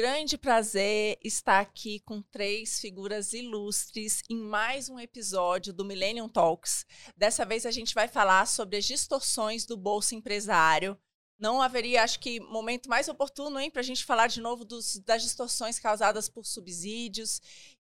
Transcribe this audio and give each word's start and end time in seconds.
grande 0.00 0.38
prazer 0.38 1.18
estar 1.22 1.60
aqui 1.60 2.00
com 2.00 2.22
três 2.22 2.80
figuras 2.80 3.34
ilustres 3.34 4.22
em 4.30 4.36
mais 4.38 4.88
um 4.88 4.98
episódio 4.98 5.74
do 5.74 5.84
Millennium 5.84 6.26
Talks. 6.26 6.86
Dessa 7.14 7.44
vez 7.44 7.66
a 7.66 7.70
gente 7.70 7.94
vai 7.94 8.08
falar 8.08 8.46
sobre 8.46 8.78
as 8.78 8.86
distorções 8.86 9.66
do 9.66 9.76
bolso 9.76 10.14
empresário. 10.14 10.98
Não 11.38 11.60
haveria, 11.60 12.02
acho 12.02 12.18
que, 12.18 12.40
momento 12.40 12.88
mais 12.88 13.08
oportuno 13.08 13.58
para 13.70 13.80
a 13.80 13.84
gente 13.84 14.02
falar 14.02 14.28
de 14.28 14.40
novo 14.40 14.64
dos, 14.64 14.96
das 15.00 15.20
distorções 15.20 15.78
causadas 15.78 16.30
por 16.30 16.46
subsídios 16.46 17.38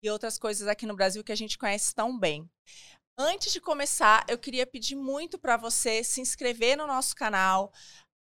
e 0.04 0.07
outras 0.07 0.38
coisas 0.38 0.68
aqui 0.68 0.86
no 0.86 0.95
Brasil 0.95 1.23
que 1.23 1.32
a 1.32 1.36
gente 1.36 1.57
conhece 1.57 1.95
tão 1.95 2.16
bem. 2.16 2.48
Antes 3.18 3.54
de 3.54 3.61
começar, 3.61 4.25
eu 4.27 4.39
queria 4.39 4.66
pedir 4.66 4.95
muito 4.95 5.38
para 5.38 5.55
você 5.55 6.04
se 6.04 6.20
inscrever 6.20 6.75
no 6.75 6.88
nosso 6.88 7.16
canal, 7.16 7.71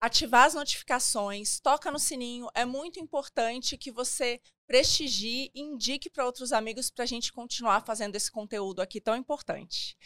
ativar 0.02 0.46
as 0.46 0.54
notificações, 0.54 1.60
toca 1.60 1.88
no 1.88 1.98
sininho. 1.98 2.48
É 2.56 2.64
muito 2.64 2.98
importante 2.98 3.78
que 3.78 3.92
você 3.92 4.40
prestigie 4.66 5.48
e 5.54 5.60
indique 5.60 6.10
para 6.10 6.26
outros 6.26 6.52
amigos 6.52 6.90
para 6.90 7.04
a 7.04 7.06
gente 7.06 7.32
continuar 7.32 7.86
fazendo 7.86 8.16
esse 8.16 8.28
conteúdo 8.28 8.82
aqui 8.82 9.00
tão 9.00 9.14
importante. 9.14 9.96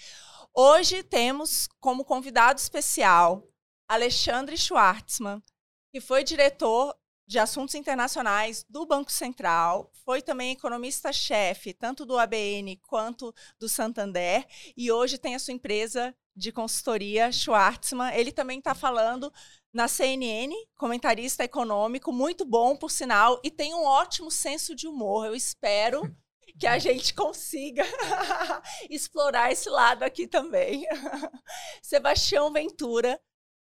Hoje 0.52 1.02
temos 1.02 1.66
como 1.80 2.04
convidado 2.04 2.60
especial 2.60 3.42
Alexandre 3.88 4.58
Schwartzman, 4.58 5.42
que 5.90 6.00
foi 6.00 6.22
diretor 6.22 6.94
de 7.26 7.38
Assuntos 7.38 7.74
Internacionais 7.74 8.66
do 8.68 8.84
Banco 8.84 9.10
Central, 9.10 9.90
foi 10.04 10.20
também 10.20 10.52
economista-chefe 10.52 11.72
tanto 11.72 12.04
do 12.04 12.18
ABN 12.18 12.76
quanto 12.86 13.34
do 13.58 13.68
Santander 13.68 14.46
e 14.76 14.92
hoje 14.92 15.16
tem 15.16 15.34
a 15.34 15.38
sua 15.38 15.54
empresa 15.54 16.14
de 16.36 16.52
consultoria 16.52 17.32
Schwartzman. 17.32 18.14
Ele 18.14 18.30
também 18.30 18.58
está 18.58 18.74
falando 18.74 19.32
na 19.76 19.88
CNN, 19.88 20.54
comentarista 20.74 21.44
econômico, 21.44 22.10
muito 22.10 22.46
bom, 22.46 22.74
por 22.74 22.90
sinal, 22.90 23.38
e 23.44 23.50
tem 23.50 23.74
um 23.74 23.84
ótimo 23.84 24.30
senso 24.30 24.74
de 24.74 24.88
humor. 24.88 25.26
Eu 25.26 25.34
espero 25.34 26.00
que 26.58 26.66
a 26.66 26.78
gente 26.78 27.12
consiga 27.12 27.84
explorar 28.88 29.52
esse 29.52 29.68
lado 29.68 30.02
aqui 30.02 30.26
também. 30.26 30.86
Sebastião 31.82 32.50
Ventura 32.50 33.20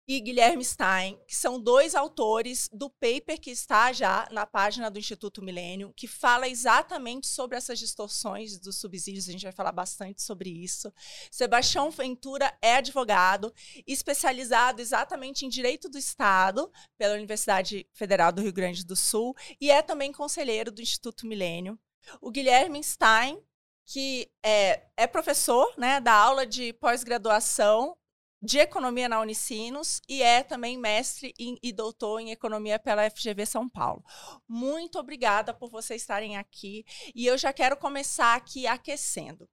e 0.09 0.19
Guilherme 0.19 0.65
Stein, 0.65 1.19
que 1.27 1.35
são 1.35 1.61
dois 1.61 1.93
autores 1.93 2.67
do 2.73 2.89
paper 2.89 3.39
que 3.39 3.51
está 3.51 3.93
já 3.93 4.27
na 4.31 4.43
página 4.43 4.89
do 4.89 4.97
Instituto 4.97 5.39
Milênio, 5.39 5.93
que 5.95 6.07
fala 6.07 6.47
exatamente 6.47 7.27
sobre 7.27 7.55
essas 7.55 7.77
distorções 7.77 8.57
dos 8.57 8.79
subsídios. 8.79 9.29
A 9.29 9.31
gente 9.31 9.43
vai 9.43 9.51
falar 9.51 9.71
bastante 9.71 10.23
sobre 10.23 10.49
isso. 10.49 10.91
Sebastião 11.29 11.91
Ventura 11.91 12.51
é 12.59 12.77
advogado, 12.77 13.53
especializado 13.85 14.81
exatamente 14.81 15.45
em 15.45 15.49
direito 15.49 15.87
do 15.87 15.99
Estado 15.99 16.71
pela 16.97 17.13
Universidade 17.13 17.85
Federal 17.93 18.31
do 18.31 18.41
Rio 18.41 18.51
Grande 18.51 18.83
do 18.83 18.95
Sul 18.95 19.35
e 19.61 19.69
é 19.69 19.83
também 19.83 20.11
conselheiro 20.11 20.71
do 20.71 20.81
Instituto 20.81 21.27
Milênio. 21.27 21.79
O 22.19 22.31
Guilherme 22.31 22.83
Stein, 22.83 23.39
que 23.85 24.27
é, 24.43 24.87
é 24.97 25.05
professor 25.05 25.71
né, 25.77 26.01
da 26.01 26.13
aula 26.13 26.47
de 26.47 26.73
pós-graduação 26.73 27.95
de 28.41 28.57
economia 28.57 29.09
na 29.09 29.19
Unicinos 29.19 29.99
e 30.07 30.23
é 30.23 30.43
também 30.43 30.77
mestre 30.77 31.33
em, 31.37 31.57
e 31.61 31.73
doutor 31.73 32.19
em 32.19 32.31
economia 32.31 32.79
pela 32.79 33.09
FGV 33.09 33.45
São 33.45 33.67
Paulo. 33.67 34.03
Muito 34.47 34.97
obrigada 34.97 35.53
por 35.53 35.69
vocês 35.69 36.01
estarem 36.01 36.37
aqui 36.37 36.85
e 37.13 37.25
eu 37.25 37.37
já 37.37 37.51
quero 37.51 37.75
começar 37.75 38.35
aqui 38.35 38.65
aquecendo. 38.65 39.49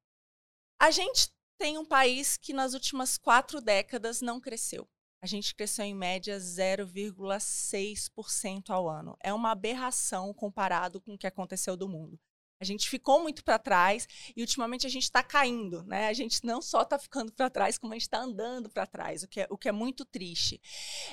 A 0.79 0.91
gente 0.91 1.33
tem 1.59 1.79
um 1.79 1.85
país 1.85 2.37
que 2.37 2.53
nas 2.53 2.75
últimas 2.75 3.19
quatro 3.19 3.61
décadas 3.61 4.21
não 4.21 4.41
cresceu. 4.41 4.89
A 5.23 5.27
gente 5.27 5.55
cresceu 5.55 5.85
em 5.85 5.95
média 5.95 6.37
0,6% 6.37 8.71
ao 8.71 8.89
ano. 8.89 9.17
É 9.21 9.33
uma 9.33 9.51
aberração 9.51 10.33
comparado 10.35 11.01
com 11.01 11.15
o 11.15 11.19
que 11.19 11.27
aconteceu 11.27 11.77
do 11.77 11.89
mundo. 11.89 12.21
A 12.59 12.65
gente 12.65 12.89
ficou 12.89 13.23
muito 13.23 13.45
para 13.45 13.59
trás 13.59 14.09
e 14.35 14.41
ultimamente 14.41 14.87
a 14.87 14.91
gente 14.91 15.05
está 15.05 15.23
caindo, 15.23 15.83
né? 15.85 16.09
A 16.09 16.13
gente 16.13 16.45
não 16.45 16.63
só 16.63 16.83
está 16.83 16.99
ficando 16.99 17.33
para 17.33 17.51
trás, 17.51 17.77
como 17.77 17.93
a 17.93 17.97
gente 17.97 18.03
está 18.03 18.21
andando 18.21 18.71
para 18.71 18.87
trás, 18.87 19.23
o 19.23 19.29
que, 19.29 19.41
é, 19.41 19.47
o 19.51 19.59
que 19.59 19.69
é 19.69 19.73
muito 19.73 20.05
triste. 20.05 20.61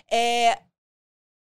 É... 0.09 0.63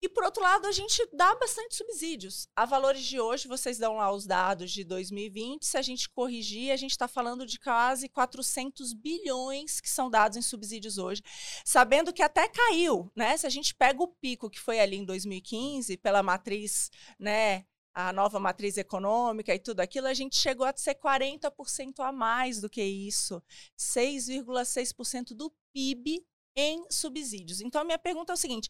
E 0.01 0.09
por 0.09 0.23
outro 0.23 0.43
lado, 0.43 0.67
a 0.67 0.73
gente 0.73 1.07
dá 1.15 1.35
bastante 1.35 1.77
subsídios. 1.77 2.47
A 2.55 2.67
valores 2.67 3.03
de 3.03 3.19
hoje, 3.19 3.49
vocês 3.49 3.79
dão 3.79 3.97
lá 3.97 4.13
os 4.13 4.27
dados 4.27 4.71
de 4.71 4.85
2020. 4.85 5.65
Se 5.65 5.79
a 5.79 5.83
gente 5.83 6.11
corrigir, 6.11 6.73
a 6.73 6.77
gente 6.77 6.91
está 6.91 7.09
falando 7.09 7.47
de 7.47 7.59
quase 7.59 8.07
400 8.11 8.93
bilhões 8.93 9.81
que 9.81 9.89
são 9.89 10.11
dados 10.11 10.37
em 10.37 10.43
subsídios 10.43 10.99
hoje, 10.99 11.23
sabendo 11.65 12.13
que 12.13 12.23
até 12.23 12.47
caiu, 12.49 13.11
né? 13.17 13.35
Se 13.39 13.47
a 13.47 13.51
gente 13.51 13.75
pega 13.75 14.03
o 14.03 14.09
pico 14.09 14.51
que 14.51 14.61
foi 14.61 14.79
ali 14.79 14.97
em 14.97 15.07
2015 15.07 15.97
pela 15.97 16.23
matriz, 16.23 16.91
né? 17.19 17.65
A 17.95 18.13
nova 18.13 18.41
matriz 18.41 18.77
econômica 18.77 19.55
e 19.55 19.59
tudo 19.59 19.81
aquilo, 19.81 20.09
a 20.09 20.15
gente 20.15 20.37
chegou 20.37 20.67
a 20.67 20.75
ser 20.77 20.97
40% 20.97 22.01
a 22.01 22.11
mais 22.11 22.61
do 22.61 22.69
que 22.69 22.83
isso. 22.83 23.41
6,6% 23.79 25.35
do 25.35 25.53
PIB 25.73 26.27
em 26.57 26.85
subsídios. 26.91 27.61
Então, 27.61 27.81
a 27.81 27.85
minha 27.85 27.99
pergunta 27.99 28.33
é 28.33 28.35
o 28.35 28.39
seguinte: 28.39 28.69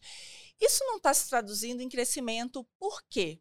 isso 0.61 0.83
não 0.85 0.97
está 0.97 1.13
se 1.13 1.27
traduzindo 1.29 1.81
em 1.81 1.89
crescimento 1.89 2.63
por 2.79 3.03
quê? 3.09 3.39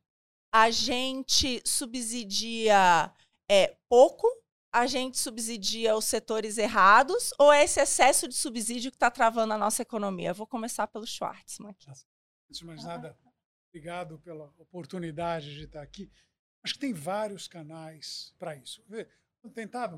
A 0.50 0.70
gente 0.70 1.60
subsidia 1.66 3.12
é, 3.48 3.76
pouco, 3.88 4.26
a 4.72 4.86
gente 4.86 5.18
subsidia 5.18 5.96
os 5.96 6.04
setores 6.04 6.58
errados, 6.58 7.32
ou 7.38 7.52
é 7.52 7.64
esse 7.64 7.80
excesso 7.80 8.28
de 8.28 8.34
subsídio 8.34 8.90
que 8.90 8.96
está 8.96 9.10
travando 9.10 9.52
a 9.52 9.58
nossa 9.58 9.82
economia? 9.82 10.30
Eu 10.30 10.34
vou 10.34 10.46
começar 10.46 10.86
pelo 10.86 11.06
Schwartzman. 11.06 11.70
Aqui. 11.70 11.90
Antes 11.90 12.58
de 12.58 12.64
mais 12.64 12.84
nada, 12.84 13.18
Obrigado 13.74 14.20
pela 14.20 14.54
oportunidade 14.56 15.52
de 15.52 15.64
estar 15.64 15.82
aqui. 15.82 16.08
Acho 16.62 16.74
que 16.74 16.78
tem 16.78 16.92
vários 16.92 17.48
canais 17.48 18.32
para 18.38 18.54
isso. 18.54 18.80
Tentava 19.52 19.96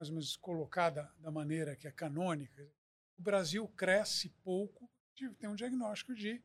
mais 0.00 0.08
ou 0.08 0.14
menos 0.14 0.34
colocar 0.34 0.88
da, 0.88 1.12
da 1.18 1.30
maneira 1.30 1.76
que 1.76 1.86
é 1.86 1.92
canônica. 1.92 2.66
O 3.18 3.22
Brasil 3.22 3.68
cresce 3.76 4.30
pouco, 4.42 4.90
tem 5.38 5.46
um 5.46 5.54
diagnóstico 5.54 6.14
de 6.14 6.42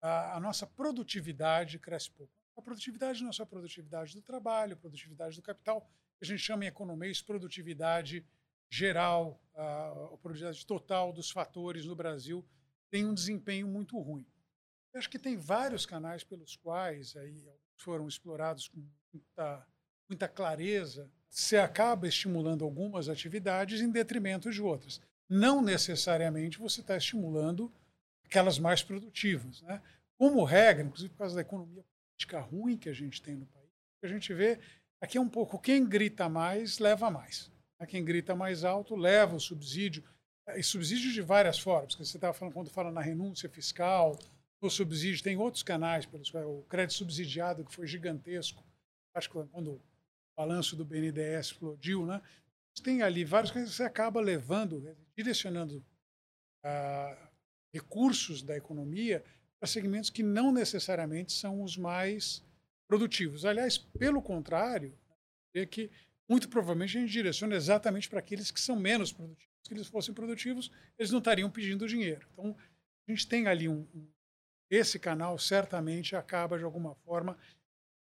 a, 0.00 0.38
a 0.38 0.40
nossa 0.40 0.66
produtividade 0.66 1.78
cresce 1.78 2.10
pouco. 2.10 2.32
A 2.56 2.62
produtividade 2.62 3.22
não 3.22 3.28
é 3.28 3.32
só 3.34 3.42
a 3.42 3.46
produtividade 3.46 4.14
do 4.14 4.22
trabalho, 4.22 4.74
produtividade 4.78 5.36
do 5.36 5.42
capital, 5.42 5.86
a 6.18 6.24
gente 6.24 6.38
chama 6.38 6.64
em 6.64 6.68
economia 6.68 7.12
de 7.12 7.22
produtividade 7.22 8.26
geral, 8.70 9.38
a, 9.54 9.88
a 10.14 10.16
produtividade 10.16 10.64
total 10.64 11.12
dos 11.12 11.30
fatores 11.30 11.84
no 11.84 11.94
Brasil 11.94 12.42
tem 12.88 13.04
um 13.04 13.12
desempenho 13.12 13.68
muito 13.68 13.98
ruim. 14.00 14.26
Eu 14.92 14.98
acho 14.98 15.08
que 15.08 15.18
tem 15.18 15.36
vários 15.36 15.86
canais 15.86 16.22
pelos 16.22 16.56
quais 16.56 17.16
aí 17.16 17.42
foram 17.76 18.06
explorados 18.06 18.68
com 18.68 18.84
muita, 19.12 19.66
muita 20.08 20.28
clareza. 20.28 21.10
Você 21.30 21.56
acaba 21.56 22.06
estimulando 22.06 22.64
algumas 22.64 23.08
atividades 23.08 23.80
em 23.80 23.90
detrimento 23.90 24.50
de 24.50 24.60
outras. 24.60 25.00
Não 25.28 25.62
necessariamente 25.62 26.58
você 26.58 26.82
está 26.82 26.96
estimulando 26.96 27.72
aquelas 28.26 28.58
mais 28.58 28.82
produtivas. 28.82 29.62
Né? 29.62 29.80
Como 30.18 30.44
regra, 30.44 30.84
inclusive 30.84 31.10
por 31.10 31.18
causa 31.18 31.34
da 31.34 31.40
economia 31.40 31.82
política 31.82 32.40
ruim 32.40 32.76
que 32.76 32.90
a 32.90 32.92
gente 32.92 33.22
tem 33.22 33.34
no 33.34 33.46
país, 33.46 33.68
a 34.02 34.08
gente 34.08 34.34
vê 34.34 34.58
aqui 35.00 35.16
é 35.16 35.20
um 35.20 35.28
pouco 35.28 35.58
quem 35.58 35.86
grita 35.86 36.28
mais 36.28 36.78
leva 36.78 37.10
mais. 37.10 37.50
Né? 37.80 37.86
Quem 37.86 38.04
grita 38.04 38.36
mais 38.36 38.62
alto 38.62 38.94
leva 38.94 39.36
o 39.36 39.40
subsídio, 39.40 40.04
e 40.54 40.62
subsídio 40.62 41.12
de 41.12 41.22
várias 41.22 41.58
formas. 41.58 41.94
Você 41.94 42.16
estava 42.16 42.32
falando 42.34 42.54
quando 42.54 42.70
fala 42.70 42.90
na 42.90 43.00
renúncia 43.00 43.48
fiscal, 43.48 44.18
o 44.66 44.70
subsídio, 44.70 45.22
tem 45.22 45.36
outros 45.36 45.62
canais 45.62 46.06
pelos 46.06 46.30
quais 46.30 46.46
o 46.46 46.62
crédito 46.68 46.94
subsidiado, 46.94 47.64
que 47.64 47.74
foi 47.74 47.86
gigantesco, 47.86 48.64
acho 49.14 49.28
que 49.28 49.34
quando 49.50 49.72
o 49.72 49.82
balanço 50.36 50.76
do 50.76 50.84
BNDES 50.84 51.46
explodiu, 51.46 52.06
né? 52.06 52.22
Tem 52.82 53.02
ali 53.02 53.24
várias 53.24 53.50
coisas 53.50 53.70
que 53.70 53.76
você 53.76 53.82
acaba 53.82 54.20
levando, 54.20 54.80
né, 54.80 54.96
direcionando 55.14 55.84
ah, 56.64 57.30
recursos 57.74 58.42
da 58.42 58.56
economia 58.56 59.22
para 59.58 59.68
segmentos 59.68 60.08
que 60.08 60.22
não 60.22 60.50
necessariamente 60.50 61.32
são 61.32 61.62
os 61.62 61.76
mais 61.76 62.42
produtivos. 62.88 63.44
Aliás, 63.44 63.76
pelo 63.76 64.22
contrário, 64.22 64.96
é 65.54 65.66
que 65.66 65.90
muito 66.28 66.48
provavelmente 66.48 66.96
a 66.96 67.00
gente 67.00 67.10
direciona 67.10 67.56
exatamente 67.56 68.08
para 68.08 68.20
aqueles 68.20 68.50
que 68.50 68.60
são 68.60 68.74
menos 68.74 69.12
produtivos. 69.12 69.52
Se 69.66 69.74
eles 69.74 69.86
fossem 69.86 70.14
produtivos, 70.14 70.70
eles 70.98 71.10
não 71.10 71.18
estariam 71.18 71.50
pedindo 71.50 71.86
dinheiro. 71.86 72.26
Então, 72.32 72.56
a 73.06 73.10
gente 73.10 73.28
tem 73.28 73.46
ali 73.46 73.68
um, 73.68 73.86
um 73.94 74.08
esse 74.74 74.98
canal 74.98 75.38
certamente 75.38 76.16
acaba, 76.16 76.56
de 76.56 76.64
alguma 76.64 76.94
forma, 76.94 77.36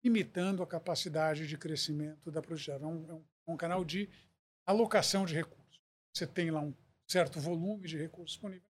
imitando 0.04 0.62
a 0.62 0.66
capacidade 0.66 1.48
de 1.48 1.58
crescimento 1.58 2.30
da 2.30 2.40
produtividade. 2.40 2.84
É 2.84 2.86
é 2.86 2.88
um, 2.88 3.24
é 3.48 3.50
um 3.50 3.56
canal 3.56 3.84
de 3.84 4.08
alocação 4.64 5.26
de 5.26 5.34
recursos. 5.34 5.80
Você 6.14 6.28
tem 6.28 6.52
lá 6.52 6.60
um 6.60 6.72
certo 7.08 7.40
volume 7.40 7.88
de 7.88 7.98
recursos 7.98 8.34
disponíveis. 8.34 8.70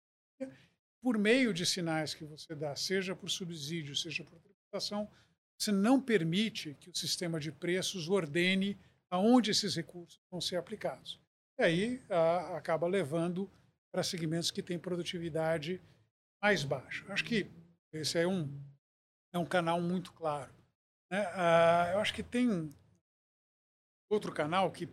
Por 1.01 1.17
meio 1.17 1.51
de 1.51 1.65
sinais 1.65 2.13
que 2.13 2.23
você 2.23 2.53
dá, 2.53 2.75
seja 2.75 3.15
por 3.15 3.31
subsídio, 3.31 3.95
seja 3.95 4.23
por 4.23 4.39
tributação, 4.39 5.09
você 5.57 5.71
não 5.71 5.99
permite 5.99 6.75
que 6.79 6.91
o 6.91 6.95
sistema 6.95 7.39
de 7.39 7.51
preços 7.51 8.07
ordene 8.09 8.77
aonde 9.09 9.49
esses 9.49 9.75
recursos 9.75 10.19
vão 10.29 10.39
ser 10.39 10.57
aplicados. 10.57 11.19
E 11.57 11.63
aí 11.63 12.03
a, 12.09 12.57
acaba 12.57 12.85
levando 12.85 13.49
para 13.91 14.03
segmentos 14.03 14.51
que 14.51 14.61
têm 14.61 14.77
produtividade 14.77 15.81
mais 16.39 16.63
baixa. 16.63 17.03
Acho 17.11 17.23
que 17.23 17.49
esse 17.93 18.17
é 18.17 18.27
um, 18.27 18.47
é 19.33 19.37
um 19.37 19.45
canal 19.45 19.81
muito 19.81 20.13
claro. 20.13 20.53
Né? 21.11 21.25
Ah, 21.33 21.91
eu 21.93 21.99
acho 21.99 22.13
que 22.13 22.23
tem 22.23 22.69
outro 24.09 24.33
canal 24.33 24.71
que 24.71 24.89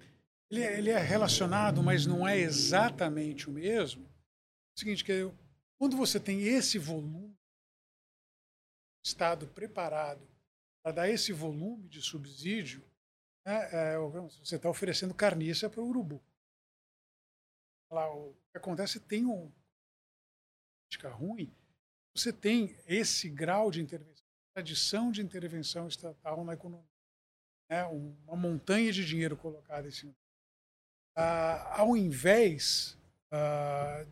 ele 0.50 0.62
é, 0.62 0.78
ele 0.78 0.90
é 0.90 0.98
relacionado, 0.98 1.82
mas 1.82 2.06
não 2.06 2.26
é 2.26 2.38
exatamente 2.38 3.48
o 3.48 3.52
mesmo. 3.52 4.04
É 4.04 4.76
o 4.76 4.78
seguinte, 4.78 5.04
que 5.04 5.32
quando 5.78 5.96
você 5.96 6.20
tem 6.20 6.42
esse 6.42 6.78
volume, 6.78 7.34
Estado 9.04 9.46
preparado 9.48 10.26
para 10.82 10.92
dar 10.92 11.08
esse 11.10 11.30
volume 11.30 11.88
de 11.88 12.00
subsídio, 12.00 12.82
né, 13.46 13.68
é, 13.70 13.98
você 13.98 14.56
está 14.56 14.68
oferecendo 14.68 15.14
carniça 15.14 15.68
para 15.68 15.82
o 15.82 15.88
urubu. 15.88 16.22
Lá, 17.90 18.10
o 18.14 18.34
que 18.50 18.56
acontece 18.56 18.98
tem 18.98 19.26
um 19.26 19.52
política 20.94 21.10
ruim, 21.10 21.54
você 22.14 22.32
tem 22.32 22.76
esse 22.86 23.28
grau 23.28 23.70
de 23.70 23.80
intervenção, 23.80 24.24
tradição 24.54 25.10
de 25.10 25.20
intervenção 25.20 25.88
estatal 25.88 26.44
na 26.44 26.54
economia, 26.54 26.86
né, 27.68 27.84
uma 27.84 28.36
montanha 28.36 28.92
de 28.92 29.04
dinheiro 29.04 29.36
colocada 29.36 29.88
em 29.88 29.90
cima. 29.90 30.14
Ah, 31.16 31.80
ao 31.80 31.96
invés 31.96 32.96
ah, 33.30 34.04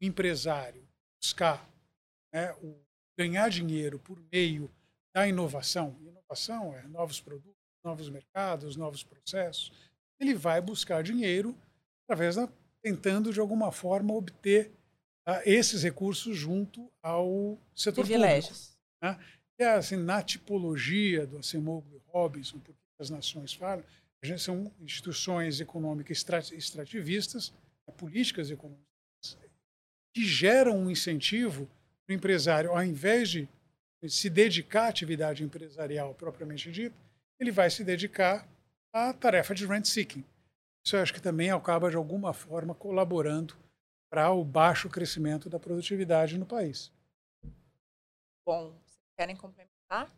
do 0.00 0.06
empresário 0.06 0.86
buscar 1.20 1.68
né, 2.32 2.52
o, 2.62 2.80
ganhar 3.18 3.48
dinheiro 3.48 3.98
por 3.98 4.20
meio 4.32 4.70
da 5.14 5.26
inovação, 5.26 5.96
inovação 6.00 6.74
é 6.76 6.82
novos 6.88 7.20
produtos, 7.20 7.60
novos 7.84 8.08
mercados, 8.08 8.76
novos 8.76 9.02
processos, 9.02 9.72
ele 10.18 10.34
vai 10.34 10.60
buscar 10.60 11.02
dinheiro 11.02 11.56
através 12.04 12.36
da 12.36 12.48
tentando 12.80 13.32
de 13.32 13.38
alguma 13.38 13.70
forma 13.70 14.12
obter 14.12 14.72
esses 15.44 15.82
recursos 15.82 16.36
junto 16.36 16.90
ao 17.02 17.58
setor 17.74 18.04
Privilégios. 18.04 18.76
público. 19.00 19.18
Né? 19.18 19.18
É 19.58 19.68
assim, 19.74 19.96
na 19.96 20.22
tipologia 20.22 21.26
do 21.26 21.38
Acemoglu 21.38 21.96
e 21.96 22.10
Robinson, 22.10 22.58
porque 22.58 22.80
as 22.98 23.10
nações 23.10 23.52
falam, 23.52 23.84
a 24.22 24.26
gente 24.26 24.40
são 24.40 24.72
instituições 24.80 25.60
econômicas 25.60 26.24
extrativistas, 26.52 27.52
né, 27.86 27.94
políticas 27.96 28.50
econômicas, 28.50 28.86
que 30.14 30.24
geram 30.24 30.78
um 30.78 30.90
incentivo 30.90 31.68
para 32.06 32.12
o 32.12 32.16
empresário, 32.16 32.70
ao 32.70 32.82
invés 32.82 33.30
de 33.30 33.48
se 34.08 34.28
dedicar 34.28 34.84
à 34.84 34.88
atividade 34.88 35.44
empresarial 35.44 36.14
propriamente 36.14 36.70
dita, 36.70 36.94
ele 37.38 37.50
vai 37.50 37.70
se 37.70 37.84
dedicar 37.84 38.48
à 38.92 39.12
tarefa 39.12 39.54
de 39.54 39.66
rent 39.66 39.84
seeking. 39.84 40.24
Isso 40.84 40.96
eu 40.96 41.02
acho 41.02 41.14
que 41.14 41.22
também 41.22 41.50
acaba, 41.50 41.90
de 41.90 41.96
alguma 41.96 42.32
forma, 42.32 42.74
colaborando 42.74 43.56
para 44.12 44.30
o 44.30 44.44
baixo 44.44 44.90
crescimento 44.90 45.48
da 45.48 45.58
produtividade 45.58 46.36
no 46.36 46.44
país. 46.44 46.92
Bom, 48.44 48.74
querem 49.16 49.34
complementar? 49.34 50.14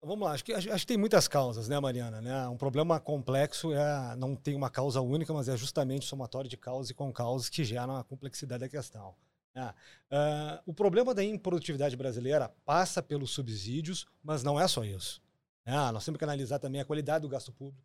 Vamos 0.00 0.24
lá, 0.24 0.32
acho 0.32 0.44
que, 0.44 0.52
acho 0.52 0.68
que 0.68 0.86
tem 0.86 0.96
muitas 0.96 1.26
causas, 1.26 1.68
né, 1.68 1.80
Mariana? 1.80 2.20
Né? 2.20 2.46
Um 2.46 2.56
problema 2.56 3.00
complexo 3.00 3.72
é, 3.72 4.14
não 4.14 4.36
tem 4.36 4.54
uma 4.54 4.70
causa 4.70 5.00
única, 5.00 5.32
mas 5.32 5.48
é 5.48 5.56
justamente 5.56 6.02
o 6.02 6.06
somatório 6.08 6.48
de 6.48 6.56
causas 6.56 6.90
e 6.90 6.94
com 6.94 7.12
causas 7.12 7.48
que 7.48 7.64
geram 7.64 7.96
a 7.96 8.04
complexidade 8.04 8.60
da 8.60 8.68
questão. 8.68 9.12
Né? 9.52 9.74
Uh, 10.08 10.62
o 10.66 10.72
problema 10.72 11.12
da 11.12 11.24
improdutividade 11.24 11.96
brasileira 11.96 12.48
passa 12.64 13.02
pelos 13.02 13.32
subsídios, 13.32 14.06
mas 14.22 14.44
não 14.44 14.58
é 14.58 14.68
só 14.68 14.84
isso. 14.84 15.20
Né? 15.66 15.74
Nós 15.90 16.04
temos 16.04 16.16
que 16.16 16.24
analisar 16.24 16.60
também 16.60 16.80
a 16.80 16.84
qualidade 16.84 17.22
do 17.22 17.28
gasto 17.28 17.52
público. 17.52 17.84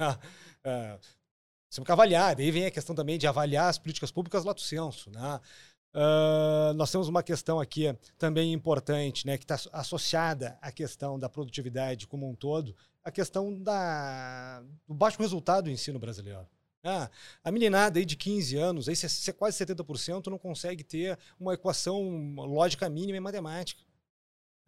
uh, 0.00 0.98
temos 1.76 1.86
que 1.86 1.92
avaliar, 1.92 2.34
daí 2.34 2.50
vem 2.50 2.66
a 2.66 2.70
questão 2.70 2.94
também 2.94 3.18
de 3.18 3.26
avaliar 3.26 3.68
as 3.68 3.78
políticas 3.78 4.10
públicas 4.10 4.44
lato 4.44 4.60
senso. 4.60 5.10
Né? 5.10 5.40
Uh, 5.94 6.74
nós 6.74 6.90
temos 6.90 7.08
uma 7.08 7.22
questão 7.22 7.60
aqui 7.60 7.96
também 8.18 8.52
importante, 8.52 9.26
né, 9.26 9.38
que 9.38 9.44
está 9.44 9.58
associada 9.72 10.58
à 10.60 10.70
questão 10.70 11.18
da 11.18 11.28
produtividade 11.28 12.06
como 12.06 12.28
um 12.28 12.34
todo, 12.34 12.74
a 13.02 13.10
questão 13.10 13.62
da, 13.62 14.62
do 14.86 14.94
baixo 14.94 15.18
resultado 15.18 15.64
do 15.64 15.70
ensino 15.70 15.98
brasileiro. 15.98 16.46
Ah, 16.84 17.10
a 17.42 17.50
meninada 17.50 17.98
aí 17.98 18.04
de 18.04 18.16
15 18.16 18.56
anos, 18.56 18.88
aí 18.88 18.94
quase 19.36 19.64
70% 19.64 20.26
não 20.28 20.38
consegue 20.38 20.84
ter 20.84 21.18
uma 21.38 21.54
equação 21.54 22.34
lógica 22.36 22.88
mínima 22.88 23.16
em 23.16 23.20
matemática. 23.20 23.82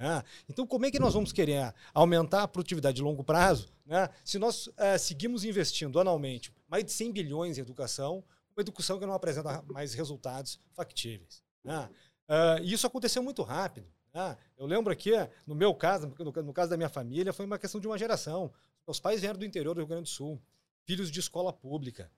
Ah, 0.00 0.24
então, 0.48 0.66
como 0.66 0.86
é 0.86 0.90
que 0.90 0.98
nós 0.98 1.14
vamos 1.14 1.32
querer 1.32 1.74
aumentar 1.92 2.42
a 2.42 2.48
produtividade 2.48 2.96
de 2.96 3.02
longo 3.02 3.22
prazo 3.22 3.68
né, 3.84 4.08
se 4.24 4.38
nós 4.38 4.68
uh, 4.68 4.98
seguimos 4.98 5.44
investindo 5.44 5.98
anualmente 5.98 6.52
mais 6.68 6.84
de 6.84 6.92
100 6.92 7.12
bilhões 7.12 7.58
em 7.58 7.62
educação, 7.62 8.22
uma 8.56 8.62
educação 8.62 8.98
que 8.98 9.06
não 9.06 9.14
apresenta 9.14 9.62
mais 9.68 9.94
resultados 9.94 10.60
factíveis. 10.72 11.42
Né? 11.64 11.88
Uh, 12.28 12.62
e 12.62 12.72
isso 12.72 12.86
aconteceu 12.86 13.22
muito 13.22 13.42
rápido. 13.42 13.86
Né? 14.12 14.36
Eu 14.56 14.66
lembro 14.66 14.92
aqui, 14.92 15.12
no 15.46 15.54
meu 15.54 15.74
caso, 15.74 16.06
no, 16.06 16.42
no, 16.42 16.52
caso 16.52 16.70
da 16.70 16.76
minha 16.76 16.88
família, 16.88 17.32
foi 17.32 17.46
uma 17.46 17.58
questão 17.58 17.80
de 17.80 17.86
uma 17.86 17.96
geração. 17.96 18.52
Meus 18.86 19.00
pais 19.00 19.20
vieram 19.20 19.38
do 19.38 19.44
interior 19.44 19.74
do 19.74 19.80
Rio 19.80 19.86
Grande 19.86 20.04
do 20.04 20.08
Sul, 20.08 20.40
filhos 20.84 21.10
de 21.10 21.20
escola 21.20 21.52
pública. 21.52 22.10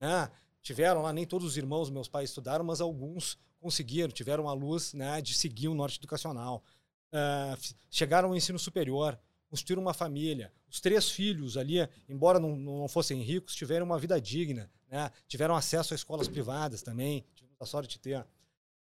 Né? 0.00 0.30
Tiveram 0.62 1.02
lá, 1.02 1.12
nem 1.12 1.26
todos 1.26 1.46
os 1.46 1.56
irmãos 1.56 1.90
meus 1.90 2.08
pais 2.08 2.30
estudaram, 2.30 2.64
mas 2.64 2.80
alguns 2.80 3.38
conseguiram, 3.58 4.12
tiveram 4.12 4.48
a 4.48 4.52
luz 4.52 4.92
né, 4.92 5.20
de 5.20 5.34
seguir 5.34 5.68
o 5.68 5.74
norte 5.74 5.98
educacional. 5.98 6.62
Uh, 7.12 7.74
chegaram 7.90 8.28
ao 8.28 8.36
ensino 8.36 8.58
superior, 8.58 9.18
construíram 9.48 9.82
uma 9.82 9.94
família. 9.94 10.52
Os 10.70 10.80
três 10.80 11.10
filhos 11.10 11.56
ali, 11.56 11.76
embora 12.08 12.38
não, 12.38 12.56
não 12.56 12.88
fossem 12.88 13.20
ricos, 13.22 13.54
tiveram 13.54 13.86
uma 13.86 13.98
vida 13.98 14.20
digna, 14.20 14.70
né? 14.90 15.10
tiveram 15.26 15.56
acesso 15.56 15.94
a 15.94 15.96
escolas 15.96 16.28
privadas 16.28 16.82
também, 16.82 17.24
tivemos 17.34 17.56
a 17.60 17.66
sorte 17.66 17.90
de 17.90 17.98
ter. 17.98 18.26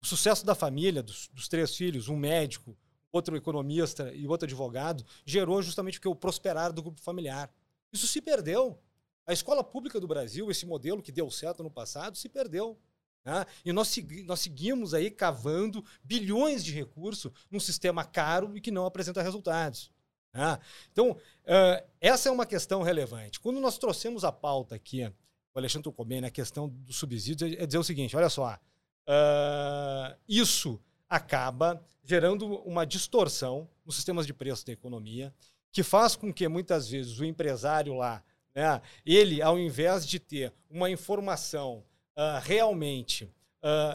O 0.01 0.05
sucesso 0.05 0.45
da 0.45 0.53
família, 0.53 1.01
dos, 1.01 1.29
dos 1.29 1.47
três 1.47 1.75
filhos, 1.75 2.07
um 2.07 2.17
médico, 2.17 2.77
outro 3.11 3.35
economista 3.35 4.13
e 4.13 4.27
outro 4.27 4.45
advogado, 4.45 5.05
gerou 5.25 5.61
justamente 5.61 5.95
porque 5.95 6.07
o 6.07 6.15
prosperar 6.15 6.71
do 6.71 6.83
grupo 6.83 7.01
familiar. 7.01 7.51
Isso 7.91 8.07
se 8.07 8.21
perdeu. 8.21 8.79
A 9.25 9.33
escola 9.33 9.63
pública 9.63 9.99
do 9.99 10.07
Brasil, 10.07 10.49
esse 10.51 10.65
modelo 10.65 11.01
que 11.01 11.11
deu 11.11 11.29
certo 11.31 11.63
no 11.63 11.71
passado, 11.71 12.17
se 12.17 12.29
perdeu. 12.29 12.79
Né? 13.25 13.45
E 13.65 13.73
nós, 13.73 13.93
nós 14.25 14.39
seguimos 14.39 14.93
aí 14.93 15.11
cavando 15.11 15.83
bilhões 16.03 16.63
de 16.63 16.71
recursos 16.71 17.31
num 17.51 17.59
sistema 17.59 18.05
caro 18.05 18.55
e 18.55 18.61
que 18.61 18.71
não 18.71 18.85
apresenta 18.85 19.21
resultados. 19.21 19.91
Né? 20.37 20.59
Então, 20.91 21.11
uh, 21.11 21.87
essa 21.99 22.29
é 22.29 22.31
uma 22.31 22.45
questão 22.45 22.83
relevante. 22.83 23.39
Quando 23.39 23.59
nós 23.59 23.79
trouxemos 23.79 24.23
a 24.23 24.31
pauta 24.31 24.75
aqui, 24.75 25.03
o 25.51 25.57
Alexandre 25.57 25.85
tocou 25.85 26.05
bem 26.05 26.21
na 26.21 26.29
questão 26.29 26.69
dos 26.69 26.97
subsídios, 26.97 27.53
é 27.53 27.65
dizer 27.65 27.79
o 27.79 27.83
seguinte: 27.83 28.15
olha 28.15 28.29
só, 28.29 28.53
uh, 28.53 30.15
isso 30.29 30.79
acaba 31.09 31.83
gerando 32.03 32.45
uma 32.59 32.85
distorção 32.85 33.67
nos 33.83 33.95
sistemas 33.95 34.27
de 34.27 34.33
preço 34.33 34.63
da 34.63 34.73
economia, 34.73 35.33
que 35.71 35.81
faz 35.81 36.15
com 36.15 36.31
que 36.31 36.47
muitas 36.47 36.87
vezes 36.87 37.19
o 37.19 37.25
empresário 37.25 37.95
lá, 37.95 38.23
né, 38.53 38.79
ele, 39.03 39.41
ao 39.41 39.57
invés 39.57 40.05
de 40.05 40.19
ter 40.19 40.53
uma 40.69 40.87
informação 40.89 41.83
uh, 42.15 42.39
realmente 42.43 43.33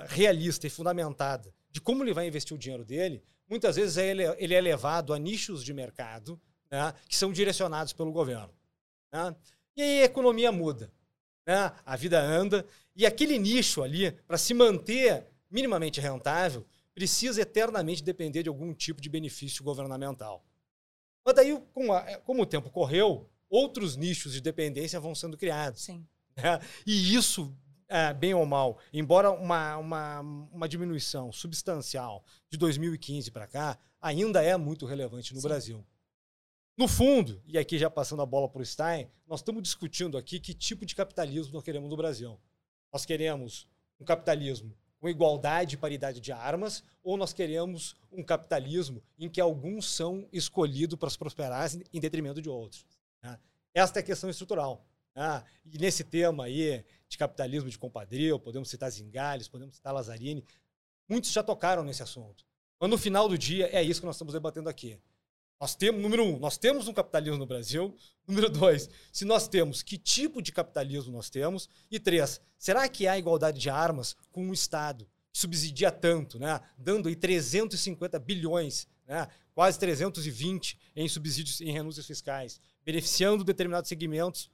realista 0.09 0.67
e 0.67 0.71
fundamentada 0.71 1.55
de 1.71 1.81
como 1.81 2.05
ele 2.05 2.13
vai 2.13 2.27
investir 2.27 2.55
o 2.55 2.59
dinheiro 2.59 2.85
dele, 2.85 3.23
muitas 3.53 3.77
vezes 3.77 3.99
ele, 3.99 4.23
ele 4.39 4.55
é 4.55 4.61
levado 4.63 5.13
a 5.13 5.19
nichos 5.19 5.63
de 5.63 5.75
mercado 5.75 6.41
né, 6.71 6.95
que 7.07 7.15
são 7.15 7.31
direcionados 7.31 7.93
pelo 7.93 8.11
governo. 8.11 8.51
Né? 9.13 9.37
E 9.77 9.83
aí 9.83 10.01
a 10.01 10.05
economia 10.07 10.51
muda, 10.51 10.91
né? 11.47 11.71
a 11.85 11.95
vida 11.95 12.19
anda, 12.19 12.67
e 12.97 13.05
aquele 13.05 13.39
nicho 13.39 13.83
ali, 13.83 14.11
para 14.27 14.39
se 14.39 14.55
manter 14.55 15.27
minimamente 15.51 16.01
rentável, 16.01 16.67
precisa 16.95 17.43
eternamente 17.43 18.03
depender 18.03 18.43
de 18.43 18.49
algum 18.49 18.73
tipo 18.73 19.03
de 19.03 19.11
benefício 19.11 19.63
governamental. 19.63 20.43
Mas 21.23 21.35
daí, 21.35 21.63
como, 21.75 21.93
a, 21.93 22.01
como 22.21 22.43
o 22.43 22.47
tempo 22.47 22.71
correu, 22.71 23.29
outros 23.51 23.97
nichos 23.97 24.33
de 24.33 24.41
dependência 24.41 24.99
vão 24.99 25.15
sendo 25.15 25.37
criados. 25.37 25.83
Sim. 25.83 26.07
Né? 26.35 26.59
E 26.87 27.15
isso 27.15 27.55
é, 27.93 28.15
bem 28.15 28.33
ou 28.33 28.47
mal, 28.47 28.79
embora 28.91 29.31
uma, 29.31 29.77
uma, 29.77 30.21
uma 30.21 30.67
diminuição 30.67 31.31
substancial 31.31 32.25
de 32.49 32.57
2015 32.57 33.31
para 33.31 33.47
cá, 33.47 33.79
ainda 34.01 34.43
é 34.43 34.57
muito 34.57 34.87
relevante 34.87 35.35
no 35.35 35.41
Sim. 35.43 35.49
Brasil. 35.49 35.87
No 36.75 36.89
fundo, 36.89 37.43
e 37.47 37.59
aqui 37.59 37.77
já 37.77 37.91
passando 37.91 38.23
a 38.23 38.27
bola 38.27 38.49
para 38.49 38.63
o 38.63 38.65
Stein, 38.65 39.11
nós 39.27 39.41
estamos 39.41 39.63
discutindo 39.63 40.17
aqui 40.17 40.41
que 40.41 40.55
tipo 40.55 40.87
de 40.87 40.95
capitalismo 40.95 41.53
nós 41.53 41.63
queremos 41.63 41.91
no 41.91 41.97
Brasil. 41.97 42.41
Nós 42.91 43.05
queremos 43.05 43.69
um 44.01 44.07
capitalismo 44.07 44.75
com 44.99 45.07
igualdade 45.07 45.75
e 45.75 45.79
paridade 45.79 46.19
de 46.19 46.33
armas, 46.33 46.83
ou 47.05 47.19
nós 47.19 47.35
queremos 47.35 47.95
um 48.11 48.23
capitalismo 48.23 49.03
em 49.19 49.29
que 49.29 49.41
alguns 49.41 49.87
são 49.91 50.27
escolhidos 50.33 50.99
para 50.99 51.11
prosperar 51.19 51.71
em 51.93 52.01
detrimento 52.01 52.41
de 52.41 52.49
outros. 52.49 52.87
Né? 53.23 53.39
Esta 53.75 53.99
é 53.99 54.01
a 54.01 54.07
questão 54.07 54.31
estrutural. 54.31 54.83
Né? 55.15 55.45
E 55.65 55.79
nesse 55.79 56.05
tema 56.05 56.45
aí 56.45 56.85
de 57.09 57.19
capitalismo 57.19 57.69
de 57.69 57.79
compadrio, 57.79 58.39
podemos 58.39 58.71
citar 58.71 58.91
Zingales, 58.91 59.49
podemos 59.49 59.77
citar 59.77 59.93
Lazzarini. 59.93 60.45
Muitos 61.09 61.31
já 61.31 61.43
tocaram 61.43 61.85
nesse 61.85 62.03
assunto. 62.03 62.45
Mas 62.81 62.91
no 62.91 62.99
final 62.99 63.29
do 63.29 63.37
dia, 63.37 63.69
é 63.73 63.83
isso 63.83 64.01
que 64.01 64.07
nós 64.07 64.17
estamos 64.17 64.33
debatendo 64.33 64.69
aqui. 64.69 64.99
Nós 65.61 65.77
temos, 65.77 66.03
número 66.03 66.25
um, 66.25 66.39
nós 66.41 66.59
temos 66.59 66.89
um 66.89 66.93
capitalismo 66.93 67.39
no 67.39 67.47
Brasil. 67.47 67.95
Número 68.27 68.49
dois, 68.49 68.91
se 69.13 69.25
nós 69.25 69.47
temos, 69.47 69.83
que 69.83 69.97
tipo 69.97 70.43
de 70.43 70.51
capitalismo 70.51 71.13
nós 71.13 71.31
temos? 71.31 71.69
E 71.89 72.01
três, 72.01 72.41
será 72.59 72.89
que 72.89 73.07
há 73.07 73.17
igualdade 73.17 73.61
de 73.61 73.71
armas 73.71 74.17
com 74.33 74.49
o 74.49 74.53
Estado 74.53 75.09
que 75.33 75.39
subsidia 75.39 75.93
tanto, 75.93 76.39
né? 76.39 76.61
dando 76.77 77.09
aí 77.09 77.15
350 77.15 78.19
bilhões 78.19 78.89
né? 79.07 79.29
quase 79.55 79.79
320 79.79 80.79
em 80.97 81.09
subsídios 81.09 81.61
em 81.61 81.71
renúncias 81.71 82.07
fiscais, 82.07 82.61
beneficiando 82.85 83.45
determinados 83.45 83.89
segmentos 83.89 84.51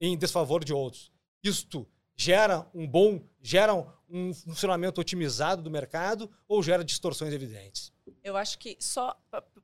em 0.00 0.16
desfavor 0.16 0.64
de 0.64 0.72
outros. 0.72 1.12
Isto 1.42 1.86
gera 2.16 2.68
um 2.74 2.86
bom, 2.86 3.22
gera 3.40 3.74
um 4.08 4.34
funcionamento 4.34 5.00
otimizado 5.00 5.62
do 5.62 5.70
mercado 5.70 6.30
ou 6.48 6.62
gera 6.62 6.84
distorções 6.84 7.32
evidentes? 7.32 7.92
Eu 8.22 8.36
acho 8.36 8.58
que 8.58 8.76
só 8.80 9.18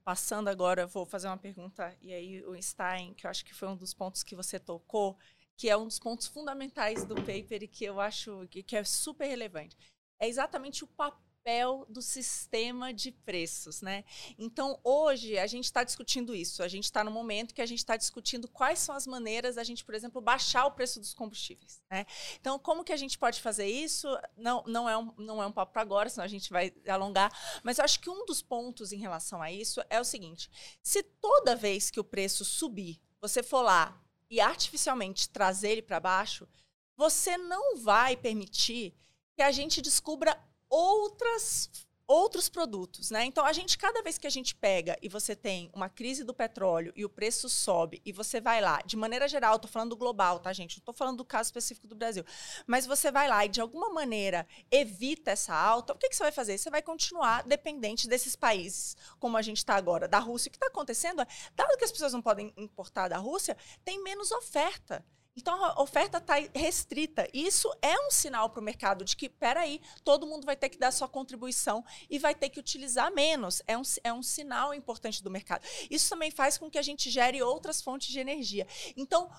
passando 0.05 0.49
agora, 0.49 0.87
vou 0.87 1.05
fazer 1.05 1.26
uma 1.26 1.37
pergunta, 1.37 1.95
e 2.00 2.14
aí 2.14 2.45
o 2.45 2.61
Stein, 2.62 3.12
que 3.14 3.26
eu 3.26 3.31
acho 3.31 3.45
que 3.45 3.55
foi 3.55 3.69
um 3.69 3.76
dos 3.76 3.93
pontos 3.93 4.23
que 4.23 4.37
você 4.37 4.59
tocou, 4.59 5.19
que 5.57 5.69
é 5.69 5.76
um 5.76 5.85
dos 5.85 5.99
pontos 5.99 6.26
fundamentais 6.26 7.05
do 7.05 7.14
paper 7.16 7.62
e 7.62 7.69
que 7.69 7.85
eu 7.85 8.00
acho 8.00 8.47
que, 8.49 8.62
que 8.62 8.76
é 8.76 8.85
super 8.85 9.26
relevante. 9.26 9.76
É 10.19 10.28
exatamente 10.28 10.85
o 10.85 10.87
papel 10.87 11.25
papel 11.46 11.86
do 11.88 12.02
sistema 12.02 12.92
de 12.92 13.12
preços, 13.12 13.80
né? 13.80 14.04
Então, 14.36 14.80
hoje, 14.82 15.38
a 15.38 15.46
gente 15.46 15.66
está 15.66 15.84
discutindo 15.84 16.34
isso. 16.34 16.60
A 16.60 16.66
gente 16.66 16.84
está 16.84 17.04
no 17.04 17.10
momento 17.10 17.54
que 17.54 17.62
a 17.62 17.66
gente 17.66 17.78
está 17.78 17.96
discutindo 17.96 18.48
quais 18.48 18.80
são 18.80 18.96
as 18.96 19.06
maneiras 19.06 19.54
da 19.54 19.62
gente, 19.62 19.84
por 19.84 19.94
exemplo, 19.94 20.20
baixar 20.20 20.66
o 20.66 20.72
preço 20.72 20.98
dos 20.98 21.14
combustíveis, 21.14 21.80
né? 21.88 22.04
Então, 22.40 22.58
como 22.58 22.82
que 22.82 22.92
a 22.92 22.96
gente 22.96 23.16
pode 23.16 23.40
fazer 23.40 23.66
isso? 23.66 24.08
Não, 24.36 24.64
não, 24.66 24.88
é, 24.88 24.98
um, 24.98 25.12
não 25.16 25.40
é 25.40 25.46
um 25.46 25.52
papo 25.52 25.72
para 25.72 25.82
agora, 25.82 26.08
senão 26.10 26.24
a 26.24 26.28
gente 26.28 26.50
vai 26.50 26.74
alongar. 26.88 27.32
Mas 27.62 27.78
eu 27.78 27.84
acho 27.84 28.00
que 28.00 28.10
um 28.10 28.26
dos 28.26 28.42
pontos 28.42 28.90
em 28.90 28.98
relação 28.98 29.40
a 29.40 29.52
isso 29.52 29.80
é 29.88 30.00
o 30.00 30.04
seguinte: 30.04 30.50
se 30.82 31.00
toda 31.00 31.54
vez 31.54 31.90
que 31.92 32.00
o 32.00 32.04
preço 32.04 32.44
subir, 32.44 33.00
você 33.20 33.40
for 33.40 33.62
lá 33.62 33.96
e 34.28 34.40
artificialmente 34.40 35.28
trazer 35.28 35.70
ele 35.70 35.82
para 35.82 36.00
baixo, 36.00 36.48
você 36.96 37.38
não 37.38 37.76
vai 37.76 38.16
permitir 38.16 38.96
que 39.36 39.42
a 39.42 39.52
gente 39.52 39.80
descubra 39.82 40.36
outras 40.68 41.70
outros 42.06 42.49
produtos, 42.49 43.11
né? 43.11 43.25
Então 43.25 43.44
a 43.44 43.52
gente 43.52 43.76
cada 43.76 44.00
vez 44.00 44.16
que 44.16 44.26
a 44.26 44.30
gente 44.30 44.54
pega 44.54 44.96
e 45.02 45.08
você 45.08 45.35
tem 45.35 45.70
uma 45.75 45.88
crise 45.88 46.23
do 46.23 46.32
petróleo 46.32 46.92
e 46.94 47.04
o 47.04 47.08
preço 47.08 47.49
sobe 47.49 48.00
e 48.04 48.12
você 48.12 48.40
vai 48.40 48.61
lá, 48.61 48.80
de 48.87 48.96
maneira 48.96 49.26
geral, 49.26 49.58
tô 49.58 49.66
falando 49.66 49.90
do 49.90 49.96
global, 49.96 50.38
tá, 50.38 50.52
gente? 50.52 50.78
Não 50.78 50.85
tô 50.85 50.92
falando 50.92 51.18
do 51.18 51.25
caso 51.25 51.49
específico 51.49 51.88
do 51.88 51.96
Brasil. 51.96 52.25
Mas 52.66 52.87
você 52.87 53.11
vai 53.11 53.28
lá 53.28 53.44
e 53.44 53.49
de 53.49 53.61
alguma 53.61 53.90
maneira 53.90 54.46
evita 54.70 55.32
essa 55.32 55.54
alta, 55.54 55.92
o 55.92 55.99
que, 55.99 56.08
que 56.08 56.16
você 56.16 56.23
vai 56.23 56.32
fazer? 56.32 56.56
Você 56.58 56.70
vai 56.70 56.82
continuar 56.82 57.42
dependente 57.42 58.08
desses 58.08 58.37
países, 58.37 58.96
como 59.18 59.37
a 59.37 59.42
gente 59.42 59.58
está 59.58 59.75
agora, 59.75 60.06
da 60.06 60.20
Rússia. 60.20 60.49
O 60.49 60.52
que 60.52 60.58
está 60.58 60.68
acontecendo 60.68 61.23
é, 61.23 61.26
dado 61.56 61.76
que 61.76 61.85
as 61.85 61.92
pessoas 61.92 62.12
não 62.12 62.23
podem 62.23 62.52
importar 62.56 63.08
da 63.08 63.16
Rússia, 63.16 63.56
tem 63.85 64.00
menos 64.02 64.30
oferta. 64.30 65.04
Então 65.37 65.62
a 65.62 65.81
oferta 65.81 66.19
está 66.19 66.35
restrita. 66.55 67.28
Isso 67.33 67.71
é 67.83 67.95
um 68.07 68.11
sinal 68.11 68.50
para 68.50 68.61
o 68.61 68.64
mercado 68.64 69.05
de 69.05 69.14
que, 69.14 69.28
peraí, 69.28 69.81
todo 70.02 70.26
mundo 70.26 70.47
vai 70.47 70.57
ter 70.57 70.69
que 70.69 70.78
dar 70.78 70.90
sua 70.90 71.09
contribuição 71.09 71.85
e 72.09 72.19
vai 72.19 72.35
ter 72.35 72.49
que 72.49 72.59
utilizar 72.59 73.12
menos. 73.12 73.62
É 73.66 73.76
um, 73.76 73.83
é 74.02 74.12
um 74.12 74.23
sinal 74.23 74.73
importante 74.73 75.23
do 75.23 75.31
mercado. 75.31 75.66
Isso 75.90 76.09
também 76.09 76.31
faz 76.31 76.57
com 76.57 76.71
que 76.71 76.78
a 76.78 76.83
gente 76.83 77.11
gere 77.11 77.43
outras 77.43 77.83
fontes 77.83 78.09
de 78.09 78.19
energia. 78.19 78.66
Então, 78.97 79.31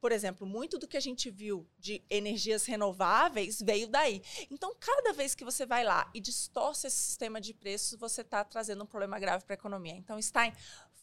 por 0.00 0.12
exemplo, 0.12 0.46
muito 0.46 0.78
do 0.78 0.86
que 0.86 0.96
a 0.96 1.00
gente 1.00 1.30
viu 1.30 1.66
de 1.78 2.02
energias 2.10 2.66
renováveis 2.66 3.60
veio 3.60 3.88
daí. 3.88 4.22
Então, 4.50 4.74
cada 4.78 5.12
vez 5.12 5.34
que 5.34 5.44
você 5.44 5.64
vai 5.64 5.84
lá 5.84 6.10
e 6.14 6.20
distorce 6.20 6.86
esse 6.86 6.96
sistema 6.96 7.40
de 7.40 7.54
preços, 7.54 7.98
você 7.98 8.20
está 8.20 8.44
trazendo 8.44 8.84
um 8.84 8.86
problema 8.86 9.18
grave 9.18 9.44
para 9.44 9.54
a 9.54 9.58
economia. 9.58 9.94
Então, 9.94 10.20
Stein, 10.20 10.52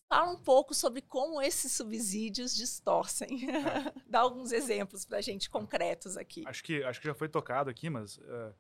Fala 0.10 0.32
um 0.32 0.38
pouco 0.38 0.74
sobre 0.74 1.02
como 1.02 1.42
esses 1.42 1.72
subsídios 1.74 2.56
distorcem. 2.56 3.50
É. 3.50 3.94
Dá 4.08 4.22
alguns 4.22 4.52
exemplos 4.54 5.06
para 5.06 5.18
a 5.18 5.22
gente 5.22 5.50
concretos 5.50 6.16
aqui. 6.16 6.44
Acho 6.48 6.64
que, 6.64 6.82
acho 6.84 7.02
que 7.02 7.08
já 7.08 7.14
foi 7.14 7.28
tocado 7.28 7.70
aqui, 7.70 7.90
mas 7.90 8.18
uh, 8.18 8.56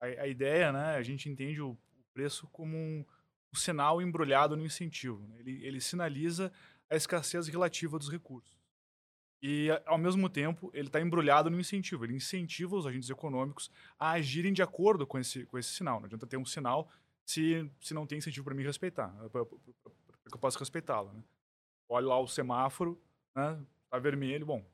a, 0.00 0.06
a, 0.06 0.28
ideia, 0.28 0.72
né, 0.72 0.94
a 0.94 1.02
gente 1.02 1.28
entende 1.28 1.60
o, 1.60 1.70
o 1.70 2.04
preço 2.14 2.46
como 2.52 2.76
um, 2.76 3.04
um, 3.52 3.56
sinal 3.56 4.00
embrulhado 4.00 4.56
no 4.56 4.64
incentivo. 4.64 5.26
Né? 5.26 5.40
Ele, 5.40 5.66
ele 5.66 5.80
sinaliza 5.80 6.52
a 6.88 6.94
escassez 6.94 7.48
relativa 7.48 7.98
dos 7.98 8.08
recursos. 8.08 8.56
E, 9.42 9.70
ao 9.86 9.98
mesmo 9.98 10.28
tempo, 10.28 10.70
ele 10.72 10.86
está 10.86 11.00
embrulhado 11.00 11.50
no 11.50 11.58
incentivo. 11.58 12.04
Ele 12.04 12.14
incentiva 12.14 12.76
os 12.76 12.86
agentes 12.86 13.10
econômicos 13.10 13.72
a 13.98 14.12
agirem 14.12 14.52
de 14.52 14.62
acordo 14.62 15.04
com 15.04 15.18
esse, 15.18 15.44
com 15.46 15.58
esse 15.58 15.70
sinal. 15.70 15.98
Não 15.98 16.06
adianta 16.06 16.28
ter 16.28 16.36
um 16.36 16.44
sinal 16.44 16.88
se, 17.24 17.68
se 17.80 17.92
não 17.92 18.06
tem 18.06 18.18
incentivo 18.18 18.44
para 18.44 18.54
me 18.54 18.62
respeitar, 18.62 19.12
que 20.30 20.34
eu 20.34 20.40
posso 20.40 20.58
respeitá-la. 20.58 21.12
Né? 21.12 21.22
Olho 21.88 22.08
lá 22.08 22.18
o 22.18 22.26
semáforo, 22.26 23.00
né? 23.34 23.60
tá 23.90 23.98
vermelho, 23.98 24.46
bom, 24.46 24.64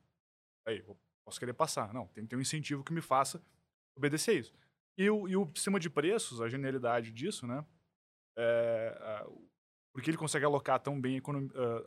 aí, 0.66 0.84
posso 1.24 1.38
querer 1.38 1.52
passar. 1.52 1.92
Não, 1.92 2.06
tem 2.08 2.24
que 2.24 2.30
ter 2.30 2.36
um 2.36 2.40
incentivo 2.40 2.84
que 2.84 2.92
me 2.92 3.00
faça 3.00 3.42
obedecer 3.96 4.38
isso. 4.38 4.52
E 4.96 5.08
o, 5.10 5.28
e 5.28 5.36
o 5.36 5.46
sistema 5.54 5.78
de 5.78 5.90
preços, 5.90 6.40
a 6.40 6.48
genialidade 6.48 7.12
disso, 7.12 7.46
né? 7.46 7.64
É, 8.36 9.26
porque 9.92 10.10
ele 10.10 10.16
consegue 10.16 10.44
alocar 10.44 10.78
tão 10.78 11.00
bem 11.00 11.20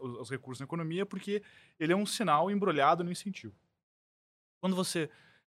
os 0.02 0.30
recursos 0.30 0.60
na 0.60 0.66
economia, 0.66 1.06
porque 1.06 1.42
ele 1.80 1.94
é 1.94 1.96
um 1.96 2.06
sinal 2.06 2.52
embrulhado 2.52 3.04
no 3.04 3.12
incentivo. 3.12 3.56
Quando 4.62 4.76
você, 4.76 5.10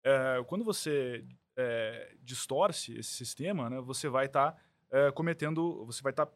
é, 0.05 0.45
quando 0.47 0.65
você 0.65 1.27
é, 1.57 2.15
distorce 2.21 2.93
esse 2.99 3.11
sistema, 3.11 3.71
né, 3.71 3.81
você 3.81 4.09
vai 4.09 4.27
estar 4.27 4.53
tá, 4.53 5.13
cometendo, 5.13 5.85
você 5.87 6.03
vai 6.03 6.13
estar 6.13 6.27
tá 6.27 6.33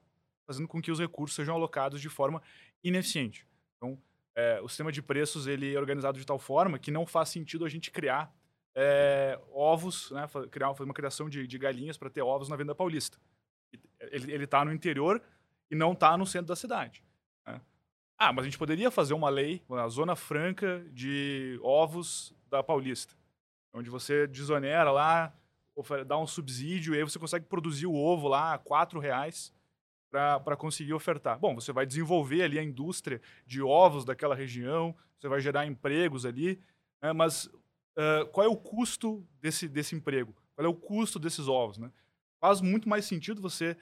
fazendo 0.47 0.69
com 0.69 0.81
que 0.81 0.91
os 0.91 1.01
recursos 1.01 1.35
sejam 1.35 1.55
alocados 1.55 2.01
de 2.01 2.09
forma 2.09 2.41
ineficiente. 2.83 3.47
Então, 3.77 3.99
é, 4.35 4.61
o 4.63 4.69
sistema 4.69 4.93
de 4.93 5.03
preços 5.03 5.47
ele 5.47 5.75
é 5.75 5.79
organizado 5.79 6.19
de 6.19 6.27
tal 6.27 6.39
forma 6.39 6.79
que 6.79 6.91
não 6.91 7.07
faz 7.07 7.31
sentido 7.31 7.65
a 7.65 7.69
gente 7.69 7.91
criar 7.91 8.33
é, 8.75 9.41
ovos, 9.51 10.11
né, 10.11 10.29
criar 10.51 10.71
uma 10.71 10.95
criação 10.95 11.29
de, 11.29 11.47
de 11.47 11.59
galinhas 11.59 11.97
para 11.97 12.11
ter 12.11 12.21
ovos 12.21 12.49
na 12.49 12.57
Venda 12.57 12.75
Paulista. 12.75 13.19
Ele 13.99 14.45
está 14.45 14.65
no 14.65 14.73
interior 14.73 15.23
e 15.71 15.75
não 15.75 15.93
está 15.93 16.17
no 16.17 16.27
centro 16.27 16.49
da 16.49 16.57
cidade. 16.57 17.03
Né? 17.47 17.61
Ah, 18.19 18.33
mas 18.33 18.45
a 18.45 18.49
gente 18.49 18.59
poderia 18.59 18.91
fazer 18.91 19.15
uma 19.15 19.31
lei, 19.31 19.63
uma 19.69 19.89
zona 19.89 20.15
franca 20.15 20.87
de 20.93 21.59
ovos 21.63 22.35
da 22.49 22.63
Paulista, 22.63 23.15
onde 23.73 23.89
você 23.89 24.27
desonera 24.27 24.93
lá, 24.93 25.35
dá 26.07 26.19
um 26.19 26.27
subsídio 26.27 26.95
e 26.95 26.99
aí 26.99 27.03
você 27.03 27.19
consegue 27.19 27.47
produzir 27.47 27.87
o 27.87 27.95
ovo 27.95 28.29
lá 28.29 28.55
a 28.55 28.59
quatro 28.59 29.01
reais 29.01 29.53
para 30.11 30.57
conseguir 30.57 30.95
ofertar. 30.95 31.39
Bom, 31.39 31.55
você 31.55 31.73
vai 31.73 31.85
desenvolver 31.85 32.43
ali 32.43 32.59
a 32.59 32.63
indústria 32.63 33.21
de 33.47 33.61
ovos 33.63 34.05
daquela 34.05 34.35
região, 34.35 34.95
você 35.19 35.29
vai 35.29 35.41
gerar 35.41 35.67
empregos 35.67 36.25
ali, 36.25 36.61
né? 37.03 37.13
mas 37.13 37.47
uh, 37.47 38.27
qual 38.33 38.47
é 38.47 38.49
o 38.49 38.57
custo 38.57 39.27
desse, 39.41 39.69
desse 39.69 39.95
emprego? 39.95 40.35
Qual 40.55 40.65
é 40.65 40.69
o 40.69 40.75
custo 40.75 41.19
desses 41.19 41.49
ovos? 41.49 41.79
Né? 41.79 41.91
Faz 42.41 42.61
muito 42.61 42.89
mais 42.89 43.05
sentido 43.05 43.43
você 43.43 43.77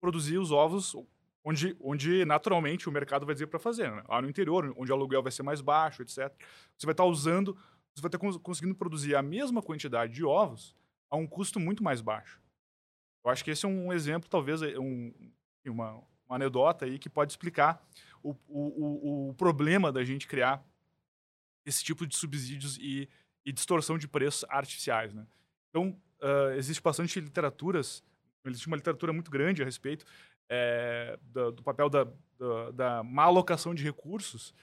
produzir 0.00 0.38
os 0.38 0.50
ovos 0.52 0.94
onde, 1.44 1.76
onde 1.80 2.24
naturalmente 2.24 2.88
o 2.88 2.92
mercado 2.92 3.26
vai 3.26 3.34
dizer 3.34 3.46
para 3.46 3.58
fazer, 3.58 3.90
né? 3.90 4.02
lá 4.08 4.20
no 4.22 4.28
interior, 4.28 4.74
onde 4.76 4.90
o 4.90 4.94
aluguel 4.94 5.22
vai 5.22 5.32
ser 5.32 5.42
mais 5.42 5.60
baixo, 5.60 6.02
etc. 6.02 6.32
Você 6.76 6.86
vai 6.86 6.92
estar 6.92 7.04
tá 7.04 7.04
usando, 7.04 7.54
você 7.94 8.02
vai 8.02 8.08
estar 8.08 8.18
tá 8.18 8.38
conseguindo 8.40 8.74
produzir 8.74 9.14
a 9.14 9.22
mesma 9.22 9.62
quantidade 9.62 10.12
de 10.12 10.24
ovos 10.24 10.74
a 11.10 11.16
um 11.16 11.26
custo 11.26 11.60
muito 11.60 11.82
mais 11.82 12.00
baixo. 12.00 12.40
Eu 13.24 13.30
acho 13.30 13.44
que 13.44 13.50
esse 13.50 13.64
é 13.64 13.68
um 13.68 13.92
exemplo, 13.92 14.28
talvez, 14.28 14.62
é 14.62 14.78
um, 14.78 15.12
uma, 15.70 16.02
uma 16.28 16.36
anedota 16.36 16.84
aí 16.84 16.98
que 16.98 17.08
pode 17.08 17.32
explicar 17.32 17.84
o, 18.22 18.34
o, 18.48 19.28
o, 19.28 19.34
problema 19.34 19.92
da 19.92 20.04
gente 20.04 20.26
criar 20.26 20.64
esse 21.64 21.82
tipo 21.82 22.06
de 22.06 22.16
subsídios 22.16 22.76
e, 22.78 23.08
e 23.44 23.52
distorção 23.52 23.96
de 23.96 24.08
preços 24.08 24.44
artificiais. 24.48 25.14
Né? 25.14 25.26
Então, 25.70 25.96
uh, 26.20 26.52
existe 26.56 26.82
bastante 26.82 27.20
literaturas, 27.20 28.02
existe 28.44 28.66
uma 28.66 28.76
literatura 28.76 29.12
muito 29.12 29.30
grande 29.30 29.62
a 29.62 29.64
respeito 29.64 30.04
é, 30.48 31.18
do, 31.22 31.52
do, 31.52 31.62
papel 31.62 31.88
da, 31.88 32.04
da, 32.38 32.70
da 32.72 33.02
má 33.02 33.24
alocação 33.24 33.74
de 33.74 33.82
recursos 33.82 34.54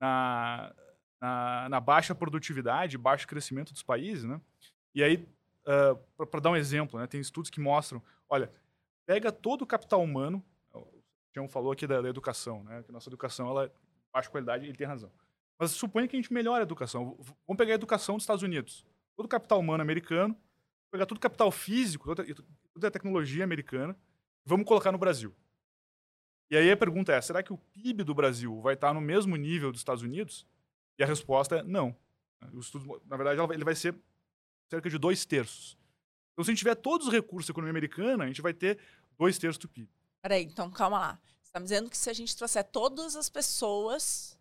na, 0.00 0.72
na, 1.20 1.68
na, 1.68 1.80
baixa 1.80 2.14
produtividade, 2.14 2.98
baixo 2.98 3.26
crescimento 3.26 3.72
dos 3.72 3.82
países. 3.82 4.24
Né? 4.24 4.40
E 4.94 5.02
aí, 5.02 5.28
uh, 5.66 6.26
para 6.26 6.40
dar 6.40 6.50
um 6.50 6.56
exemplo, 6.56 6.98
né, 6.98 7.06
tem 7.06 7.20
estudos 7.20 7.50
que 7.50 7.60
mostram, 7.60 8.02
olha, 8.28 8.52
pega 9.06 9.32
todo 9.32 9.62
o 9.62 9.66
capital 9.66 10.02
humano 10.02 10.44
Tião 11.32 11.48
falou 11.48 11.72
aqui 11.72 11.86
da, 11.86 12.00
da, 12.00 12.08
educação, 12.08 12.62
né? 12.64 12.82
Que 12.82 12.92
nossa 12.92 13.08
educação 13.08 13.48
ela 13.48 13.64
é 13.64 13.70
baixa 14.12 14.30
qualidade, 14.30 14.66
ele 14.66 14.76
tem 14.76 14.86
razão. 14.86 15.10
Mas 15.58 15.70
suponha 15.70 16.06
que 16.06 16.14
a 16.14 16.18
gente 16.20 16.32
melhore 16.32 16.60
a 16.60 16.62
educação. 16.62 17.16
Vamos 17.46 17.56
pegar 17.56 17.72
a 17.72 17.74
educação 17.74 18.16
dos 18.16 18.24
Estados 18.24 18.42
Unidos. 18.42 18.84
Todo 19.16 19.26
o 19.26 19.28
capital 19.28 19.58
humano 19.58 19.82
americano, 19.82 20.36
pegar 20.90 21.06
todo 21.06 21.16
o 21.16 21.20
capital 21.20 21.50
físico, 21.50 22.14
toda, 22.14 22.88
a 22.88 22.90
tecnologia 22.90 23.44
americana, 23.44 23.96
vamos 24.44 24.66
colocar 24.66 24.92
no 24.92 24.98
Brasil. 24.98 25.34
E 26.50 26.56
aí 26.56 26.70
a 26.70 26.76
pergunta 26.76 27.12
é: 27.12 27.20
será 27.20 27.42
que 27.42 27.52
o 27.52 27.58
PIB 27.58 28.04
do 28.04 28.14
Brasil 28.14 28.60
vai 28.60 28.74
estar 28.74 28.92
no 28.92 29.00
mesmo 29.00 29.36
nível 29.36 29.72
dos 29.72 29.80
Estados 29.80 30.02
Unidos? 30.02 30.46
E 30.98 31.02
a 31.02 31.06
resposta 31.06 31.56
é 31.56 31.62
não. 31.62 31.96
Estudo, 32.58 33.00
na 33.06 33.16
verdade, 33.16 33.40
ele 33.54 33.64
vai 33.64 33.74
ser 33.74 33.94
cerca 34.68 34.90
de 34.90 34.98
dois 34.98 35.24
terços. 35.24 35.78
Então, 36.32 36.44
se 36.44 36.50
a 36.50 36.52
gente 36.52 36.58
tiver 36.58 36.74
todos 36.74 37.06
os 37.06 37.12
recursos 37.12 37.48
da 37.48 37.52
economia 37.52 37.70
americana, 37.70 38.24
a 38.24 38.26
gente 38.26 38.42
vai 38.42 38.52
ter 38.52 38.78
dois 39.18 39.38
terços 39.38 39.58
do 39.58 39.68
PIB. 39.68 39.88
Peraí, 40.22 40.44
então 40.44 40.70
calma 40.70 40.98
lá. 40.98 41.20
Você 41.42 41.48
está 41.48 41.60
me 41.60 41.64
dizendo 41.64 41.90
que 41.90 41.98
se 41.98 42.08
a 42.08 42.12
gente 42.12 42.36
trouxer 42.36 42.64
todas 42.64 43.16
as 43.16 43.28
pessoas 43.28 44.38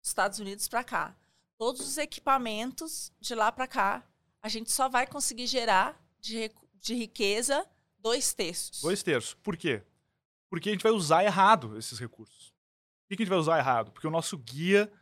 dos 0.00 0.08
Estados 0.08 0.38
Unidos 0.38 0.68
para 0.68 0.84
cá, 0.84 1.16
todos 1.56 1.80
os 1.80 1.96
equipamentos 1.96 3.12
de 3.20 3.34
lá 3.34 3.50
para 3.50 3.66
cá, 3.66 4.04
a 4.42 4.48
gente 4.48 4.70
só 4.70 4.88
vai 4.88 5.06
conseguir 5.06 5.46
gerar 5.46 5.98
de, 6.20 6.50
de 6.74 6.94
riqueza 6.94 7.66
dois 7.98 8.34
terços. 8.34 8.82
Dois 8.82 9.02
terços. 9.02 9.34
Por 9.34 9.56
quê? 9.56 9.82
porque 10.52 10.68
a 10.68 10.72
gente 10.72 10.82
vai 10.82 10.92
usar 10.92 11.24
errado 11.24 11.78
esses 11.78 11.98
recursos. 11.98 12.52
Por 13.08 13.16
que 13.16 13.22
a 13.22 13.24
gente 13.24 13.30
vai 13.30 13.38
usar 13.38 13.56
errado? 13.56 13.90
Porque 13.90 14.06
o 14.06 14.10
nosso 14.10 14.36
guia 14.36 14.92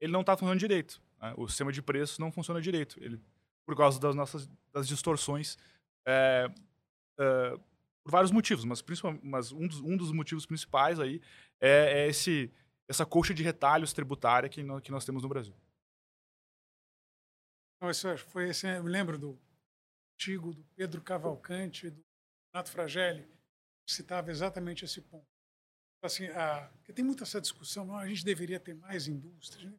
ele 0.00 0.12
não 0.12 0.20
está 0.20 0.36
funcionando 0.36 0.60
direito. 0.60 1.02
Né? 1.20 1.34
O 1.36 1.48
sistema 1.48 1.72
de 1.72 1.82
preços 1.82 2.20
não 2.20 2.30
funciona 2.30 2.60
direito. 2.60 3.02
Ele, 3.02 3.20
por 3.66 3.76
causa 3.76 3.98
das 3.98 4.14
nossas 4.14 4.48
das 4.72 4.86
distorções, 4.86 5.58
é, 6.06 6.48
é, 7.18 7.58
por 8.04 8.10
vários 8.10 8.30
motivos, 8.30 8.64
mas, 8.64 8.82
mas 9.22 9.52
um, 9.52 9.66
dos, 9.66 9.80
um 9.80 9.96
dos 9.96 10.12
motivos 10.12 10.44
principais 10.44 10.98
aí 10.98 11.20
é, 11.60 12.02
é 12.02 12.08
esse, 12.08 12.50
essa 12.88 13.06
coxa 13.06 13.32
de 13.32 13.42
retalhos 13.42 13.92
tributária 13.92 14.48
que, 14.48 14.62
no, 14.62 14.80
que 14.80 14.90
nós 14.90 15.04
temos 15.04 15.22
no 15.22 15.28
Brasil. 15.28 15.54
Isso 17.90 18.16
foi 18.18 18.50
esse, 18.50 18.66
eu 18.66 18.84
lembro 18.84 19.18
do 19.18 19.38
artigo 20.14 20.52
do 20.52 20.64
Pedro 20.76 21.00
Cavalcante, 21.00 21.90
do 21.90 22.04
Renato 22.52 22.70
Fragelli, 22.70 23.26
que 23.84 23.92
citava 23.92 24.30
exatamente 24.30 24.84
esse 24.84 25.00
ponto. 25.00 25.26
Assim, 26.04 26.26
a, 26.26 26.68
porque 26.76 26.92
tem 26.92 27.04
muita 27.04 27.24
essa 27.24 27.40
discussão, 27.40 27.84
não, 27.84 27.96
a 27.96 28.06
gente 28.06 28.24
deveria 28.24 28.58
ter 28.58 28.74
mais 28.74 29.06
indústria. 29.08 29.70
Né? 29.70 29.76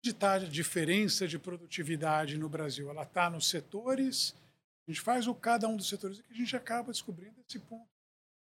Onde 0.00 0.10
está 0.10 0.34
a 0.34 0.38
diferença 0.38 1.26
de 1.26 1.38
produtividade 1.38 2.38
no 2.38 2.48
Brasil? 2.48 2.90
Ela 2.90 3.02
está 3.02 3.28
nos 3.30 3.48
setores, 3.48 4.34
a 4.86 4.90
gente 4.90 5.00
faz 5.00 5.26
o 5.26 5.34
cada 5.34 5.66
um 5.66 5.76
dos 5.76 5.88
setores 5.88 6.20
que 6.20 6.32
a 6.32 6.36
gente 6.36 6.54
acaba 6.56 6.92
descobrindo 6.92 7.34
esse 7.48 7.58
ponto 7.58 7.88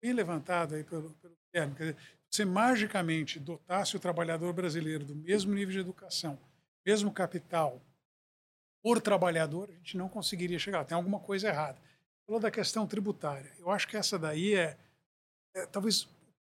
bem 0.02 0.12
levantado 0.12 0.74
aí 0.74 0.84
pelo, 0.84 1.10
pelo 1.14 1.36
Guilherme. 1.52 1.74
Quer 1.74 1.82
dizer, 1.92 1.96
você 2.30 2.44
magicamente 2.44 3.38
dotasse 3.38 3.96
o 3.96 4.00
trabalhador 4.00 4.52
brasileiro 4.52 5.04
do 5.04 5.14
mesmo 5.14 5.54
nível 5.54 5.72
de 5.72 5.78
educação, 5.78 6.38
mesmo 6.84 7.12
capital, 7.12 7.80
por 8.82 9.00
trabalhador, 9.00 9.70
a 9.70 9.72
gente 9.72 9.96
não 9.96 10.10
conseguiria 10.10 10.58
chegar. 10.58 10.84
Tem 10.84 10.94
alguma 10.94 11.18
coisa 11.18 11.48
errada. 11.48 11.78
Falou 12.26 12.38
da 12.38 12.50
questão 12.50 12.86
tributária. 12.86 13.50
Eu 13.58 13.70
acho 13.70 13.88
que 13.88 13.96
essa 13.96 14.18
daí 14.18 14.54
é, 14.54 14.76
é 15.54 15.64
talvez 15.66 16.02
o 16.02 16.08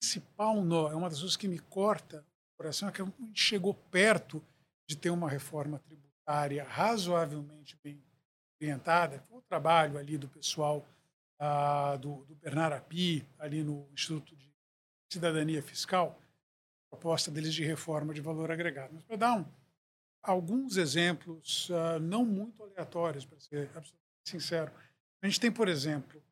principal 0.00 0.62
nó, 0.62 0.90
é 0.90 0.94
uma 0.94 1.11
das 1.11 1.18
coisas 1.18 1.37
que 1.37 1.49
me 1.49 1.59
corta 1.59 2.25
o 2.54 2.56
coração, 2.56 2.88
é 2.88 2.92
que 2.92 3.02
a 3.02 3.04
gente 3.04 3.40
chegou 3.40 3.75
perto 3.75 4.42
de 4.88 4.97
ter 4.97 5.11
uma 5.11 5.28
reforma 5.28 5.78
tributária 5.80 6.64
razoavelmente 6.64 7.76
bem 7.83 8.02
orientada. 8.64 9.23
Foi 9.28 9.38
o 9.38 9.42
trabalho 9.42 9.99
ali 9.99 10.16
do 10.16 10.28
pessoal 10.28 10.85
ah, 11.38 11.97
do, 11.97 12.25
do 12.25 12.35
Bernard 12.37 12.76
Api, 12.76 13.26
ali 13.38 13.62
no 13.62 13.87
Instituto 13.92 14.35
de 14.35 14.50
Cidadania 15.12 15.62
Fiscal, 15.62 16.18
proposta 16.90 17.30
deles 17.30 17.52
de 17.52 17.62
reforma 17.64 18.14
de 18.14 18.21
valor 18.21 18.50
agregado. 18.50 18.94
Mas 18.94 19.04
para 19.04 19.16
dar 19.16 19.35
um, 19.35 19.44
alguns 20.23 20.76
exemplos 20.76 21.68
uh, 21.68 21.99
não 22.00 22.25
muito 22.25 22.62
aleatórios, 22.62 23.25
para 23.25 23.38
ser 23.38 23.68
absolutamente 23.75 24.00
sincero. 24.25 24.73
A 25.23 25.26
gente 25.26 25.40
tem, 25.40 25.52
por 25.52 25.68
exemplo, 25.68 26.23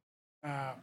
uh, 0.44 0.80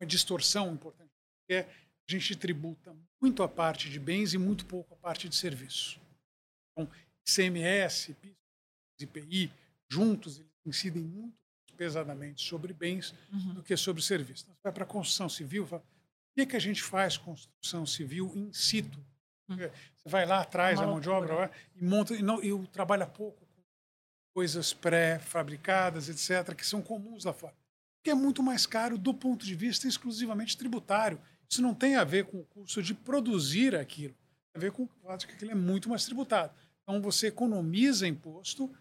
uma 0.00 0.06
distorção 0.06 0.72
importante, 0.72 1.10
que 1.46 1.54
é 1.54 1.60
a 1.60 2.12
gente 2.12 2.36
tributa 2.36 2.94
muito 3.20 3.42
a 3.42 3.48
parte 3.48 3.90
de 3.90 3.98
bens 3.98 4.34
e 4.34 4.38
muito 4.38 4.66
pouco 4.66 4.94
a 4.94 4.96
parte 4.96 5.28
de 5.28 5.34
serviços. 5.34 5.98
Então, 6.72 6.90
CMS, 7.24 8.14
PIS, 8.20 8.36
IPI, 9.00 9.52
juntos, 9.88 10.38
eles 10.38 10.53
incidem 10.66 11.02
muito 11.02 11.34
pesadamente 11.76 12.46
sobre 12.46 12.72
bens 12.72 13.14
uhum. 13.32 13.54
do 13.54 13.62
que 13.62 13.76
sobre 13.76 14.02
serviços. 14.02 14.44
Então, 14.44 14.54
você 14.54 14.60
vai 14.62 14.72
para 14.72 14.84
a 14.84 14.86
construção 14.86 15.28
civil, 15.28 15.66
fala, 15.66 15.82
o 15.82 16.34
que, 16.34 16.42
é 16.42 16.46
que 16.46 16.56
a 16.56 16.60
gente 16.60 16.82
faz 16.82 17.16
construção 17.16 17.86
civil 17.86 18.32
in 18.34 18.52
situ? 18.52 19.04
Hum. 19.48 19.56
Você 19.56 20.08
vai 20.08 20.26
lá 20.26 20.40
atrás 20.40 20.80
da 20.80 20.86
mão 20.86 21.00
de 21.00 21.08
obra 21.08 21.50
e 21.74 21.84
monta 21.84 22.14
e, 22.14 22.22
não, 22.22 22.42
e 22.42 22.66
trabalha 22.68 23.06
pouco 23.06 23.40
com 23.40 23.62
coisas 24.34 24.72
pré-fabricadas, 24.72 26.08
etc., 26.08 26.54
que 26.54 26.66
são 26.66 26.82
comuns 26.82 27.24
lá 27.24 27.32
fora. 27.32 27.54
Que 28.02 28.10
é 28.10 28.14
muito 28.14 28.42
mais 28.42 28.66
caro 28.66 28.98
do 28.98 29.14
ponto 29.14 29.44
de 29.44 29.54
vista 29.54 29.86
exclusivamente 29.86 30.56
tributário. 30.56 31.20
Isso 31.48 31.62
não 31.62 31.74
tem 31.74 31.96
a 31.96 32.04
ver 32.04 32.24
com 32.24 32.40
o 32.40 32.44
custo 32.44 32.82
de 32.82 32.94
produzir 32.94 33.76
aquilo, 33.76 34.14
tem 34.52 34.56
a 34.56 34.58
ver 34.58 34.72
com 34.72 34.84
o 34.84 34.88
fato 35.02 35.20
de 35.20 35.26
que 35.28 35.32
aquilo 35.34 35.52
é 35.52 35.54
muito 35.54 35.88
mais 35.88 36.04
tributado. 36.04 36.52
Então 36.82 37.00
você 37.00 37.28
economiza 37.28 38.08
imposto, 38.08 38.74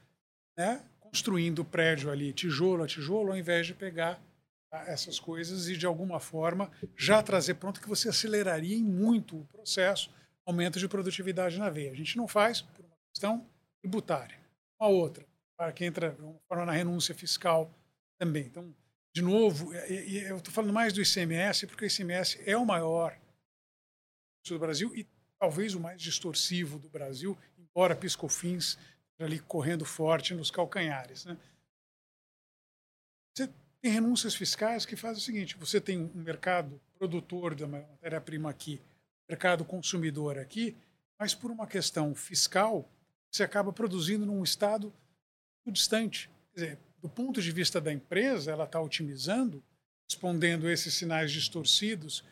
né, 0.57 0.83
construindo 1.13 1.59
o 1.59 1.65
prédio 1.65 2.09
ali 2.09 2.33
tijolo 2.33 2.81
a 2.81 2.87
tijolo, 2.87 3.29
ao 3.29 3.37
invés 3.37 3.67
de 3.67 3.75
pegar 3.75 4.19
tá, 4.71 4.83
essas 4.87 5.19
coisas 5.19 5.69
e 5.69 5.77
de 5.77 5.85
alguma 5.85 6.19
forma 6.19 6.71
já 6.97 7.21
trazer 7.21 7.53
pronto 7.53 7.79
que 7.79 7.87
você 7.87 8.09
aceleraria 8.09 8.79
muito 8.79 9.39
o 9.39 9.45
processo 9.45 10.09
aumento 10.43 10.79
de 10.79 10.87
produtividade 10.87 11.59
na 11.59 11.69
veia. 11.69 11.91
A 11.91 11.95
gente 11.95 12.17
não 12.17 12.27
faz 12.27 12.61
por 12.61 12.83
uma 12.83 12.97
questão 13.11 13.47
tributária. 13.79 14.39
Uma 14.81 14.89
outra, 14.89 15.23
para 15.55 15.71
quem 15.71 15.87
entra 15.87 16.17
uma 16.19 16.39
forma 16.47 16.65
na 16.65 16.71
renúncia 16.71 17.13
fiscal 17.13 17.71
também. 18.17 18.47
Então, 18.47 18.75
de 19.15 19.21
novo, 19.21 19.71
eu 19.71 20.37
estou 20.37 20.51
falando 20.51 20.73
mais 20.73 20.91
do 20.93 20.99
ICMS, 20.99 21.67
porque 21.67 21.85
o 21.85 21.87
ICMS 21.87 22.41
é 22.43 22.57
o 22.57 22.65
maior 22.65 23.15
do 24.47 24.57
Brasil 24.57 24.91
e 24.95 25.07
talvez 25.39 25.75
o 25.75 25.79
mais 25.79 26.01
distorsivo 26.01 26.79
do 26.79 26.89
Brasil, 26.89 27.37
embora 27.55 27.95
Piscofins 27.95 28.79
ali 29.23 29.39
correndo 29.39 29.85
forte 29.85 30.33
nos 30.33 30.51
calcanhares. 30.51 31.25
Né? 31.25 31.37
Você 33.33 33.49
tem 33.81 33.91
renúncias 33.91 34.35
fiscais 34.35 34.85
que 34.85 34.95
fazem 34.95 35.21
o 35.21 35.25
seguinte: 35.25 35.57
você 35.57 35.79
tem 35.81 36.11
um 36.15 36.21
mercado 36.21 36.79
produtor 36.97 37.55
da 37.55 37.67
matéria-prima 37.67 38.49
aqui 38.49 38.81
mercado 39.27 39.65
consumidor 39.65 40.37
aqui, 40.37 40.75
mas 41.17 41.33
por 41.33 41.51
uma 41.51 41.67
questão 41.67 42.13
fiscal, 42.13 42.87
você 43.31 43.43
acaba 43.43 43.71
produzindo 43.71 44.25
num 44.25 44.43
estado 44.43 44.93
muito 45.65 45.77
distante. 45.77 46.29
Quer 46.53 46.59
dizer, 46.59 46.79
do 47.01 47.09
ponto 47.09 47.41
de 47.41 47.51
vista 47.51 47.81
da 47.81 47.91
empresa, 47.91 48.51
ela 48.51 48.65
está 48.65 48.79
otimizando, 48.79 49.63
respondendo 50.09 50.69
esses 50.69 50.93
sinais 50.93 51.31
distorcidos, 51.31 52.23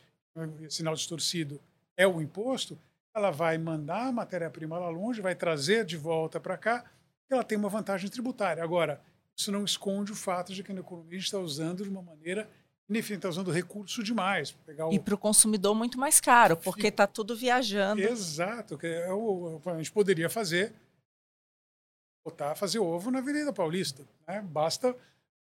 esse 0.61 0.77
sinal 0.77 0.93
distorcido 0.93 1.59
é 1.97 2.07
o 2.07 2.21
imposto, 2.21 2.77
ela 3.13 3.31
vai 3.31 3.57
mandar 3.57 4.07
a 4.07 4.11
matéria-prima 4.11 4.77
lá 4.77 4.89
longe, 4.89 5.21
vai 5.21 5.35
trazer 5.35 5.85
de 5.85 5.97
volta 5.97 6.39
para 6.39 6.57
cá, 6.57 6.85
ela 7.29 7.43
tem 7.43 7.57
uma 7.57 7.69
vantagem 7.69 8.09
tributária. 8.09 8.63
Agora, 8.63 9.01
isso 9.35 9.51
não 9.51 9.63
esconde 9.63 10.11
o 10.11 10.15
fato 10.15 10.53
de 10.53 10.63
que 10.63 10.73
na 10.73 10.81
economia 10.81 11.11
a 11.11 11.15
gente 11.15 11.25
está 11.25 11.39
usando 11.39 11.83
de 11.83 11.89
uma 11.89 12.01
maneira 12.01 12.49
enfim, 12.97 13.13
está 13.13 13.29
usando 13.29 13.51
recurso 13.51 14.03
demais. 14.03 14.51
Pegar 14.51 14.87
o... 14.87 14.93
E 14.93 14.99
para 14.99 15.15
o 15.15 15.17
consumidor 15.17 15.73
muito 15.73 15.97
mais 15.97 16.19
caro, 16.19 16.57
porque 16.57 16.87
está 16.87 17.07
tudo 17.07 17.35
viajando. 17.35 18.01
Exato. 18.01 18.77
Que 18.77 18.87
é 18.87 19.11
o, 19.11 19.61
a 19.65 19.77
gente 19.77 19.91
poderia 19.91 20.29
fazer, 20.29 20.73
botar, 22.25 22.55
fazer 22.55 22.79
ovo 22.79 23.09
na 23.09 23.19
Avenida 23.19 23.53
Paulista. 23.53 24.03
Né? 24.27 24.41
Basta, 24.41 24.95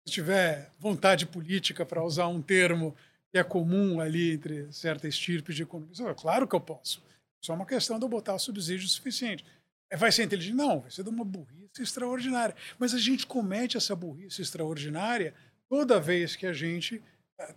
se 0.06 0.14
tiver 0.14 0.72
vontade 0.78 1.26
política 1.26 1.86
para 1.86 2.04
usar 2.04 2.28
um 2.28 2.42
termo 2.42 2.96
que 3.32 3.38
é 3.38 3.44
comum 3.44 4.00
ali 4.00 4.34
entre 4.34 4.72
certa 4.72 5.08
estirpe 5.08 5.54
de 5.54 5.64
economia. 5.64 6.14
Claro 6.16 6.48
que 6.48 6.56
eu 6.56 6.62
posso. 6.62 7.02
Só 7.44 7.54
uma 7.54 7.66
questão 7.66 7.98
de 7.98 8.06
eu 8.06 8.10
botar 8.10 8.38
subsídio 8.38 8.88
suficiente. 8.88 9.46
É, 9.90 9.98
vai 9.98 10.12
ser 10.12 10.24
inteligente? 10.24 10.56
Não, 10.56 10.82
vai 10.82 10.92
ser 10.92 11.04
de 11.04 11.10
uma 11.10 11.26
burrice 11.26 11.82
extraordinária. 11.82 12.56
Mas 12.78 12.94
a 12.94 13.00
gente 13.00 13.26
comete 13.26 13.78
essa 13.78 13.96
burrice 13.96 14.42
extraordinária 14.42 15.34
toda 15.68 16.00
vez 16.00 16.36
que 16.36 16.46
a 16.46 16.54
gente 16.54 17.02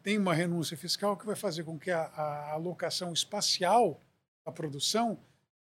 tem 0.03 0.19
uma 0.19 0.35
renúncia 0.35 0.77
fiscal 0.77 1.17
que 1.17 1.27
vai 1.27 1.35
fazer 1.35 1.65
com 1.65 1.79
que 1.79 1.91
a, 1.91 2.03
a 2.03 2.53
alocação 2.53 3.13
espacial 3.13 4.01
da 4.45 4.53
produção 4.53 5.19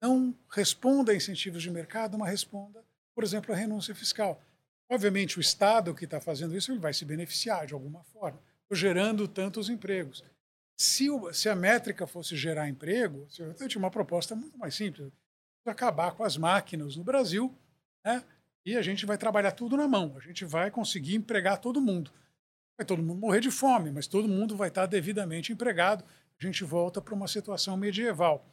não 0.00 0.34
responda 0.50 1.12
a 1.12 1.16
incentivos 1.16 1.62
de 1.62 1.70
mercado, 1.70 2.18
mas 2.18 2.30
responda, 2.30 2.84
por 3.14 3.24
exemplo, 3.24 3.52
a 3.52 3.56
renúncia 3.56 3.94
fiscal. 3.94 4.40
Obviamente, 4.88 5.38
o 5.38 5.40
Estado 5.40 5.94
que 5.94 6.04
está 6.04 6.20
fazendo 6.20 6.56
isso 6.56 6.70
ele 6.70 6.78
vai 6.78 6.92
se 6.92 7.04
beneficiar 7.04 7.66
de 7.66 7.74
alguma 7.74 8.04
forma, 8.04 8.38
gerando 8.70 9.26
tantos 9.26 9.68
empregos. 9.68 10.22
Se, 10.76 11.08
o, 11.08 11.32
se 11.32 11.48
a 11.48 11.54
métrica 11.54 12.06
fosse 12.06 12.36
gerar 12.36 12.68
emprego, 12.68 13.26
eu 13.38 13.68
tinha 13.68 13.78
uma 13.78 13.90
proposta 13.90 14.34
muito 14.34 14.58
mais 14.58 14.74
simples: 14.74 15.10
acabar 15.64 16.12
com 16.12 16.24
as 16.24 16.36
máquinas 16.36 16.96
no 16.96 17.04
Brasil, 17.04 17.54
né? 18.04 18.24
e 18.66 18.76
a 18.76 18.82
gente 18.82 19.06
vai 19.06 19.16
trabalhar 19.16 19.52
tudo 19.52 19.76
na 19.76 19.86
mão, 19.86 20.14
a 20.16 20.20
gente 20.20 20.44
vai 20.44 20.70
conseguir 20.70 21.14
empregar 21.14 21.58
todo 21.58 21.80
mundo. 21.80 22.10
Vai 22.76 22.84
todo 22.84 23.02
mundo 23.02 23.20
morrer 23.20 23.40
de 23.40 23.50
fome, 23.50 23.92
mas 23.92 24.06
todo 24.06 24.28
mundo 24.28 24.56
vai 24.56 24.68
estar 24.68 24.86
devidamente 24.86 25.52
empregado. 25.52 26.04
A 26.40 26.44
gente 26.44 26.64
volta 26.64 27.00
para 27.00 27.14
uma 27.14 27.28
situação 27.28 27.76
medieval. 27.76 28.44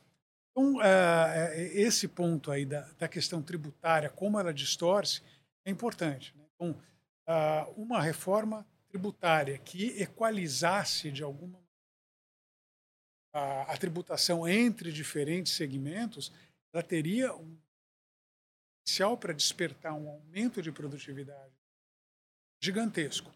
Então, 0.52 0.76
uh, 0.76 1.54
esse 1.56 2.08
ponto 2.08 2.52
aí 2.52 2.66
da, 2.66 2.82
da, 3.00 3.08
questão 3.08 3.42
tributária, 3.42 4.10
como 4.10 4.40
ela 4.40 4.54
distorce, 4.54 5.24
é 5.66 5.72
importante. 5.72 6.36
Né? 6.38 6.44
Então, 6.54 6.72
uh, 7.28 7.82
uma 7.82 8.02
reforma 8.02 8.66
tributária 8.90 9.58
que 9.58 10.00
equalizasse 10.00 11.10
de 11.10 11.24
alguma 11.24 11.61
a, 13.34 13.74
a 13.74 13.78
tributação 13.78 14.48
entre 14.48 14.92
diferentes 14.92 15.54
segmentos, 15.54 16.32
ela 16.74 16.84
teria 16.84 17.34
um 17.34 17.58
potencial 18.80 19.18
para 19.18 19.34
despertar 19.34 19.94
um 19.94 20.10
aumento 20.10 20.62
de 20.62 20.72
produtividade 20.72 21.54
gigantesco 22.62 23.32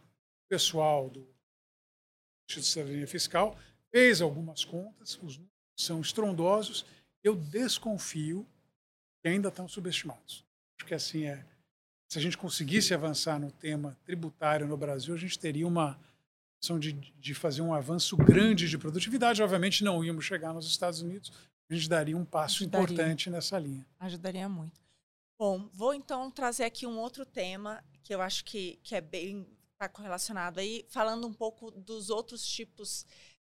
pessoal 0.48 1.10
do 1.10 1.28
Instituto 2.48 2.64
de 2.64 2.68
Cidadania 2.68 3.08
Fiscal 3.08 3.58
fez 3.92 4.22
algumas 4.22 4.64
contas, 4.64 5.16
os 5.24 5.38
números 5.38 5.52
são 5.78 6.02
estrondosos. 6.02 6.86
Eu 7.24 7.36
desconfio 7.36 8.46
que 9.22 9.30
ainda 9.30 9.48
estão 9.48 9.68
subestimados. 9.68 10.46
Acho 10.78 10.88
que 10.88 10.94
assim 10.94 11.26
é. 11.26 11.44
Se 12.12 12.20
a 12.20 12.22
gente 12.22 12.38
conseguisse 12.38 12.94
avançar 12.94 13.40
no 13.40 13.52
tema 13.52 13.98
tributário 14.04 14.68
no 14.68 14.78
Brasil, 14.78 15.16
a 15.16 15.18
gente 15.18 15.40
teria 15.40 15.66
uma, 15.66 16.00
de, 16.80 16.94
de 16.94 17.34
fazer 17.34 17.62
um 17.62 17.74
avanço 17.74 18.18
grande 18.18 18.68
de 18.68 18.78
produtividade. 18.78 19.42
Obviamente, 19.42 19.84
não 19.84 20.04
íamos 20.04 20.26
chegar 20.26 20.54
nos 20.54 20.68
Estados 20.68 21.02
Unidos, 21.02 21.32
a 21.70 21.74
gente 21.74 21.90
daria 21.90 22.18
um 22.18 22.26
passo 22.26 22.64
Ajudaria. 22.64 22.84
importante 22.84 23.30
nessa 23.30 23.58
linha. 23.60 23.86
Ajudaria 24.00 24.48
muito. 24.50 24.80
Bom, 25.38 25.70
vou 25.74 25.94
então 25.94 26.32
trazer 26.32 26.64
aqui 26.64 26.88
um 26.88 26.98
outro 26.98 27.26
tema 27.26 27.84
que 28.04 28.14
eu 28.14 28.22
acho 28.22 28.46
que, 28.46 28.80
que 28.84 28.96
é 28.96 29.02
bem 29.02 29.46
está 29.76 29.90
correlacionado 29.90 30.60
aí, 30.60 30.86
falando 30.90 31.28
um 31.28 31.34
pouco 31.34 31.70
dos 31.72 32.10
outros 32.10 32.46
tipos 32.46 33.06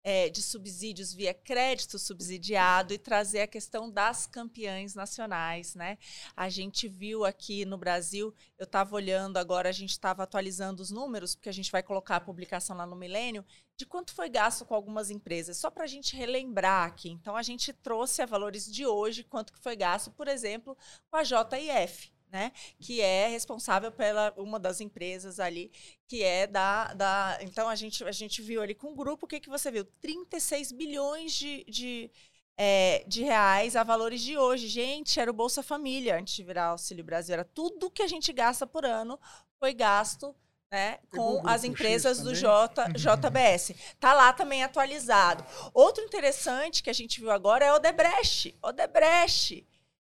é, 0.09 0.29
de 0.29 0.41
subsídios 0.41 1.13
via 1.13 1.33
crédito 1.33 1.99
subsidiado 1.99 2.93
e 2.93 2.97
trazer 2.97 3.41
a 3.41 3.47
questão 3.47 3.91
das 3.91 4.25
campeãs 4.25 4.95
nacionais, 4.95 5.75
né? 5.75 5.97
A 6.33 6.47
gente 6.47 6.87
viu 6.87 7.25
aqui 7.25 7.65
no 7.65 7.77
Brasil, 7.77 8.33
eu 8.57 8.63
estava 8.63 8.95
olhando 8.95 9.35
agora, 9.35 9.67
a 9.67 9.73
gente 9.73 9.89
estava 9.89 10.23
atualizando 10.23 10.81
os 10.81 10.91
números, 10.91 11.35
porque 11.35 11.49
a 11.49 11.53
gente 11.53 11.69
vai 11.69 11.83
colocar 11.83 12.15
a 12.15 12.21
publicação 12.21 12.77
lá 12.77 12.85
no 12.85 12.95
Milênio, 12.95 13.43
de 13.75 13.85
quanto 13.85 14.13
foi 14.13 14.29
gasto 14.29 14.63
com 14.63 14.73
algumas 14.73 15.09
empresas, 15.09 15.57
só 15.57 15.69
para 15.69 15.83
a 15.83 15.87
gente 15.87 16.15
relembrar 16.15 16.87
aqui. 16.87 17.09
Então, 17.09 17.35
a 17.35 17.43
gente 17.43 17.73
trouxe 17.73 18.21
a 18.21 18.25
valores 18.25 18.65
de 18.65 18.87
hoje, 18.87 19.25
quanto 19.25 19.51
que 19.51 19.59
foi 19.59 19.75
gasto, 19.75 20.09
por 20.11 20.29
exemplo, 20.29 20.77
com 21.11 21.17
a 21.17 21.23
JIF, 21.25 22.13
né, 22.31 22.51
que 22.79 23.01
é 23.01 23.27
responsável 23.27 23.91
pela 23.91 24.33
uma 24.37 24.59
das 24.59 24.81
empresas 24.81 25.39
ali, 25.39 25.71
que 26.07 26.23
é 26.23 26.45
da, 26.45 26.93
da 26.93 27.37
então 27.41 27.69
a 27.69 27.75
gente 27.75 28.03
a 28.03 28.11
gente 28.11 28.41
viu 28.41 28.61
ali 28.61 28.75
com 28.75 28.91
o 28.91 28.95
grupo, 28.95 29.25
o 29.25 29.29
que 29.29 29.39
que 29.39 29.49
você 29.49 29.71
viu? 29.71 29.85
36 30.01 30.71
bilhões 30.71 31.33
de, 31.33 31.63
de, 31.65 32.11
é, 32.57 33.03
de 33.07 33.23
reais 33.23 33.75
a 33.75 33.83
valores 33.83 34.21
de 34.21 34.37
hoje. 34.37 34.67
Gente, 34.67 35.19
era 35.19 35.31
o 35.31 35.33
Bolsa 35.33 35.63
Família 35.63 36.17
antes 36.17 36.35
de 36.35 36.43
virar 36.43 36.65
Auxílio 36.65 37.03
Brasil, 37.03 37.33
era 37.33 37.45
tudo 37.45 37.91
que 37.91 38.03
a 38.03 38.07
gente 38.07 38.33
gasta 38.33 38.67
por 38.67 38.85
ano 38.85 39.19
foi 39.59 39.73
gasto 39.73 40.35
né, 40.71 40.99
com 41.11 41.41
as 41.47 41.63
empresas 41.63 42.19
do 42.19 42.35
J, 42.35 42.89
JBS. 42.89 43.73
Tá 43.99 44.13
lá 44.13 44.33
também 44.33 44.63
atualizado. 44.63 45.45
Outro 45.73 46.03
interessante 46.03 46.83
que 46.83 46.89
a 46.89 46.93
gente 46.93 47.19
viu 47.19 47.31
agora 47.31 47.65
é 47.65 47.71
o 47.71 47.75
Odebrecht. 47.75 48.55
Odebrecht 48.61 49.65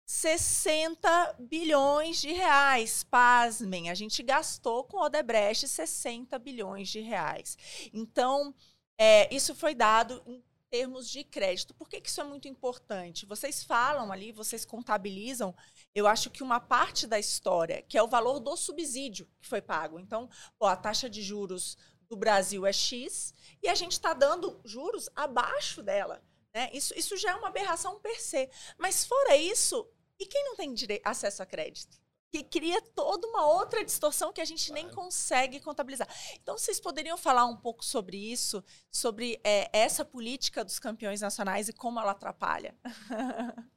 60 0.08 1.36
bilhões 1.38 2.22
de 2.22 2.32
reais. 2.32 3.04
Pasmem, 3.04 3.90
a 3.90 3.94
gente 3.94 4.24
gastou 4.24 4.86
com 4.86 5.02
Odebrecht 5.02 5.68
60 5.68 6.40
bilhões 6.40 6.88
de 6.88 7.02
reais. 7.02 7.58
Então, 7.94 8.56
é, 8.98 9.34
isso 9.36 9.54
foi 9.54 9.76
dado 9.76 10.24
em 10.26 10.42
termos 10.70 11.10
de 11.10 11.26
crédito. 11.26 11.74
Por 11.74 11.90
que, 11.90 12.00
que 12.00 12.08
isso 12.08 12.22
é 12.22 12.24
muito 12.24 12.48
importante? 12.48 13.26
Vocês 13.26 13.66
falam 13.66 14.10
ali, 14.10 14.32
vocês 14.32 14.64
contabilizam, 14.64 15.54
eu 15.94 16.08
acho 16.08 16.30
que 16.30 16.42
uma 16.42 16.62
parte 16.62 17.06
da 17.06 17.20
história, 17.20 17.82
que 17.82 17.98
é 17.98 18.02
o 18.04 18.08
valor 18.08 18.40
do 18.40 18.56
subsídio 18.56 19.28
que 19.42 19.48
foi 19.48 19.62
pago. 19.62 20.00
Então, 20.00 20.30
pô, 20.58 20.68
a 20.68 20.76
taxa 20.78 21.10
de 21.10 21.22
juros 21.22 21.78
do 22.08 22.16
Brasil 22.16 22.66
é 22.66 22.72
X 22.72 23.34
e 23.62 23.68
a 23.68 23.76
gente 23.76 23.92
está 23.92 24.14
dando 24.14 24.62
juros 24.64 25.10
abaixo 25.14 25.84
dela. 25.84 26.24
Né? 26.54 26.70
Isso, 26.74 26.94
isso 26.98 27.18
já 27.18 27.32
é 27.32 27.36
uma 27.36 27.50
aberração 27.50 28.00
per 28.00 28.22
se. 28.22 28.50
Mas 28.78 29.06
fora 29.06 29.36
isso, 29.36 29.88
e 30.20 30.26
quem 30.26 30.44
não 30.46 30.56
tem 30.56 30.74
acesso 31.04 31.44
a 31.44 31.46
crédito? 31.46 31.98
Que 32.30 32.44
cria 32.44 32.82
toda 32.82 33.26
uma 33.28 33.48
outra 33.48 33.86
distorção 33.86 34.34
que 34.34 34.42
a 34.42 34.46
gente 34.46 34.68
claro. 34.68 34.84
nem 34.84 34.94
consegue 34.94 35.60
contabilizar. 35.62 36.08
Então, 36.42 36.58
vocês 36.58 36.80
poderiam 36.80 37.18
falar 37.18 37.46
um 37.46 37.56
pouco 37.56 37.86
sobre 37.86 38.18
isso, 38.18 38.64
sobre 38.92 39.40
é, 39.44 39.70
essa 39.72 40.04
política 40.04 40.66
dos 40.66 40.78
campeões 40.78 41.22
nacionais 41.22 41.70
e 41.70 41.74
como 41.74 42.00
ela 42.00 42.12
atrapalha? 42.12 42.76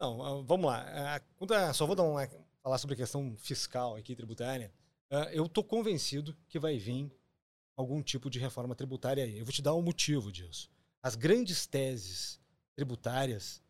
Não, 0.00 0.22
ah, 0.22 0.42
vamos 0.42 0.66
lá. 0.66 1.20
Ah, 1.50 1.74
só 1.74 1.84
vou 1.86 1.94
dar 1.94 2.04
uma, 2.04 2.26
falar 2.62 2.78
sobre 2.78 2.94
a 2.94 2.96
questão 2.96 3.36
fiscal 3.36 3.96
aqui, 3.96 4.16
tributária. 4.16 4.72
Eu 5.32 5.46
estou 5.46 5.64
convencido 5.64 6.36
que 6.48 6.58
vai 6.58 6.78
vir 6.78 7.12
algum 7.76 8.00
tipo 8.02 8.30
de 8.30 8.38
reforma 8.38 8.74
tributária 8.74 9.24
aí. 9.24 9.38
Eu 9.38 9.44
vou 9.44 9.52
te 9.52 9.60
dar 9.60 9.74
um 9.74 9.82
motivo 9.82 10.30
disso. 10.30 10.70
As 11.02 11.16
grandes 11.16 11.66
teses 11.66 12.40
tributárias 12.76 13.62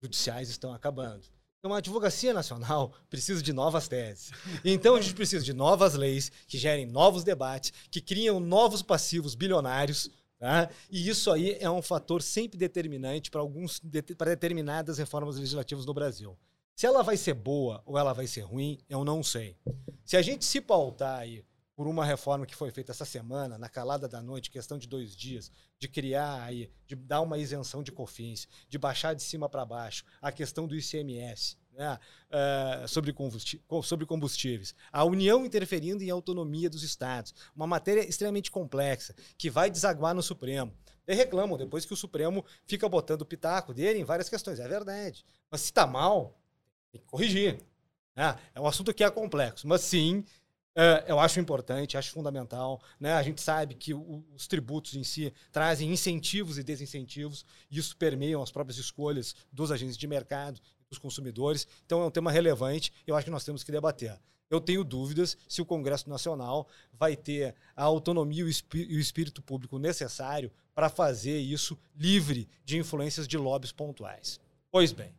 judiciais 0.00 0.48
estão 0.48 0.72
acabando. 0.72 1.26
Então, 1.58 1.74
a 1.74 1.78
Advocacia 1.78 2.32
Nacional 2.32 2.92
precisa 3.10 3.42
de 3.42 3.52
novas 3.52 3.88
teses. 3.88 4.30
Então, 4.64 4.94
a 4.94 5.00
gente 5.00 5.14
precisa 5.14 5.44
de 5.44 5.52
novas 5.52 5.94
leis 5.94 6.30
que 6.46 6.56
gerem 6.56 6.86
novos 6.86 7.24
debates, 7.24 7.72
que 7.90 8.00
criam 8.00 8.38
novos 8.38 8.80
passivos 8.80 9.34
bilionários. 9.34 10.08
Tá? 10.38 10.70
E 10.88 11.08
isso 11.08 11.32
aí 11.32 11.56
é 11.60 11.68
um 11.68 11.82
fator 11.82 12.22
sempre 12.22 12.56
determinante 12.56 13.28
para 13.28 13.40
alguns 13.40 13.80
para 14.16 14.30
determinadas 14.30 14.98
reformas 14.98 15.36
legislativas 15.36 15.84
no 15.84 15.92
Brasil. 15.92 16.38
Se 16.76 16.86
ela 16.86 17.02
vai 17.02 17.16
ser 17.16 17.34
boa 17.34 17.82
ou 17.84 17.98
ela 17.98 18.12
vai 18.12 18.28
ser 18.28 18.42
ruim, 18.42 18.78
eu 18.88 19.04
não 19.04 19.20
sei. 19.20 19.56
Se 20.04 20.16
a 20.16 20.22
gente 20.22 20.44
se 20.44 20.60
pautar 20.60 21.18
aí 21.18 21.44
por 21.78 21.86
uma 21.86 22.04
reforma 22.04 22.44
que 22.44 22.56
foi 22.56 22.72
feita 22.72 22.90
essa 22.90 23.04
semana, 23.04 23.56
na 23.56 23.68
calada 23.68 24.08
da 24.08 24.20
noite, 24.20 24.50
questão 24.50 24.76
de 24.76 24.88
dois 24.88 25.14
dias, 25.14 25.48
de 25.78 25.86
criar 25.86 26.42
aí, 26.42 26.68
de 26.88 26.96
dar 26.96 27.20
uma 27.20 27.38
isenção 27.38 27.84
de 27.84 27.92
COFINS, 27.92 28.48
de 28.68 28.76
baixar 28.76 29.14
de 29.14 29.22
cima 29.22 29.48
para 29.48 29.64
baixo 29.64 30.04
a 30.20 30.32
questão 30.32 30.66
do 30.66 30.74
ICMS, 30.74 31.56
né, 31.72 31.96
uh, 32.32 32.88
sobre, 32.88 33.14
sobre 33.84 34.06
combustíveis, 34.06 34.74
a 34.90 35.04
União 35.04 35.46
interferindo 35.46 36.02
em 36.02 36.10
autonomia 36.10 36.68
dos 36.68 36.82
estados, 36.82 37.32
uma 37.54 37.64
matéria 37.64 38.00
extremamente 38.00 38.50
complexa, 38.50 39.14
que 39.36 39.48
vai 39.48 39.70
desaguar 39.70 40.16
no 40.16 40.22
Supremo. 40.22 40.74
E 41.06 41.14
reclamam 41.14 41.56
depois 41.56 41.86
que 41.86 41.92
o 41.92 41.96
Supremo 41.96 42.44
fica 42.66 42.88
botando 42.88 43.22
o 43.22 43.24
pitaco 43.24 43.72
dele 43.72 44.00
em 44.00 44.04
várias 44.04 44.28
questões. 44.28 44.58
É 44.58 44.66
verdade. 44.66 45.24
Mas 45.48 45.60
se 45.60 45.66
está 45.66 45.86
mal, 45.86 46.36
tem 46.90 47.00
que 47.00 47.06
corrigir. 47.06 47.60
Né? 48.16 48.36
É 48.52 48.60
um 48.60 48.66
assunto 48.66 48.92
que 48.92 49.04
é 49.04 49.10
complexo, 49.10 49.66
mas 49.68 49.82
sim, 49.82 50.24
é, 50.80 51.06
eu 51.08 51.18
acho 51.18 51.40
importante, 51.40 51.96
acho 51.96 52.12
fundamental. 52.12 52.80
Né? 53.00 53.12
A 53.12 53.22
gente 53.24 53.40
sabe 53.40 53.74
que 53.74 53.92
o, 53.92 54.24
os 54.32 54.46
tributos 54.46 54.94
em 54.94 55.02
si 55.02 55.34
trazem 55.50 55.90
incentivos 55.90 56.56
e 56.56 56.62
desincentivos, 56.62 57.44
e 57.68 57.80
isso 57.80 57.96
permeiam 57.96 58.40
as 58.40 58.52
próprias 58.52 58.78
escolhas 58.78 59.34
dos 59.52 59.72
agentes 59.72 59.96
de 59.96 60.06
mercado, 60.06 60.60
dos 60.88 60.96
consumidores. 60.96 61.66
Então 61.84 62.00
é 62.00 62.06
um 62.06 62.12
tema 62.12 62.30
relevante, 62.30 62.92
eu 63.04 63.16
acho 63.16 63.24
que 63.24 63.30
nós 63.30 63.44
temos 63.44 63.64
que 63.64 63.72
debater. 63.72 64.16
Eu 64.48 64.60
tenho 64.60 64.84
dúvidas 64.84 65.36
se 65.48 65.60
o 65.60 65.66
Congresso 65.66 66.08
Nacional 66.08 66.68
vai 66.92 67.16
ter 67.16 67.56
a 67.74 67.82
autonomia 67.82 68.44
e 68.72 68.96
o 68.96 69.00
espírito 69.00 69.42
público 69.42 69.80
necessário 69.80 70.48
para 70.76 70.88
fazer 70.88 71.40
isso 71.40 71.76
livre 71.96 72.48
de 72.64 72.78
influências 72.78 73.26
de 73.26 73.36
lobbies 73.36 73.72
pontuais. 73.72 74.40
Pois 74.70 74.92
bem, 74.92 75.12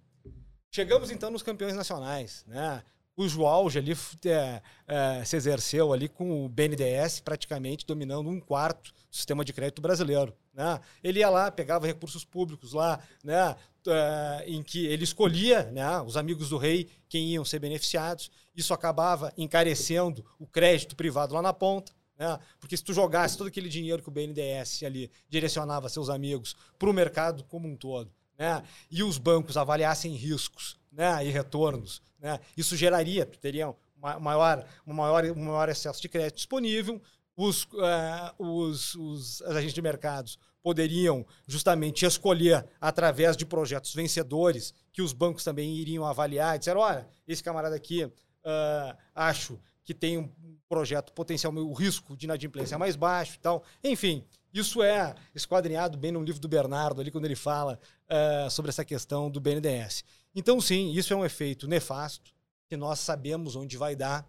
chegamos 0.72 1.12
então 1.12 1.30
nos 1.30 1.44
campeões 1.44 1.76
nacionais. 1.76 2.46
Né? 2.48 2.82
Cujo 3.20 3.46
auge 3.46 3.78
ali 3.78 3.92
é, 4.24 4.62
é, 4.88 5.26
se 5.26 5.36
exerceu 5.36 5.92
ali 5.92 6.08
com 6.08 6.46
o 6.46 6.48
BNDES 6.48 7.20
praticamente 7.20 7.86
dominando 7.86 8.30
um 8.30 8.40
quarto 8.40 8.94
do 8.94 9.14
sistema 9.14 9.44
de 9.44 9.52
crédito 9.52 9.82
brasileiro. 9.82 10.34
Né? 10.54 10.80
Ele 11.04 11.20
ia 11.20 11.30
lá, 11.30 11.52
pegava 11.52 11.86
recursos 11.86 12.24
públicos 12.24 12.72
lá, 12.72 12.98
né? 13.22 13.58
É, 13.86 14.46
em 14.48 14.64
que 14.64 14.86
ele 14.86 15.04
escolhia 15.04 15.64
né, 15.64 16.00
os 16.00 16.16
amigos 16.16 16.48
do 16.50 16.58
rei 16.58 16.88
quem 17.10 17.28
iam 17.32 17.44
ser 17.44 17.60
beneficiados. 17.60 18.32
Isso 18.56 18.74
acabava 18.74 19.34
encarecendo 19.38 20.26
o 20.40 20.48
crédito 20.48 20.96
privado 20.96 21.34
lá 21.34 21.42
na 21.42 21.52
ponta. 21.52 21.92
Né? 22.18 22.40
Porque 22.58 22.78
se 22.78 22.84
tu 22.86 22.94
jogasse 22.94 23.38
todo 23.38 23.48
aquele 23.48 23.68
dinheiro 23.68 24.02
que 24.02 24.08
o 24.08 24.14
BNDES 24.14 24.84
ali 24.84 25.12
direcionava 25.28 25.90
seus 25.90 26.10
amigos 26.10 26.56
para 26.78 26.90
o 26.90 26.94
mercado 26.94 27.44
como 27.44 27.68
um 27.68 27.76
todo, 27.76 28.10
né? 28.40 28.64
e 28.90 29.04
os 29.04 29.18
bancos 29.18 29.58
avaliassem 29.58 30.14
riscos 30.14 30.80
né, 30.90 31.26
e 31.26 31.30
retornos. 31.30 32.02
Né? 32.18 32.40
Isso 32.56 32.78
geraria, 32.78 33.26
teria 33.26 33.76
uma 33.98 34.18
maior, 34.20 34.66
uma 34.86 34.96
maior, 34.96 35.26
um 35.26 35.46
maior 35.46 35.68
excesso 35.68 36.02
de 36.02 36.08
crédito 36.08 36.38
disponível, 36.38 37.02
os, 37.36 37.64
uh, 37.66 38.34
os, 38.38 38.96
os 38.96 39.42
agentes 39.44 39.74
de 39.74 39.82
mercados 39.82 40.40
poderiam 40.62 41.26
justamente 41.48 42.06
escolher 42.06 42.66
através 42.82 43.38
de 43.38 43.46
projetos 43.46 43.94
vencedores 43.94 44.74
que 44.92 45.02
os 45.02 45.14
bancos 45.14 45.44
também 45.44 45.74
iriam 45.76 46.06
avaliar 46.06 46.56
e 46.56 46.60
dizer, 46.60 46.76
olha, 46.76 47.08
esse 47.28 47.44
camarada 47.44 47.76
aqui 47.76 48.04
uh, 48.04 48.98
acho 49.16 49.60
que 49.86 49.94
tem 49.94 50.18
um 50.18 50.30
projeto 50.68 51.12
potencial, 51.14 51.54
o 51.54 51.74
risco 51.74 52.16
de 52.16 52.26
inadimplência 52.26 52.76
é 52.76 52.78
mais 52.78 52.96
baixo 52.96 53.36
e 53.36 53.40
tal. 53.40 53.64
Enfim, 53.84 54.24
isso 54.54 54.82
é 54.82 55.16
esquadrinhado 55.34 55.98
bem 55.98 56.12
no 56.12 56.24
livro 56.24 56.42
do 56.42 56.48
Bernardo, 56.48 57.02
ali 57.02 57.12
quando 57.12 57.26
ele 57.26 57.36
fala 57.36 57.80
uh, 58.10 58.50
sobre 58.50 58.70
essa 58.70 58.84
questão 58.84 59.30
do 59.30 59.40
BNDES. 59.40 60.04
Então, 60.34 60.60
sim, 60.60 60.92
isso 60.92 61.14
é 61.14 61.16
um 61.16 61.26
efeito 61.26 61.68
nefasto, 61.68 62.32
que 62.68 62.78
nós 62.78 63.00
sabemos 63.00 63.56
onde 63.56 63.78
vai 63.78 63.96
dar. 63.96 64.28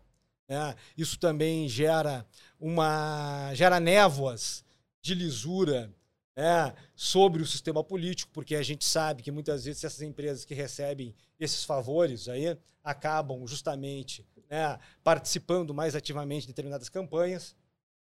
Né? 0.49 0.75
Isso 0.97 1.19
também 1.19 1.69
gera 1.69 2.27
uma 2.59 3.53
gera 3.55 3.79
névoas 3.79 4.65
de 5.01 5.15
lisura 5.15 5.93
né, 6.37 6.75
sobre 6.95 7.43
o 7.43 7.47
sistema 7.47 7.85
político, 7.85 8.31
porque 8.33 8.55
a 8.55 8.63
gente 8.63 8.85
sabe 8.85 9.23
que 9.23 9.31
muitas 9.31 9.65
vezes 9.65 9.85
essas 9.85 10.03
empresas 10.03 10.45
que 10.45 10.55
recebem 10.55 11.15
esses 11.39 11.65
favores 11.65 12.29
aí 12.29 12.57
acabam 12.83 13.47
justamente 13.47 14.27
né, 14.49 14.79
participando 15.05 15.75
mais 15.75 15.95
ativamente 15.95 16.43
de 16.43 16.49
determinadas 16.49 16.89
campanhas. 16.89 17.55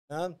Né? 0.09 0.35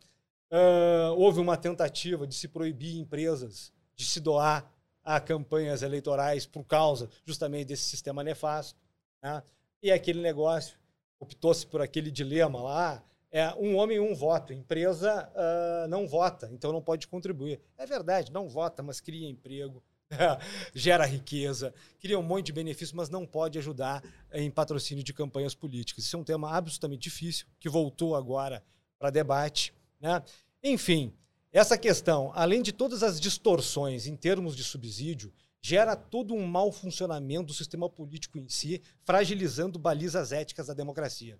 Uh, 0.51 1.13
houve 1.15 1.39
uma 1.39 1.55
tentativa 1.55 2.25
de 2.25 2.33
se 2.33 2.47
proibir 2.47 2.97
empresas 2.97 3.71
de 3.95 4.05
se 4.05 4.19
doar 4.19 4.71
a 5.03 5.19
campanhas 5.19 5.81
eleitorais 5.81 6.45
por 6.45 6.63
causa 6.63 7.09
justamente 7.25 7.67
desse 7.67 7.83
sistema 7.83 8.23
nefasto. 8.23 8.79
Né? 9.21 9.43
E 9.81 9.91
aquele 9.91 10.21
negócio, 10.21 10.77
optou-se 11.19 11.65
por 11.65 11.81
aquele 11.81 12.09
dilema 12.09 12.61
lá, 12.61 13.03
é 13.31 13.53
um 13.55 13.75
homem, 13.75 13.99
um 13.99 14.15
voto. 14.15 14.53
Empresa 14.53 15.29
uh, 15.35 15.87
não 15.87 16.07
vota, 16.07 16.49
então 16.51 16.71
não 16.71 16.81
pode 16.81 17.07
contribuir. 17.07 17.59
É 17.77 17.85
verdade, 17.85 18.31
não 18.31 18.49
vota, 18.49 18.81
mas 18.81 18.99
cria 18.99 19.29
emprego, 19.29 19.83
gera 20.73 21.05
riqueza, 21.05 21.73
cria 21.99 22.17
um 22.17 22.23
monte 22.23 22.47
de 22.47 22.53
benefícios, 22.53 22.93
mas 22.93 23.09
não 23.09 23.25
pode 23.25 23.59
ajudar 23.59 24.03
em 24.33 24.49
patrocínio 24.49 25.03
de 25.03 25.13
campanhas 25.13 25.53
políticas. 25.53 26.05
Isso 26.05 26.15
é 26.15 26.19
um 26.19 26.23
tema 26.23 26.51
absolutamente 26.51 27.01
difícil, 27.01 27.45
que 27.59 27.69
voltou 27.69 28.15
agora 28.15 28.63
para 28.97 29.09
debate. 29.09 29.73
Né? 29.99 30.21
Enfim, 30.63 31.13
essa 31.51 31.77
questão, 31.77 32.31
além 32.35 32.61
de 32.61 32.71
todas 32.71 33.03
as 33.03 33.19
distorções 33.19 34.07
em 34.07 34.15
termos 34.15 34.55
de 34.55 34.63
subsídio, 34.63 35.33
gera 35.61 35.95
todo 35.95 36.33
um 36.33 36.45
mau 36.45 36.71
funcionamento 36.71 37.47
do 37.47 37.53
sistema 37.53 37.89
político 37.89 38.37
em 38.37 38.47
si, 38.47 38.81
fragilizando 39.03 39.77
balizas 39.77 40.31
éticas 40.31 40.67
da 40.67 40.73
democracia. 40.73 41.37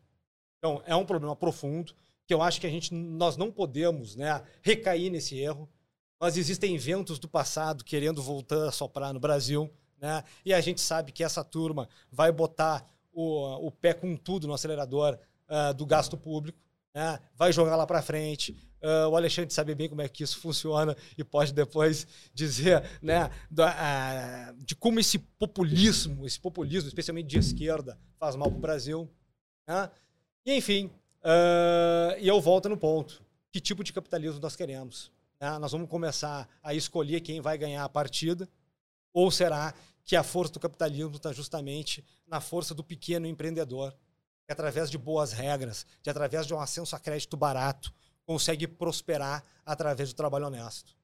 Então, 0.57 0.81
é 0.85 0.95
um 0.95 1.05
problema 1.05 1.35
profundo 1.35 1.93
que 2.27 2.33
eu 2.33 2.41
acho 2.41 2.59
que 2.59 2.67
a 2.67 2.69
gente, 2.69 2.93
nós 2.93 3.37
não 3.37 3.51
podemos 3.51 4.15
né, 4.15 4.43
recair 4.61 5.09
nesse 5.09 5.37
erro. 5.39 5.69
Mas 6.19 6.35
existem 6.35 6.77
ventos 6.77 7.17
do 7.17 7.29
passado 7.29 7.83
querendo 7.83 8.21
voltar 8.21 8.67
a 8.67 8.71
soprar 8.71 9.13
no 9.13 9.21
Brasil, 9.21 9.71
né? 9.97 10.23
E 10.45 10.53
a 10.53 10.59
gente 10.59 10.81
sabe 10.81 11.11
que 11.11 11.23
essa 11.23 11.43
turma 11.43 11.87
vai 12.11 12.31
botar 12.31 12.85
o, 13.11 13.67
o 13.67 13.71
pé 13.71 13.93
com 13.93 14.15
tudo 14.15 14.45
no 14.45 14.53
acelerador 14.53 15.17
uh, 15.47 15.73
do 15.73 15.85
gasto 15.85 16.17
público, 16.17 16.59
né? 16.93 17.19
vai 17.35 17.51
jogar 17.51 17.75
lá 17.75 17.85
para 17.85 18.01
frente. 18.01 18.57
Uh, 18.81 19.09
o 19.09 19.17
Alexandre 19.17 19.53
sabe 19.53 19.75
bem 19.75 19.89
como 19.89 20.01
é 20.01 20.07
que 20.07 20.23
isso 20.23 20.39
funciona 20.39 20.95
e 21.17 21.23
pode 21.23 21.51
depois 21.51 22.07
dizer 22.33 22.81
né, 23.01 23.29
da, 23.51 24.53
uh, 24.53 24.63
de 24.63 24.75
como 24.75 24.99
esse 24.99 25.19
populismo, 25.19 26.25
esse 26.25 26.39
populismo, 26.39 26.87
especialmente 26.87 27.27
de 27.27 27.39
esquerda, 27.39 27.99
faz 28.17 28.35
mal 28.35 28.49
para 28.49 28.57
o 28.57 28.61
Brasil. 28.61 29.09
Né? 29.67 29.91
E, 30.45 30.53
enfim, 30.55 30.89
uh, 31.23 32.17
e 32.19 32.27
eu 32.27 32.39
volto 32.39 32.69
no 32.69 32.77
ponto. 32.77 33.21
Que 33.51 33.59
tipo 33.59 33.83
de 33.83 33.91
capitalismo 33.91 34.39
nós 34.39 34.55
queremos? 34.55 35.11
Né? 35.41 35.57
Nós 35.57 35.71
vamos 35.71 35.89
começar 35.89 36.47
a 36.63 36.73
escolher 36.73 37.19
quem 37.21 37.41
vai 37.41 37.57
ganhar 37.57 37.83
a 37.83 37.89
partida? 37.89 38.47
Ou 39.11 39.29
será 39.31 39.73
que 40.05 40.15
a 40.15 40.23
força 40.23 40.53
do 40.53 40.59
capitalismo 40.59 41.15
está 41.15 41.33
justamente 41.33 42.03
na 42.27 42.39
força 42.39 42.73
do 42.73 42.83
pequeno 42.83 43.27
empreendedor, 43.27 43.95
que 44.49 44.53
através 44.53 44.89
de 44.89 44.97
boas 44.97 45.31
regras, 45.31 45.85
de 46.01 46.09
através 46.09 46.47
de 46.47 46.55
um 46.55 46.59
ascenso 46.59 46.95
a 46.95 46.99
crédito 46.99 47.37
barato, 47.37 47.93
consegue 48.25 48.67
prosperar 48.67 49.43
através 49.63 50.09
do 50.09 50.15
trabalho 50.15 50.47
honesto? 50.47 50.97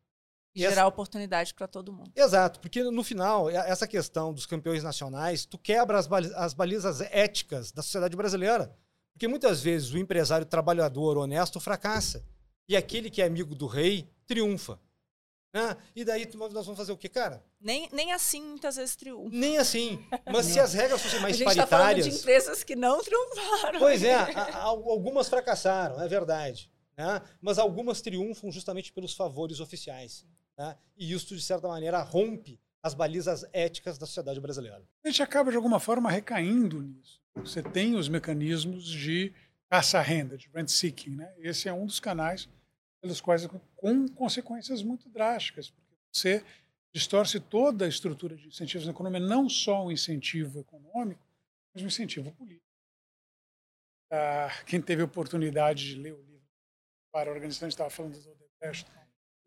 E 0.56 0.62
gerar 0.62 0.72
essa... 0.74 0.88
oportunidade 0.88 1.54
para 1.54 1.68
todo 1.68 1.94
mundo. 1.94 2.12
Exato, 2.16 2.60
porque 2.60 2.82
no 2.84 3.04
final, 3.04 3.48
essa 3.48 3.86
questão 3.86 4.34
dos 4.34 4.48
campeões 4.48 4.82
nacionais, 4.82 5.46
tu 5.46 5.60
quebra 5.60 6.00
as, 6.00 6.10
as 6.34 6.56
balizas 6.56 7.02
éticas 7.02 7.72
da 7.72 7.84
sociedade 7.84 8.18
brasileira. 8.18 8.76
Porque 9.14 9.28
muitas 9.28 9.62
vezes 9.62 9.94
o 9.94 10.00
empresário 10.00 10.48
trabalhador 10.48 11.16
honesto 11.16 11.60
fracassa. 11.60 12.26
E 12.68 12.76
aquele 12.76 13.12
que 13.12 13.22
é 13.22 13.28
amigo 13.28 13.54
do 13.54 13.68
rei 13.68 14.10
triunfa. 14.26 14.80
Né? 15.56 15.78
E 15.96 16.04
daí 16.04 16.30
nós 16.36 16.66
vamos 16.66 16.76
fazer 16.76 16.92
o 16.92 16.98
quê, 16.98 17.08
cara? 17.08 17.42
Nem, 17.62 17.88
nem 17.94 18.12
assim 18.12 18.42
muitas 18.42 18.76
vezes 18.76 18.94
triunfa. 18.98 19.30
Nem 19.34 19.58
assim. 19.58 20.06
Mas 20.30 20.48
se 20.48 20.60
as 20.60 20.74
regras 20.74 21.02
fossem 21.02 21.22
mais 21.22 21.36
a 21.36 21.38
gente 21.38 21.46
paritárias. 21.46 22.06
Tá 22.06 22.12
de 22.12 22.18
empresas 22.18 22.62
que 22.62 22.76
não 22.76 23.02
triunfaram. 23.02 23.80
Pois 23.80 24.04
é, 24.04 24.16
a, 24.16 24.58
a, 24.58 24.64
algumas 24.64 25.30
fracassaram, 25.30 26.02
é 26.02 26.10
verdade. 26.10 26.70
Né? 26.98 27.22
Mas 27.42 27.58
algumas 27.58 28.02
triunfam 28.02 28.52
justamente 28.52 28.92
pelos 28.92 29.14
favores 29.14 29.62
oficiais. 29.62 30.26
Né? 30.58 30.76
E 30.98 31.14
isso, 31.14 31.34
de 31.34 31.42
certa 31.42 31.70
maneira, 31.70 32.02
rompe 32.02 32.60
as 32.84 32.94
balizas 32.94 33.46
éticas 33.54 33.98
da 33.98 34.06
sociedade 34.06 34.42
brasileira. 34.42 34.84
A 35.06 35.08
gente 35.08 35.24
acaba, 35.24 35.52
de 35.52 35.56
alguma 35.56 35.80
forma, 35.80 36.12
recaindo 36.12 36.82
nisso. 36.82 37.22
Você 37.38 37.64
tem 37.64 37.96
os 37.96 38.10
mecanismos 38.10 38.84
de 38.90 39.34
caça-renda, 39.70 40.38
de 40.38 40.50
rent 40.54 40.68
seeking. 40.68 41.12
Né? 41.12 41.34
Esse 41.38 41.70
é 41.70 41.74
um 41.74 41.86
dos 41.86 42.02
canais 42.02 42.50
pelos 43.02 43.22
quais 43.22 43.46
com 43.76 44.08
consequências 44.10 44.82
muito 44.82 45.10
drásticas, 45.10 45.70
porque 45.70 45.96
você 46.14 46.44
distorce 46.94 47.40
toda 47.40 47.86
a 47.86 47.90
estrutura 47.90 48.36
de 48.36 48.48
incentivos 48.48 48.88
na 48.88 48.94
economia, 48.94 49.20
não 49.20 49.50
só 49.50 49.86
o 49.86 49.92
incentivo 49.92 50.60
econômico, 50.60 51.26
mas 51.74 51.84
o 51.84 51.88
incentivo 51.88 52.32
político. 52.32 52.66
Ah, 54.12 54.50
quem 54.66 54.82
teve 54.82 55.04
oportunidade 55.04 55.90
de 55.90 55.96
ler 55.96 56.14
o 56.14 56.22
livro 56.22 56.48
para 57.12 57.30
a 57.30 57.34
organização, 57.34 57.68
estava 57.68 57.90
falando 57.90 58.18
do 58.22 58.32
Odebrecht, 58.32 58.90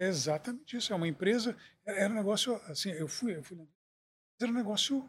é 0.00 0.06
exatamente 0.06 0.76
isso. 0.76 0.92
É 0.92 0.96
uma 0.96 1.08
empresa, 1.08 1.56
era 1.84 2.12
um 2.12 2.16
negócio 2.16 2.54
assim, 2.70 2.90
eu 2.90 3.08
fui, 3.08 3.36
eu 3.36 3.42
fui 3.42 3.56
era 4.40 4.50
um 4.50 4.54
negócio 4.54 5.08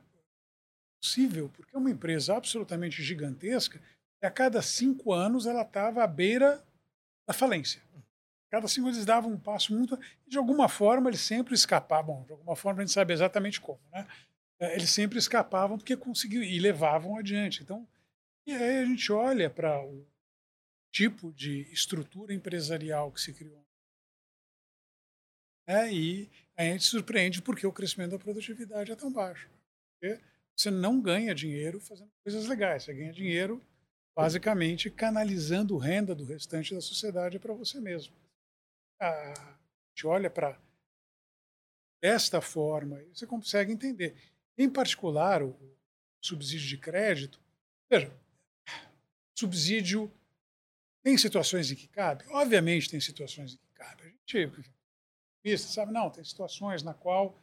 possível, 1.02 1.49
porque 1.49 1.75
é 1.75 1.80
uma 1.80 1.91
empresa 1.91 2.36
absolutamente 2.36 3.04
gigantesca 3.04 3.82
e 4.21 4.25
a 4.25 4.32
cada 4.32 4.62
cinco 4.62 5.13
anos 5.13 5.45
ela 5.45 5.62
estava 5.62 6.04
à 6.04 6.08
beira 6.08 6.65
da 7.28 7.34
falência. 7.34 7.82
Cada 8.49 8.67
cinco 8.67 8.89
eles 8.89 9.05
davam 9.05 9.31
um 9.31 9.39
passo 9.39 9.73
muito. 9.73 9.97
De 10.27 10.38
alguma 10.38 10.67
forma 10.67 11.09
eles 11.09 11.21
sempre 11.21 11.53
escapavam. 11.53 12.23
De 12.23 12.31
alguma 12.31 12.55
forma 12.55 12.81
a 12.81 12.85
gente 12.85 12.93
sabe 12.93 13.13
exatamente 13.13 13.62
como, 13.62 13.79
né? 13.91 14.07
É, 14.59 14.75
eles 14.75 14.89
sempre 14.89 15.19
escapavam 15.19 15.77
porque 15.77 15.95
conseguiam 15.95 16.43
e 16.43 16.59
levavam 16.59 17.17
adiante. 17.17 17.62
Então, 17.62 17.88
e 18.45 18.51
aí 18.51 18.79
a 18.79 18.85
gente 18.85 19.12
olha 19.12 19.49
para 19.49 19.79
o 19.85 20.05
tipo 20.91 21.31
de 21.33 21.62
estrutura 21.71 22.33
empresarial 22.33 23.12
que 23.12 23.21
se 23.21 23.33
criou. 23.33 23.63
É, 25.67 25.93
e 25.93 26.29
a 26.57 26.63
gente 26.63 26.83
surpreende 26.83 27.43
porque 27.43 27.65
o 27.65 27.71
crescimento 27.71 28.12
da 28.12 28.19
produtividade 28.19 28.91
é 28.91 28.95
tão 28.95 29.13
baixo. 29.13 29.47
Porque 29.93 30.19
você 30.55 30.71
não 30.71 30.99
ganha 30.99 31.35
dinheiro 31.35 31.79
fazendo 31.79 32.09
coisas 32.23 32.47
legais, 32.47 32.83
você 32.83 32.93
ganha 32.93 33.13
dinheiro 33.13 33.63
basicamente 34.15 34.89
canalizando 34.89 35.77
renda 35.77 36.15
do 36.15 36.25
restante 36.25 36.73
da 36.73 36.81
sociedade 36.81 37.39
para 37.39 37.53
você 37.53 37.79
mesmo 37.79 38.13
a 38.99 39.33
gente 39.89 40.05
olha 40.05 40.29
para 40.29 40.59
desta 42.01 42.41
forma, 42.41 43.01
você 43.13 43.25
consegue 43.25 43.71
entender. 43.71 44.15
Em 44.57 44.69
particular, 44.69 45.41
o 45.43 45.55
subsídio 46.21 46.67
de 46.67 46.77
crédito. 46.77 47.39
Veja, 47.89 48.12
subsídio 49.38 50.12
tem 51.03 51.17
situações 51.17 51.71
em 51.71 51.75
que 51.75 51.88
cabe? 51.88 52.25
Obviamente 52.29 52.89
tem 52.89 52.99
situações 52.99 53.53
em 53.53 53.57
que 53.57 53.69
cabe. 53.73 54.03
A 54.03 54.07
gente 55.47 55.57
sabe, 55.57 55.91
não, 55.91 56.09
tem 56.09 56.23
situações 56.23 56.83
na 56.83 56.93
qual 56.93 57.38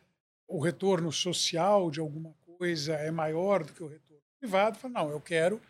o 0.47 0.61
retorno 0.61 1.11
social 1.11 1.91
de 1.91 2.01
alguma 2.01 2.35
coisa 2.45 2.95
é 2.95 3.11
maior 3.11 3.65
do 3.65 3.73
que 3.73 3.83
o 3.83 3.89
retorno 3.89 4.23
privado. 4.39 4.79
Fala, 4.79 4.95
não, 4.95 5.11
eu 5.11 5.21
quero, 5.21 5.61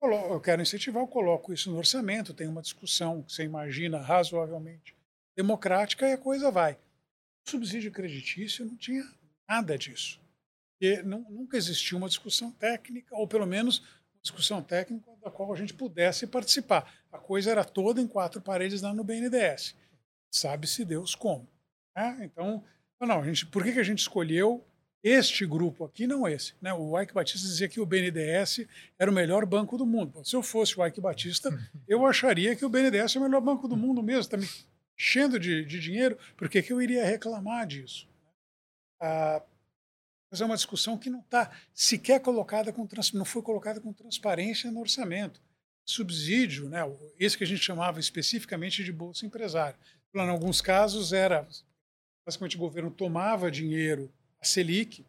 eu 0.00 0.40
quero 0.40 0.62
incentivar, 0.62 1.02
eu 1.02 1.08
coloco 1.08 1.52
isso 1.52 1.70
no 1.70 1.78
orçamento, 1.78 2.32
tem 2.32 2.46
uma 2.46 2.62
discussão 2.62 3.22
que 3.22 3.32
você 3.32 3.44
imagina 3.44 4.00
razoavelmente 4.00 4.94
democrática 5.36 6.08
e 6.08 6.12
a 6.12 6.18
coisa 6.18 6.50
vai. 6.50 6.78
O 7.46 7.50
subsídio 7.50 7.92
creditício 7.92 8.64
não 8.64 8.76
tinha 8.76 9.04
nada 9.48 9.76
disso. 9.76 10.20
Porque 10.72 11.02
não, 11.02 11.20
nunca 11.30 11.56
existiu 11.56 11.98
uma 11.98 12.08
discussão 12.08 12.50
técnica, 12.52 13.14
ou 13.14 13.28
pelo 13.28 13.46
menos 13.46 13.78
uma 13.78 14.22
discussão 14.22 14.62
técnica 14.62 15.10
da 15.22 15.30
qual 15.30 15.52
a 15.52 15.56
gente 15.56 15.74
pudesse 15.74 16.26
participar. 16.26 16.92
A 17.12 17.18
coisa 17.18 17.50
era 17.50 17.64
toda 17.64 18.00
em 18.00 18.08
quatro 18.08 18.40
paredes 18.40 18.82
lá 18.82 18.92
no 18.92 19.04
BNDES. 19.04 19.74
Sabe-se 20.30 20.84
Deus 20.84 21.14
como. 21.14 21.48
Né? 21.96 22.18
Então, 22.22 22.64
não, 23.00 23.20
a 23.20 23.24
gente, 23.24 23.46
por 23.46 23.62
que, 23.62 23.72
que 23.72 23.78
a 23.78 23.84
gente 23.84 24.00
escolheu 24.00 24.64
este 25.02 25.44
grupo 25.44 25.84
aqui, 25.84 26.06
não 26.06 26.26
esse? 26.26 26.54
Né? 26.60 26.72
O 26.72 26.98
Ike 26.98 27.12
Batista 27.12 27.46
dizia 27.46 27.68
que 27.68 27.78
o 27.78 27.86
BNDES 27.86 28.66
era 28.98 29.10
o 29.10 29.14
melhor 29.14 29.44
banco 29.44 29.76
do 29.76 29.84
mundo. 29.84 30.24
Se 30.24 30.34
eu 30.34 30.42
fosse 30.42 30.78
o 30.78 30.84
Ike 30.84 31.00
Batista, 31.00 31.50
eu 31.86 32.06
acharia 32.06 32.56
que 32.56 32.64
o 32.64 32.68
BNDES 32.68 33.16
é 33.16 33.18
o 33.18 33.22
melhor 33.22 33.40
banco 33.40 33.68
do 33.68 33.76
mundo 33.76 34.02
mesmo. 34.02 34.30
Também 34.30 34.48
enchendo 34.98 35.38
de, 35.38 35.64
de 35.64 35.80
dinheiro, 35.80 36.18
por 36.36 36.48
que, 36.48 36.64
eu 36.70 36.80
iria 36.80 37.04
reclamar 37.04 37.66
disso? 37.66 38.08
Ah, 39.00 39.42
mas 40.30 40.40
é 40.40 40.44
uma 40.44 40.56
discussão 40.56 40.98
que 40.98 41.10
não 41.10 41.20
está 41.20 41.50
sequer 41.72 42.20
colocada 42.20 42.72
com 42.72 42.88
não 43.12 43.24
foi 43.24 43.42
colocada 43.42 43.80
com 43.80 43.92
transparência 43.92 44.70
no 44.70 44.80
orçamento. 44.80 45.40
Subsídio, 45.86 46.68
né, 46.68 46.80
esse 47.18 47.36
que 47.36 47.44
a 47.44 47.46
gente 47.46 47.62
chamava 47.62 48.00
especificamente 48.00 48.82
de 48.82 48.92
bolsa 48.92 49.26
empresário. 49.26 49.78
Em 50.14 50.28
alguns 50.28 50.60
casos 50.60 51.12
era 51.12 51.46
basicamente 52.26 52.56
o 52.56 52.60
governo 52.60 52.90
tomava 52.90 53.50
dinheiro 53.50 54.10
a 54.40 54.44
Selic, 54.44 55.04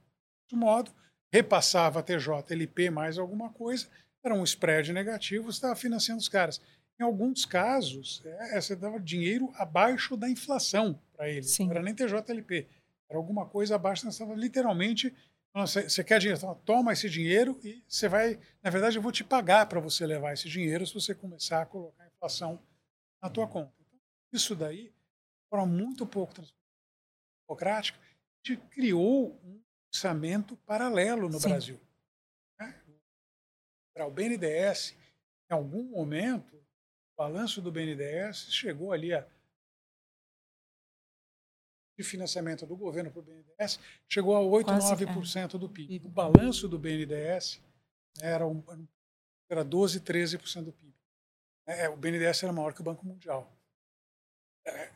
de 0.50 0.56
modo 0.56 0.92
repassava 1.32 2.00
a 2.00 2.04
TJLP 2.04 2.90
mais 2.90 3.18
alguma 3.18 3.50
coisa, 3.50 3.90
era 4.24 4.34
um 4.34 4.44
spread 4.44 4.94
negativo, 4.94 5.50
estava 5.50 5.76
financiando 5.76 6.22
os 6.22 6.30
caras. 6.30 6.62
Em 7.00 7.04
alguns 7.04 7.46
casos, 7.46 8.22
é, 8.26 8.60
você 8.60 8.76
dava 8.76 9.00
dinheiro 9.00 9.52
abaixo 9.56 10.16
da 10.16 10.30
inflação 10.30 11.00
para 11.14 11.30
ele. 11.30 11.44
Sim. 11.44 11.66
Não 11.66 11.72
era 11.72 11.84
nem 11.84 11.94
TJLP. 11.94 12.68
Era 13.10 13.20
alguma 13.20 13.46
coisa 13.46 13.76
abaixo, 13.76 14.04
você 14.04 14.10
estava 14.10 14.34
literalmente. 14.34 15.14
Você 15.54 16.04
quer 16.04 16.20
dinheiro? 16.20 16.38
Então, 16.38 16.56
toma 16.66 16.94
esse 16.94 17.10
dinheiro 17.10 17.60
e 17.64 17.84
você 17.88 18.10
vai. 18.10 18.40
Na 18.62 18.70
verdade, 18.70 18.98
eu 18.98 19.02
vou 19.02 19.12
te 19.12 19.24
pagar 19.24 19.66
para 19.68 19.80
você 19.80 20.06
levar 20.06 20.34
esse 20.34 20.50
dinheiro 20.50 20.86
se 20.86 20.94
você 20.94 21.14
começar 21.16 21.62
a 21.62 21.66
colocar 21.66 22.04
a 22.04 22.08
inflação 22.08 22.60
na 23.22 23.30
tua 23.30 23.48
conta. 23.48 23.72
Então, 23.80 24.00
isso 24.34 24.56
daí, 24.56 24.92
forma 25.50 25.66
muito 25.66 26.06
pouco 26.06 26.34
democrática, 27.48 27.98
a 28.00 28.48
gente 28.48 28.62
criou 28.68 29.40
um 29.46 29.62
orçamento 29.94 30.58
paralelo 30.58 31.30
no 31.30 31.40
Sim. 31.40 31.50
Brasil. 31.50 31.80
Né? 32.60 32.76
Para 33.94 34.08
o 34.08 34.12
BNDES, 34.12 34.96
em 35.50 35.54
algum 35.54 35.84
momento, 35.84 36.55
balanço 37.18 37.62
do 37.62 37.72
BNDES 37.72 38.48
chegou 38.52 38.92
ali 38.92 39.14
a 39.14 39.26
de 41.98 42.04
financiamento 42.04 42.66
do 42.66 42.76
governo 42.76 43.10
para 43.10 43.22
o 43.22 43.24
BNDES 43.24 43.80
chegou 44.10 44.36
a 44.36 44.42
8, 44.42 44.66
Quase, 44.66 45.06
9% 45.06 45.56
é. 45.56 45.58
do 45.58 45.70
PIB. 45.70 46.06
O 46.06 46.10
balanço 46.10 46.68
do 46.68 46.78
BNDES 46.78 47.62
era, 48.22 48.46
um, 48.46 48.62
era 49.50 49.64
12, 49.64 50.02
13% 50.02 50.66
do 50.66 50.74
PIB. 50.74 50.94
É, 51.68 51.90
o 51.90 51.96
BNDES 51.96 52.44
era 52.44 52.52
maior 52.52 52.74
que 52.74 52.82
o 52.82 52.84
Banco 52.84 53.06
Mundial. 53.06 53.52
É, 54.68 54.92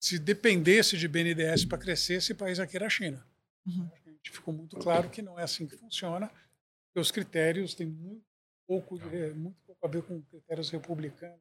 se 0.00 0.18
dependesse 0.18 0.96
de 0.96 1.08
BNDES 1.08 1.64
para 1.64 1.78
crescer, 1.78 2.14
esse 2.14 2.34
país 2.34 2.60
aqui 2.60 2.76
era 2.76 2.86
a 2.86 2.90
China. 2.90 3.26
Uhum. 3.66 3.90
A 3.92 4.10
gente 4.10 4.30
ficou 4.30 4.54
muito 4.54 4.76
claro 4.76 5.10
que 5.10 5.20
não 5.20 5.38
é 5.38 5.42
assim 5.42 5.66
que 5.66 5.76
funciona, 5.76 6.28
porque 6.28 7.00
os 7.00 7.10
critérios 7.10 7.74
têm 7.74 7.86
muito 7.86 8.24
pouco, 8.66 8.98
de, 8.98 9.34
muito 9.34 9.60
pouco 9.66 9.86
a 9.86 9.90
ver 9.90 10.02
com 10.02 10.22
critérios 10.22 10.70
republicanos, 10.70 11.40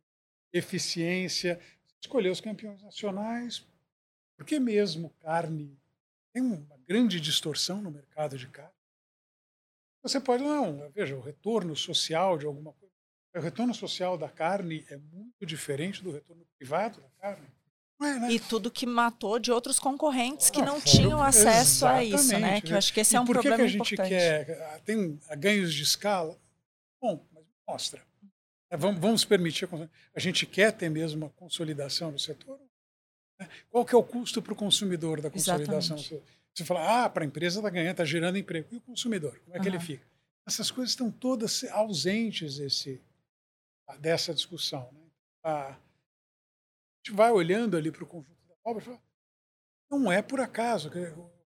eficiência, 0.53 1.59
escolher 2.01 2.29
os 2.29 2.41
campeões 2.41 2.81
nacionais, 2.81 3.65
porque 4.35 4.59
mesmo 4.59 5.09
carne 5.21 5.77
tem 6.31 6.41
uma 6.41 6.77
grande 6.87 7.19
distorção 7.19 7.81
no 7.81 7.91
mercado 7.91 8.37
de 8.37 8.47
carne. 8.47 8.71
Você 10.03 10.19
pode, 10.19 10.43
não, 10.43 10.89
veja, 10.91 11.15
o 11.15 11.21
retorno 11.21 11.75
social 11.75 12.37
de 12.37 12.45
alguma 12.45 12.71
coisa. 12.73 12.93
O 13.35 13.41
retorno 13.41 13.73
social 13.73 14.17
da 14.17 14.29
carne 14.29 14.85
é 14.89 14.97
muito 14.97 15.45
diferente 15.45 16.03
do 16.03 16.11
retorno 16.11 16.45
privado 16.57 17.01
da 17.01 17.09
carne. 17.19 17.47
É, 17.99 18.19
né? 18.19 18.31
E 18.31 18.39
tudo 18.39 18.69
que 18.69 18.85
matou 18.85 19.39
de 19.39 19.51
outros 19.51 19.79
concorrentes 19.79 20.51
que 20.51 20.61
ah, 20.61 20.65
não 20.65 20.79
tinham 20.79 21.21
acesso 21.21 21.85
a 21.85 22.03
isso, 22.03 22.37
né? 22.37 22.61
Que 22.61 22.71
eu 22.73 22.77
acho 22.77 22.93
que 22.93 22.99
esse 22.99 23.15
é 23.15 23.19
um 23.19 23.25
por 23.25 23.37
que 23.37 23.41
problema 23.41 23.57
que 23.57 23.63
a 23.63 23.67
gente 23.67 23.93
importante. 23.95 24.09
quer? 24.09 24.61
Ah, 24.61 24.79
tem 24.85 25.19
ganhos 25.37 25.73
de 25.73 25.81
escala? 25.81 26.39
Bom, 27.01 27.25
mas 27.33 27.43
mostra. 27.67 28.06
É, 28.69 28.77
vamos, 28.77 28.99
vamos 28.99 29.25
permitir. 29.25 29.67
A 30.13 30.19
gente 30.19 30.45
quer 30.45 30.71
ter 30.71 30.89
mesmo 30.89 31.25
uma 31.25 31.29
consolidação 31.29 32.11
do 32.11 32.19
setor? 32.19 32.59
Né? 33.39 33.49
Qual 33.69 33.85
que 33.85 33.95
é 33.95 33.97
o 33.97 34.03
custo 34.03 34.41
para 34.41 34.53
o 34.53 34.55
consumidor 34.55 35.21
da 35.21 35.29
consolidação? 35.29 35.97
Exatamente. 35.97 36.37
Você 36.53 36.65
fala, 36.65 37.05
ah, 37.05 37.09
para 37.09 37.23
a 37.23 37.27
empresa 37.27 37.59
está 37.59 37.69
ganhando, 37.69 37.91
está 37.91 38.05
gerando 38.05 38.37
emprego. 38.37 38.67
E 38.71 38.77
o 38.77 38.81
consumidor? 38.81 39.39
Como 39.39 39.55
é 39.55 39.59
que 39.59 39.67
uhum. 39.67 39.75
ele 39.75 39.83
fica? 39.83 40.05
Essas 40.45 40.71
coisas 40.71 40.91
estão 40.91 41.11
todas 41.11 41.63
ausentes 41.65 42.57
desse, 42.57 43.01
dessa 43.99 44.33
discussão. 44.33 44.89
Né? 44.91 45.01
A, 45.43 45.77
gente 47.05 47.15
vai 47.15 47.31
olhando 47.31 47.77
ali 47.77 47.91
para 47.91 48.03
o 48.03 48.07
conjunto 48.07 48.47
da 48.47 48.55
obra 48.65 48.81
e 48.81 48.85
fala, 48.85 49.01
não 49.89 50.11
é 50.11 50.21
por 50.21 50.39
acaso. 50.39 50.91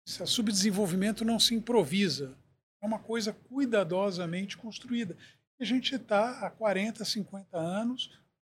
Esse 0.06 0.26
subdesenvolvimento 0.26 1.24
não 1.24 1.40
se 1.40 1.54
improvisa. 1.54 2.36
É 2.82 2.86
uma 2.86 3.00
coisa 3.00 3.34
cuidadosamente 3.34 4.58
construída. 4.58 5.16
A 5.60 5.64
gente 5.64 5.96
está 5.96 6.46
há 6.46 6.50
40, 6.50 7.04
50 7.04 7.58
anos 7.58 8.10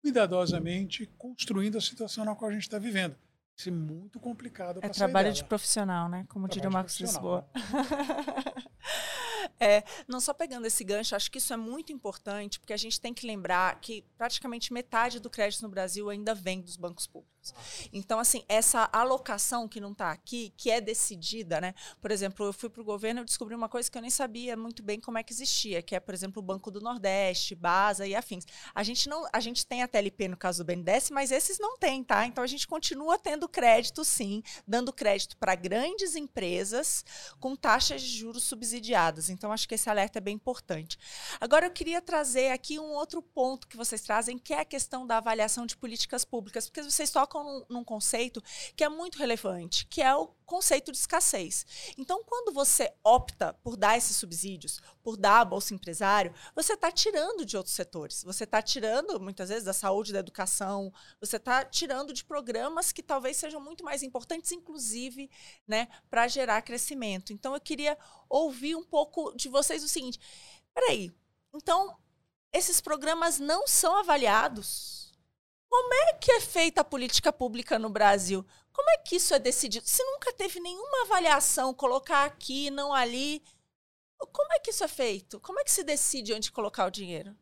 cuidadosamente 0.03 1.07
construindo 1.19 1.79
a 1.79 1.81
situação 1.81 2.25
na 2.25 2.35
qual 2.35 2.51
a 2.51 2.55
gente 2.55 2.63
está 2.63 2.79
vivendo. 2.79 3.17
Isso 3.57 3.69
é 3.69 3.73
muito 3.73 4.19
complicado. 4.19 4.81
É 4.83 4.89
trabalho 4.89 5.33
de 5.33 5.45
profissional, 5.45 6.09
né? 6.09 6.25
Como 6.29 6.47
trabalho 6.47 6.55
diria 6.55 6.69
o 6.69 6.73
Marcos 6.73 6.99
Lisboa. 6.99 7.49
É, 9.63 9.85
não 10.09 10.21
só 10.21 10.33
pegando 10.33 10.67
esse 10.67 10.83
gancho, 10.83 11.15
acho 11.15 11.31
que 11.31 11.37
isso 11.37 11.53
é 11.53 11.57
muito 11.57 11.93
importante, 11.93 12.59
porque 12.59 12.73
a 12.73 12.79
gente 12.79 12.99
tem 12.99 13.13
que 13.13 13.27
lembrar 13.27 13.79
que 13.79 14.03
praticamente 14.17 14.73
metade 14.73 15.21
do 15.21 15.29
crédito 15.29 15.61
no 15.61 15.69
Brasil 15.69 16.09
ainda 16.09 16.35
vem 16.35 16.63
dos 16.63 16.77
bancos 16.77 17.07
públicos. 17.07 17.40
Então, 17.93 18.19
assim, 18.19 18.45
essa 18.49 18.89
alocação 18.93 19.69
que 19.69 19.81
não 19.81 19.93
está 19.93 20.11
aqui, 20.11 20.53
que 20.57 20.71
é 20.71 20.81
decidida, 20.81 21.61
né? 21.61 21.75
Por 22.01 22.11
exemplo, 22.11 22.47
eu 22.47 22.53
fui 22.53 22.69
para 22.69 22.83
o 22.83 22.85
governo 22.85 23.23
e 23.23 23.25
descobri 23.25 23.55
uma 23.55 23.69
coisa 23.69 23.91
que 23.91 23.97
eu 23.97 24.03
nem 24.03 24.11
sabia 24.11 24.57
muito 24.57 24.83
bem 24.83 25.01
como 25.01 25.19
é 25.19 25.23
que 25.23 25.33
existia, 25.33 25.83
que 25.83 25.95
é, 25.95 26.01
por 26.01 26.15
exemplo, 26.15 26.41
o 26.41 26.45
Banco 26.45 26.71
do 26.71 26.81
Nordeste, 26.81 27.55
Basa 27.55 28.07
e 28.07 28.15
afins. 28.15 28.45
A 28.75 28.83
gente 28.83 29.09
não, 29.09 29.27
a 29.33 29.41
gente 29.41 29.67
tem 29.67 29.83
a 29.83 29.89
TLP 29.89 30.29
no 30.29 30.37
caso 30.37 30.63
do 30.63 30.67
BNDES, 30.67 31.11
mas 31.11 31.31
esses 31.31 31.59
não 31.59 31.77
têm, 31.79 32.05
tá? 32.05 32.27
Então 32.27 32.45
a 32.45 32.47
gente 32.47 32.67
continua 32.67 33.19
tendo 33.19 33.49
crédito, 33.49 34.05
sim, 34.05 34.43
dando 34.67 34.93
crédito 34.93 35.37
para 35.37 35.55
grandes 35.55 36.15
empresas 36.17 37.05
com 37.39 37.57
taxas 37.57 38.03
de 38.03 38.09
juros 38.09 38.45
subsidiadas. 38.45 39.31
Então, 39.31 39.53
acho 39.53 39.69
que 39.69 39.75
esse 39.75 39.89
alerta 39.89 40.19
é 40.19 40.21
bem 40.21 40.35
importante. 40.35 40.99
Agora, 41.41 41.67
eu 41.67 41.71
queria 41.71 42.01
trazer 42.01 42.51
aqui 42.51 42.79
um 42.79 42.93
outro 42.93 43.23
ponto 43.23 43.67
que 43.67 43.77
vocês 43.77 44.01
trazem, 44.03 44.39
que 44.39 44.53
é 44.53 44.61
a 44.61 44.65
questão 44.65 45.07
da 45.07 45.19
avaliação 45.19 45.67
de 45.67 45.77
políticas 45.77 46.25
públicas, 46.25 46.69
porque 46.69 46.83
vocês 46.83 47.11
tocam 47.11 47.30
num, 47.35 47.65
num 47.69 47.85
conceito 47.85 48.43
que 48.77 48.85
é 48.85 48.89
muito 48.89 49.19
relevante, 49.19 49.87
que 49.87 50.03
é 50.03 50.15
o 50.15 50.29
conceito 50.47 50.91
de 50.91 50.99
escassez. 50.99 51.65
Então, 51.97 52.25
quando 52.25 52.53
você 52.53 52.93
opta 53.05 53.55
por 53.63 53.77
dar 53.77 53.97
esses 53.97 54.17
subsídios, 54.17 54.81
por 55.03 55.17
dar 55.17 55.41
a 55.41 55.45
Bolsa 55.45 55.73
Empresário, 55.73 56.35
você 56.55 56.73
está 56.73 56.91
tirando 56.91 57.45
de 57.45 57.57
outros 57.57 57.75
setores. 57.75 58.25
Você 58.25 58.45
está 58.45 58.61
tirando, 58.61 59.21
muitas 59.21 59.49
vezes, 59.49 59.65
da 59.65 59.73
saúde, 59.73 60.13
da 60.13 60.19
educação, 60.19 60.93
você 61.21 61.37
está 61.37 61.65
tirando 61.65 62.13
de 62.13 62.25
programas 62.25 62.91
que 62.91 63.03
talvez 63.03 63.37
sejam 63.37 63.61
muito 63.61 63.85
mais 63.85 64.03
importantes, 64.03 64.51
inclusive, 64.51 65.31
né, 65.69 65.87
para 66.11 66.27
gerar 66.27 66.63
crescimento. 66.63 67.33
Então, 67.33 67.55
eu 67.55 67.61
queria 67.61 67.97
ouvir 68.29 68.75
um 68.75 68.85
pouco 68.85 69.33
de 69.37 69.49
vocês 69.49 69.85
o 69.85 69.89
seguinte: 69.89 70.19
peraí, 70.75 71.13
então 71.55 71.97
esses 72.53 72.81
programas 72.81 73.39
não 73.39 73.67
são 73.67 73.97
avaliados? 73.97 75.00
Como 75.71 75.95
é 75.95 76.15
que 76.15 76.33
é 76.33 76.41
feita 76.41 76.81
a 76.81 76.85
política 76.85 77.33
pública 77.33 77.79
no 77.79 77.89
Brasil? 77.89 78.45
Como 78.73 78.91
é 78.91 78.99
que 78.99 79.17
isso 79.17 79.33
é 79.33 79.39
decidido? 79.39 79.87
Se 79.87 80.03
nunca 80.03 80.33
teve 80.33 80.59
nenhuma 80.59 81.03
avaliação, 81.05 81.73
colocar 81.73 82.25
aqui, 82.25 82.71
não 82.71 82.93
ali, 82.93 83.41
como 84.33 84.53
é 84.53 84.59
que 84.59 84.71
isso 84.71 84.83
é 84.83 84.89
feito? 84.89 85.39
Como 85.39 85.61
é 85.61 85.65
que 85.65 85.71
se 85.71 85.85
decide 85.85 86.35
onde 86.35 86.51
colocar 86.51 86.87
o 86.87 86.91
dinheiro? 86.91 87.37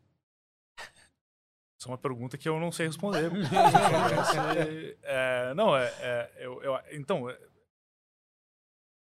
Isso 1.79 1.87
é 1.87 1.91
uma 1.91 1.97
pergunta 1.97 2.37
que 2.37 2.47
eu 2.47 2.59
não 2.59 2.71
sei 2.71 2.85
responder. 2.85 3.31
é, 5.01 5.53
não, 5.55 5.75
é, 5.75 5.87
é 5.99 6.31
eu, 6.37 6.61
eu, 6.61 6.79
então, 6.91 7.27
é, 7.29 7.39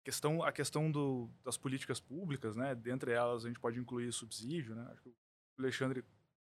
questão, 0.06 0.42
a 0.44 0.52
questão 0.52 0.90
do, 0.90 1.30
das 1.44 1.58
políticas 1.58 2.00
públicas, 2.00 2.56
né? 2.56 2.74
Dentre 2.74 3.12
elas, 3.12 3.44
a 3.44 3.48
gente 3.48 3.60
pode 3.60 3.80
incluir 3.80 4.14
subsídio, 4.14 4.76
né? 4.76 4.88
Acho 4.92 5.02
que 5.02 5.10
o 5.10 5.16
Alexandre 5.60 6.06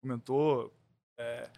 comentou. 0.02 0.72
É, 1.18 1.50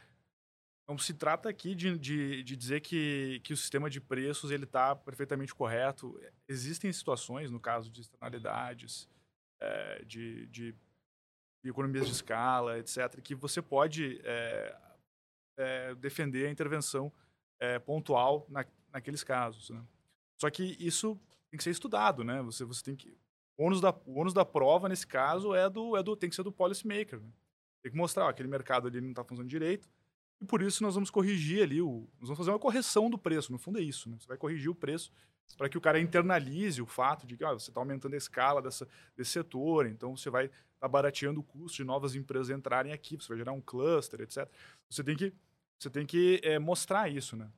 não 0.87 0.97
se 0.97 1.13
trata 1.13 1.49
aqui 1.49 1.73
de, 1.73 1.97
de, 1.97 2.43
de, 2.43 2.55
dizer 2.55 2.81
que, 2.81 3.39
que 3.43 3.53
o 3.53 3.57
sistema 3.57 3.89
de 3.89 4.01
preços 4.01 4.51
ele 4.51 4.65
está 4.65 4.95
perfeitamente 4.95 5.55
correto. 5.55 6.19
Existem 6.47 6.91
situações, 6.91 7.49
no 7.49 7.59
caso 7.59 7.89
de 7.89 8.01
externalidades, 8.01 9.09
é, 9.61 10.03
de, 10.03 10.45
de, 10.47 10.75
economias 11.63 12.05
de 12.05 12.11
escala, 12.11 12.77
etc., 12.79 13.21
que 13.21 13.33
você 13.33 13.61
pode 13.61 14.19
é, 14.25 14.77
é, 15.57 15.95
defender 15.95 16.47
a 16.47 16.51
intervenção 16.51 17.11
pontual 17.85 18.45
na, 18.49 18.65
naqueles 18.91 19.23
casos. 19.23 19.69
Né? 19.69 19.81
Só 20.37 20.49
que 20.49 20.75
isso 20.77 21.17
tem 21.49 21.57
que 21.57 21.63
ser 21.63 21.69
estudado, 21.69 22.23
né? 22.23 22.41
Você, 22.41 22.65
você 22.65 22.83
tem 22.83 22.95
que. 22.95 23.17
O 23.57 23.65
ônus, 23.65 23.79
da, 23.79 23.91
o 24.05 24.19
ônus 24.19 24.33
da 24.33 24.43
prova, 24.43 24.89
nesse 24.89 25.07
caso, 25.07 25.55
é 25.55 25.69
do, 25.69 25.95
é 25.95 26.03
do, 26.03 26.13
tem 26.17 26.29
que 26.29 26.35
ser 26.35 26.43
do 26.43 26.51
policymaker. 26.51 27.21
Né? 27.21 27.29
Tem 27.81 27.91
que 27.91 27.97
mostrar, 27.97 28.25
ó, 28.25 28.29
aquele 28.29 28.49
mercado 28.49 28.87
ali 28.87 28.99
não 28.99 29.11
está 29.11 29.23
funcionando 29.23 29.49
direito, 29.49 29.87
e 30.41 30.45
por 30.45 30.61
isso 30.61 30.83
nós 30.83 30.95
vamos 30.95 31.09
corrigir 31.09 31.63
ali, 31.63 31.81
o, 31.81 32.07
nós 32.19 32.29
vamos 32.29 32.37
fazer 32.37 32.51
uma 32.51 32.59
correção 32.59 33.09
do 33.09 33.17
preço, 33.17 33.51
no 33.51 33.57
fundo 33.57 33.79
é 33.79 33.81
isso, 33.81 34.09
né? 34.09 34.17
Você 34.19 34.27
vai 34.27 34.37
corrigir 34.37 34.69
o 34.69 34.75
preço 34.75 35.11
para 35.57 35.69
que 35.69 35.77
o 35.77 35.81
cara 35.81 35.99
internalize 35.99 36.81
o 36.81 36.85
fato 36.85 37.27
de 37.27 37.37
que 37.37 37.43
ó, 37.43 37.53
você 37.53 37.69
está 37.69 37.79
aumentando 37.79 38.13
a 38.13 38.17
escala 38.17 38.61
dessa, 38.61 38.87
desse 39.15 39.31
setor, 39.31 39.85
então 39.85 40.15
você 40.15 40.29
vai 40.29 40.49
tá 40.79 40.87
barateando 40.87 41.39
o 41.39 41.43
custo 41.43 41.77
de 41.77 41.83
novas 41.85 42.13
empresas 42.13 42.49
entrarem 42.49 42.91
aqui, 42.91 43.15
você 43.15 43.29
vai 43.29 43.37
gerar 43.37 43.53
um 43.53 43.61
cluster, 43.61 44.19
etc. 44.19 44.49
Você 44.89 45.01
tem 45.01 45.15
que, 45.15 45.33
você 45.79 45.89
tem 45.89 46.05
que 46.05 46.41
é, 46.43 46.59
mostrar 46.59 47.09
isso, 47.09 47.37
né? 47.37 47.49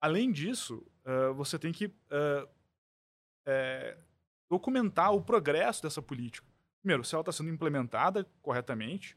Além 0.00 0.30
disso, 0.30 0.86
uh, 1.04 1.34
você 1.34 1.58
tem 1.58 1.72
que 1.72 1.86
uh, 1.86 2.48
é, 3.46 3.96
documentar 4.48 5.12
o 5.12 5.20
progresso 5.20 5.82
dessa 5.82 6.00
política. 6.00 6.46
Primeiro, 6.80 7.02
se 7.02 7.14
ela 7.14 7.22
está 7.22 7.32
sendo 7.32 7.50
implementada 7.50 8.24
corretamente 8.40 9.16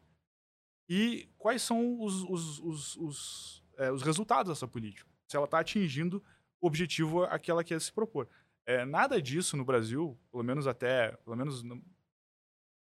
e 0.87 1.29
quais 1.37 1.61
são 1.61 2.01
os, 2.01 2.23
os, 2.23 2.59
os, 2.59 2.95
os, 2.97 3.63
é, 3.77 3.91
os 3.91 4.01
resultados 4.01 4.51
dessa 4.51 4.67
política. 4.67 5.09
Se 5.27 5.35
ela 5.35 5.45
está 5.45 5.59
atingindo 5.59 6.23
o 6.61 6.67
objetivo 6.67 7.23
a 7.23 7.37
que 7.37 7.51
ela 7.51 7.63
quer 7.63 7.79
se 7.79 7.91
propor. 7.91 8.27
É, 8.65 8.85
nada 8.85 9.21
disso 9.21 9.55
no 9.55 9.63
Brasil, 9.65 10.17
pelo 10.31 10.43
menos 10.43 10.67
até, 10.67 11.11
pelo 11.17 11.35
menos 11.35 11.63
no 11.63 11.81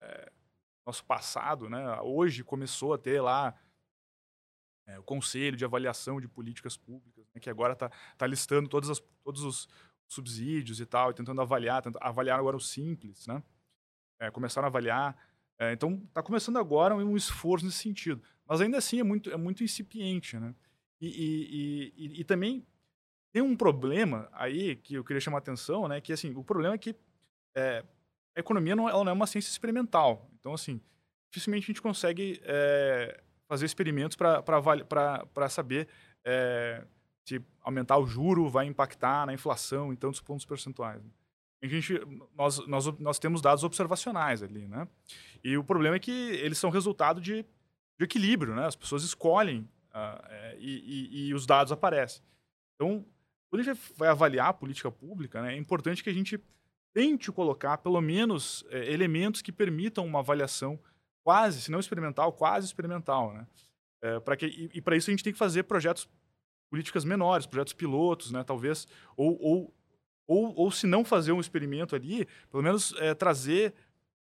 é, 0.01 0.33
nosso 0.87 1.05
passado, 1.05 1.69
né? 1.69 2.01
Hoje 2.03 2.45
começou 2.45 2.95
a 2.95 2.99
ter 2.99 3.21
lá 3.21 3.55
é, 4.87 4.99
o 4.99 5.03
Conselho 5.03 5.57
de 5.57 5.65
Avaliação 5.65 6.21
de 6.21 6.29
Políticas 6.29 6.77
Públicas, 6.77 7.27
né? 7.35 7.41
que 7.41 7.51
agora 7.51 7.73
está 7.73 7.91
tá 8.17 8.27
listando 8.27 8.69
todas 8.69 8.91
as, 8.91 9.01
todos 9.23 9.43
os, 9.43 9.69
subsídios 10.07 10.81
e 10.81 10.87
tal, 10.87 11.11
e 11.11 11.15
tentando 11.15 11.41
avaliar, 11.41 11.83
tentando 11.83 12.03
avaliar 12.03 12.39
agora 12.39 12.57
o 12.57 12.61
simples, 12.61 13.27
né? 13.27 13.43
É, 14.21 14.31
começaram 14.31 14.67
a 14.67 14.69
avaliar. 14.69 15.17
É, 15.59 15.73
então, 15.73 16.03
está 16.09 16.23
começando 16.23 16.59
agora 16.59 16.95
um 16.97 17.17
esforço 17.17 17.65
nesse 17.65 17.79
sentido. 17.79 18.23
Mas 18.47 18.61
ainda 18.61 18.79
assim 18.79 19.01
é 19.01 19.05
muito, 19.05 19.31
é 19.31 19.37
muito 19.37 19.63
incipiente, 19.63 20.39
né? 20.39 20.55
E, 21.01 21.07
e, 21.07 21.93
e, 21.97 22.21
e, 22.21 22.25
também 22.25 22.67
tem 23.33 23.43
um 23.43 23.57
problema 23.57 24.29
aí 24.33 24.77
que 24.77 24.95
eu 24.95 25.05
queria 25.05 25.21
chamar 25.21 25.39
a 25.39 25.39
atenção, 25.39 25.89
né? 25.89 26.01
Que, 26.01 26.13
assim, 26.13 26.35
o 26.35 26.45
problema 26.45 26.75
é 26.75 26.79
que 26.79 26.95
é, 27.55 27.85
a 28.37 28.41
economia 28.41 28.75
não, 28.75 28.89
ela 28.89 29.05
não 29.05 29.11
é 29.11 29.15
uma 29.15 29.27
ciência 29.27 29.51
experimental. 29.51 30.29
Então, 30.39 30.55
assim, 30.55 30.81
dificilmente 31.31 31.65
a 31.65 31.67
gente 31.69 31.83
consegue 31.83 32.41
é, 32.45 33.21
fazer 33.47 33.67
experimentos 33.67 34.17
para 34.17 35.49
saber 35.49 35.89
é, 36.25 36.85
se 37.25 37.43
aumentar 37.61 37.99
o 37.99 38.07
juro 38.07 38.49
vai 38.49 38.67
impactar 38.67 39.27
na 39.27 39.33
inflação 39.33 39.93
em 39.93 39.97
tantos 39.97 40.21
pontos 40.21 40.45
percentuais. 40.45 41.03
A 41.63 41.67
gente, 41.67 41.95
nós, 42.37 42.67
nós, 42.67 42.87
nós 42.99 43.19
temos 43.19 43.41
dados 43.41 43.65
observacionais 43.65 44.43
ali, 44.43 44.67
né? 44.67 44.87
E 45.43 45.57
o 45.57 45.65
problema 45.65 45.97
é 45.97 45.99
que 45.99 46.11
eles 46.11 46.59
são 46.59 46.71
resultado 46.71 47.21
de, 47.21 47.43
de 47.99 48.05
equilíbrio, 48.05 48.55
né? 48.55 48.67
As 48.67 48.77
pessoas 48.77 49.03
escolhem 49.03 49.69
uh, 49.91 50.57
e, 50.59 51.09
e, 51.13 51.29
e, 51.29 51.35
os 51.35 51.47
dados 51.47 51.73
aparecem. 51.73 52.23
Então, 52.75 53.05
quando 53.49 53.61
a 53.61 53.65
gente 53.65 53.81
vai 53.97 54.09
avaliar 54.09 54.49
a 54.49 54.53
política 54.53 54.91
pública, 54.91 55.41
né, 55.41 55.55
é 55.55 55.57
importante 55.57 56.03
que 56.03 56.11
a 56.11 56.15
gente 56.15 56.43
tente 56.93 57.31
colocar 57.33 57.79
pelo 57.79 58.01
menos 58.01 58.65
é, 58.69 58.93
elementos 58.93 59.43
que 59.43 59.53
permitam 59.53 60.07
uma 60.07 60.21
avaliação 60.21 60.79
quase, 61.25 61.61
se 61.63 61.71
não 61.71 61.81
experimental, 61.81 62.33
quase 62.33 62.67
experimental, 62.67 63.33
né? 63.33 63.47
É, 64.03 64.21
para 64.21 64.37
que 64.37 64.47
e, 64.47 64.71
e 64.75 64.81
para 64.83 64.97
isso 64.97 65.09
a 65.09 65.13
gente 65.13 65.25
tem 65.25 65.33
que 65.33 65.39
fazer 65.39 65.65
projetos 65.65 66.09
políticas 66.71 67.05
menores, 67.05 67.47
projetos 67.47 67.73
pilotos, 67.73 68.31
né? 68.31 68.45
Talvez 68.45 68.87
ou, 69.17 69.41
ou 69.41 69.75
ou, 70.27 70.55
ou 70.55 70.71
se 70.71 70.87
não 70.87 71.05
fazer 71.05 71.33
um 71.33 71.41
experimento 71.41 71.95
ali, 71.95 72.27
pelo 72.51 72.63
menos 72.63 72.95
é, 72.99 73.15
trazer, 73.15 73.75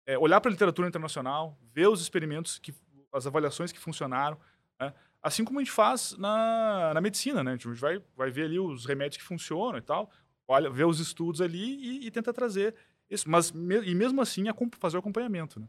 é, 0.07 0.19
olhar 0.19 0.41
para 0.41 0.51
a 0.51 0.53
literatura 0.53 0.89
internacional, 0.89 1.59
ver 1.73 1.89
os 1.89 2.01
experimentos, 2.01 2.59
que, 2.59 2.75
as 3.13 3.27
avaliações 3.27 3.73
que 3.73 3.79
funcionaram, 3.79 4.39
né? 4.81 4.93
assim 5.23 5.45
como 5.45 5.59
a 5.59 5.63
gente 5.63 5.73
faz 5.73 6.17
na, 6.19 6.93
na 6.95 7.01
medicina, 7.01 7.43
né? 7.43 7.53
A 7.53 7.57
gente 7.57 7.69
vai, 7.69 8.03
vai 8.17 8.31
ver 8.31 8.45
ali 8.45 8.59
os 8.59 8.87
remédios 8.87 9.17
que 9.17 9.25
funcionam 9.27 9.79
e 9.79 9.83
tal, 9.83 10.11
olha, 10.47 10.71
ver 10.71 10.85
os 10.85 11.01
estudos 11.01 11.41
ali 11.41 11.77
e, 11.77 12.07
e 12.07 12.11
tenta 12.11 12.33
trazer 12.33 12.75
isso. 13.11 13.29
Mas, 13.29 13.51
me, 13.51 13.81
e 13.83 13.95
mesmo 13.95 14.21
assim, 14.21 14.45
fazer 14.79 14.97
o 14.97 15.01
acompanhamento, 15.01 15.59
né? 15.59 15.69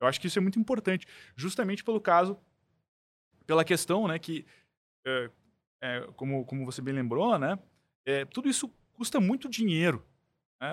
Eu 0.00 0.06
acho 0.06 0.20
que 0.20 0.26
isso 0.26 0.38
é 0.38 0.42
muito 0.42 0.58
importante, 0.58 1.06
justamente 1.34 1.82
pelo 1.82 2.00
caso, 2.00 2.38
pela 3.46 3.64
questão, 3.64 4.06
né, 4.06 4.18
que, 4.18 4.44
é, 5.06 6.00
como, 6.16 6.44
como 6.44 6.64
você 6.66 6.82
bem 6.82 6.92
lembrou, 6.92 7.38
né, 7.38 7.58
tudo 8.30 8.48
isso 8.48 8.70
custa 8.94 9.20
muito 9.20 9.48
dinheiro. 9.48 10.04
Né? 10.60 10.68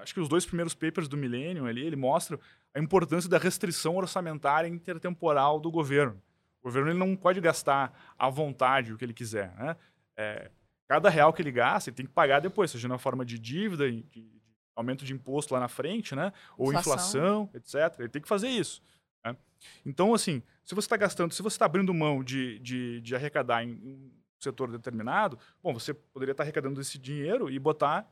Acho 0.00 0.14
que 0.14 0.20
os 0.20 0.28
dois 0.28 0.46
primeiros 0.46 0.74
papers 0.74 1.08
do 1.08 1.16
Millennium 1.16 1.66
ali, 1.66 1.84
ele 1.84 1.96
mostra 1.96 2.38
a 2.74 2.78
importância 2.78 3.28
da 3.28 3.38
restrição 3.38 3.96
orçamentária 3.96 4.68
intertemporal 4.68 5.58
do 5.58 5.70
governo. 5.70 6.22
O 6.60 6.64
governo 6.64 6.90
ele 6.90 6.98
não 6.98 7.16
pode 7.16 7.40
gastar 7.40 8.14
à 8.18 8.28
vontade 8.28 8.92
o 8.92 8.98
que 8.98 9.04
ele 9.04 9.14
quiser. 9.14 9.54
Né? 9.56 9.76
É, 10.16 10.50
cada 10.88 11.08
real 11.08 11.32
que 11.32 11.42
ele 11.42 11.52
gasta, 11.52 11.90
ele 11.90 11.96
tem 11.96 12.06
que 12.06 12.12
pagar 12.12 12.40
depois, 12.40 12.70
seja 12.70 12.88
na 12.88 12.98
forma 12.98 13.24
de 13.24 13.38
dívida, 13.38 13.90
de, 13.90 14.02
de 14.02 14.42
aumento 14.76 15.04
de 15.04 15.12
imposto 15.12 15.54
lá 15.54 15.60
na 15.60 15.68
frente, 15.68 16.14
né? 16.14 16.32
ou 16.56 16.72
inflação, 16.72 17.48
inflação 17.54 17.84
etc. 17.88 18.00
Ele 18.00 18.08
tem 18.08 18.22
que 18.22 18.28
fazer 18.28 18.48
isso. 18.48 18.82
Né? 19.24 19.36
Então, 19.84 20.14
assim, 20.14 20.42
se 20.64 20.74
você 20.74 20.86
está 20.86 20.96
gastando, 20.96 21.32
se 21.32 21.42
você 21.42 21.54
está 21.54 21.64
abrindo 21.64 21.92
mão 21.94 22.22
de, 22.22 22.58
de, 22.60 23.00
de 23.00 23.14
arrecadar 23.14 23.64
em 23.64 24.12
setor 24.40 24.70
determinado, 24.70 25.38
bom, 25.62 25.72
você 25.72 25.92
poderia 25.92 26.32
estar 26.32 26.44
arrecadando 26.44 26.80
esse 26.80 26.98
dinheiro 26.98 27.50
e 27.50 27.58
botar 27.58 28.10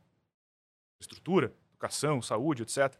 estrutura, 1.00 1.54
educação, 1.70 2.20
saúde, 2.20 2.62
etc. 2.62 2.94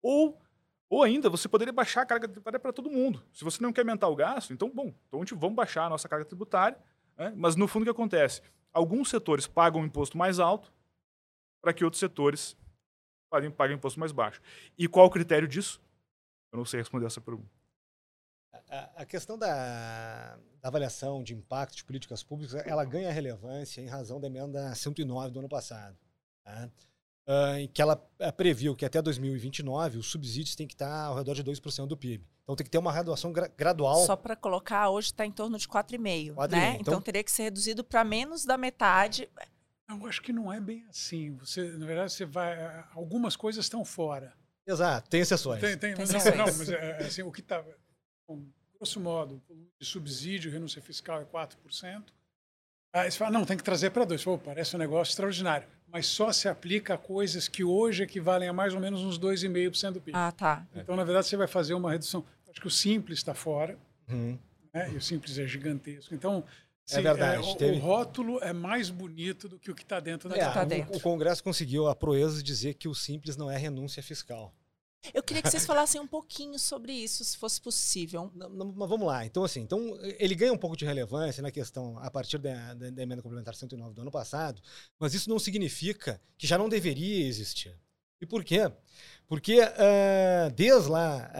Ou, 0.00 0.40
ou 0.88 1.02
ainda, 1.02 1.28
você 1.30 1.48
poderia 1.48 1.72
baixar 1.72 2.02
a 2.02 2.06
carga 2.06 2.26
tributária 2.26 2.58
para 2.58 2.72
todo 2.72 2.90
mundo. 2.90 3.22
Se 3.32 3.44
você 3.44 3.62
não 3.62 3.72
quer 3.72 3.82
aumentar 3.82 4.08
o 4.08 4.16
gasto, 4.16 4.52
então, 4.52 4.70
bom, 4.70 4.92
então 5.08 5.22
vamos 5.38 5.56
baixar 5.56 5.86
a 5.86 5.90
nossa 5.90 6.08
carga 6.08 6.24
tributária. 6.24 6.78
Né? 7.16 7.32
Mas, 7.36 7.56
no 7.56 7.68
fundo, 7.68 7.82
o 7.82 7.84
que 7.84 7.90
acontece? 7.90 8.42
Alguns 8.72 9.10
setores 9.10 9.46
pagam 9.46 9.82
um 9.82 9.84
imposto 9.84 10.16
mais 10.16 10.38
alto 10.38 10.72
para 11.60 11.72
que 11.72 11.84
outros 11.84 12.00
setores 12.00 12.56
paguem, 13.30 13.50
paguem 13.50 13.76
um 13.76 13.78
imposto 13.78 14.00
mais 14.00 14.12
baixo. 14.12 14.40
E 14.76 14.88
qual 14.88 15.06
o 15.06 15.10
critério 15.10 15.46
disso? 15.46 15.80
Eu 16.50 16.58
não 16.58 16.64
sei 16.64 16.80
responder 16.80 17.06
essa 17.06 17.20
pergunta. 17.20 17.61
A, 18.96 19.04
questão 19.04 19.36
da, 19.36 20.38
da, 20.62 20.68
avaliação 20.68 21.22
de 21.22 21.34
impacto 21.34 21.76
de 21.76 21.84
políticas 21.84 22.22
públicas, 22.22 22.54
ela 22.66 22.84
ganha 22.86 23.12
relevância 23.12 23.82
em 23.82 23.86
razão 23.86 24.18
da 24.18 24.28
emenda 24.28 24.74
109 24.74 25.30
do 25.30 25.40
ano 25.40 25.48
passado, 25.48 25.94
tá? 26.42 26.70
uh, 27.26 27.58
em 27.58 27.68
que 27.68 27.82
ela 27.82 28.02
eh, 28.18 28.32
previu 28.32 28.74
que 28.74 28.86
até 28.86 29.02
2029 29.02 29.98
os 29.98 30.06
subsídios 30.10 30.56
têm 30.56 30.66
que 30.66 30.72
estar 30.72 31.04
ao 31.04 31.16
redor 31.16 31.34
de 31.34 31.44
2% 31.44 31.86
do 31.86 31.98
PIB. 31.98 32.26
Então 32.42 32.56
tem 32.56 32.64
que 32.64 32.70
ter 32.70 32.78
uma 32.78 32.90
redução 32.90 33.30
gra 33.30 33.46
gradual. 33.48 34.06
Só 34.06 34.16
para 34.16 34.34
colocar, 34.34 34.88
hoje 34.88 35.08
está 35.08 35.26
em 35.26 35.32
torno 35.32 35.58
de 35.58 35.68
4,5%, 35.68 36.50
né? 36.50 36.70
Então, 36.70 36.80
então 36.80 37.00
teria 37.02 37.22
que 37.22 37.30
ser 37.30 37.44
reduzido 37.44 37.84
para 37.84 38.02
menos 38.02 38.46
da 38.46 38.56
metade. 38.56 39.28
Eu 39.86 40.06
acho 40.06 40.22
que 40.22 40.32
não 40.32 40.50
é 40.50 40.58
bem 40.58 40.82
assim. 40.88 41.36
Você, 41.36 41.62
na 41.72 41.84
verdade, 41.84 42.10
você 42.10 42.24
vai. 42.24 42.54
Eh, 42.54 42.84
algumas 42.94 43.36
coisas 43.36 43.66
estão 43.66 43.84
fora. 43.84 44.32
Exato, 44.66 45.10
tem 45.10 45.20
exceções. 45.20 45.60
Tem, 45.60 45.76
tem, 45.76 45.94
tem 45.94 46.06
não, 46.06 46.16
exceções. 46.16 46.36
não, 46.36 46.44
mas 46.46 46.68
é, 46.70 46.96
assim, 47.04 47.22
o 47.22 47.30
que 47.30 47.40
está 47.40 47.62
Bom, 48.26 48.44
grosso 48.82 48.98
modo, 48.98 49.40
de 49.80 49.86
subsídio, 49.86 50.50
renúncia 50.50 50.82
fiscal 50.82 51.20
é 51.20 51.24
4%. 51.24 52.02
Aí 52.92 53.10
você 53.10 53.16
fala, 53.16 53.30
não, 53.30 53.44
tem 53.44 53.56
que 53.56 53.62
trazer 53.62 53.90
para 53.90 54.04
dois. 54.04 54.22
Pô, 54.22 54.36
parece 54.36 54.74
um 54.74 54.78
negócio 54.78 55.12
extraordinário. 55.12 55.66
Mas 55.86 56.06
só 56.06 56.32
se 56.32 56.48
aplica 56.48 56.94
a 56.94 56.98
coisas 56.98 57.48
que 57.48 57.62
hoje 57.62 58.02
equivalem 58.02 58.48
a 58.48 58.52
mais 58.52 58.74
ou 58.74 58.80
menos 58.80 59.00
uns 59.02 59.18
2,5% 59.18 59.92
do 59.92 60.00
PIB. 60.00 60.16
Ah, 60.16 60.32
tá. 60.32 60.66
Então, 60.74 60.96
na 60.96 61.04
verdade, 61.04 61.26
você 61.26 61.36
vai 61.36 61.46
fazer 61.46 61.74
uma 61.74 61.92
redução. 61.92 62.24
Acho 62.50 62.60
que 62.60 62.66
o 62.66 62.70
Simples 62.70 63.20
está 63.20 63.32
fora. 63.32 63.78
Uhum. 64.10 64.36
Né? 64.74 64.92
E 64.92 64.96
o 64.96 65.00
Simples 65.00 65.38
é 65.38 65.46
gigantesco. 65.46 66.14
Então, 66.14 66.44
é 66.90 67.00
verdade. 67.00 67.36
É, 67.36 67.40
o, 67.40 67.54
teve... 67.54 67.76
o, 67.76 67.78
rótulo 67.78 68.38
é 68.42 68.52
mais 68.52 68.90
bonito 68.90 69.48
do 69.48 69.58
que 69.58 69.70
o 69.70 69.74
que 69.74 69.82
está 69.82 70.00
dentro 70.00 70.28
da 70.28 70.36
é, 70.36 70.50
tá 70.50 70.64
dentro. 70.64 70.92
O, 70.92 70.96
o 70.96 71.00
Congresso 71.00 71.42
conseguiu 71.42 71.86
a 71.86 71.94
proeza 71.94 72.38
de 72.38 72.42
dizer 72.42 72.74
que 72.74 72.88
o 72.88 72.94
Simples 72.94 73.36
não 73.36 73.50
é 73.50 73.56
renúncia 73.56 74.02
fiscal. 74.02 74.52
Eu 75.12 75.22
queria 75.22 75.42
que 75.42 75.50
vocês 75.50 75.66
falassem 75.66 76.00
um 76.00 76.06
pouquinho 76.06 76.58
sobre 76.58 76.92
isso, 76.92 77.24
se 77.24 77.36
fosse 77.36 77.60
possível. 77.60 78.30
Não, 78.34 78.48
não, 78.48 78.72
mas 78.72 78.88
vamos 78.88 79.06
lá. 79.06 79.26
Então, 79.26 79.42
assim, 79.42 79.60
então, 79.60 79.98
ele 80.18 80.34
ganha 80.34 80.52
um 80.52 80.58
pouco 80.58 80.76
de 80.76 80.84
relevância 80.84 81.42
na 81.42 81.50
questão 81.50 81.98
a 81.98 82.10
partir 82.10 82.38
da, 82.38 82.74
da, 82.74 82.90
da, 82.90 83.02
emenda 83.02 83.20
complementar 83.20 83.54
109 83.54 83.94
do 83.94 84.02
ano 84.02 84.10
passado, 84.10 84.62
mas 84.98 85.12
isso 85.12 85.28
não 85.28 85.38
significa 85.38 86.20
que 86.38 86.46
já 86.46 86.56
não 86.56 86.68
deveria 86.68 87.26
existir. 87.26 87.76
E 88.20 88.26
por 88.26 88.44
quê? 88.44 88.70
Porque 89.26 89.60
uh, 89.60 90.50
desde 90.54 90.88
lá 90.88 91.30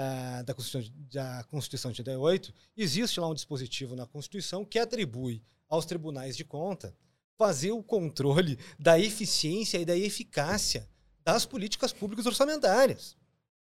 uh, 0.41 0.45
da, 0.45 0.53
Constituição, 0.53 0.93
da 1.13 1.45
Constituição 1.45 1.93
de 1.93 2.01
88, 2.01 2.53
existe 2.77 3.21
lá 3.21 3.29
um 3.29 3.35
dispositivo 3.35 3.95
na 3.95 4.07
Constituição 4.07 4.65
que 4.65 4.81
atribui 4.81 5.45
aos 5.69 5.87
tribunais 5.87 6.37
de 6.37 6.45
conta 6.45 6.97
fazer 7.39 7.71
o 7.71 7.83
controle 7.83 8.59
da 8.79 8.99
eficiência 8.99 9.79
e 9.79 9.85
da 9.85 9.97
eficácia 9.97 10.89
das 11.25 11.47
políticas 11.47 11.93
públicas 11.93 12.27
orçamentárias. 12.27 13.17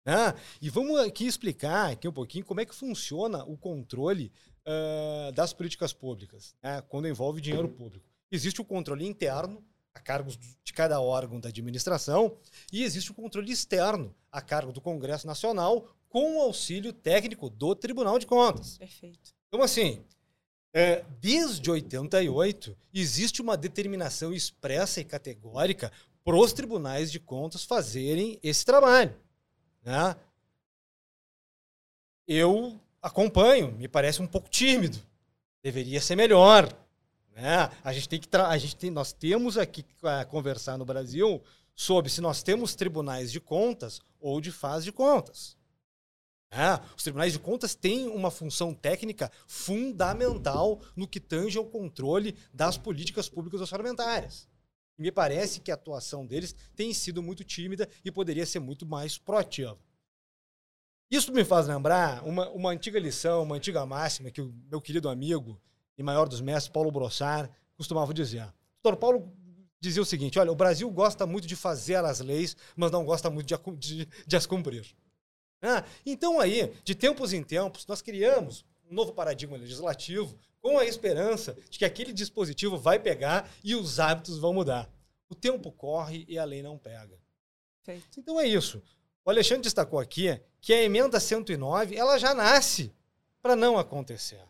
Né? 0.07 0.33
E 0.61 0.69
vamos 0.69 0.97
aqui 1.01 1.27
explicar 1.27 1.91
aqui 1.91 2.07
um 2.07 2.13
pouquinho 2.13 2.45
como 2.45 2.61
é 2.61 2.65
que 2.65 2.73
funciona 2.73 3.43
o 3.43 3.57
controle 3.57 4.31
uh, 4.65 5.33
das 5.33 5.51
políticas 5.51 5.91
públicas, 5.91 6.55
né? 6.63 6.81
quando 6.87 7.09
envolve 7.09 7.41
dinheiro 7.41 7.67
público. 7.67 8.07
Existe 8.31 8.61
o 8.61 8.65
controle 8.65 9.05
interno, 9.05 9.61
a 9.93 9.99
cargo 9.99 10.31
de 10.63 10.71
cada 10.71 11.01
órgão 11.01 11.41
da 11.41 11.49
administração, 11.49 12.37
e 12.71 12.83
existe 12.83 13.11
o 13.11 13.13
controle 13.13 13.51
externo, 13.51 14.15
a 14.31 14.41
cargo 14.41 14.71
do 14.71 14.79
Congresso 14.79 15.27
Nacional, 15.27 15.89
com 16.07 16.37
o 16.37 16.41
auxílio 16.41 16.93
técnico 16.93 17.49
do 17.49 17.75
Tribunal 17.75 18.17
de 18.17 18.25
Contas. 18.25 18.77
Perfeito. 18.77 19.33
Então, 19.49 19.61
assim, 19.61 20.05
é, 20.73 21.03
desde 21.19 21.69
88, 21.69 22.77
existe 22.93 23.41
uma 23.41 23.57
determinação 23.57 24.31
expressa 24.31 25.01
e 25.01 25.05
categórica 25.05 25.91
para 26.23 26.37
os 26.37 26.53
tribunais 26.53 27.11
de 27.11 27.19
contas 27.19 27.65
fazerem 27.65 28.39
esse 28.41 28.63
trabalho. 28.63 29.26
Né? 29.87 30.17
Eu 32.27 32.77
acompanho, 33.01 33.71
me 33.71 33.87
parece 33.87 34.21
um 34.21 34.27
pouco 34.27 34.49
tímido. 34.49 34.99
Deveria 35.63 36.01
ser 36.01 36.17
melhor. 36.17 36.67
Né? 37.33 37.71
A 37.81 37.93
gente 37.93 38.09
tem 38.09 38.19
que 38.19 38.27
a 38.35 38.57
gente 38.57 38.75
tem, 38.75 38.91
nós 38.91 39.13
temos 39.13 39.57
aqui 39.57 39.83
que 39.83 39.93
uh, 40.05 40.27
conversar 40.27 40.77
no 40.77 40.83
Brasil 40.83 41.41
sobre 41.73 42.11
se 42.11 42.19
nós 42.19 42.43
temos 42.43 42.75
tribunais 42.75 43.31
de 43.31 43.39
contas 43.39 44.01
ou 44.19 44.41
de 44.41 44.51
faz 44.51 44.83
de 44.83 44.91
contas. 44.91 45.55
É, 46.51 46.81
os 46.95 47.03
tribunais 47.03 47.31
de 47.31 47.39
contas 47.39 47.73
têm 47.73 48.09
uma 48.09 48.29
função 48.29 48.73
técnica 48.73 49.31
fundamental 49.47 50.81
no 50.97 51.07
que 51.07 51.19
tange 51.21 51.57
ao 51.57 51.65
controle 51.65 52.35
das 52.53 52.77
políticas 52.77 53.29
públicas 53.29 53.61
orçamentárias. 53.61 54.49
E 54.97 55.01
me 55.01 55.11
parece 55.11 55.59
que 55.59 55.71
a 55.71 55.75
atuação 55.75 56.25
deles 56.25 56.55
tem 56.75 56.93
sido 56.93 57.21
muito 57.21 57.43
tímida 57.43 57.87
e 58.03 58.11
poderia 58.11 58.45
ser 58.45 58.59
muito 58.59 58.85
mais 58.85 59.17
proativa. 59.17 59.77
Isso 61.09 61.31
me 61.31 61.45
faz 61.45 61.67
lembrar 61.67 62.23
uma, 62.25 62.49
uma 62.49 62.71
antiga 62.71 62.99
lição, 62.99 63.43
uma 63.43 63.55
antiga 63.55 63.85
máxima 63.85 64.31
que 64.31 64.41
o 64.41 64.53
meu 64.69 64.81
querido 64.81 65.07
amigo 65.07 65.61
e 65.97 66.03
maior 66.03 66.27
dos 66.27 66.41
mestres, 66.41 66.71
Paulo 66.71 66.91
Brossard, 66.91 67.49
costumava 67.75 68.13
dizer. 68.13 68.43
O 68.43 68.53
doutor 68.83 68.97
Paulo 68.99 69.33
dizia 69.79 70.01
o 70.01 70.05
seguinte: 70.05 70.37
olha, 70.37 70.51
o 70.51 70.55
Brasil 70.55 70.89
gosta 70.91 71.25
muito 71.25 71.47
de 71.47 71.55
fazer 71.55 72.03
as 72.03 72.19
leis, 72.19 72.57
mas 72.75 72.91
não 72.91 73.05
gosta 73.05 73.29
muito 73.29 73.47
de, 73.47 73.55
de, 73.77 74.07
de 74.25 74.35
as 74.35 74.45
cumprir. 74.45 74.85
Ah, 75.61 75.83
então, 76.05 76.39
aí, 76.39 76.73
de 76.83 76.93
tempos 76.93 77.33
em 77.33 77.43
tempos, 77.43 77.87
nós 77.87 78.01
criamos 78.01 78.65
um 78.89 78.93
novo 78.93 79.13
paradigma 79.13 79.57
legislativo 79.57 80.37
com 80.61 80.77
a 80.77 80.85
esperança 80.85 81.55
de 81.69 81.79
que 81.79 81.85
aquele 81.85 82.11
dispositivo 82.11 82.77
vai 82.77 82.99
pegar 82.99 83.49
e 83.63 83.75
os 83.75 83.99
hábitos 83.99 84.37
vão 84.37 84.53
mudar. 84.53 84.89
O 85.29 85.35
tempo 85.35 85.71
corre 85.71 86.25
e 86.27 86.37
a 86.37 86.45
lei 86.45 86.61
não 86.61 86.77
pega. 86.77 87.17
Feito. 87.83 88.19
Então 88.19 88.39
é 88.39 88.47
isso. 88.47 88.81
O 89.23 89.29
Alexandre 89.29 89.63
destacou 89.63 89.99
aqui 89.99 90.39
que 90.61 90.73
a 90.73 90.81
emenda 90.81 91.19
109 91.19 91.95
ela 91.95 92.17
já 92.17 92.33
nasce 92.33 92.93
para 93.41 93.55
não 93.55 93.77
acontecer. 93.77 94.41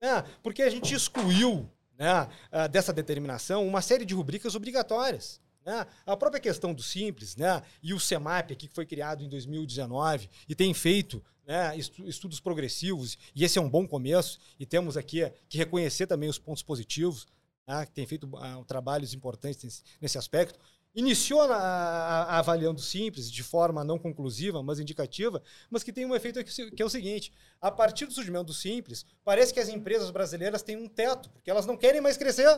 né? 0.00 0.24
porque 0.42 0.62
a 0.62 0.70
gente 0.70 0.94
excluiu 0.94 1.68
né, 1.98 2.28
ah, 2.52 2.66
dessa 2.66 2.92
determinação 2.92 3.66
uma 3.66 3.82
série 3.82 4.04
de 4.04 4.14
rubricas 4.14 4.54
obrigatórias. 4.54 5.40
Né? 5.64 5.86
A 6.06 6.16
própria 6.16 6.40
questão 6.40 6.72
do 6.72 6.82
Simples 6.82 7.36
né, 7.36 7.62
e 7.82 7.92
o 7.92 8.00
CEMAP, 8.00 8.52
aqui, 8.52 8.68
que 8.68 8.74
foi 8.74 8.86
criado 8.86 9.22
em 9.22 9.28
2019 9.28 10.30
e 10.48 10.54
tem 10.54 10.72
feito 10.72 11.22
né, 11.48 11.74
estudos 12.04 12.40
progressivos, 12.40 13.16
e 13.34 13.42
esse 13.42 13.58
é 13.58 13.62
um 13.62 13.70
bom 13.70 13.88
começo, 13.88 14.38
e 14.60 14.66
temos 14.66 14.98
aqui 14.98 15.32
que 15.48 15.56
reconhecer 15.56 16.06
também 16.06 16.28
os 16.28 16.38
pontos 16.38 16.62
positivos, 16.62 17.26
né, 17.66 17.86
que 17.86 17.92
tem 17.92 18.06
feito 18.06 18.26
uh, 18.26 18.62
trabalhos 18.66 19.14
importantes 19.14 19.64
nesse, 19.64 19.82
nesse 19.98 20.18
aspecto. 20.18 20.58
Iniciou 20.94 21.40
a, 21.40 21.56
a, 21.56 22.22
a, 22.24 22.38
avaliando 22.38 22.80
simples, 22.80 23.30
de 23.30 23.42
forma 23.42 23.82
não 23.82 23.98
conclusiva, 23.98 24.62
mas 24.62 24.78
indicativa, 24.78 25.42
mas 25.70 25.82
que 25.82 25.92
tem 25.92 26.04
um 26.04 26.14
efeito 26.14 26.42
que, 26.44 26.70
que 26.70 26.82
é 26.82 26.84
o 26.84 26.90
seguinte: 26.90 27.32
a 27.60 27.70
partir 27.70 28.06
do 28.06 28.12
surgimento 28.12 28.44
do 28.44 28.54
simples, 28.54 29.06
parece 29.24 29.52
que 29.54 29.60
as 29.60 29.68
empresas 29.68 30.10
brasileiras 30.10 30.62
têm 30.62 30.76
um 30.76 30.88
teto, 30.88 31.30
porque 31.30 31.50
elas 31.50 31.66
não 31.66 31.76
querem 31.76 32.00
mais 32.00 32.16
crescer. 32.16 32.48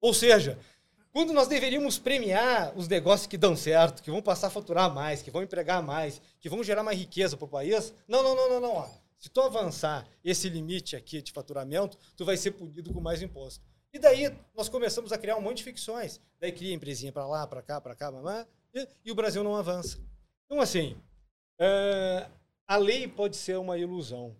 Ou 0.00 0.14
seja, 0.14 0.58
quando 1.12 1.32
nós 1.34 1.46
deveríamos 1.46 1.98
premiar 1.98 2.72
os 2.74 2.88
negócios 2.88 3.26
que 3.26 3.36
dão 3.36 3.54
certo, 3.54 4.02
que 4.02 4.10
vão 4.10 4.22
passar 4.22 4.46
a 4.46 4.50
faturar 4.50 4.92
mais, 4.92 5.20
que 5.20 5.30
vão 5.30 5.42
empregar 5.42 5.82
mais, 5.82 6.20
que 6.40 6.48
vão 6.48 6.64
gerar 6.64 6.82
mais 6.82 6.98
riqueza 6.98 7.36
para 7.36 7.44
o 7.44 7.48
país, 7.48 7.94
não, 8.08 8.22
não, 8.22 8.34
não, 8.34 8.48
não, 8.48 8.60
não. 8.60 8.72
Ó. 8.76 8.88
Se 9.18 9.28
tu 9.28 9.40
avançar 9.40 10.08
esse 10.24 10.48
limite 10.48 10.96
aqui 10.96 11.20
de 11.20 11.30
faturamento, 11.30 11.98
tu 12.16 12.24
vai 12.24 12.36
ser 12.36 12.52
punido 12.52 12.92
com 12.92 13.00
mais 13.00 13.20
imposto. 13.20 13.62
E 13.92 13.98
daí 13.98 14.34
nós 14.56 14.70
começamos 14.70 15.12
a 15.12 15.18
criar 15.18 15.36
um 15.36 15.42
monte 15.42 15.58
de 15.58 15.64
ficções. 15.64 16.18
Daí 16.40 16.50
cria 16.50 16.74
empresinha 16.74 17.12
para 17.12 17.26
lá, 17.26 17.46
para 17.46 17.60
cá, 17.60 17.80
para 17.80 17.94
cá, 17.94 18.10
mamá, 18.10 18.46
e, 18.74 18.88
e, 19.04 19.12
o 19.12 19.14
Brasil 19.14 19.44
não 19.44 19.54
avança. 19.54 20.00
Então, 20.46 20.60
assim, 20.60 20.96
é, 21.58 22.26
a 22.66 22.76
lei 22.76 23.06
pode 23.06 23.36
ser 23.36 23.58
uma 23.58 23.76
ilusão. 23.76 24.34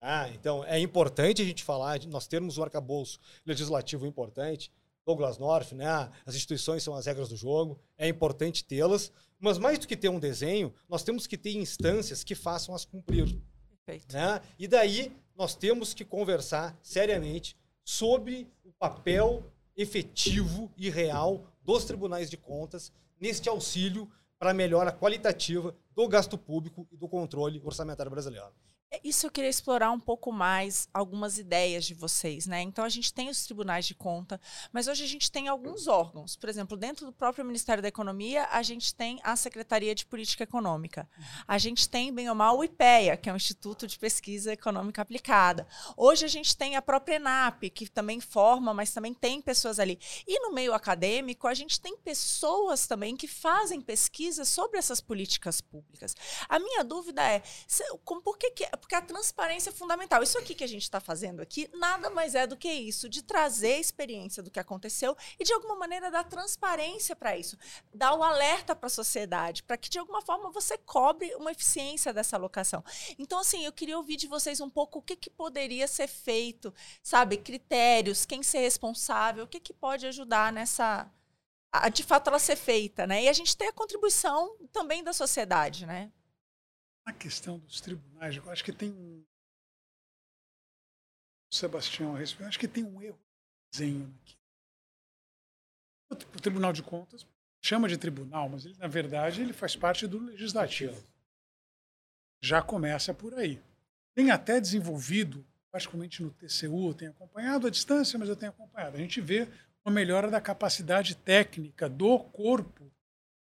Ah, 0.00 0.28
então, 0.30 0.64
é 0.64 0.80
importante 0.80 1.40
a 1.40 1.44
gente 1.44 1.62
falar, 1.62 2.04
nós 2.08 2.26
termos 2.26 2.58
um 2.58 2.64
arcabouço 2.64 3.20
legislativo 3.46 4.04
importante, 4.04 4.72
Douglas 5.04 5.38
North, 5.38 5.72
né? 5.72 6.10
As 6.24 6.34
instituições 6.34 6.82
são 6.82 6.94
as 6.94 7.06
regras 7.06 7.28
do 7.28 7.36
jogo, 7.36 7.80
é 7.96 8.08
importante 8.08 8.64
tê-las, 8.64 9.12
mas 9.38 9.58
mais 9.58 9.78
do 9.78 9.88
que 9.88 9.96
ter 9.96 10.08
um 10.08 10.20
desenho, 10.20 10.72
nós 10.88 11.02
temos 11.02 11.26
que 11.26 11.36
ter 11.36 11.56
instâncias 11.56 12.22
que 12.22 12.34
façam 12.34 12.74
as 12.74 12.84
cumprir. 12.84 13.40
Perfeito. 13.84 14.14
Né? 14.14 14.40
E 14.58 14.68
daí 14.68 15.12
nós 15.34 15.54
temos 15.54 15.92
que 15.92 16.04
conversar 16.04 16.78
seriamente 16.82 17.56
sobre 17.84 18.48
o 18.64 18.72
papel 18.72 19.44
efetivo 19.76 20.70
e 20.76 20.88
real 20.88 21.44
dos 21.62 21.84
tribunais 21.84 22.30
de 22.30 22.36
contas 22.36 22.92
neste 23.18 23.48
auxílio 23.48 24.08
para 24.38 24.50
a 24.50 24.54
melhora 24.54 24.92
qualitativa 24.92 25.74
do 25.94 26.08
gasto 26.08 26.36
público 26.38 26.86
e 26.90 26.96
do 26.96 27.08
controle 27.08 27.60
orçamentário 27.64 28.10
brasileiro. 28.10 28.52
É, 28.92 29.00
isso 29.02 29.26
eu 29.26 29.30
queria 29.30 29.48
explorar 29.48 29.90
um 29.90 29.98
pouco 29.98 30.30
mais 30.30 30.86
algumas 30.92 31.38
ideias 31.38 31.86
de 31.86 31.94
vocês, 31.94 32.46
né? 32.46 32.60
Então 32.60 32.84
a 32.84 32.88
gente 32.90 33.12
tem 33.12 33.30
os 33.30 33.42
tribunais 33.42 33.86
de 33.86 33.94
conta, 33.94 34.38
mas 34.70 34.86
hoje 34.86 35.02
a 35.02 35.06
gente 35.06 35.32
tem 35.32 35.48
alguns 35.48 35.86
órgãos. 35.88 36.36
Por 36.36 36.48
exemplo, 36.50 36.76
dentro 36.76 37.06
do 37.06 37.12
próprio 37.12 37.44
Ministério 37.44 37.82
da 37.82 37.88
Economia, 37.88 38.46
a 38.50 38.62
gente 38.62 38.94
tem 38.94 39.18
a 39.24 39.34
Secretaria 39.34 39.94
de 39.94 40.04
Política 40.04 40.44
Econômica. 40.44 41.08
A 41.48 41.56
gente 41.56 41.88
tem, 41.88 42.12
bem 42.12 42.28
ou 42.28 42.34
mal, 42.34 42.58
o 42.58 42.64
IPEA, 42.64 43.16
que 43.16 43.30
é 43.30 43.32
o 43.32 43.36
Instituto 43.36 43.86
de 43.86 43.98
Pesquisa 43.98 44.52
Econômica 44.52 45.00
Aplicada. 45.00 45.66
Hoje 45.96 46.26
a 46.26 46.28
gente 46.28 46.54
tem 46.54 46.76
a 46.76 46.82
própria 46.82 47.16
ENAP, 47.16 47.70
que 47.70 47.88
também 47.88 48.20
forma, 48.20 48.74
mas 48.74 48.92
também 48.92 49.14
tem 49.14 49.40
pessoas 49.40 49.78
ali. 49.78 49.98
E 50.26 50.38
no 50.40 50.52
meio 50.52 50.74
acadêmico, 50.74 51.46
a 51.46 51.54
gente 51.54 51.80
tem 51.80 51.96
pessoas 51.96 52.86
também 52.86 53.16
que 53.16 53.26
fazem 53.26 53.80
pesquisas 53.80 54.50
sobre 54.50 54.78
essas 54.78 55.00
políticas 55.00 55.62
públicas. 55.62 56.14
A 56.46 56.58
minha 56.58 56.84
dúvida 56.84 57.22
é, 57.22 57.42
por 58.22 58.36
que, 58.36 58.50
que 58.50 58.68
porque 58.82 58.96
a 58.96 59.00
transparência 59.00 59.70
é 59.70 59.72
fundamental. 59.72 60.24
Isso 60.24 60.36
aqui 60.36 60.56
que 60.56 60.64
a 60.64 60.68
gente 60.68 60.82
está 60.82 60.98
fazendo 60.98 61.40
aqui 61.40 61.70
nada 61.72 62.10
mais 62.10 62.34
é 62.34 62.48
do 62.48 62.56
que 62.56 62.68
isso, 62.68 63.08
de 63.08 63.22
trazer 63.22 63.74
a 63.74 63.78
experiência 63.78 64.42
do 64.42 64.50
que 64.50 64.58
aconteceu 64.58 65.16
e, 65.38 65.44
de 65.44 65.52
alguma 65.52 65.76
maneira, 65.76 66.10
dar 66.10 66.24
transparência 66.24 67.14
para 67.14 67.38
isso. 67.38 67.56
Dar 67.94 68.12
o 68.12 68.24
alerta 68.24 68.74
para 68.74 68.88
a 68.88 68.90
sociedade, 68.90 69.62
para 69.62 69.76
que, 69.76 69.88
de 69.88 70.00
alguma 70.00 70.20
forma, 70.20 70.50
você 70.50 70.76
cobre 70.76 71.32
uma 71.36 71.52
eficiência 71.52 72.12
dessa 72.12 72.34
alocação. 72.34 72.84
Então, 73.16 73.38
assim, 73.38 73.64
eu 73.64 73.72
queria 73.72 73.96
ouvir 73.96 74.16
de 74.16 74.26
vocês 74.26 74.60
um 74.60 74.68
pouco 74.68 74.98
o 74.98 75.02
que, 75.02 75.14
que 75.14 75.30
poderia 75.30 75.86
ser 75.86 76.08
feito, 76.08 76.74
sabe? 77.04 77.36
Critérios, 77.36 78.26
quem 78.26 78.42
ser 78.42 78.58
responsável, 78.58 79.44
o 79.44 79.48
que, 79.48 79.60
que 79.60 79.72
pode 79.72 80.08
ajudar 80.08 80.52
nessa. 80.52 81.08
A, 81.70 81.88
de 81.88 82.02
fato 82.02 82.28
ela 82.28 82.40
ser 82.40 82.56
feita, 82.56 83.06
né? 83.06 83.22
E 83.22 83.28
a 83.28 83.32
gente 83.32 83.56
ter 83.56 83.68
a 83.68 83.72
contribuição 83.72 84.56
também 84.72 85.04
da 85.04 85.12
sociedade, 85.12 85.86
né? 85.86 86.10
A 87.04 87.12
questão 87.12 87.58
dos 87.58 87.80
tribunais, 87.80 88.36
eu 88.36 88.50
acho 88.50 88.64
que 88.64 88.72
tem 88.72 88.90
um. 88.92 89.24
Sebastião, 91.50 92.16
eu 92.18 92.46
acho 92.46 92.58
que 92.58 92.68
tem 92.68 92.84
um 92.84 93.02
erro 93.02 93.18
de 93.18 93.78
desenho 93.78 94.18
aqui. 94.22 94.36
O 96.10 96.40
Tribunal 96.40 96.72
de 96.72 96.82
Contas 96.82 97.26
chama 97.62 97.88
de 97.88 97.96
tribunal, 97.96 98.48
mas 98.48 98.64
ele, 98.64 98.76
na 98.78 98.86
verdade, 98.86 99.40
ele 99.40 99.52
faz 99.52 99.76
parte 99.76 100.06
do 100.06 100.18
legislativo. 100.18 101.02
Já 102.42 102.62
começa 102.62 103.14
por 103.14 103.34
aí. 103.34 103.62
Tem 104.14 104.30
até 104.30 104.60
desenvolvido, 104.60 105.46
particularmente 105.70 106.22
no 106.22 106.30
TCU, 106.30 106.88
eu 106.88 106.94
tenho 106.94 107.10
acompanhado 107.12 107.66
a 107.66 107.70
distância, 107.70 108.18
mas 108.18 108.28
eu 108.28 108.36
tenho 108.36 108.50
acompanhado. 108.50 108.96
A 108.96 109.00
gente 109.00 109.20
vê 109.20 109.48
uma 109.84 109.94
melhora 109.94 110.30
da 110.30 110.40
capacidade 110.40 111.14
técnica 111.16 111.88
do 111.88 112.18
corpo 112.18 112.92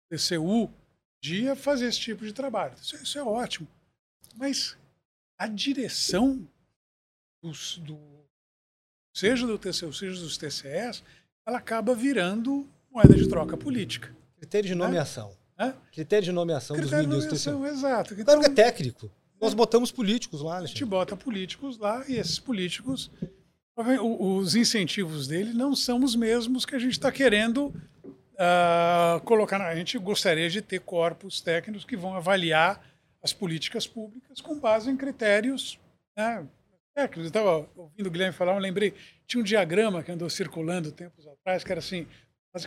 TCU 0.10 0.74
dia 1.24 1.55
fazer 1.55 1.88
esse 1.88 1.99
tipo 1.99 2.26
de 2.26 2.34
trabalho. 2.34 2.76
Isso, 2.80 2.97
isso 2.97 3.17
é 3.17 3.24
ótimo. 3.24 3.65
Mas 4.36 4.76
a 5.38 5.47
direção 5.47 6.45
dos, 7.41 7.78
do, 7.78 7.97
seja 9.15 9.47
do 9.47 9.57
TCU, 9.57 9.93
seja 9.93 10.19
dos 10.19 10.38
TCS, 10.38 11.01
ela 11.47 11.57
acaba 11.59 11.95
virando 11.95 12.67
moeda 12.91 13.15
de 13.15 13.28
troca 13.30 13.55
política. 13.55 14.13
Critério 14.36 14.67
de 14.67 14.76
né? 14.76 14.84
nomeação. 14.84 15.34
Né? 15.57 15.74
Critério 15.93 16.26
de 16.26 16.32
nomeação 16.34 16.76
Critério 16.76 17.07
dos 17.07 17.15
ministros. 17.15 17.41
De 17.41 17.51
nomeação, 17.51 17.78
exato. 17.78 18.13
Então, 18.19 18.43
é 18.43 18.49
técnico. 18.49 19.09
Nós 19.39 19.53
botamos 19.53 19.91
políticos 19.91 20.41
lá, 20.41 20.57
Alexandre. 20.57 20.71
A 20.71 20.80
gente 20.80 20.89
bota 20.89 21.15
políticos 21.15 21.78
lá 21.78 22.03
e 22.07 22.17
esses 22.17 22.39
políticos, 22.39 23.09
os 24.01 24.55
incentivos 24.55 25.28
dele 25.28 25.53
não 25.53 25.74
são 25.74 26.03
os 26.03 26.15
mesmos 26.15 26.65
que 26.65 26.76
a 26.76 26.80
gente 26.80 26.93
está 26.93 27.11
querendo 27.11 27.74
uh, 28.34 29.19
colocar. 29.21 29.61
A 29.61 29.75
gente 29.75 29.97
gostaria 29.97 30.49
de 30.49 30.61
ter 30.61 30.79
corpos 30.79 31.41
técnicos 31.41 31.86
que 31.86 31.95
vão 31.95 32.15
avaliar 32.15 32.81
as 33.23 33.34
políticas 33.34 33.88
públicas 33.88 34.41
com 34.41 34.59
base 34.59 34.89
em 34.89 34.97
critérios 34.97 35.79
né, 36.17 36.45
técnicos. 36.93 37.23
Eu 37.23 37.27
estava 37.27 37.69
ouvindo 37.75 38.07
o 38.07 38.11
Guilherme 38.11 38.36
falar, 38.36 38.53
eu 38.53 38.59
lembrei, 38.59 38.93
tinha 39.25 39.41
um 39.41 39.43
diagrama 39.43 40.03
que 40.03 40.11
andou 40.11 40.29
circulando 40.29 40.91
tempos 40.91 41.25
atrás, 41.27 41.63
que 41.63 41.71
era 41.71 41.79
assim, 41.79 42.07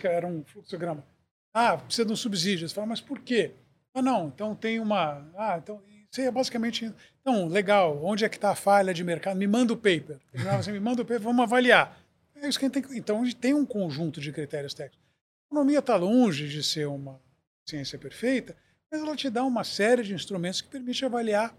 era 0.02 0.26
um 0.26 0.44
fluxograma. 0.44 1.04
Ah, 1.52 1.76
precisa 1.76 2.04
de 2.04 2.12
um 2.12 2.16
subsídio. 2.16 2.68
Você 2.68 2.74
fala, 2.74 2.86
mas 2.86 3.00
por 3.00 3.20
quê? 3.20 3.52
Ah, 3.94 4.02
não, 4.02 4.28
então 4.28 4.54
tem 4.54 4.78
uma. 4.78 5.26
Ah, 5.36 5.58
então. 5.62 5.82
Isso 6.10 6.20
é 6.20 6.30
basicamente. 6.30 6.92
Então, 7.20 7.48
legal, 7.48 7.98
onde 8.04 8.24
é 8.24 8.28
que 8.28 8.36
está 8.36 8.50
a 8.50 8.54
falha 8.54 8.92
de 8.92 9.02
mercado? 9.02 9.36
Me 9.36 9.46
manda 9.46 9.72
o 9.72 9.76
paper. 9.76 10.18
Assim, 10.58 10.72
me 10.72 10.80
manda 10.80 11.02
o 11.02 11.04
paper, 11.04 11.20
vamos 11.20 11.42
avaliar. 11.42 11.98
É 12.34 12.46
isso 12.46 12.58
que 12.58 12.66
a 12.66 12.68
gente 12.68 12.82
tem. 12.82 12.98
Então, 12.98 13.22
a 13.22 13.24
gente 13.24 13.36
tem 13.36 13.54
um 13.54 13.64
conjunto 13.64 14.20
de 14.20 14.32
critérios 14.32 14.74
técnicos. 14.74 15.05
A 15.46 15.54
economia 15.54 15.78
está 15.78 15.96
longe 15.96 16.48
de 16.48 16.62
ser 16.62 16.86
uma 16.86 17.20
ciência 17.68 17.98
perfeita, 17.98 18.56
mas 18.90 19.00
ela 19.00 19.16
te 19.16 19.30
dá 19.30 19.44
uma 19.44 19.64
série 19.64 20.02
de 20.02 20.12
instrumentos 20.12 20.60
que 20.60 20.68
permite 20.68 21.04
avaliar 21.04 21.56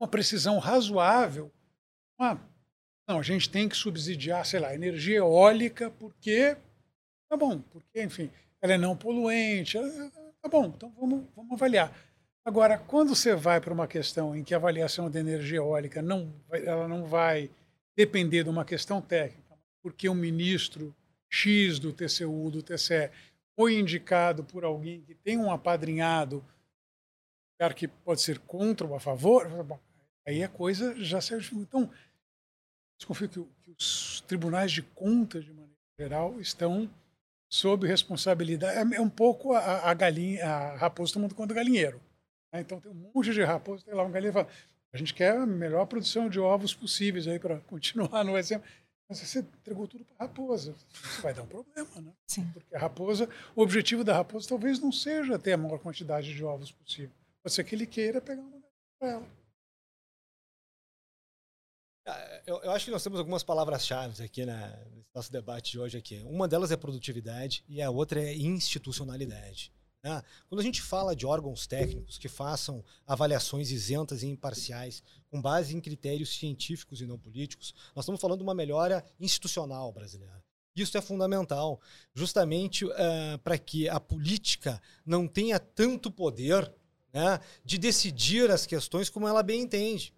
uma 0.00 0.08
precisão 0.08 0.58
razoável. 0.58 1.52
Não, 2.18 3.18
a 3.18 3.22
gente 3.22 3.50
tem 3.50 3.68
que 3.68 3.76
subsidiar, 3.76 4.44
sei 4.46 4.60
lá, 4.60 4.74
energia 4.74 5.18
eólica 5.18 5.90
porque 5.90 6.56
tá 7.28 7.36
bom, 7.36 7.60
porque 7.60 8.02
enfim, 8.02 8.30
ela 8.62 8.74
é 8.74 8.78
não 8.78 8.96
poluente, 8.96 9.78
tá 10.42 10.48
bom, 10.48 10.66
então 10.66 10.92
vamos, 10.98 11.24
vamos 11.36 11.52
avaliar. 11.52 11.94
Agora, 12.44 12.78
quando 12.78 13.14
você 13.14 13.34
vai 13.34 13.60
para 13.60 13.72
uma 13.72 13.86
questão 13.86 14.34
em 14.34 14.42
que 14.42 14.54
a 14.54 14.56
avaliação 14.56 15.10
da 15.10 15.20
energia 15.20 15.58
eólica 15.58 16.00
não, 16.00 16.32
ela 16.50 16.88
não 16.88 17.04
vai 17.04 17.50
depender 17.96 18.44
de 18.44 18.50
uma 18.50 18.64
questão 18.64 19.00
técnica, 19.02 19.58
porque 19.82 20.08
o 20.08 20.14
ministro 20.14 20.94
X 21.30 21.78
do 21.78 21.92
TCU, 21.92 22.50
do 22.50 22.62
TCE, 22.62 23.10
foi 23.54 23.78
indicado 23.78 24.42
por 24.42 24.64
alguém 24.64 25.00
que 25.02 25.14
tem 25.14 25.38
um 25.38 25.50
apadrinhado, 25.50 26.44
cara 27.58 27.72
que 27.72 27.86
pode 27.86 28.20
ser 28.20 28.38
contra 28.40 28.86
ou 28.86 28.94
a 28.94 29.00
favor, 29.00 29.46
aí 30.26 30.42
a 30.42 30.48
coisa 30.48 30.94
já 31.02 31.20
saiu. 31.20 31.40
Então, 31.52 31.90
desconfio 32.98 33.28
que, 33.28 33.44
que 33.62 33.70
os 33.78 34.22
tribunais 34.26 34.72
de 34.72 34.82
contas, 34.82 35.44
de 35.44 35.52
maneira 35.52 35.76
geral, 35.98 36.40
estão 36.40 36.90
sob 37.50 37.86
responsabilidade. 37.86 38.78
É, 38.78 38.96
é 38.96 39.00
um 39.00 39.10
pouco 39.10 39.52
a, 39.52 39.90
a 39.90 39.94
galinha, 39.94 40.44
a 40.46 40.76
raposa 40.76 41.12
tomando 41.12 41.34
conta 41.34 41.48
do 41.48 41.54
galinheiro. 41.54 42.00
Né? 42.52 42.60
Então, 42.60 42.80
tem 42.80 42.90
um 42.90 43.10
monte 43.14 43.32
de 43.32 43.42
raposa, 43.42 43.84
tem 43.84 43.94
lá 43.94 44.04
um 44.04 44.10
galinheiro 44.10 44.34
fala, 44.34 44.48
a 44.92 44.96
gente 44.96 45.14
quer 45.14 45.36
a 45.36 45.46
melhor 45.46 45.86
produção 45.86 46.28
de 46.28 46.40
ovos 46.40 46.74
possíveis 46.74 47.26
aí 47.28 47.38
para 47.38 47.60
continuar 47.60 48.24
no 48.24 48.36
exemplo. 48.36 48.68
Mas 49.10 49.18
você 49.18 49.40
entregou 49.40 49.88
tudo 49.88 50.04
para 50.04 50.14
a 50.20 50.28
raposa. 50.28 50.72
Isso 50.92 51.20
vai 51.20 51.34
dar 51.34 51.42
um 51.42 51.46
problema, 51.46 52.00
né? 52.00 52.12
Sim. 52.28 52.48
Porque 52.52 52.76
a 52.76 52.78
raposa, 52.78 53.28
o 53.56 53.62
objetivo 53.62 54.04
da 54.04 54.14
raposa 54.14 54.48
talvez 54.48 54.78
não 54.78 54.92
seja 54.92 55.36
ter 55.36 55.54
a 55.54 55.56
maior 55.56 55.80
quantidade 55.80 56.32
de 56.32 56.44
ovos 56.44 56.70
possível. 56.70 57.10
Pode 57.42 57.52
ser 57.52 57.64
que 57.64 57.74
ele 57.74 57.88
queira 57.88 58.20
pegar 58.20 58.40
uma 58.40 58.62
para 59.00 59.10
ela. 59.10 59.26
Ah, 62.06 62.42
eu, 62.46 62.62
eu, 62.62 62.70
acho 62.70 62.84
que 62.84 62.90
nós 62.92 63.02
temos 63.02 63.18
algumas 63.18 63.42
palavras-chave 63.42 64.22
aqui 64.22 64.46
né, 64.46 64.80
nesse 64.94 65.10
nosso 65.12 65.32
debate 65.32 65.72
de 65.72 65.80
hoje 65.80 65.98
aqui. 65.98 66.22
Uma 66.26 66.46
delas 66.46 66.70
é 66.70 66.76
produtividade 66.76 67.64
e 67.68 67.82
a 67.82 67.90
outra 67.90 68.22
é 68.22 68.32
institucionalidade. 68.32 69.72
Né? 70.02 70.22
Quando 70.48 70.60
a 70.60 70.64
gente 70.64 70.80
fala 70.80 71.14
de 71.14 71.26
órgãos 71.26 71.66
técnicos 71.66 72.16
que 72.16 72.28
façam 72.28 72.82
avaliações 73.06 73.70
isentas 73.70 74.22
e 74.22 74.26
imparciais, 74.26 75.02
com 75.30 75.40
base 75.40 75.76
em 75.76 75.80
critérios 75.80 76.36
científicos 76.36 77.00
e 77.00 77.06
não 77.06 77.18
políticos, 77.18 77.74
nós 77.94 78.04
estamos 78.04 78.20
falando 78.20 78.38
de 78.38 78.44
uma 78.44 78.54
melhora 78.54 79.04
institucional 79.18 79.92
brasileira. 79.92 80.42
Isso 80.74 80.96
é 80.96 81.00
fundamental, 81.00 81.80
justamente 82.14 82.84
uh, 82.84 83.38
para 83.42 83.58
que 83.58 83.88
a 83.88 84.00
política 84.00 84.80
não 85.04 85.26
tenha 85.26 85.58
tanto 85.58 86.10
poder 86.10 86.72
né, 87.12 87.40
de 87.64 87.76
decidir 87.76 88.50
as 88.50 88.66
questões 88.66 89.10
como 89.10 89.28
ela 89.28 89.42
bem 89.42 89.62
entende. 89.62 90.14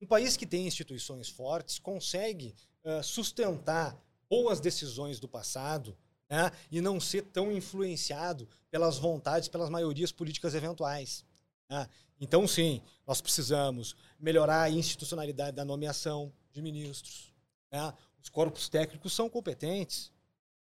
Um 0.00 0.06
país 0.06 0.36
que 0.36 0.46
tem 0.46 0.66
instituições 0.66 1.28
fortes 1.28 1.78
consegue 1.78 2.54
uh, 2.84 3.02
sustentar 3.02 3.98
boas 4.30 4.60
decisões 4.60 5.20
do 5.20 5.28
passado 5.28 5.96
né, 6.28 6.50
e 6.70 6.80
não 6.80 7.00
ser 7.00 7.22
tão 7.22 7.52
influenciado 7.52 8.48
pelas 8.70 8.98
vontades, 8.98 9.48
pelas 9.48 9.70
maiorias 9.70 10.12
políticas 10.12 10.54
eventuais. 10.54 11.24
Né? 11.68 11.88
Então, 12.20 12.46
sim, 12.46 12.80
nós 13.06 13.20
precisamos 13.20 13.94
melhorar 14.18 14.62
a 14.62 14.70
institucionalidade 14.70 15.56
da 15.56 15.64
nomeação 15.64 16.32
de 16.52 16.62
ministros. 16.62 17.32
Né? 17.70 17.92
Os 18.22 18.28
corpos 18.28 18.68
técnicos 18.68 19.12
são 19.12 19.28
competentes. 19.28 20.12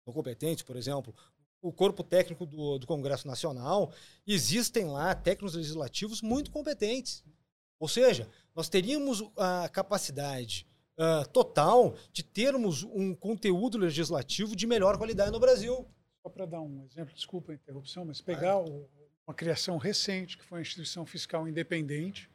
São 0.04 0.12
competentes, 0.12 0.62
por 0.62 0.76
exemplo, 0.76 1.14
o 1.62 1.72
corpo 1.72 2.04
técnico 2.04 2.44
do, 2.44 2.78
do 2.78 2.86
Congresso 2.86 3.26
Nacional, 3.26 3.90
existem 4.26 4.84
lá 4.84 5.14
técnicos 5.14 5.54
legislativos 5.54 6.20
muito 6.20 6.50
competentes. 6.50 7.24
Ou 7.78 7.88
seja, 7.88 8.28
nós 8.54 8.68
teríamos 8.68 9.22
a 9.34 9.66
capacidade 9.70 10.66
uh, 10.98 11.28
total 11.30 11.96
de 12.12 12.22
termos 12.22 12.82
um 12.84 13.14
conteúdo 13.14 13.78
legislativo 13.78 14.54
de 14.54 14.66
melhor 14.66 14.96
qualidade 14.98 15.30
no 15.30 15.40
Brasil. 15.40 15.86
Só 16.22 16.28
para 16.28 16.46
dar 16.46 16.60
um 16.60 16.84
exemplo, 16.84 17.14
desculpa 17.14 17.52
a 17.52 17.54
interrupção, 17.54 18.04
mas 18.04 18.20
pegar 18.20 18.58
o, 18.58 18.88
uma 19.26 19.34
criação 19.34 19.76
recente, 19.76 20.38
que 20.38 20.44
foi 20.44 20.58
a 20.58 20.62
instituição 20.62 21.04
fiscal 21.04 21.46
independente, 21.48 22.30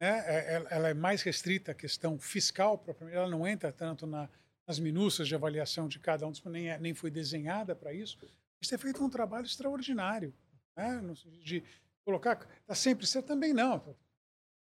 né? 0.00 0.18
É, 0.26 0.66
ela 0.70 0.88
é 0.88 0.94
mais 0.94 1.22
restrita 1.22 1.70
à 1.70 1.74
questão 1.74 2.18
fiscal, 2.18 2.76
propriamente, 2.76 3.16
ela 3.16 3.30
não 3.30 3.46
entra 3.46 3.70
tanto 3.70 4.04
na, 4.04 4.28
nas 4.66 4.80
minúcias 4.80 5.28
de 5.28 5.34
avaliação 5.34 5.86
de 5.86 6.00
cada 6.00 6.26
um, 6.26 6.32
nem, 6.46 6.70
é, 6.70 6.78
nem 6.78 6.92
foi 6.92 7.08
desenhada 7.08 7.74
para 7.76 7.92
isso, 7.92 8.18
mas 8.60 8.68
tem 8.68 8.78
feito 8.78 9.04
um 9.04 9.08
trabalho 9.08 9.46
extraordinário, 9.46 10.34
né? 10.76 11.00
de 11.44 11.62
colocar, 12.04 12.48
está 12.60 12.74
sempre, 12.74 13.06
você 13.06 13.22
também 13.22 13.52
não, 13.52 13.78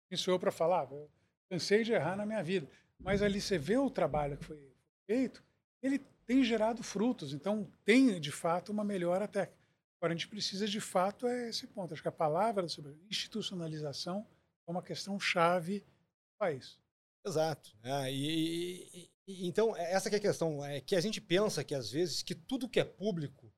quem 0.08 0.16
sou 0.16 0.32
eu 0.32 0.38
para 0.38 0.50
falar? 0.50 0.90
Eu 0.90 1.10
cansei 1.50 1.84
de 1.84 1.92
errar 1.92 2.16
na 2.16 2.24
minha 2.24 2.42
vida. 2.42 2.66
Mas 3.00 3.22
ali 3.22 3.40
você 3.40 3.58
vê 3.58 3.76
o 3.76 3.90
trabalho 3.90 4.36
que 4.36 4.44
foi 4.44 4.72
feito, 5.06 5.42
ele 5.82 5.98
tem 6.26 6.44
gerado 6.44 6.82
frutos. 6.82 7.32
Então, 7.32 7.70
tem, 7.84 8.20
de 8.20 8.30
fato, 8.30 8.70
uma 8.70 8.84
melhora 8.84 9.24
até. 9.24 9.50
Agora, 9.98 10.12
a 10.12 10.16
gente 10.16 10.28
precisa, 10.28 10.66
de 10.66 10.80
fato, 10.80 11.26
é 11.26 11.48
esse 11.48 11.66
ponto. 11.66 11.92
Acho 11.92 12.02
que 12.02 12.08
a 12.08 12.12
palavra 12.12 12.68
sobre 12.68 12.94
institucionalização 13.10 14.26
é 14.66 14.70
uma 14.70 14.82
questão 14.82 15.18
chave 15.18 15.80
do 15.80 16.38
país. 16.38 16.78
Exato. 17.26 17.76
É, 17.82 18.12
e, 18.12 19.10
e, 19.26 19.46
então, 19.46 19.76
essa 19.76 20.08
é 20.08 20.16
a 20.16 20.20
questão. 20.20 20.64
É 20.64 20.80
que 20.80 20.94
a 20.94 21.00
gente 21.00 21.20
pensa 21.20 21.64
que, 21.64 21.74
às 21.74 21.90
vezes, 21.90 22.22
que 22.22 22.34
tudo 22.34 22.68
que 22.68 22.78
é 22.78 22.84
público 22.84 23.52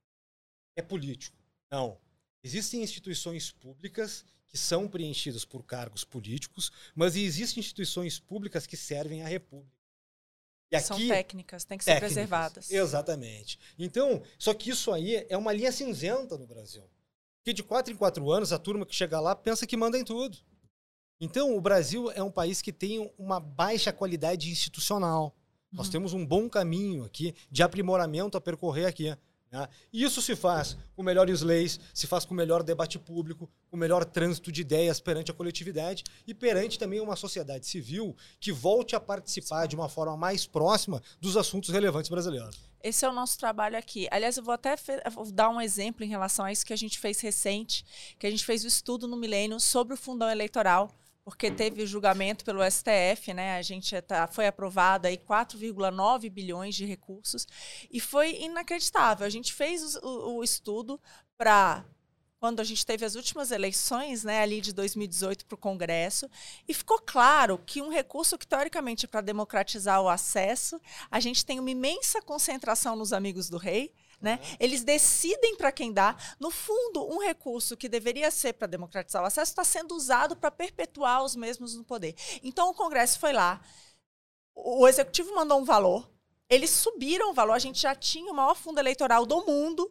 é 0.76 0.82
político. 0.82 1.36
Não. 1.70 1.98
Existem 2.42 2.82
instituições 2.82 3.50
públicas 3.50 4.24
que 4.50 4.58
são 4.58 4.88
preenchidas 4.88 5.44
por 5.44 5.64
cargos 5.64 6.04
políticos, 6.04 6.72
mas 6.94 7.14
existem 7.14 7.60
instituições 7.60 8.18
públicas 8.18 8.66
que 8.66 8.76
servem 8.76 9.22
à 9.22 9.28
República. 9.28 9.72
Aqui, 10.72 10.84
são 10.84 10.98
técnicas, 10.98 11.64
têm 11.64 11.78
que 11.78 11.84
ser 11.84 11.94
técnicas, 11.94 12.12
preservadas. 12.12 12.70
Exatamente. 12.70 13.58
Então, 13.78 14.22
só 14.38 14.54
que 14.54 14.70
isso 14.70 14.92
aí 14.92 15.26
é 15.28 15.36
uma 15.36 15.52
linha 15.52 15.72
cinzenta 15.72 16.36
no 16.36 16.46
Brasil. 16.46 16.84
Porque 17.38 17.52
de 17.52 17.62
quatro 17.62 17.92
em 17.92 17.96
quatro 17.96 18.30
anos, 18.30 18.52
a 18.52 18.58
turma 18.58 18.86
que 18.86 18.94
chega 18.94 19.18
lá 19.18 19.34
pensa 19.34 19.66
que 19.66 19.76
manda 19.76 19.98
em 19.98 20.04
tudo. 20.04 20.38
Então, 21.20 21.56
o 21.56 21.60
Brasil 21.60 22.10
é 22.12 22.22
um 22.22 22.30
país 22.30 22.62
que 22.62 22.72
tem 22.72 23.12
uma 23.18 23.40
baixa 23.40 23.92
qualidade 23.92 24.50
institucional. 24.50 25.34
Nós 25.72 25.86
uhum. 25.86 25.92
temos 25.92 26.12
um 26.12 26.24
bom 26.24 26.48
caminho 26.48 27.04
aqui 27.04 27.34
de 27.50 27.62
aprimoramento 27.62 28.36
a 28.36 28.40
percorrer 28.40 28.86
aqui. 28.86 29.16
Né? 29.50 29.68
E 29.92 30.04
isso 30.04 30.22
se 30.22 30.36
faz 30.36 30.76
com 30.94 31.02
melhores 31.02 31.40
leis, 31.40 31.80
se 31.92 32.06
faz 32.06 32.24
com 32.24 32.34
melhor 32.34 32.62
debate 32.62 32.98
público, 32.98 33.50
com 33.68 33.76
melhor 33.76 34.04
trânsito 34.04 34.52
de 34.52 34.60
ideias 34.60 35.00
perante 35.00 35.30
a 35.30 35.34
coletividade 35.34 36.04
e 36.26 36.32
perante 36.32 36.78
também 36.78 37.00
uma 37.00 37.16
sociedade 37.16 37.66
civil 37.66 38.16
que 38.38 38.52
volte 38.52 38.94
a 38.94 39.00
participar 39.00 39.66
de 39.66 39.74
uma 39.74 39.88
forma 39.88 40.16
mais 40.16 40.46
próxima 40.46 41.02
dos 41.20 41.36
assuntos 41.36 41.70
relevantes 41.70 42.08
brasileiros. 42.08 42.70
Esse 42.82 43.04
é 43.04 43.08
o 43.08 43.12
nosso 43.12 43.38
trabalho 43.38 43.76
aqui. 43.76 44.08
Aliás, 44.10 44.36
eu 44.36 44.42
vou 44.42 44.54
até 44.54 44.74
dar 45.34 45.50
um 45.50 45.60
exemplo 45.60 46.04
em 46.04 46.08
relação 46.08 46.44
a 46.44 46.52
isso 46.52 46.64
que 46.64 46.72
a 46.72 46.78
gente 46.78 46.98
fez 46.98 47.20
recente, 47.20 47.84
que 48.18 48.26
a 48.26 48.30
gente 48.30 48.44
fez 48.44 48.64
o 48.64 48.68
estudo 48.68 49.06
no 49.06 49.16
Milênio 49.16 49.60
sobre 49.60 49.94
o 49.94 49.96
fundão 49.96 50.30
eleitoral 50.30 50.90
porque 51.24 51.50
teve 51.50 51.86
julgamento 51.86 52.44
pelo 52.44 52.62
STF, 52.68 53.32
né? 53.34 53.56
A 53.56 53.62
gente 53.62 54.00
tá, 54.02 54.26
foi 54.26 54.46
aprovado 54.46 55.06
aí 55.06 55.16
4,9 55.16 56.30
bilhões 56.30 56.74
de 56.74 56.84
recursos 56.84 57.46
e 57.90 58.00
foi 58.00 58.40
inacreditável. 58.40 59.26
A 59.26 59.30
gente 59.30 59.52
fez 59.52 59.96
o, 59.96 60.36
o 60.36 60.44
estudo 60.44 61.00
para 61.36 61.84
quando 62.40 62.60
a 62.60 62.64
gente 62.64 62.86
teve 62.86 63.04
as 63.04 63.16
últimas 63.16 63.50
eleições, 63.50 64.24
né, 64.24 64.40
ali 64.40 64.62
de 64.62 64.72
2018 64.72 65.44
para 65.44 65.54
o 65.54 65.58
Congresso, 65.58 66.28
e 66.66 66.72
ficou 66.72 66.98
claro 66.98 67.58
que 67.58 67.82
um 67.82 67.90
recurso 67.90 68.38
que 68.38 68.46
teoricamente 68.46 69.04
é 69.04 69.08
para 69.08 69.20
democratizar 69.20 70.00
o 70.00 70.08
acesso, 70.08 70.80
a 71.10 71.20
gente 71.20 71.44
tem 71.44 71.60
uma 71.60 71.70
imensa 71.70 72.22
concentração 72.22 72.96
nos 72.96 73.12
amigos 73.12 73.50
do 73.50 73.58
rei, 73.58 73.92
né? 74.20 74.38
Uhum. 74.42 74.56
Eles 74.60 74.84
decidem 74.84 75.56
para 75.56 75.72
quem 75.72 75.92
dá. 75.92 76.16
No 76.38 76.50
fundo, 76.50 77.08
um 77.10 77.18
recurso 77.18 77.76
que 77.76 77.88
deveria 77.88 78.30
ser 78.30 78.52
para 78.52 78.66
democratizar 78.66 79.22
o 79.22 79.26
acesso 79.26 79.52
está 79.52 79.64
sendo 79.64 79.94
usado 79.94 80.36
para 80.36 80.50
perpetuar 80.50 81.24
os 81.24 81.34
mesmos 81.34 81.74
no 81.74 81.84
poder. 81.84 82.14
Então, 82.42 82.68
o 82.70 82.74
Congresso 82.74 83.18
foi 83.18 83.32
lá, 83.32 83.60
o 84.54 84.86
Executivo 84.86 85.34
mandou 85.34 85.60
um 85.60 85.64
valor, 85.64 86.10
eles 86.48 86.70
subiram 86.70 87.30
o 87.30 87.34
valor, 87.34 87.54
a 87.54 87.58
gente 87.58 87.80
já 87.80 87.94
tinha 87.94 88.30
o 88.30 88.34
maior 88.34 88.54
fundo 88.54 88.78
eleitoral 88.78 89.24
do 89.24 89.44
mundo, 89.46 89.90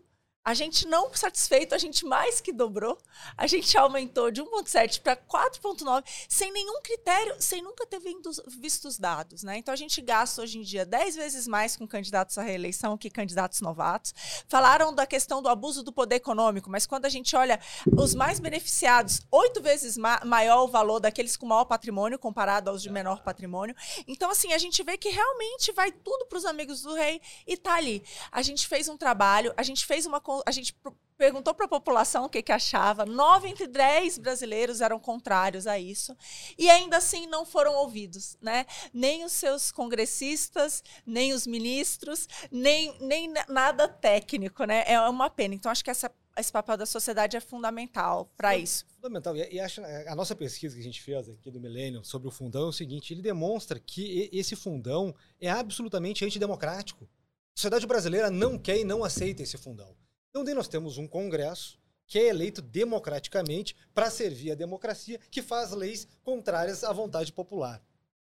a 0.49 0.53
gente 0.55 0.87
não 0.87 1.13
satisfeito, 1.13 1.75
a 1.75 1.77
gente 1.77 2.03
mais 2.03 2.41
que 2.41 2.51
dobrou. 2.51 2.97
A 3.37 3.45
gente 3.45 3.77
aumentou 3.77 4.31
de 4.31 4.41
1,7 4.41 4.99
para 4.99 5.15
4,9, 5.15 6.03
sem 6.27 6.51
nenhum 6.51 6.81
critério, 6.81 7.35
sem 7.37 7.61
nunca 7.61 7.85
ter 7.85 8.01
visto 8.47 8.87
os 8.87 8.97
dados. 8.97 9.43
Né? 9.43 9.57
Então 9.57 9.71
a 9.71 9.77
gente 9.77 10.01
gasta 10.01 10.41
hoje 10.41 10.57
em 10.57 10.63
dia 10.63 10.87
10 10.87 11.17
vezes 11.17 11.47
mais 11.47 11.75
com 11.75 11.87
candidatos 11.87 12.35
à 12.39 12.41
reeleição 12.41 12.97
que 12.97 13.11
candidatos 13.11 13.61
novatos. 13.61 14.11
Falaram 14.47 14.91
da 14.91 15.05
questão 15.05 15.39
do 15.39 15.49
abuso 15.49 15.83
do 15.83 15.93
poder 15.93 16.15
econômico, 16.15 16.67
mas 16.67 16.87
quando 16.87 17.05
a 17.05 17.09
gente 17.09 17.35
olha 17.35 17.59
os 17.95 18.15
mais 18.15 18.39
beneficiados, 18.39 19.21
oito 19.29 19.61
vezes 19.61 19.97
ma 19.97 20.19
maior 20.25 20.63
o 20.63 20.67
valor 20.67 20.99
daqueles 20.99 21.37
com 21.37 21.45
maior 21.45 21.65
patrimônio 21.65 22.17
comparado 22.17 22.71
aos 22.71 22.81
de 22.81 22.89
menor 22.89 23.21
patrimônio. 23.21 23.75
Então, 24.07 24.31
assim, 24.31 24.51
a 24.51 24.57
gente 24.57 24.81
vê 24.81 24.97
que 24.97 25.09
realmente 25.09 25.71
vai 25.73 25.91
tudo 25.91 26.25
para 26.25 26.39
os 26.39 26.45
amigos 26.45 26.81
do 26.81 26.95
rei 26.95 27.21
e 27.45 27.55
tá 27.55 27.75
ali. 27.75 28.03
A 28.31 28.41
gente 28.41 28.67
fez 28.67 28.89
um 28.89 28.97
trabalho, 28.97 29.53
a 29.55 29.61
gente 29.61 29.85
fez 29.85 30.07
uma 30.07 30.19
a 30.45 30.51
gente 30.51 30.75
perguntou 31.19 31.53
para 31.53 31.65
a 31.65 31.69
população 31.69 32.25
o 32.25 32.29
que, 32.29 32.41
que 32.41 32.51
achava. 32.51 33.05
Nove 33.05 33.49
entre 33.49 33.67
dez 33.67 34.17
brasileiros 34.17 34.79
eram 34.79 34.97
contrários 34.97 35.67
a 35.67 35.77
isso. 35.77 36.15
E 36.57 36.69
ainda 36.69 36.97
assim 36.97 37.27
não 37.27 37.45
foram 37.45 37.75
ouvidos. 37.75 38.37
Né? 38.41 38.65
Nem 38.93 39.25
os 39.25 39.33
seus 39.33 39.69
congressistas, 39.69 40.81
nem 41.05 41.33
os 41.33 41.45
ministros, 41.45 42.27
nem, 42.49 42.97
nem 43.01 43.33
nada 43.49 43.87
técnico. 43.87 44.63
Né? 44.63 44.83
É 44.87 44.99
uma 45.01 45.29
pena. 45.29 45.53
Então, 45.53 45.69
acho 45.69 45.83
que 45.83 45.91
essa, 45.91 46.09
esse 46.37 46.51
papel 46.51 46.77
da 46.77 46.85
sociedade 46.85 47.35
é 47.35 47.41
fundamental 47.41 48.31
para 48.37 48.57
isso. 48.57 48.85
Fundamental. 48.95 49.35
E, 49.35 49.55
e 49.55 49.59
acho, 49.59 49.81
a 49.83 50.15
nossa 50.15 50.33
pesquisa 50.33 50.73
que 50.73 50.81
a 50.81 50.85
gente 50.85 51.01
fez 51.01 51.27
aqui 51.29 51.51
do 51.51 51.59
Millennium 51.59 52.03
sobre 52.03 52.29
o 52.29 52.31
fundão 52.31 52.67
é 52.67 52.69
o 52.69 52.73
seguinte: 52.73 53.13
ele 53.13 53.21
demonstra 53.21 53.77
que 53.77 54.29
esse 54.31 54.55
fundão 54.55 55.13
é 55.39 55.49
absolutamente 55.49 56.23
antidemocrático. 56.23 57.03
A 57.03 57.59
sociedade 57.59 57.85
brasileira 57.85 58.31
não 58.31 58.57
quer 58.57 58.77
e 58.77 58.85
não 58.85 59.03
aceita 59.03 59.43
esse 59.43 59.57
fundão. 59.57 59.93
Então, 60.29 60.43
daí 60.43 60.53
nós 60.53 60.67
temos 60.67 60.97
um 60.97 61.07
Congresso 61.07 61.79
que 62.09 62.17
é 62.17 62.27
eleito 62.27 62.59
democraticamente 62.59 63.75
para 63.93 64.09
servir 64.09 64.51
a 64.51 64.55
democracia, 64.55 65.19
que 65.29 65.43
faz 65.43 65.71
leis 65.71 66.07
contrárias 66.23 66.83
à 66.83 66.91
vontade 66.91 67.31
popular. 67.31 67.79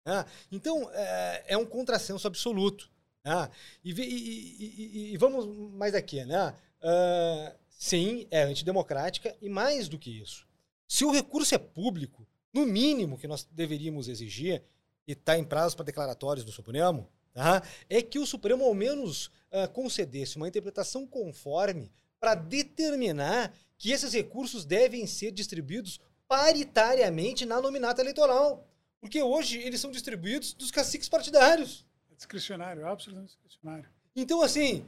Né? 0.07 0.25
Então, 0.51 0.91
é, 0.93 1.45
é, 1.49 1.57
um 1.57 1.67
contrassenso 1.67 2.27
absoluto. 2.27 2.91
Né? 3.23 3.51
E, 3.85 3.93
e, 3.93 4.65
e, 4.65 5.13
e, 5.13 5.17
vamos 5.19 5.47
mais 5.75 5.95
aqui. 5.95 6.25
Né? 6.25 6.55
Uh, 6.83 7.55
sim, 7.69 8.27
é 8.31 8.43
antidemocrática, 8.43 9.37
e 9.41 9.51
mais 9.51 9.87
do 9.87 9.99
que 9.99 10.11
isso. 10.11 10.49
Se 10.89 11.05
o 11.05 11.11
recurso 11.11 11.55
é 11.55 11.59
público, 11.59 12.27
no 12.55 12.65
mínimo 12.65 13.19
que 13.19 13.29
nós 13.29 13.45
deveríamos 13.45 14.09
exigir, 14.09 14.63
e 15.07 15.13
está 15.13 15.37
em 15.37 15.45
prazo 15.45 15.77
para 15.77 15.85
declaratórios 15.85 16.45
do 16.45 16.53
Supremo, 16.53 17.07
tá? 17.35 17.63
é 17.91 18.01
que 18.01 18.19
o 18.19 18.27
Supremo 18.27 18.65
ao 18.65 18.73
menos 18.73 19.31
uh, 19.55 19.69
concedesse 19.73 20.37
uma 20.37 20.49
interpretação 20.49 21.07
conforme 21.07 21.91
para 22.19 22.35
determinar 22.35 23.55
que 23.79 23.93
esses 23.93 24.13
recursos 24.13 24.65
devem 24.65 25.07
ser 25.07 25.31
distribuídos 25.31 26.01
paritariamente 26.27 27.47
na 27.47 27.61
nominata 27.61 28.03
eleitoral. 28.03 28.67
Porque 29.01 29.23
hoje 29.23 29.59
eles 29.59 29.81
são 29.81 29.91
distribuídos 29.91 30.55
dos 30.55 30.71
caciques 30.71 31.09
partidários. 31.09 31.87
É 32.11 32.15
discricionário, 32.15 32.87
absolutamente 32.87 33.35
discricionário. 33.35 33.89
Então, 34.17 34.41
assim, 34.41 34.85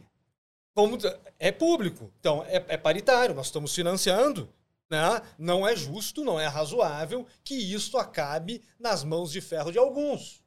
como 0.74 0.96
é 1.38 1.52
público, 1.52 2.10
então 2.18 2.42
é, 2.44 2.64
é 2.68 2.76
paritário, 2.76 3.34
nós 3.34 3.46
estamos 3.46 3.74
financiando. 3.74 4.52
Né? 4.88 4.98
Não 5.36 5.66
é 5.66 5.74
justo, 5.74 6.24
não 6.24 6.38
é 6.38 6.46
razoável 6.46 7.26
que 7.42 7.54
isso 7.54 7.98
acabe 7.98 8.62
nas 8.78 9.02
mãos 9.02 9.32
de 9.32 9.40
ferro 9.40 9.72
de 9.72 9.78
alguns. 9.78 10.42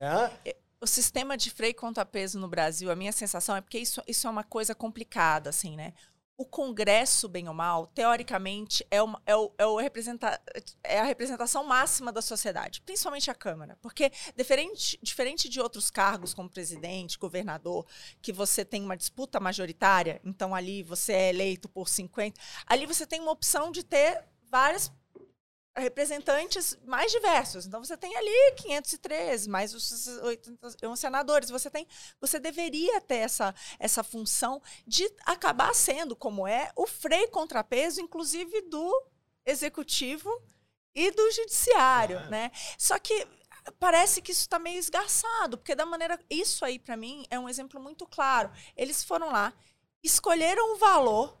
Né? 0.00 0.30
O 0.80 0.86
sistema 0.86 1.36
de 1.36 1.50
freio 1.50 1.74
contrapeso 1.74 2.38
no 2.38 2.48
Brasil, 2.48 2.90
a 2.90 2.96
minha 2.96 3.12
sensação 3.12 3.56
é 3.56 3.60
porque 3.60 3.78
isso, 3.78 4.02
isso 4.06 4.26
é 4.26 4.30
uma 4.30 4.44
coisa 4.44 4.74
complicada, 4.74 5.50
assim, 5.50 5.74
né? 5.76 5.94
o 6.38 6.44
Congresso, 6.44 7.28
bem 7.28 7.48
ou 7.48 7.54
mal, 7.54 7.86
teoricamente, 7.86 8.86
é, 8.90 9.02
uma, 9.02 9.20
é, 9.24 9.34
o, 9.34 9.52
é, 9.56 9.66
o 9.66 9.76
representa, 9.76 10.38
é 10.84 11.00
a 11.00 11.04
representação 11.04 11.64
máxima 11.64 12.12
da 12.12 12.20
sociedade, 12.20 12.82
principalmente 12.82 13.30
a 13.30 13.34
Câmara. 13.34 13.78
Porque, 13.80 14.12
diferente, 14.36 14.98
diferente 15.02 15.48
de 15.48 15.60
outros 15.60 15.90
cargos, 15.90 16.34
como 16.34 16.50
presidente, 16.50 17.18
governador, 17.18 17.86
que 18.20 18.32
você 18.32 18.64
tem 18.66 18.82
uma 18.82 18.96
disputa 18.96 19.40
majoritária, 19.40 20.20
então 20.22 20.54
ali 20.54 20.82
você 20.82 21.14
é 21.14 21.28
eleito 21.30 21.68
por 21.70 21.88
50, 21.88 22.38
ali 22.66 22.84
você 22.84 23.06
tem 23.06 23.20
uma 23.20 23.32
opção 23.32 23.72
de 23.72 23.82
ter 23.82 24.22
várias 24.50 24.92
representantes 25.76 26.76
mais 26.84 27.12
diversos. 27.12 27.66
Então 27.66 27.84
você 27.84 27.96
tem 27.96 28.16
ali 28.16 28.52
513, 28.56 29.48
mais 29.48 29.74
os 29.74 30.06
81 30.18 30.96
senadores. 30.96 31.50
Você 31.50 31.70
tem, 31.70 31.86
você 32.20 32.38
deveria 32.38 33.00
ter 33.00 33.16
essa, 33.16 33.54
essa 33.78 34.02
função 34.02 34.62
de 34.86 35.10
acabar 35.24 35.74
sendo, 35.74 36.16
como 36.16 36.46
é, 36.46 36.70
o 36.74 36.86
freio 36.86 37.28
contrapeso, 37.28 38.00
inclusive 38.00 38.62
do 38.62 39.06
executivo 39.44 40.30
e 40.94 41.10
do 41.10 41.30
judiciário, 41.30 42.18
ah. 42.18 42.30
né? 42.30 42.50
Só 42.78 42.98
que 42.98 43.26
parece 43.78 44.22
que 44.22 44.32
isso 44.32 44.42
está 44.42 44.58
meio 44.58 44.78
esgarçado, 44.78 45.58
porque 45.58 45.74
da 45.74 45.84
maneira 45.84 46.18
isso 46.30 46.64
aí 46.64 46.78
para 46.78 46.96
mim 46.96 47.26
é 47.30 47.38
um 47.38 47.48
exemplo 47.48 47.80
muito 47.80 48.06
claro. 48.06 48.50
Eles 48.76 49.04
foram 49.04 49.30
lá, 49.30 49.52
escolheram 50.02 50.74
o 50.74 50.78
valor 50.78 51.38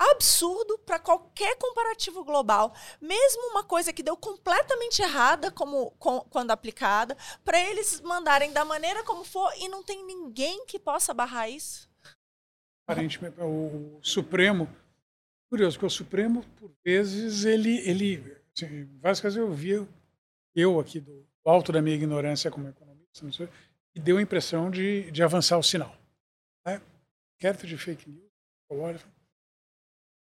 absurdo 0.00 0.78
para 0.78 0.98
qualquer 0.98 1.56
comparativo 1.58 2.24
global, 2.24 2.74
mesmo 3.00 3.50
uma 3.50 3.62
coisa 3.62 3.92
que 3.92 4.02
deu 4.02 4.16
completamente 4.16 5.02
errada 5.02 5.50
como 5.50 5.90
com, 5.92 6.20
quando 6.22 6.50
aplicada, 6.50 7.16
para 7.44 7.60
eles 7.60 8.00
mandarem 8.00 8.52
da 8.52 8.64
maneira 8.64 9.04
como 9.04 9.24
for 9.24 9.52
e 9.58 9.68
não 9.68 9.82
tem 9.82 10.04
ninguém 10.06 10.64
que 10.64 10.78
possa 10.78 11.12
barrar 11.12 11.50
isso. 11.50 11.90
Aparentemente, 12.88 13.38
o 13.40 14.00
Supremo, 14.02 14.68
curioso, 15.50 15.76
porque 15.76 15.86
o 15.86 15.90
Supremo, 15.90 16.44
por 16.58 16.72
vezes, 16.82 17.44
ele, 17.44 17.78
ele 17.88 18.36
assim, 18.56 18.88
várias 19.00 19.20
vezes 19.20 19.36
eu 19.36 19.52
vi 19.52 19.86
eu 20.54 20.80
aqui 20.80 20.98
do 20.98 21.26
alto 21.44 21.72
da 21.72 21.82
minha 21.82 21.94
ignorância 21.94 22.50
como 22.50 22.68
economista, 22.68 23.24
não 23.24 23.32
sei, 23.32 23.48
e 23.94 24.00
deu 24.00 24.16
a 24.16 24.22
impressão 24.22 24.70
de, 24.70 25.10
de 25.10 25.22
avançar 25.22 25.58
o 25.58 25.62
sinal. 25.62 25.94
Né? 26.66 26.80
Inquérito 27.36 27.66
de 27.66 27.76
fake 27.76 28.08
news, 28.08 28.30
olha, 28.70 29.00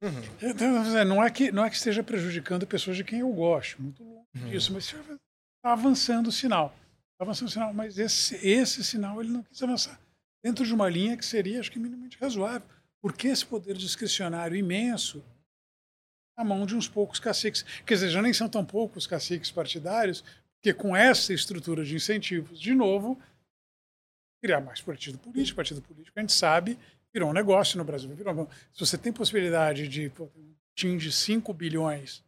Uhum. 0.02 0.22
Então, 0.42 1.04
não, 1.04 1.24
é 1.24 1.30
que, 1.30 1.50
não 1.50 1.64
é 1.64 1.70
que 1.70 1.76
esteja 1.76 2.02
prejudicando 2.02 2.66
pessoas 2.66 2.96
de 2.96 3.04
quem 3.04 3.20
eu 3.20 3.32
gosto, 3.32 3.80
muito 3.80 4.02
longe 4.02 4.26
uhum. 4.36 4.50
disso, 4.50 4.72
mas 4.72 4.84
está 4.84 5.72
avançando 5.72 6.28
o 6.28 6.32
sinal. 6.32 6.74
Está 7.12 7.24
avançando 7.24 7.48
o 7.48 7.50
sinal, 7.50 7.72
mas 7.72 7.98
esse, 7.98 8.36
esse 8.46 8.84
sinal 8.84 9.20
ele 9.20 9.30
não 9.30 9.42
quis 9.42 9.62
avançar. 9.62 9.98
Dentro 10.44 10.64
de 10.64 10.74
uma 10.74 10.88
linha 10.88 11.16
que 11.16 11.24
seria, 11.24 11.60
acho 11.60 11.70
que, 11.70 11.78
minimamente 11.78 12.18
razoável. 12.18 12.68
Porque 13.00 13.28
esse 13.28 13.44
poder 13.44 13.76
discricionário 13.76 14.56
imenso 14.56 15.24
na 16.36 16.44
mão 16.44 16.66
de 16.66 16.76
uns 16.76 16.86
poucos 16.86 17.18
caciques. 17.18 17.62
Quer 17.84 17.94
dizer, 17.94 18.10
já 18.10 18.20
nem 18.20 18.32
são 18.32 18.48
tão 18.48 18.64
poucos 18.64 19.06
caciques 19.06 19.50
partidários, 19.50 20.22
porque 20.56 20.74
com 20.74 20.94
essa 20.94 21.32
estrutura 21.32 21.84
de 21.84 21.94
incentivos, 21.94 22.60
de 22.60 22.74
novo, 22.74 23.18
criar 24.42 24.60
mais 24.60 24.80
partido 24.80 25.18
político, 25.18 25.56
partido 25.56 25.80
político, 25.80 26.18
a 26.18 26.20
gente 26.20 26.32
sabe 26.32 26.78
virou 27.16 27.30
um 27.30 27.32
negócio 27.32 27.78
no 27.78 27.84
Brasil. 27.84 28.14
Virou, 28.14 28.46
se 28.74 28.78
você 28.78 28.98
tem 28.98 29.10
possibilidade 29.10 29.88
de 29.88 30.12
um 30.84 30.98
de 30.98 31.10
5 31.10 31.50
bilhões 31.54 32.22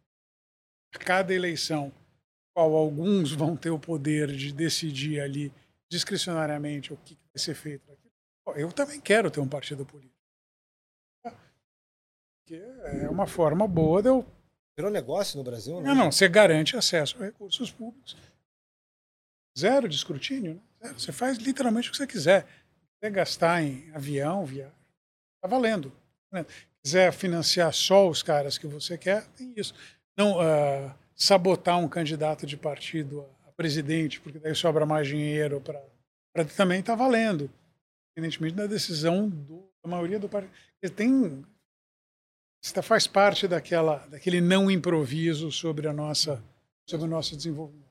a 0.95 0.99
cada 0.99 1.35
eleição, 1.35 1.93
qual 2.55 2.75
alguns 2.75 3.31
vão 3.31 3.55
ter 3.55 3.69
o 3.69 3.79
poder 3.79 4.33
de 4.33 4.51
decidir 4.51 5.21
ali 5.21 5.53
discricionariamente 5.91 6.91
o 6.91 6.97
que 6.97 7.15
vai 7.15 7.39
ser 7.39 7.55
feito. 7.55 7.85
Eu 8.57 8.73
também 8.73 8.99
quero 8.99 9.31
ter 9.31 9.41
um 9.41 9.49
partido 9.49 9.85
político. 9.85 10.17
Porque 11.23 12.55
é 12.55 13.11
uma 13.11 13.27
forma 13.27 13.69
boa 13.69 14.03
de 14.03 14.09
eu. 14.09 14.25
Virou 14.75 14.91
negócio 14.91 15.37
no 15.37 15.45
Brasil? 15.45 15.83
Né? 15.83 15.89
Não, 15.89 15.95
não. 15.95 16.11
Você 16.11 16.27
garante 16.29 16.79
acesso 16.79 17.23
a 17.23 17.27
recursos 17.27 17.71
públicos. 17.71 18.17
Zero 19.59 19.87
de 19.87 19.97
escrutínio. 19.97 20.55
Né? 20.55 20.89
Zero. 20.89 20.99
Você 21.01 21.13
faz 21.13 21.37
literalmente 21.37 21.89
o 21.89 21.93
que 21.93 21.99
você 21.99 22.07
quiser. 22.07 22.47
Quer 23.03 23.11
gastar 23.11 23.63
em 23.63 23.91
avião, 23.93 24.47
viagem 24.47 24.78
Está 25.39 25.49
valendo. 25.49 25.93
Né? 26.33 26.45
Quiser 26.83 27.13
financiar 27.13 27.73
só 27.73 28.09
os 28.09 28.23
caras 28.23 28.59
que 28.59 28.67
você 28.67 28.99
quer, 28.99 29.27
tem 29.37 29.53
isso. 29.57 29.75
Não 30.17 30.39
uh, 30.39 30.93
sabotar 31.15 31.79
um 31.79 31.89
candidato 31.89 32.47
de 32.47 32.57
partido 32.57 33.25
a 33.47 33.53
presidente, 33.53 34.21
porque 34.21 34.39
daí 34.39 34.55
sobra 34.55 34.85
mais 34.85 35.07
dinheiro 35.07 35.61
para. 35.61 35.83
Também 36.57 36.81
está 36.81 36.95
valendo, 36.95 37.51
independentemente 38.13 38.55
da 38.55 38.67
decisão 38.67 39.29
do, 39.29 39.69
da 39.83 39.91
maioria 39.91 40.19
do 40.19 40.29
partido. 40.29 40.53
Tem. 40.95 41.45
Isso 42.63 42.83
faz 42.83 43.07
parte 43.07 43.47
daquela, 43.47 43.99
daquele 44.09 44.41
não 44.41 44.71
improviso 44.71 45.51
sobre, 45.51 45.87
a 45.89 45.93
nossa, 45.93 46.43
sobre 46.89 47.07
o 47.07 47.09
nosso 47.09 47.37
desenvolvimento. 47.37 47.89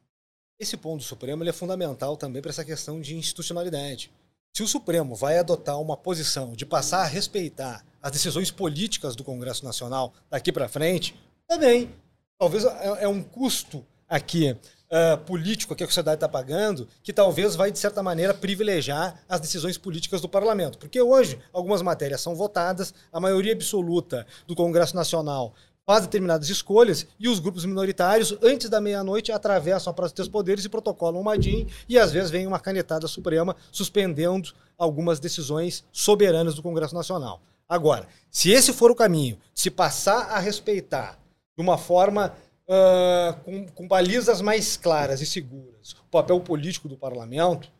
Esse 0.59 0.75
ponto 0.75 0.97
do 0.97 1.03
Supremo 1.03 1.43
é 1.43 1.53
fundamental 1.53 2.17
também 2.17 2.41
para 2.41 2.49
essa 2.49 2.65
questão 2.65 2.99
de 2.99 3.15
institucionalidade. 3.15 4.11
Se 4.57 4.63
o 4.63 4.67
Supremo 4.67 5.13
vai 5.13 5.37
adotar 5.37 5.79
uma 5.79 5.95
posição 5.95 6.53
de 6.55 6.65
passar 6.65 7.03
a 7.03 7.05
respeitar 7.05 7.85
as 8.01 8.11
decisões 8.11 8.49
políticas 8.49 9.15
do 9.15 9.23
Congresso 9.23 9.63
Nacional 9.63 10.11
daqui 10.31 10.51
para 10.51 10.67
frente, 10.67 11.13
também. 11.47 11.91
Talvez 12.39 12.65
é, 12.65 13.03
é 13.03 13.07
um 13.07 13.21
custo 13.21 13.85
aqui 14.09 14.57
uh, 14.91 15.17
político 15.25 15.75
que 15.75 15.83
a 15.83 15.85
sociedade 15.85 16.15
está 16.15 16.27
pagando, 16.27 16.87
que 17.03 17.13
talvez 17.13 17.55
vai, 17.55 17.71
de 17.71 17.77
certa 17.77 18.01
maneira, 18.01 18.33
privilegiar 18.33 19.21
as 19.29 19.39
decisões 19.39 19.77
políticas 19.77 20.21
do 20.21 20.27
parlamento. 20.27 20.79
Porque 20.79 20.99
hoje 20.99 21.39
algumas 21.53 21.83
matérias 21.83 22.21
são 22.21 22.33
votadas, 22.33 22.95
a 23.13 23.19
maioria 23.19 23.53
absoluta 23.53 24.25
do 24.47 24.55
Congresso 24.55 24.95
Nacional 24.95 25.53
faz 25.87 26.01
determinadas 26.01 26.49
escolhas 26.49 27.07
e 27.17 27.29
os 27.29 27.39
grupos 27.39 27.63
minoritários, 27.63 28.37
antes 28.43 28.69
da 28.69 28.81
meia-noite, 28.81 29.31
atravessam 29.31 29.89
a 29.89 29.93
Praça 29.93 30.13
dos 30.13 30.27
Poderes 30.27 30.65
e 30.65 30.69
protocolam 30.69 31.21
uma 31.21 31.37
DIN 31.37 31.65
e 31.87 31.97
às 31.97 32.11
vezes 32.11 32.29
vem 32.29 32.45
uma 32.45 32.59
canetada 32.59 33.07
suprema 33.07 33.55
suspendendo 33.71 34.53
algumas 34.77 35.17
decisões 35.17 35.85
soberanas 35.93 36.55
do 36.55 36.61
Congresso 36.61 36.93
Nacional. 36.93 37.41
Agora, 37.69 38.05
se 38.29 38.51
esse 38.51 38.73
for 38.73 38.91
o 38.91 38.95
caminho, 38.95 39.39
se 39.55 39.71
passar 39.71 40.29
a 40.29 40.39
respeitar 40.39 41.17
de 41.57 41.63
uma 41.63 41.77
forma 41.77 42.35
uh, 42.67 43.39
com, 43.43 43.65
com 43.69 43.87
balizas 43.87 44.41
mais 44.41 44.75
claras 44.75 45.21
e 45.21 45.25
seguras 45.25 45.93
o 45.93 46.11
papel 46.11 46.39
político 46.41 46.89
do 46.89 46.97
parlamento, 46.97 47.71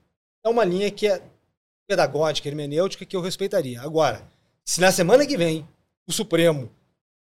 é 0.46 0.50
uma 0.50 0.64
linha 0.64 0.90
que 0.90 1.08
é 1.08 1.22
pedagógica, 1.86 2.48
hermenêutica, 2.48 3.06
que 3.06 3.18
eu 3.18 3.22
respeitaria. 3.22 3.82
Agora, 3.82 4.22
se 4.64 4.80
na 4.80 4.94
semana 4.94 5.26
que 5.26 5.38
vem 5.38 5.68
o 6.08 6.14
Supremo 6.14 6.70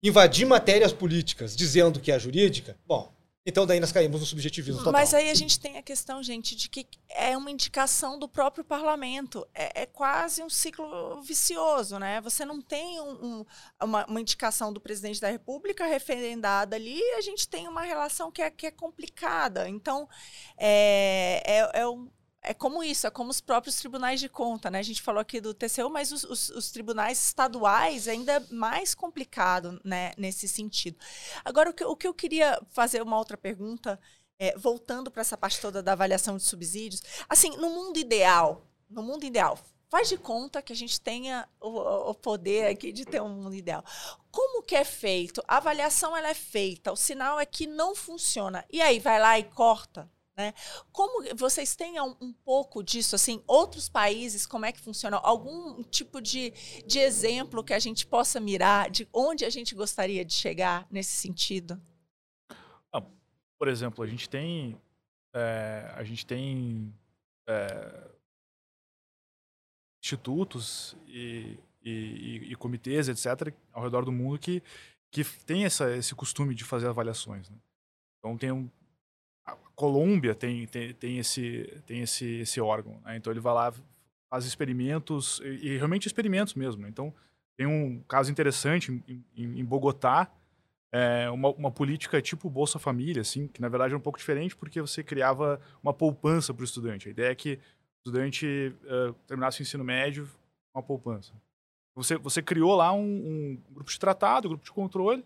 invadir 0.03 0.47
matérias 0.47 0.93
políticas 0.93 1.57
dizendo 1.57 2.01
que 2.01 2.11
é 2.11 2.19
jurídica, 2.19 2.79
bom, 2.87 3.13
então 3.45 3.67
daí 3.67 3.81
nós 3.81 3.91
caímos 3.91 4.21
no 4.21 4.27
subjetivismo 4.27 4.79
total. 4.79 4.93
Mas 4.93 5.15
aí 5.15 5.31
a 5.31 5.35
gente 5.35 5.59
tem 5.59 5.79
a 5.79 5.83
questão, 5.83 6.23
gente, 6.23 6.55
de 6.55 6.69
que 6.69 6.87
é 7.09 7.35
uma 7.37 7.51
indicação 7.51 8.19
do 8.19 8.29
próprio 8.29 8.63
parlamento. 8.63 9.47
É, 9.55 9.83
é 9.83 9.87
quase 9.87 10.43
um 10.43 10.51
ciclo 10.51 11.23
vicioso, 11.23 11.99
né? 11.99 12.21
Você 12.21 12.45
não 12.45 12.61
tem 12.61 13.01
um, 13.01 13.11
um, 13.25 13.45
uma, 13.83 14.05
uma, 14.05 14.21
indicação 14.21 14.71
do 14.73 14.81
presidente 14.81 15.21
da 15.21 15.31
República 15.31 15.87
referendada 15.87 16.77
ali 16.77 16.99
e 16.99 17.15
a 17.15 17.21
gente 17.23 17.49
tem 17.49 17.67
uma 17.67 17.83
relação 17.83 18.31
que 18.31 18.43
é, 18.43 18.51
que 18.51 18.67
é 18.67 18.71
complicada. 18.71 19.67
Então, 19.69 20.07
é, 20.59 21.43
é, 21.47 21.81
é 21.81 21.89
um, 21.89 22.11
é 22.43 22.55
como 22.55 22.83
isso, 22.83 23.07
é 23.07 23.11
como 23.11 23.31
os 23.31 23.41
próprios 23.41 23.77
tribunais 23.77 24.19
de 24.19 24.29
conta, 24.29 24.71
né? 24.71 24.79
A 24.79 24.83
gente 24.83 25.03
falou 25.03 25.21
aqui 25.21 25.41
do 25.41 25.53
TCU, 25.53 25.91
mas 25.91 26.11
os, 26.11 26.25
os, 26.25 26.49
os 26.51 26.71
tribunais 26.71 27.23
estaduais 27.23 28.09
ainda 28.09 28.33
é 28.35 28.41
mais 28.51 28.95
complicado, 28.95 29.81
né, 29.85 30.13
nesse 30.17 30.49
sentido. 30.49 30.99
Agora, 31.45 31.71
o 31.71 31.75
que, 31.75 31.85
o 31.85 31.97
que 31.97 32.09
eu 32.09 32.15
queria 32.15 32.61
fazer 32.71 33.03
uma 33.03 33.19
outra 33.19 33.37
pergunta, 33.37 34.01
é, 34.39 34.57
voltando 34.57 35.11
para 35.11 35.21
essa 35.21 35.37
parte 35.37 35.61
toda 35.61 35.83
da 35.83 35.93
avaliação 35.93 36.37
de 36.37 36.43
subsídios, 36.43 37.03
assim, 37.29 37.57
no 37.59 37.69
mundo 37.69 37.99
ideal, 37.99 38.67
no 38.89 39.03
mundo 39.03 39.25
ideal, 39.25 39.59
faz 39.91 40.09
de 40.09 40.17
conta 40.17 40.63
que 40.63 40.73
a 40.73 40.77
gente 40.77 40.99
tenha 40.99 41.47
o, 41.61 42.11
o, 42.11 42.15
poder 42.15 42.69
aqui 42.69 42.91
de 42.91 43.05
ter 43.05 43.21
um 43.21 43.29
mundo 43.29 43.55
ideal. 43.55 43.85
Como 44.31 44.63
que 44.63 44.75
é 44.75 44.85
feito? 44.85 45.43
A 45.47 45.59
avaliação 45.59 46.17
ela 46.17 46.29
é 46.29 46.35
feita, 46.35 46.91
o 46.91 46.97
sinal 46.97 47.39
é 47.39 47.45
que 47.45 47.67
não 47.67 47.95
funciona. 47.95 48.65
E 48.71 48.81
aí 48.81 48.99
vai 48.99 49.21
lá 49.21 49.39
e 49.39 49.45
corta 49.45 50.09
né? 50.37 50.55
Como 50.93 51.35
vocês 51.37 51.75
têm 51.77 52.01
um, 52.01 52.17
um, 52.21 52.33
pouco 52.33 52.83
disso, 52.83 53.15
assim, 53.15 53.43
outros 53.47 53.89
países, 53.89 54.47
como 54.47 54.65
é 54.65 54.73
que 54.73 54.81
funciona? 54.81 55.17
Algum 55.19 55.83
tipo 55.83 56.21
de, 56.21 56.51
de 56.87 56.99
exemplo 56.99 57.65
que 57.65 57.75
a 57.75 57.79
gente 57.79 58.07
possa 58.07 58.41
mirar 58.41 58.91
de 58.91 59.09
onde 59.13 59.45
a 59.45 59.51
gente 59.51 59.75
gostaria 59.75 60.25
de 60.25 60.33
chegar 60.33 60.87
nesse 60.91 61.13
sentido? 61.13 61.81
Ah, 62.93 63.03
por 63.59 63.69
exemplo, 63.69 64.03
a 64.03 64.07
gente 64.07 64.29
tem. 64.29 64.81
É, 65.35 65.93
a 65.95 66.03
gente 66.03 66.27
tem 66.27 66.93
é, 67.49 68.11
institutos 70.03 70.97
e, 71.07 71.57
e, 71.83 72.49
e, 72.51 72.57
comitês, 72.57 73.09
etc., 73.09 73.55
ao 73.73 73.85
redor 73.85 74.05
do 74.05 74.11
mundo 74.11 74.39
que, 74.39 74.61
que 75.13 75.23
tem 75.45 75.65
essa, 75.65 75.95
esse 75.97 76.15
costume 76.15 76.55
de 76.55 76.65
fazer 76.65 76.89
avaliações. 76.89 77.49
Né? 77.49 77.57
Então, 78.19 78.37
tem 78.37 78.51
um, 78.51 78.69
a 79.53 79.71
Colômbia 79.75 80.35
tem, 80.35 80.67
tem, 80.67 80.93
tem, 80.95 81.19
esse, 81.19 81.83
tem 81.87 82.01
esse, 82.01 82.41
esse 82.41 82.61
órgão. 82.61 83.01
Né? 83.05 83.17
Então, 83.17 83.33
ele 83.33 83.41
vai 83.41 83.55
lá, 83.55 83.73
faz 84.29 84.45
experimentos, 84.45 85.41
e, 85.45 85.69
e 85.69 85.77
realmente 85.77 86.07
experimentos 86.07 86.55
mesmo. 86.55 86.83
Né? 86.83 86.89
Então, 86.89 87.15
tem 87.57 87.67
um 87.67 88.01
caso 88.09 88.31
interessante 88.31 88.91
em, 89.07 89.25
em, 89.37 89.61
em 89.61 89.65
Bogotá, 89.65 90.31
é, 90.93 91.31
uma, 91.31 91.51
uma, 91.51 91.71
política 91.71 92.21
tipo 92.21 92.51
Bolsa 92.51 92.79
Família, 92.79 93.23
assim, 93.23 93.47
que 93.47 93.61
na 93.61 93.69
verdade 93.69 93.95
é 93.95 93.97
um 93.97 94.01
pouco 94.01 94.19
diferente 94.19 94.57
porque 94.57 94.81
você 94.81 95.05
criava 95.05 95.61
uma 95.83 95.93
poupança 95.93 96.53
para 96.53 96.63
o 96.63 96.65
estudante. 96.65 97.09
A 97.09 97.11
ideia 97.11 97.31
é 97.31 97.35
que 97.35 97.55
o 97.55 98.09
estudante 98.09 98.75
uh, 98.85 99.13
terminasse 99.27 99.61
o 99.61 99.63
ensino 99.63 99.85
médio 99.85 100.29
uma 100.75 100.83
poupança. 100.83 101.33
Você, 101.95 102.17
você 102.17 102.43
criou 102.43 102.75
lá 102.75 102.93
um, 102.93 103.03
um, 103.03 103.63
grupo 103.71 103.91
de 103.91 103.99
tratado, 103.99 104.49
um 104.49 104.51
grupo 104.51 104.65
de 104.65 104.73
controle, 104.73 105.25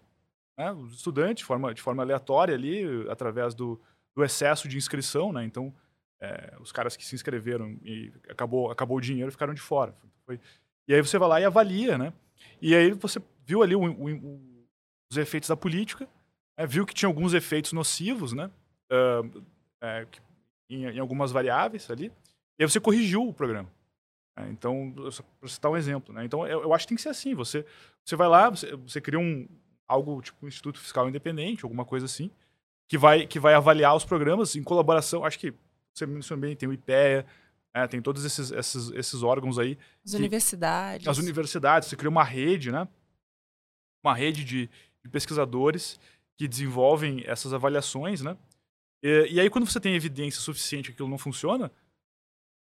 né, 0.59 0.73
os 0.73 0.95
estudantes, 0.95 1.43
de 1.43 1.45
forma, 1.45 1.73
de 1.73 1.81
forma 1.81 2.03
aleatória 2.03 2.55
ali, 2.55 3.09
através 3.09 3.55
do, 3.55 3.81
do 4.15 4.25
excesso 4.25 4.69
de 4.69 4.77
inscrição, 4.77 5.33
né? 5.33 5.45
Então, 5.45 5.75
é, 6.21 6.55
os 6.61 6.73
caras 6.73 6.97
que 6.97 7.05
se 7.05 7.15
inscreveram 7.15 7.77
e 7.83 8.13
acabou, 8.29 8.71
acabou 8.71 8.97
o 8.97 9.01
dinheiro 9.01 9.31
ficaram 9.31 9.55
de 9.55 9.61
fora. 9.61 9.95
Foi, 10.25 10.41
e 10.87 10.95
aí 10.95 11.01
você 11.01 11.19
vai 11.19 11.29
lá 11.29 11.41
e 11.41 11.45
avalia, 11.45 11.99
né? 11.99 12.13
E 12.61 12.75
aí 12.75 12.93
você 12.93 13.21
viu 13.47 13.63
ali 13.63 13.75
o, 13.75 13.85
o 13.85 14.55
os 15.15 15.19
efeitos 15.19 15.49
da 15.49 15.57
política, 15.57 16.09
né, 16.59 16.67
viu 16.67 16.85
que 16.85 16.95
tinha 16.95 17.09
alguns 17.09 17.35
efeitos 17.35 17.73
nocivos, 17.73 18.33
né, 18.33 18.51
uh, 18.91 19.45
é, 19.81 20.07
em, 20.69 20.85
em, 20.87 20.99
algumas 20.99 21.31
variáveis 21.31 21.91
ali, 21.91 22.13
e 22.59 22.65
aí 22.65 22.69
você 22.69 22.81
corrigiu 22.81 23.29
o 23.29 23.35
programa. 23.35 23.71
É, 24.37 24.49
então, 24.49 24.93
para 25.39 25.49
citar 25.49 25.71
um 25.71 25.77
exemplo. 25.77 26.13
Né, 26.13 26.25
então, 26.25 26.47
eu, 26.47 26.63
eu, 26.63 26.75
acho 26.75 26.85
que 26.85 26.89
tem 26.89 26.97
que 26.97 27.03
ser 27.03 27.11
assim. 27.11 27.35
Você, 27.35 27.65
você 28.05 28.17
vai 28.17 28.27
lá, 28.27 28.51
você, 28.51 28.75
você 28.75 29.01
cria 29.01 29.19
um, 29.19 29.47
algo 29.87 30.21
tipo 30.21 30.45
um 30.45 30.49
Instituto 30.49 30.81
Fiscal 30.81 31.09
Independente, 31.09 31.65
alguma 31.65 31.85
coisa 31.85 32.07
assim, 32.07 32.31
que 32.95 32.99
vai, 32.99 33.27
que 33.27 33.41
vai 33.41 33.55
avaliar 33.55 33.97
os 33.97 34.05
programas 34.05 34.55
em 34.55 34.63
colaboração. 34.63 35.25
Acho 35.25 35.37
que 35.37 35.53
você 35.93 36.07
mencionou 36.07 36.43
bem, 36.43 36.55
tem 36.55 36.69
o 36.69 36.73
IPEA, 36.73 37.27
é, 37.75 37.89
tem 37.89 38.01
todos 38.01 38.25
esses, 38.25 38.53
esses, 38.53 38.91
esses 38.91 39.21
órgãos 39.21 39.59
aí. 39.59 39.77
As 40.05 40.13
que, 40.13 40.17
universidades. 40.17 41.09
As 41.09 41.19
universidades, 41.19 41.89
você 41.89 41.97
cria 41.97 42.09
uma 42.09 42.23
rede, 42.23 42.71
né? 42.71 42.87
Uma 44.01 44.15
rede 44.15 44.45
de, 44.45 44.71
de 45.03 45.09
pesquisadores 45.11 45.99
que 46.37 46.47
desenvolvem 46.47 47.25
essas 47.27 47.53
avaliações, 47.53 48.23
né? 48.23 48.37
E, 49.03 49.27
e, 49.33 49.41
aí, 49.41 49.51
quando 49.51 49.67
você 49.67 49.81
tem 49.81 49.97
evidência 49.97 50.41
suficiente 50.41 50.91
que 50.91 50.93
aquilo 50.93 51.09
não 51.09 51.19
funciona, 51.19 51.73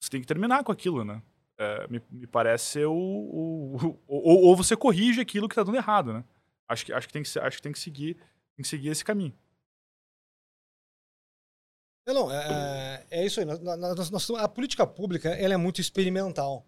você 0.01 0.09
tem 0.09 0.21
que 0.21 0.27
terminar 0.27 0.63
com 0.63 0.71
aquilo, 0.71 1.05
né? 1.05 1.21
É, 1.55 1.87
me, 1.87 2.01
me, 2.09 2.25
parece 2.25 2.65
ser 2.65 2.85
o. 2.87 2.95
o, 2.95 3.75
o 3.75 3.99
ou, 4.07 4.45
ou, 4.45 4.55
você 4.55 4.75
corrige 4.75 5.21
aquilo 5.21 5.47
que 5.47 5.53
está 5.53 5.61
dando 5.61 5.77
errado, 5.77 6.13
né? 6.13 6.23
Acho 6.67 6.83
que, 6.83 6.91
acho 6.91 7.05
que, 7.05 7.13
tem, 7.13 7.21
que, 7.21 7.39
acho 7.39 7.57
que 7.57 7.61
tem, 7.61 7.71
que 7.71 7.79
seguir, 7.79 8.15
tem 8.15 8.63
que 8.63 8.67
seguir 8.67 8.89
esse 8.89 9.05
caminho. 9.05 9.33
Não, 12.05 12.13
não 12.13 12.31
é, 12.31 13.03
é 13.09 13.25
isso 13.25 13.39
aí. 13.39 13.45
Nós, 13.45 13.59
nós, 13.59 14.29
a 14.31 14.47
política 14.47 14.85
pública 14.85 15.29
ela 15.29 15.53
é 15.53 15.57
muito 15.57 15.81
experimental. 15.81 16.65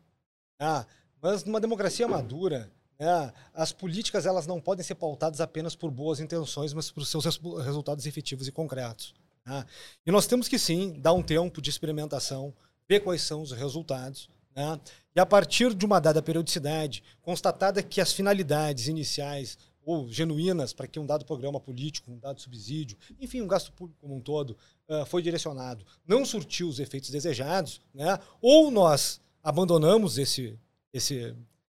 Ah, 0.59 0.85
mas 1.21 1.43
numa 1.43 1.59
democracia 1.59 2.07
madura, 2.07 2.71
né? 2.99 3.31
As 3.53 3.71
políticas 3.71 4.25
elas 4.25 4.47
não 4.47 4.59
podem 4.59 4.83
ser 4.83 4.95
pautadas 4.95 5.39
apenas 5.39 5.75
por 5.75 5.91
boas 5.91 6.19
intenções, 6.19 6.73
mas 6.73 6.89
por 6.89 7.05
seus 7.05 7.25
resultados 7.63 8.05
efetivos 8.05 8.47
e 8.47 8.51
concretos. 8.51 9.13
Né? 9.45 9.65
E 10.05 10.11
nós 10.11 10.25
temos 10.25 10.47
que 10.47 10.57
sim 10.57 10.99
dar 10.99 11.13
um 11.13 11.21
tempo 11.21 11.61
de 11.61 11.69
experimentação, 11.69 12.53
ver 12.89 13.01
quais 13.01 13.21
são 13.21 13.41
os 13.41 13.51
resultados. 13.51 14.29
Né? 14.55 14.79
E 15.15 15.19
a 15.19 15.25
partir 15.25 15.73
de 15.73 15.85
uma 15.85 16.01
dada 16.01 16.21
periodicidade, 16.21 17.03
constatada 17.21 17.83
que 17.83 18.01
as 18.01 18.11
finalidades 18.11 18.87
iniciais 18.87 19.57
ou 19.87 20.11
genuínas 20.11 20.73
para 20.73 20.85
que 20.85 20.99
um 20.99 21.05
dado 21.05 21.23
programa 21.23 21.61
político, 21.61 22.11
um 22.11 22.19
dado 22.19 22.41
subsídio, 22.41 22.97
enfim, 23.21 23.41
um 23.41 23.47
gasto 23.47 23.71
público 23.71 24.01
como 24.01 24.17
um 24.17 24.19
todo, 24.19 24.57
uh, 24.89 25.05
foi 25.05 25.21
direcionado, 25.21 25.85
não 26.05 26.25
surtiu 26.25 26.67
os 26.67 26.77
efeitos 26.77 27.09
desejados, 27.09 27.79
né? 27.93 28.19
ou 28.41 28.69
nós 28.69 29.21
abandonamos 29.41 30.17
esse, 30.17 30.59
esse 30.91 31.33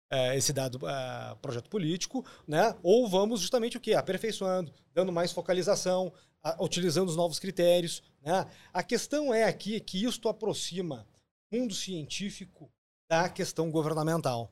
é, 0.10 0.38
esse 0.38 0.54
dado 0.54 0.80
é, 0.88 1.36
projeto 1.42 1.70
político, 1.70 2.26
né? 2.48 2.74
ou 2.82 3.10
vamos 3.10 3.42
justamente 3.42 3.76
o 3.76 3.82
quê? 3.82 3.94
Aperfeiçoando, 3.94 4.72
dando 4.94 5.12
mais 5.12 5.34
focalização, 5.34 6.14
a, 6.42 6.64
utilizando 6.64 7.10
os 7.10 7.18
novos 7.18 7.40
critérios. 7.40 8.02
Né? 8.22 8.48
A 8.72 8.82
questão 8.84 9.34
é 9.34 9.44
aqui 9.44 9.82
que 9.82 10.06
isto 10.06 10.30
aproxima 10.30 11.06
mundo 11.52 11.76
científico 11.76 12.72
da 13.10 13.28
questão 13.28 13.70
governamental. 13.70 14.50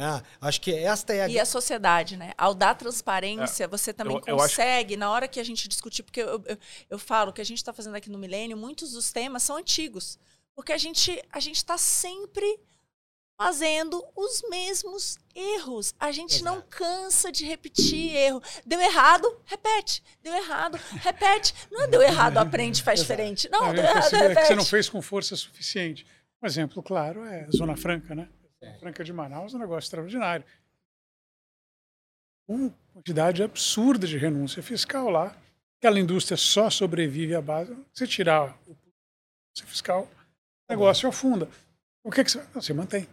Né? 0.00 0.22
Acho 0.40 0.62
que 0.62 0.72
esta 0.72 1.12
é 1.12 1.24
a... 1.24 1.28
E 1.28 1.38
a 1.38 1.44
sociedade, 1.44 2.16
né? 2.16 2.32
Ao 2.38 2.54
dar 2.54 2.74
transparência, 2.74 3.64
é, 3.64 3.68
você 3.68 3.92
também 3.92 4.16
eu, 4.16 4.34
consegue, 4.34 4.94
eu 4.94 4.96
acho... 4.96 4.98
na 4.98 5.10
hora 5.10 5.28
que 5.28 5.38
a 5.38 5.44
gente 5.44 5.68
discutir, 5.68 6.02
porque 6.02 6.22
eu, 6.22 6.42
eu, 6.46 6.58
eu 6.88 6.98
falo 6.98 7.34
que 7.34 7.40
a 7.42 7.44
gente 7.44 7.58
está 7.58 7.70
fazendo 7.70 7.96
aqui 7.96 8.08
no 8.08 8.16
Milênio, 8.16 8.56
muitos 8.56 8.92
dos 8.92 9.12
temas 9.12 9.42
são 9.42 9.58
antigos. 9.58 10.18
Porque 10.54 10.72
a 10.72 10.78
gente 10.78 11.22
a 11.30 11.38
está 11.38 11.76
sempre 11.76 12.58
fazendo 13.36 14.02
os 14.16 14.42
mesmos 14.48 15.18
erros. 15.34 15.94
A 16.00 16.10
gente 16.10 16.36
Exato. 16.36 16.44
não 16.44 16.62
cansa 16.62 17.30
de 17.30 17.44
repetir 17.44 18.16
erro. 18.16 18.42
Deu 18.64 18.80
errado, 18.80 19.30
repete. 19.44 20.02
Deu 20.22 20.34
errado, 20.34 20.80
repete. 21.02 21.52
Não 21.70 21.82
é 21.82 21.86
deu 21.88 22.00
errado, 22.00 22.38
aprende, 22.38 22.82
faz 22.82 23.00
Exato. 23.00 23.12
diferente. 23.12 23.50
Não, 23.50 23.66
não 23.66 23.74
deu 23.74 23.84
errado, 23.84 24.12
repete. 24.12 24.32
É 24.32 24.34
que 24.34 24.46
você 24.46 24.54
não 24.54 24.64
fez 24.64 24.88
com 24.88 25.02
força 25.02 25.36
suficiente. 25.36 26.06
Um 26.42 26.46
exemplo 26.46 26.82
claro 26.82 27.22
é 27.26 27.44
a 27.44 27.50
Zona 27.50 27.76
Franca, 27.76 28.14
né? 28.14 28.26
Zona 28.62 28.78
Franca 28.78 29.02
de 29.02 29.12
Manaus 29.12 29.54
é 29.54 29.56
um 29.56 29.60
negócio 29.60 29.86
extraordinário. 29.86 30.44
Uma 32.46 32.70
quantidade 32.92 33.42
absurda 33.42 34.06
de 34.06 34.18
renúncia 34.18 34.62
fiscal 34.62 35.08
lá. 35.08 35.36
Aquela 35.78 35.98
indústria 35.98 36.36
só 36.36 36.68
sobrevive 36.68 37.34
à 37.34 37.40
base. 37.40 37.74
Você 37.92 38.06
tirar 38.06 38.58
o 38.66 38.76
fiscal, 39.66 40.02
o 40.02 40.06
tá 40.06 40.74
negócio 40.74 41.08
afunda. 41.08 41.48
O 42.04 42.10
que, 42.10 42.22
que 42.22 42.30
você, 42.30 42.40
você 42.52 42.72
mantém? 42.72 43.08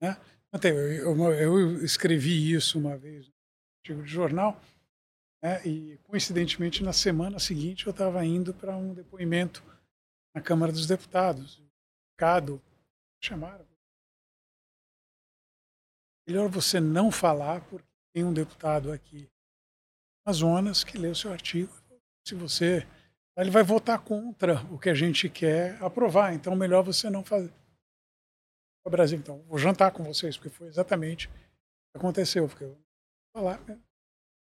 Né? 0.00 0.16
Eu, 0.62 1.16
eu, 1.16 1.34
eu, 1.34 1.84
escrevi 1.84 2.52
isso 2.52 2.78
uma 2.78 2.96
vez 2.96 3.26
no 3.26 3.34
artigo 3.80 4.02
de 4.02 4.10
jornal, 4.10 4.60
né? 5.42 5.66
e 5.66 5.98
coincidentemente 6.04 6.82
na 6.82 6.92
semana 6.92 7.38
seguinte 7.38 7.86
eu 7.86 7.90
estava 7.90 8.24
indo 8.24 8.54
para 8.54 8.76
um 8.76 8.94
depoimento 8.94 9.62
na 10.34 10.40
Câmara 10.40 10.72
dos 10.72 10.86
Deputados. 10.86 11.62
Cado 12.16 12.60
chamaram. 13.22 13.66
Melhor 16.28 16.50
você 16.50 16.78
não 16.78 17.10
falar, 17.10 17.62
porque 17.62 17.88
tem 18.12 18.22
um 18.22 18.34
deputado 18.34 18.92
aqui 18.92 19.26
Amazonas 20.26 20.84
que 20.84 20.98
lê 20.98 21.08
o 21.08 21.14
seu 21.14 21.32
artigo. 21.32 21.72
Se 22.26 22.34
você. 22.34 22.86
Ele 23.34 23.50
vai 23.50 23.62
votar 23.62 23.98
contra 24.00 24.60
o 24.70 24.78
que 24.78 24.90
a 24.90 24.94
gente 24.94 25.28
quer 25.30 25.82
aprovar, 25.82 26.34
então 26.34 26.54
melhor 26.54 26.82
você 26.82 27.08
não 27.08 27.24
fazer 27.24 27.50
o 28.84 28.90
Brasil. 28.90 29.16
Então, 29.16 29.42
vou 29.48 29.56
jantar 29.56 29.90
com 29.92 30.04
vocês, 30.04 30.36
porque 30.36 30.50
foi 30.50 30.66
exatamente 30.66 31.28
o 31.28 31.30
que 31.30 31.98
aconteceu. 31.98 32.46
Porque 32.46 32.64
eu 32.64 32.70
vou 32.70 32.78
falar 33.32 33.58
né? 33.66 33.78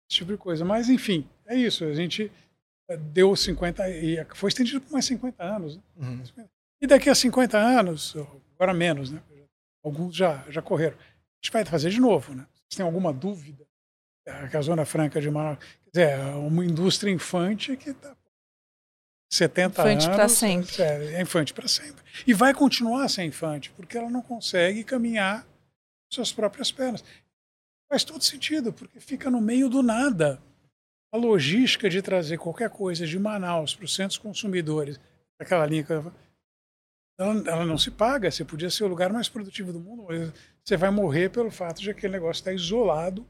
esse 0.09 0.21
tipo 0.21 0.33
de 0.33 0.39
coisa. 0.39 0.65
Mas, 0.65 0.89
enfim, 0.89 1.29
é 1.45 1.57
isso. 1.57 1.85
A 1.85 1.93
gente 1.93 2.33
eh, 2.89 2.97
deu 2.97 3.37
50, 3.37 3.87
e 3.91 4.25
foi 4.35 4.49
estendido 4.49 4.81
por 4.81 4.93
mais 4.93 5.05
50 5.05 5.45
anos. 5.45 5.77
Né? 5.77 5.83
Uhum. 5.97 6.49
E 6.81 6.87
daqui 6.87 7.11
a 7.11 7.15
50 7.15 7.59
anos, 7.59 8.15
agora 8.55 8.73
menos, 8.73 9.11
né? 9.11 9.21
alguns 9.85 10.17
já, 10.17 10.45
já 10.49 10.63
correram, 10.63 10.97
gente 11.43 11.53
vai 11.53 11.65
fazer 11.65 11.91
de 11.91 12.01
novo. 12.01 12.35
Né? 12.35 12.47
Se 12.69 12.77
tem 12.77 12.87
alguma 12.87 13.13
dúvida, 13.13 13.67
que 14.51 14.57
a 14.57 14.61
Zona 14.61 14.85
Franca 14.85 15.21
de 15.21 15.31
Manaus, 15.31 15.59
quer 15.59 15.91
dizer, 15.91 16.19
é 16.19 16.35
uma 16.35 16.65
indústria 16.65 17.13
infante 17.13 17.77
que 17.77 17.91
está 17.91 18.17
70 19.31 19.83
infante 19.83 19.89
anos. 19.89 20.05
Infante 20.05 20.17
para 20.17 20.29
sempre. 20.29 20.83
É, 20.83 21.15
é 21.15 21.23
infante 21.23 21.55
para 21.55 21.69
sempre. 21.69 22.05
E 22.27 22.35
vai 22.35 22.55
continuar 22.55 23.05
a 23.05 23.09
ser 23.09 23.25
infante, 23.25 23.71
porque 23.71 23.97
ela 23.97 24.11
não 24.11 24.23
consegue 24.23 24.83
caminhar 24.85 25.47
suas 26.13 26.33
próprias 26.33 26.73
pernas. 26.73 27.05
Faz 27.89 28.03
todo 28.03 28.23
sentido, 28.23 28.73
porque 28.73 29.01
fica 29.01 29.31
no 29.31 29.41
meio 29.41 29.69
do 29.69 29.83
nada. 29.83 30.43
A 31.13 31.17
logística 31.17 31.89
de 31.89 32.03
trazer 32.03 32.37
qualquer 32.39 32.71
coisa 32.71 33.07
de 33.07 33.19
Manaus 33.19 33.75
para 33.75 33.85
os 33.85 33.95
centros 33.95 34.19
consumidores, 34.19 34.99
aquela 35.39 35.65
linha 35.65 35.85
que 35.85 35.93
ela, 35.93 36.13
ela 37.19 37.65
não 37.65 37.79
se 37.79 37.91
paga. 37.91 38.31
Você 38.31 38.45
podia 38.45 38.71
ser 38.71 38.85
o 38.85 38.89
lugar 38.89 39.13
mais 39.13 39.29
produtivo 39.29 39.73
do 39.73 39.81
mundo, 39.81 40.05
mas 40.09 40.33
você 40.67 40.77
vai 40.77 40.91
morrer 40.91 41.31
pelo 41.31 41.51
fato 41.51 41.81
de 41.81 41.91
aquele 41.91 42.15
negócio 42.15 42.41
estar 42.41 42.53
isolado, 42.53 43.25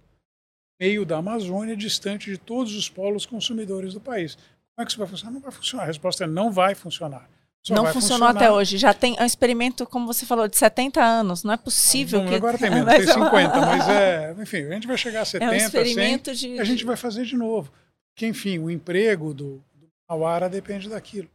meio 0.81 1.05
da 1.05 1.19
Amazônia, 1.19 1.77
distante 1.77 2.31
de 2.31 2.39
todos 2.39 2.75
os 2.75 2.89
polos 2.89 3.27
consumidores 3.27 3.93
do 3.93 4.01
país. 4.01 4.37
Como 4.37 4.83
é 4.83 4.85
que 4.85 4.91
isso 4.91 4.99
vai 4.99 5.07
funcionar? 5.07 5.33
Não 5.33 5.41
vai 5.41 5.53
funcionar. 5.53 5.83
A 5.83 5.87
resposta 5.87 6.25
é 6.25 6.27
não 6.27 6.51
vai 6.51 6.75
funcionar. 6.75 7.29
Só 7.63 7.75
não 7.75 7.87
funcionou 7.87 8.29
funcionar. 8.29 8.37
até 8.37 8.51
hoje. 8.51 8.79
Já 8.79 8.95
tem 8.95 9.17
um 9.21 9.25
experimento, 9.25 9.85
como 9.87 10.07
você 10.07 10.25
falou, 10.25 10.49
de 10.49 10.57
70 10.57 11.03
anos. 11.03 11.45
Não 11.45 11.53
é 11.53 11.57
possível 11.57 12.21
não, 12.21 12.29
que... 12.29 12.35
Agora 12.35 12.57
tem 12.59 12.71
menos, 12.71 12.95
tem 12.95 13.07
50. 13.07 13.29
mas, 13.61 13.89
é, 13.89 14.35
enfim, 14.39 14.65
a 14.65 14.75
gente 14.75 14.87
vai 14.87 14.97
chegar 14.97 15.23
a 15.23 15.25
70, 15.25 15.51
é 15.51 15.55
um 15.55 15.57
experimento 15.57 16.35
100, 16.35 16.55
de... 16.55 16.61
a 16.61 16.65
gente 16.65 16.85
vai 16.85 16.97
fazer 16.97 17.25
de 17.25 17.37
novo. 17.37 17.71
Porque, 18.15 18.27
enfim, 18.27 18.59
o 18.59 18.71
emprego 18.71 19.35
do, 19.35 19.63
do 19.75 20.49
depende 20.51 20.89
daquilo. 20.89 21.29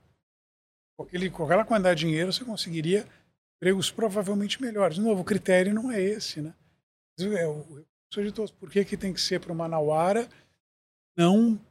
Com 1.33 1.45
aquela 1.45 1.65
quantidade 1.65 1.99
de 1.99 2.05
dinheiro, 2.05 2.31
você 2.31 2.43
conseguiria 2.43 3.05
empregos 3.61 3.91
provavelmente 3.91 4.59
melhores. 4.59 4.95
De 4.95 5.01
novo, 5.01 5.21
o 5.21 5.25
critério 5.25 5.71
não 5.71 5.91
é 5.91 6.01
esse, 6.01 6.41
né? 6.41 6.51
É 7.19 7.47
o 7.47 7.85
de 8.11 8.31
todos. 8.31 8.51
Por 8.51 8.69
que, 8.71 8.83
que 8.83 8.97
tem 8.97 9.13
que 9.13 9.21
ser 9.21 9.39
para 9.39 9.53
o 9.53 9.55
Manauara, 9.55 10.27
não 11.15 11.61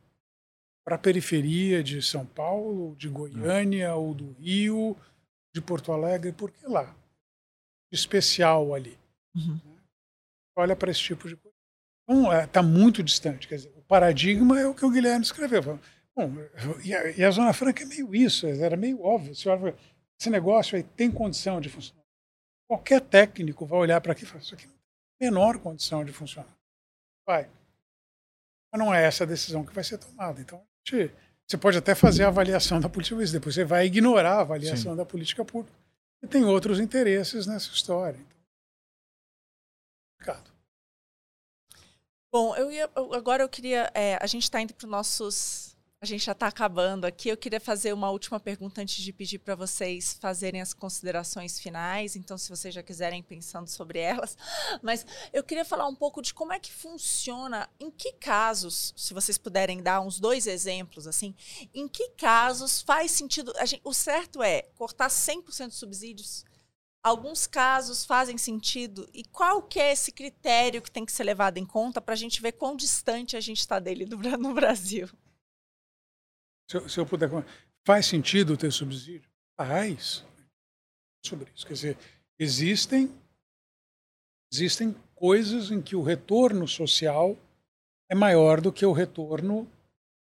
para 0.84 0.95
a 0.95 0.99
periferia 0.99 1.82
de 1.82 2.01
São 2.01 2.24
Paulo, 2.24 2.95
de 2.97 3.09
Goiânia, 3.09 3.95
ou 3.97 4.14
do 4.14 4.32
Rio, 4.34 4.97
de 5.53 5.61
Porto 5.61 5.91
Alegre? 5.93 6.32
Por 6.32 6.53
que 6.53 6.64
lá? 6.66 6.95
Especial 7.93 8.72
ali. 8.72 8.97
Uhum. 9.34 9.61
Olha 10.57 10.76
para 10.76 10.93
esse 10.93 11.01
tipo 11.01 11.28
de 11.28 11.36
coisa. 11.36 11.57
Então, 12.09 12.41
está 12.41 12.61
é, 12.61 12.62
muito 12.62 13.03
distante. 13.03 13.49
Quer 13.49 13.57
dizer, 13.57 13.72
o 13.76 13.82
paradigma 13.82 14.61
é 14.61 14.66
o 14.66 14.74
que 14.74 14.84
o 14.84 14.91
Guilherme 14.91 15.24
escreveu. 15.24 15.78
Bom, 16.16 16.36
e 16.84 16.95
a, 16.95 17.11
e 17.11 17.24
a 17.24 17.30
Zona 17.30 17.53
Franca 17.53 17.82
é 17.82 17.86
meio 17.86 18.14
isso, 18.14 18.47
era 18.47 18.76
meio 18.76 19.03
óbvio. 19.03 19.34
Você 19.34 19.49
olha, 19.49 19.74
esse 20.21 20.29
negócio 20.29 20.77
aí 20.77 20.83
tem 20.83 21.11
condição 21.11 21.61
de 21.61 21.71
funcionar. 21.71 22.05
Qualquer 22.68 23.01
técnico 23.01 23.64
vai 23.64 23.79
olhar 23.79 24.01
para 24.01 24.12
aqui 24.12 24.25
e 24.25 24.27
falar, 24.27 24.43
isso 24.43 24.55
aqui 24.55 24.66
não 24.66 24.75
tem 25.18 25.29
a 25.29 25.31
menor 25.31 25.59
condição 25.59 26.05
de 26.05 26.12
funcionar. 26.12 26.55
Vai. 27.27 27.51
Mas 28.71 28.79
não 28.79 28.95
é 28.95 29.05
essa 29.05 29.25
a 29.25 29.27
decisão 29.27 29.64
que 29.64 29.75
vai 29.75 29.83
ser 29.83 29.99
tomada. 29.99 30.41
Então, 30.41 30.62
gente, 30.87 31.14
você 31.47 31.57
pode 31.57 31.79
até 31.79 31.95
fazer 31.95 32.25
a 32.25 32.29
avaliação 32.29 32.79
da 32.81 32.89
política, 32.89 33.16
mas 33.16 33.33
depois 33.33 33.55
você 33.55 33.64
vai 33.64 33.87
ignorar 33.87 34.35
a 34.35 34.41
avaliação 34.43 34.93
Sim. 34.93 34.97
da 34.97 35.07
política 35.07 35.45
pública. 35.45 35.77
E 36.23 36.27
tem 36.27 36.45
outros 36.45 36.79
interesses 36.79 37.47
nessa 37.47 37.71
história. 37.71 38.21
Então, 40.21 40.37
Bom, 42.33 42.55
eu 42.55 42.71
ia, 42.71 42.89
agora 42.95 43.43
eu 43.43 43.49
queria. 43.49 43.91
É, 43.93 44.16
a 44.23 44.27
gente 44.27 44.45
está 44.45 44.61
indo 44.61 44.73
para 44.75 44.85
os 44.85 44.91
nossos. 44.91 45.70
A 46.03 46.07
gente 46.07 46.25
já 46.25 46.33
está 46.33 46.47
acabando 46.47 47.05
aqui. 47.05 47.29
Eu 47.29 47.37
queria 47.37 47.61
fazer 47.61 47.93
uma 47.93 48.11
última 48.11 48.41
pergunta 48.41 48.81
antes 48.81 49.05
de 49.05 49.13
pedir 49.13 49.39
para 49.39 49.55
vocês 49.55 50.17
fazerem 50.19 50.63
as 50.63 50.73
considerações 50.73 51.61
finais. 51.61 52.17
Então, 52.17 52.39
se 52.39 52.49
vocês 52.49 52.75
já 52.75 52.83
quiserem 52.83 53.23
pensando 53.23 53.69
sobre 53.69 53.99
elas. 53.99 54.35
Mas 54.81 55.05
eu 55.31 55.45
queria 55.45 55.63
falar 55.63 55.87
um 55.87 55.95
pouco 55.95 56.23
de 56.23 56.33
como 56.33 56.55
é 56.55 56.59
que 56.59 56.73
funciona, 56.73 57.69
em 57.79 57.91
que 57.91 58.13
casos, 58.13 58.95
se 58.97 59.13
vocês 59.13 59.37
puderem 59.37 59.83
dar 59.83 60.01
uns 60.01 60.19
dois 60.19 60.47
exemplos, 60.47 61.07
assim, 61.07 61.35
em 61.75 61.87
que 61.87 62.09
casos 62.13 62.81
faz 62.81 63.11
sentido. 63.11 63.53
Gente, 63.67 63.83
o 63.85 63.93
certo 63.93 64.43
é 64.43 64.63
cortar 64.77 65.09
100% 65.09 65.67
dos 65.67 65.77
subsídios 65.77 66.47
alguns 67.03 67.47
casos 67.47 68.05
fazem 68.05 68.37
sentido 68.37 69.09
e 69.15 69.25
qual 69.25 69.63
que 69.63 69.81
é 69.81 69.91
esse 69.91 70.13
critério 70.13 70.83
que 70.83 70.91
tem 70.91 71.03
que 71.03 71.11
ser 71.11 71.25
levado 71.25 71.57
em 71.57 71.65
conta 71.65 71.99
para 71.99 72.13
a 72.13 72.17
gente 72.17 72.43
ver 72.43 72.53
quão 72.53 72.77
distante 72.77 73.39
a 73.39 73.41
gente 73.41 73.61
está 73.61 73.79
dele 73.79 74.07
no 74.39 74.53
Brasil? 74.53 75.09
Se 76.71 76.77
eu, 76.77 76.89
se 76.89 77.01
eu, 77.01 77.05
puder, 77.05 77.29
faz 77.85 78.07
sentido 78.07 78.57
ter 78.57 78.71
subsídio? 78.71 79.29
Faz. 79.57 80.25
Sobre 81.27 81.51
isso, 81.53 81.66
quer 81.66 81.73
dizer, 81.73 81.99
existem 82.39 83.12
existem 84.53 84.95
coisas 85.16 85.73
em 85.73 85.83
que 85.83 85.97
o 85.97 86.03
retorno 86.03 86.68
social 86.68 87.37
é 88.09 88.14
maior 88.14 88.61
do 88.61 88.73
que 88.73 88.87
o 88.87 88.93
retorno 88.93 89.68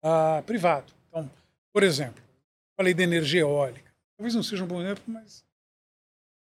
uh, 0.05 0.43
privado. 0.45 0.93
Então, 1.07 1.27
por 1.73 1.81
exemplo, 1.81 2.23
falei 2.75 2.93
de 2.93 3.01
energia 3.01 3.41
eólica. 3.41 3.91
Talvez 4.15 4.35
não 4.35 4.43
seja 4.43 4.63
um 4.63 4.67
bom 4.67 4.81
exemplo, 4.81 5.03
mas 5.07 5.43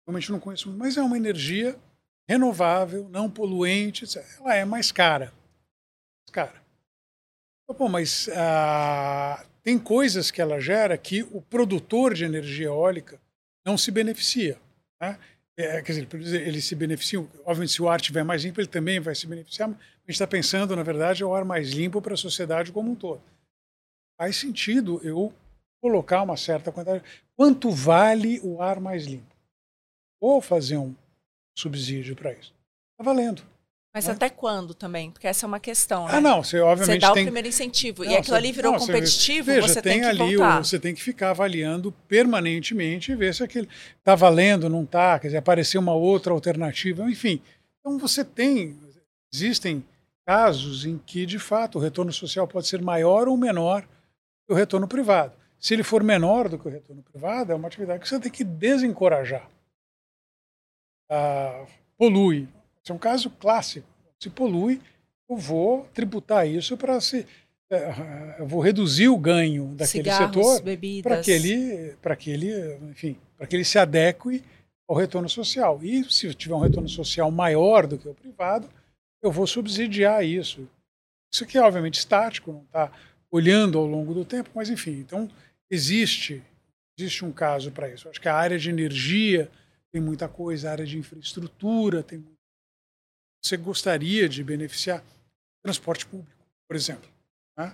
realmente 0.05 0.29
não 0.29 0.41
conheço 0.41 0.67
muito, 0.67 0.79
mas 0.79 0.97
é 0.97 1.01
uma 1.01 1.17
energia 1.17 1.79
renovável, 2.27 3.07
não 3.07 3.31
poluente, 3.31 4.03
etc. 4.03 4.25
ela 4.39 4.55
é 4.55 4.65
mais 4.65 4.91
cara. 4.91 5.33
Mais 6.27 6.31
cara. 6.33 6.61
Bom, 7.77 7.87
mas 7.87 8.27
ah, 8.35 9.45
tem 9.63 9.77
coisas 9.77 10.31
que 10.31 10.41
ela 10.41 10.59
gera 10.59 10.97
que 10.97 11.23
o 11.31 11.41
produtor 11.41 12.13
de 12.13 12.25
energia 12.25 12.67
eólica 12.67 13.19
não 13.65 13.77
se 13.77 13.91
beneficia. 13.91 14.57
Né? 15.01 15.17
É, 15.57 15.81
quer 15.81 15.91
dizer, 15.91 16.41
ele 16.47 16.61
se 16.61 16.75
beneficia, 16.75 17.19
obviamente, 17.45 17.73
se 17.73 17.81
o 17.81 17.89
ar 17.89 17.99
estiver 17.99 18.23
mais 18.23 18.43
limpo, 18.43 18.61
ele 18.61 18.67
também 18.67 18.99
vai 18.99 19.13
se 19.13 19.27
beneficiar, 19.27 19.67
mas 19.67 19.77
a 19.77 19.81
gente 19.81 20.15
está 20.15 20.27
pensando, 20.27 20.75
na 20.75 20.83
verdade, 20.83 21.23
é 21.23 21.25
o 21.25 21.33
ar 21.33 21.43
mais 21.43 21.71
limpo 21.71 22.01
para 22.01 22.13
a 22.13 22.17
sociedade 22.17 22.71
como 22.71 22.91
um 22.91 22.95
todo. 22.95 23.21
Faz 24.17 24.37
sentido 24.37 25.01
eu 25.03 25.33
colocar 25.81 26.23
uma 26.23 26.37
certa 26.37 26.71
quantidade. 26.71 27.03
Quanto 27.35 27.71
vale 27.71 28.39
o 28.41 28.61
ar 28.61 28.79
mais 28.79 29.05
limpo? 29.05 29.39
ou 30.19 30.41
fazer 30.41 30.77
um 30.77 30.93
subsídio 31.57 32.15
para 32.15 32.33
isso. 32.33 32.53
Está 32.91 33.03
valendo. 33.03 33.41
Mas 33.99 34.07
né? 34.07 34.13
até 34.13 34.29
quando 34.29 34.73
também? 34.73 35.11
Porque 35.11 35.27
essa 35.27 35.45
é 35.45 35.47
uma 35.47 35.59
questão, 35.59 36.05
né? 36.05 36.13
Ah, 36.15 36.21
não, 36.21 36.43
você 36.43 36.59
obviamente 36.59 37.01
Você 37.01 37.07
dá 37.07 37.13
tem... 37.13 37.23
o 37.23 37.25
primeiro 37.25 37.47
incentivo 37.47 38.03
não, 38.03 38.11
e 38.11 38.15
aquilo 38.15 38.27
você... 38.27 38.35
ali 38.35 38.51
virou 38.51 38.71
não, 38.71 38.79
competitivo, 38.79 39.45
você, 39.45 39.53
veja, 39.55 39.67
você 39.67 39.81
tem, 39.81 39.91
tem 39.93 40.01
que 40.01 40.07
ali. 40.07 40.37
O... 40.37 40.57
Você 40.63 40.79
tem 40.79 40.95
que 40.95 41.01
ficar 41.01 41.31
avaliando 41.31 41.91
permanentemente 42.07 43.11
e 43.11 43.15
ver 43.15 43.33
se 43.33 43.43
aquele 43.43 43.67
está 43.97 44.15
valendo, 44.15 44.69
não 44.69 44.83
está, 44.83 45.19
quer 45.19 45.27
dizer, 45.27 45.37
aparecer 45.37 45.77
uma 45.77 45.93
outra 45.93 46.33
alternativa, 46.33 47.03
enfim. 47.09 47.41
Então 47.79 47.97
você 47.97 48.23
tem, 48.23 48.77
existem 49.33 49.83
casos 50.25 50.85
em 50.85 50.97
que, 50.97 51.25
de 51.25 51.39
fato, 51.39 51.77
o 51.77 51.81
retorno 51.81 52.13
social 52.13 52.47
pode 52.47 52.67
ser 52.67 52.81
maior 52.81 53.27
ou 53.27 53.35
menor 53.35 53.81
que 54.47 54.53
o 54.53 54.55
retorno 54.55 54.87
privado. 54.87 55.33
Se 55.59 55.73
ele 55.73 55.83
for 55.83 56.03
menor 56.03 56.47
do 56.47 56.57
que 56.57 56.67
o 56.67 56.71
retorno 56.71 57.03
privado, 57.03 57.51
é 57.51 57.55
uma 57.55 57.67
atividade 57.67 57.99
que 57.99 58.07
você 58.07 58.19
tem 58.19 58.31
que 58.31 58.43
desencorajar 58.43 59.49
ah, 61.09 61.65
polui. 61.97 62.47
Esse 62.89 62.91
é 62.91 62.95
um 62.95 62.97
caso 62.97 63.29
clássico. 63.29 63.87
Se 64.19 64.31
polui, 64.31 64.81
eu 65.29 65.37
vou 65.37 65.87
tributar 65.93 66.47
isso 66.47 66.75
para 66.75 66.99
se. 66.99 67.25
Eh, 67.71 68.35
eu 68.39 68.47
vou 68.47 68.59
reduzir 68.61 69.09
o 69.09 69.17
ganho 69.17 69.75
daquele 69.75 70.11
Cigarros, 70.11 70.55
setor 70.55 70.61
para 71.03 71.21
que 71.21 71.29
ele, 71.29 71.95
para 72.01 72.15
que 72.15 72.31
ele, 72.31 72.77
enfim, 72.89 73.15
para 73.37 73.45
que 73.45 73.55
ele 73.55 73.63
se 73.63 73.77
adeque 73.77 74.43
ao 74.89 74.97
retorno 74.97 75.29
social. 75.29 75.79
E 75.83 76.03
se 76.11 76.33
tiver 76.33 76.55
um 76.55 76.61
retorno 76.61 76.89
social 76.89 77.29
maior 77.29 77.85
do 77.85 77.95
que 77.95 78.09
o 78.09 78.13
privado, 78.15 78.67
eu 79.21 79.31
vou 79.31 79.45
subsidiar 79.45 80.25
isso. 80.25 80.67
Isso 81.31 81.43
aqui 81.43 81.59
é 81.59 81.61
obviamente 81.61 81.99
estático, 81.99 82.51
não 82.51 82.63
está 82.63 82.91
olhando 83.29 83.77
ao 83.77 83.85
longo 83.85 84.15
do 84.15 84.25
tempo, 84.25 84.49
mas 84.55 84.67
enfim, 84.67 84.99
então 84.99 85.29
existe 85.69 86.41
existe 86.97 87.23
um 87.23 87.31
caso 87.31 87.71
para 87.71 87.87
isso. 87.87 88.09
Acho 88.09 88.19
que 88.19 88.27
a 88.27 88.35
área 88.35 88.57
de 88.57 88.67
energia 88.67 89.49
tem 89.91 90.01
muita 90.01 90.27
coisa, 90.27 90.71
área 90.71 90.85
de 90.85 90.97
infraestrutura, 90.97 92.01
tem 92.01 92.25
você 93.41 93.57
gostaria 93.57 94.27
de 94.27 94.43
beneficiar 94.43 95.03
transporte 95.63 96.05
público, 96.05 96.45
por 96.67 96.75
exemplo. 96.75 97.09
Né? 97.57 97.73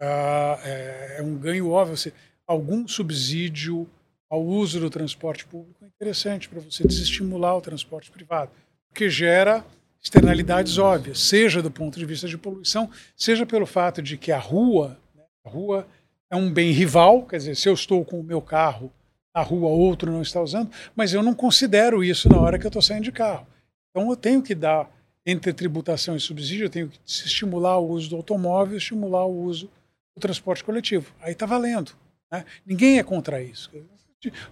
Ah, 0.00 0.60
é, 0.62 1.16
é, 1.18 1.22
um 1.22 1.36
ganho 1.36 1.70
óbvio. 1.70 1.96
Você, 1.96 2.12
algum 2.46 2.86
subsídio 2.86 3.88
ao 4.28 4.44
uso 4.44 4.80
do 4.80 4.90
transporte 4.90 5.46
público 5.46 5.84
é 5.84 5.88
interessante 5.88 6.48
para 6.48 6.60
você 6.60 6.86
desestimular 6.86 7.56
o 7.56 7.60
transporte 7.60 8.10
privado, 8.10 8.50
porque 8.88 9.08
gera 9.08 9.64
externalidades 10.02 10.78
óbvias, 10.78 11.20
seja 11.20 11.62
do 11.62 11.70
ponto 11.70 11.98
de 11.98 12.04
vista 12.04 12.28
de 12.28 12.36
poluição, 12.36 12.90
seja 13.16 13.44
pelo 13.46 13.66
fato 13.66 14.02
de 14.02 14.16
que 14.16 14.30
a 14.30 14.38
rua, 14.38 14.98
né, 15.14 15.22
a 15.44 15.48
rua 15.48 15.86
é 16.30 16.36
um 16.36 16.52
bem 16.52 16.72
rival, 16.72 17.24
quer 17.26 17.38
dizer, 17.38 17.56
se 17.56 17.68
eu 17.68 17.74
estou 17.74 18.04
com 18.04 18.20
o 18.20 18.24
meu 18.24 18.40
carro 18.40 18.92
na 19.34 19.42
rua 19.42 19.68
outro 19.68 20.10
não 20.10 20.22
está 20.22 20.40
usando, 20.40 20.70
mas 20.94 21.12
eu 21.12 21.22
não 21.22 21.34
considero 21.34 22.02
isso 22.02 22.26
na 22.26 22.40
hora 22.40 22.58
que 22.58 22.64
eu 22.64 22.70
estou 22.70 22.80
saindo 22.80 23.04
de 23.04 23.12
carro. 23.12 23.46
Então 23.90 24.08
eu 24.08 24.16
tenho 24.16 24.42
que 24.42 24.54
dar, 24.54 24.90
entre 25.26 25.52
tributação 25.52 26.14
e 26.14 26.20
subsídio, 26.20 26.66
eu 26.66 26.70
tenho 26.70 26.88
que 26.88 26.98
estimular 27.04 27.78
o 27.78 27.88
uso 27.88 28.10
do 28.10 28.16
automóvel, 28.16 28.78
estimular 28.78 29.26
o 29.26 29.42
uso 29.42 29.68
do 30.14 30.20
transporte 30.20 30.62
coletivo. 30.62 31.12
Aí 31.20 31.32
está 31.32 31.44
valendo. 31.44 31.92
Né? 32.30 32.44
Ninguém 32.64 32.98
é 32.98 33.02
contra 33.02 33.42
isso. 33.42 33.70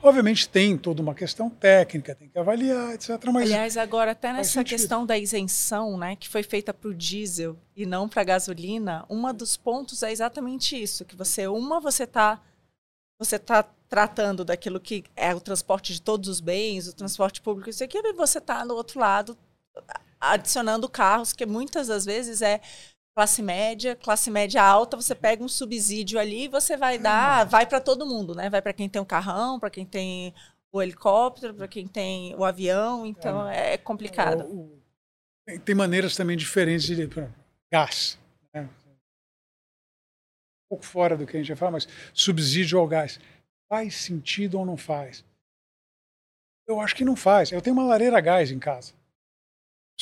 Obviamente 0.02 0.48
tem 0.48 0.76
toda 0.76 1.00
uma 1.00 1.14
questão 1.14 1.48
técnica, 1.48 2.14
tem 2.14 2.28
que 2.28 2.38
avaliar, 2.38 2.94
etc. 2.94 3.18
Mas 3.32 3.50
Aliás, 3.50 3.76
agora 3.76 4.10
até 4.10 4.32
nessa 4.32 4.62
questão 4.62 5.06
da 5.06 5.16
isenção, 5.16 5.96
né, 5.96 6.16
que 6.16 6.28
foi 6.28 6.42
feita 6.42 6.72
para 6.72 6.90
o 6.90 6.94
diesel 6.94 7.56
e 7.74 7.86
não 7.86 8.08
para 8.08 8.22
a 8.22 8.24
gasolina, 8.24 9.04
um 9.08 9.32
dos 9.32 9.56
pontos 9.56 10.02
é 10.02 10.12
exatamente 10.12 10.80
isso, 10.80 11.04
que 11.04 11.16
você 11.16 11.46
uma 11.48 11.80
você 11.80 12.04
está 12.04 12.40
você 13.18 13.36
está 13.36 13.62
tratando 13.88 14.44
daquilo 14.44 14.78
que 14.78 15.04
é 15.16 15.34
o 15.34 15.40
transporte 15.40 15.92
de 15.92 16.02
todos 16.02 16.28
os 16.28 16.40
bens, 16.40 16.88
o 16.88 16.94
transporte 16.94 17.40
público, 17.40 17.70
isso 17.70 17.82
aqui, 17.82 17.98
e 17.98 18.12
você 18.12 18.38
está 18.38 18.64
no 18.64 18.74
outro 18.74 19.00
lado 19.00 19.36
adicionando 20.32 20.88
carros, 20.88 21.32
que 21.32 21.46
muitas 21.46 21.88
das 21.88 22.04
vezes 22.04 22.42
é 22.42 22.60
classe 23.14 23.42
média, 23.42 23.94
classe 23.94 24.30
média 24.30 24.62
alta, 24.62 24.96
você 24.96 25.14
pega 25.14 25.42
um 25.42 25.48
subsídio 25.48 26.18
ali 26.18 26.44
e 26.44 26.48
você 26.48 26.76
vai 26.76 26.98
dar, 26.98 27.46
vai 27.46 27.64
para 27.64 27.80
todo 27.80 28.06
mundo, 28.06 28.34
né? 28.34 28.50
Vai 28.50 28.60
para 28.60 28.72
quem 28.72 28.88
tem 28.88 29.00
o 29.00 29.06
carrão, 29.06 29.60
para 29.60 29.70
quem 29.70 29.86
tem 29.86 30.34
o 30.72 30.82
helicóptero, 30.82 31.54
para 31.54 31.68
quem 31.68 31.86
tem 31.86 32.34
o 32.34 32.44
avião, 32.44 33.06
então 33.06 33.48
é, 33.48 33.74
é 33.74 33.78
complicado. 33.78 34.44
tem 35.64 35.74
maneiras 35.74 36.16
também 36.16 36.36
diferentes 36.36 36.84
de 36.84 37.08
gás. 37.72 38.18
Né? 38.52 38.62
Um 38.62 40.68
pouco 40.70 40.84
fora 40.84 41.16
do 41.16 41.24
que 41.24 41.36
a 41.36 41.40
gente 41.40 41.48
já 41.48 41.56
fala, 41.56 41.72
mas 41.72 41.86
subsídio 42.12 42.80
ao 42.80 42.88
gás 42.88 43.20
faz 43.68 43.94
sentido 43.94 44.58
ou 44.58 44.66
não 44.66 44.76
faz? 44.76 45.24
Eu 46.66 46.80
acho 46.80 46.96
que 46.96 47.04
não 47.04 47.14
faz. 47.14 47.52
Eu 47.52 47.62
tenho 47.62 47.76
uma 47.76 47.86
lareira 47.86 48.18
a 48.18 48.20
gás 48.20 48.50
em 48.50 48.58
casa. 48.58 48.92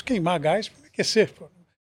Queimar 0.05 0.39
gás, 0.41 0.69
para 0.69 0.87
aquecer. 0.87 1.31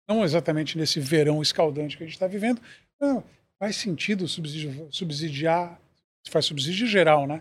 Não 0.09 0.25
exatamente 0.25 0.77
nesse 0.77 0.99
verão 0.99 1.41
escaldante 1.41 1.97
que 1.97 2.03
a 2.03 2.07
gente 2.07 2.15
está 2.15 2.27
vivendo. 2.27 2.61
Não, 3.01 3.23
faz 3.59 3.77
sentido 3.77 4.27
subsidiar, 4.29 5.81
faz 6.29 6.45
subsídio 6.45 6.87
geral, 6.87 7.27
né? 7.27 7.41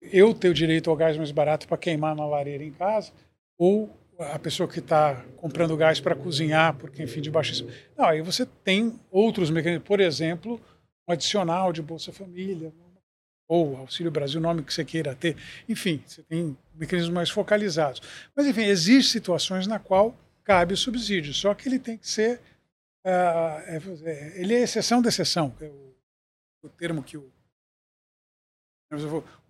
Eu 0.00 0.32
ter 0.32 0.48
o 0.48 0.54
direito 0.54 0.88
ao 0.88 0.96
gás 0.96 1.16
mais 1.16 1.30
barato 1.30 1.66
para 1.68 1.76
queimar 1.76 2.14
na 2.14 2.26
lareira 2.26 2.64
em 2.64 2.72
casa, 2.72 3.12
ou 3.58 3.90
a 4.18 4.38
pessoa 4.38 4.68
que 4.68 4.78
está 4.78 5.24
comprando 5.36 5.76
gás 5.76 6.00
para 6.00 6.14
cozinhar, 6.14 6.74
porque, 6.74 7.02
enfim, 7.02 7.20
de 7.20 7.30
baixíssimo. 7.30 7.70
Não, 7.96 8.06
aí 8.06 8.22
você 8.22 8.46
tem 8.46 8.98
outros 9.10 9.50
mecanismos, 9.50 9.86
por 9.86 10.00
exemplo, 10.00 10.60
um 11.06 11.12
adicional 11.12 11.72
de 11.72 11.82
Bolsa 11.82 12.12
Família, 12.12 12.72
ou 13.48 13.76
Auxílio 13.76 14.10
Brasil, 14.10 14.40
nome 14.40 14.62
que 14.62 14.72
você 14.72 14.84
queira 14.84 15.14
ter. 15.14 15.36
Enfim, 15.68 16.02
você 16.06 16.22
tem 16.22 16.56
mecanismos 16.74 17.14
mais 17.14 17.30
focalizados. 17.30 18.02
Mas, 18.34 18.46
enfim, 18.46 18.64
existem 18.64 19.20
situações 19.20 19.66
na 19.66 19.78
qual 19.78 20.16
cabe 20.44 20.74
o 20.74 20.76
subsídio, 20.76 21.32
só 21.32 21.54
que 21.54 21.68
ele 21.68 21.78
tem 21.78 21.96
que 21.96 22.08
ser. 22.08 22.40
Uh, 23.04 23.62
é, 24.04 24.32
ele 24.40 24.54
é 24.54 24.62
exceção 24.62 25.00
da 25.00 25.08
exceção, 25.08 25.54
é 25.60 25.66
o, 25.66 25.94
o 26.64 26.68
termo 26.68 27.02
que 27.02 27.16
o. 27.16 27.30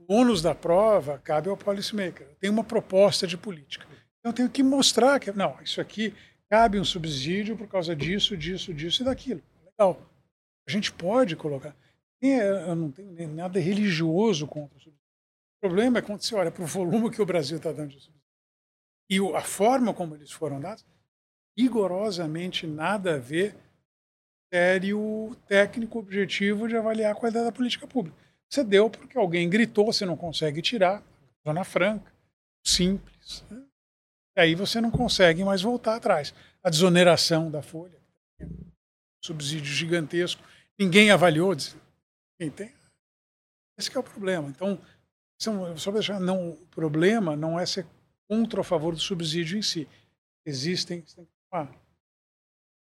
O 0.09 0.15
ônus 0.15 0.41
da 0.41 0.55
prova 0.55 1.19
cabe 1.19 1.49
ao 1.49 1.57
policymaker. 1.57 2.27
Tem 2.41 2.49
uma 2.49 2.65
proposta 2.65 3.27
de 3.27 3.37
política. 3.37 3.87
Então, 4.19 4.31
eu 4.31 4.33
tenho 4.33 4.49
que 4.49 4.63
mostrar 4.63 5.19
que, 5.21 5.31
não, 5.33 5.59
isso 5.63 5.81
aqui 5.81 6.15
cabe 6.49 6.81
um 6.81 6.85
subsídio 6.85 7.57
por 7.57 7.69
causa 7.69 7.95
disso, 7.95 8.37
disso, 8.37 8.73
disso 8.73 9.03
e 9.03 9.05
daquilo. 9.05 9.43
Legal. 9.65 10.01
A 10.67 10.71
gente 10.71 10.91
pode 10.93 11.37
colocar. 11.37 11.77
Eu 12.21 12.75
não 12.75 12.91
tenho 12.91 13.29
nada 13.35 13.61
religioso 13.61 14.47
contra 14.47 14.77
o 14.77 14.81
subsídio. 14.81 15.07
O 15.59 15.61
problema 15.61 15.99
é 15.99 16.03
quando 16.03 16.23
você 16.23 16.35
olha 16.35 16.51
para 16.51 16.63
o 16.63 16.67
volume 16.67 17.11
que 17.11 17.21
o 17.21 17.27
Brasil 17.27 17.59
está 17.59 17.73
dando 17.73 17.91
de 17.91 18.01
subsídio 18.01 18.17
e 19.09 19.19
a 19.35 19.43
forma 19.43 19.95
como 19.95 20.15
eles 20.15 20.33
foram 20.33 20.61
dados, 20.61 20.85
rigorosamente 21.57 22.67
nada 22.67 23.15
a 23.15 23.19
ver 23.19 23.57
sério 24.53 25.37
técnico 25.47 25.99
objetivo 25.99 26.69
de 26.69 26.77
avaliar 26.77 27.13
a 27.13 27.15
qualidade 27.15 27.47
da 27.47 27.53
política 27.53 27.87
pública. 27.87 28.17
Você 28.49 28.63
deu 28.63 28.91
porque 28.91 29.19
alguém 29.19 29.49
gritou, 29.49 29.87
você 29.87 30.05
não 30.05 30.17
consegue 30.17 30.61
tirar, 30.63 31.03
zona 31.47 31.65
franca, 31.65 32.13
simples. 32.65 33.45
Né? 33.51 33.63
Aí 34.37 34.55
você 34.55 34.81
não 34.81 34.91
consegue 34.91 35.45
mais 35.45 35.63
voltar 35.63 35.97
atrás. 35.97 36.35
A 36.63 36.71
desoneração 36.71 37.51
da 37.51 37.63
folha, 37.63 37.99
subsídio 39.25 39.73
gigantesco, 39.73 40.43
ninguém 40.79 41.11
avaliou, 41.11 41.55
tem. 42.51 42.73
Esse 43.79 43.95
é 43.95 44.01
o 44.01 44.03
problema. 44.03 44.49
Então, 44.49 44.81
só 45.39 45.91
para 45.91 46.01
deixar, 46.01 46.21
não, 46.21 46.51
o 46.51 46.67
problema 46.67 47.37
não 47.37 47.59
é 47.59 47.67
ser 47.67 47.87
contra 48.29 48.61
ou 48.61 48.63
a 48.63 48.65
favor 48.65 48.95
do 48.95 49.01
subsídio 49.01 49.59
em 49.59 49.63
si. 49.63 49.89
Existem. 50.45 51.05
Ah, 51.53 51.69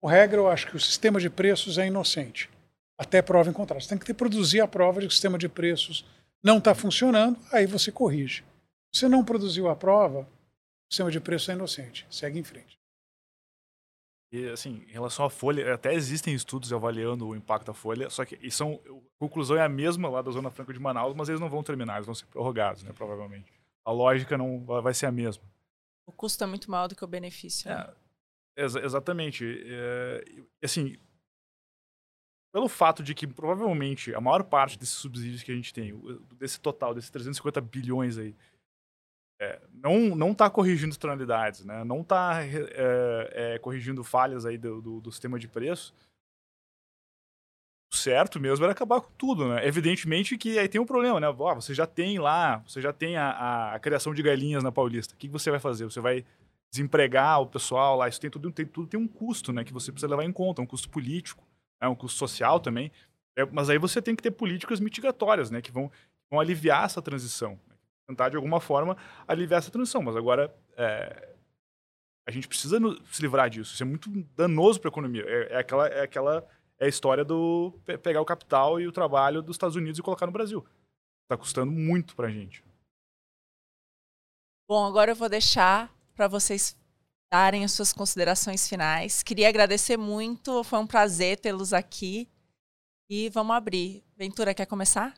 regra, 0.03 0.37
eu 0.37 0.49
acho 0.49 0.67
que 0.67 0.75
o 0.75 0.79
sistema 0.79 1.19
de 1.19 1.29
preços 1.29 1.77
é 1.77 1.87
inocente, 1.87 2.49
até 2.97 3.21
prova 3.21 3.49
em 3.49 3.53
contrário. 3.53 3.83
Você 3.83 3.89
tem 3.89 3.97
que 3.97 4.05
ter, 4.05 4.13
produzir 4.13 4.61
a 4.61 4.67
prova 4.67 5.01
de 5.01 5.07
que 5.07 5.11
o 5.11 5.13
sistema 5.13 5.37
de 5.37 5.49
preços 5.49 6.05
não 6.43 6.59
está 6.59 6.75
funcionando, 6.75 7.39
aí 7.51 7.65
você 7.65 7.91
corrige. 7.91 8.43
Se 8.93 9.01
você 9.01 9.07
não 9.09 9.25
produziu 9.25 9.67
a 9.67 9.75
prova, 9.75 10.21
o 10.21 10.93
sistema 10.93 11.11
de 11.11 11.19
preços 11.19 11.49
é 11.49 11.53
inocente. 11.53 12.05
Segue 12.09 12.39
em 12.39 12.43
frente. 12.43 12.74
E, 14.35 14.49
assim, 14.49 14.83
em 14.89 14.91
relação 14.91 15.23
à 15.23 15.29
folha, 15.29 15.73
até 15.73 15.93
existem 15.93 16.33
estudos 16.33 16.73
avaliando 16.73 17.25
o 17.25 17.35
impacto 17.35 17.67
da 17.67 17.73
folha, 17.73 18.09
só 18.09 18.25
que 18.25 18.51
são, 18.51 18.81
a 18.85 19.17
conclusão 19.17 19.55
é 19.55 19.61
a 19.61 19.69
mesma 19.69 20.09
lá 20.09 20.21
da 20.21 20.29
Zona 20.29 20.51
Franca 20.51 20.73
de 20.73 20.79
Manaus, 20.79 21.15
mas 21.15 21.29
eles 21.29 21.39
não 21.39 21.49
vão 21.49 21.63
terminar, 21.63 21.95
eles 21.95 22.05
vão 22.05 22.13
ser 22.13 22.25
prorrogados, 22.25 22.83
né, 22.83 22.91
provavelmente. 22.91 23.49
A 23.85 23.91
lógica 23.91 24.37
não 24.37 24.65
vai 24.65 24.93
ser 24.93 25.05
a 25.05 25.11
mesma. 25.11 25.41
O 26.05 26.11
custo 26.11 26.43
é 26.43 26.47
muito 26.47 26.69
maior 26.69 26.87
do 26.87 26.95
que 26.95 27.03
o 27.03 27.07
benefício. 27.07 27.69
Né? 27.69 27.93
É, 28.57 28.63
ex 28.63 28.75
exatamente. 28.75 29.45
É, 29.65 30.23
assim, 30.61 30.97
pelo 32.53 32.67
fato 32.67 33.01
de 33.01 33.15
que 33.15 33.25
provavelmente 33.25 34.13
a 34.13 34.19
maior 34.19 34.43
parte 34.43 34.77
desses 34.77 34.95
subsídios 34.95 35.43
que 35.43 35.51
a 35.51 35.55
gente 35.55 35.73
tem, 35.73 35.93
desse 36.33 36.59
total, 36.59 36.93
desses 36.93 37.09
350 37.09 37.61
bilhões 37.61 38.17
aí, 38.17 38.35
é, 39.39 39.59
não 39.73 40.15
não 40.15 40.31
está 40.31 40.49
corrigindo 40.49 40.91
externalidades, 40.91 41.65
né? 41.65 41.83
não 41.83 42.01
está 42.01 42.41
é, 42.43 43.55
é, 43.55 43.59
corrigindo 43.59 44.03
falhas 44.03 44.45
aí 44.45 44.57
do, 44.57 44.81
do, 44.81 45.01
do, 45.01 45.11
sistema 45.11 45.37
de 45.37 45.47
preço. 45.47 45.93
O 47.91 47.95
certo 47.95 48.39
mesmo 48.39 48.63
era 48.65 48.71
acabar 48.71 49.01
com 49.01 49.11
tudo, 49.17 49.47
né? 49.47 49.65
Evidentemente 49.65 50.37
que 50.37 50.57
aí 50.57 50.67
tem 50.67 50.81
um 50.81 50.85
problema, 50.85 51.19
né? 51.19 51.31
Você 51.31 51.73
já 51.73 51.85
tem 51.85 52.17
lá, 52.17 52.57
você 52.59 52.81
já 52.81 52.91
tem 52.91 53.15
a, 53.15 53.29
a, 53.29 53.75
a, 53.75 53.79
criação 53.79 54.13
de 54.13 54.23
galinhas 54.23 54.63
na 54.63 54.71
Paulista. 54.71 55.13
O 55.13 55.17
que, 55.17 55.27
que 55.27 55.33
você 55.33 55.51
vai 55.51 55.59
fazer? 55.59 55.85
Você 55.85 55.99
vai 55.99 56.25
desempregar 56.71 57.41
o 57.41 57.47
pessoal 57.47 57.97
lá? 57.97 58.07
Isso 58.09 58.19
tem 58.19 58.29
tudo, 58.29 58.51
tem 58.51 58.65
tudo 58.65 58.87
tem 58.87 58.99
um 58.99 59.07
custo, 59.07 59.53
né? 59.53 59.63
Que 59.63 59.71
você 59.73 59.91
precisa 59.91 60.09
levar 60.09 60.23
em 60.23 60.31
conta, 60.31 60.61
um 60.61 60.65
custo 60.65 60.89
político, 60.89 61.43
é 61.79 61.87
um 61.87 61.95
custo 61.95 62.17
social 62.17 62.59
também. 62.59 62.91
É, 63.37 63.45
mas 63.45 63.69
aí 63.69 63.77
você 63.77 64.01
tem 64.01 64.15
que 64.15 64.23
ter 64.23 64.31
políticas 64.31 64.79
mitigatórias, 64.79 65.51
né? 65.51 65.61
Que 65.61 65.71
vão, 65.71 65.91
vão 66.29 66.39
aliviar 66.39 66.85
essa 66.85 67.01
transição 67.01 67.59
tentar 68.07 68.29
de 68.29 68.35
alguma 68.35 68.59
forma 68.59 68.97
aliviar 69.27 69.59
essa 69.59 69.71
transição. 69.71 70.01
Mas 70.01 70.15
agora 70.15 70.55
é, 70.77 71.35
a 72.27 72.31
gente 72.31 72.47
precisa 72.47 72.79
se 73.11 73.21
livrar 73.21 73.49
disso. 73.49 73.73
Isso 73.73 73.83
é 73.83 73.85
muito 73.85 74.09
danoso 74.35 74.79
para 74.79 74.89
a 74.89 74.93
economia. 74.93 75.23
É, 75.27 75.53
é, 75.53 75.57
aquela, 75.57 75.87
é 75.87 76.01
aquela 76.01 76.47
é 76.77 76.85
a 76.85 76.89
história 76.89 77.23
do 77.23 77.73
pe 77.85 77.97
pegar 77.97 78.21
o 78.21 78.25
capital 78.25 78.79
e 78.79 78.87
o 78.87 78.91
trabalho 78.91 79.41
dos 79.41 79.55
Estados 79.55 79.75
Unidos 79.75 79.99
e 79.99 80.03
colocar 80.03 80.25
no 80.25 80.31
Brasil. 80.31 80.65
Está 81.23 81.37
custando 81.37 81.71
muito 81.71 82.15
para 82.15 82.27
a 82.27 82.31
gente. 82.31 82.63
Bom, 84.67 84.85
agora 84.85 85.11
eu 85.11 85.15
vou 85.15 85.29
deixar 85.29 85.93
para 86.15 86.27
vocês 86.27 86.75
darem 87.31 87.63
as 87.63 87.71
suas 87.71 87.93
considerações 87.93 88.67
finais. 88.67 89.21
Queria 89.21 89.49
agradecer 89.49 89.97
muito, 89.97 90.63
foi 90.63 90.79
um 90.79 90.87
prazer 90.87 91.39
tê-los 91.39 91.73
aqui. 91.73 92.27
E 93.09 93.29
vamos 93.29 93.55
abrir. 93.55 94.03
Ventura, 94.17 94.53
quer 94.53 94.65
começar? 94.65 95.13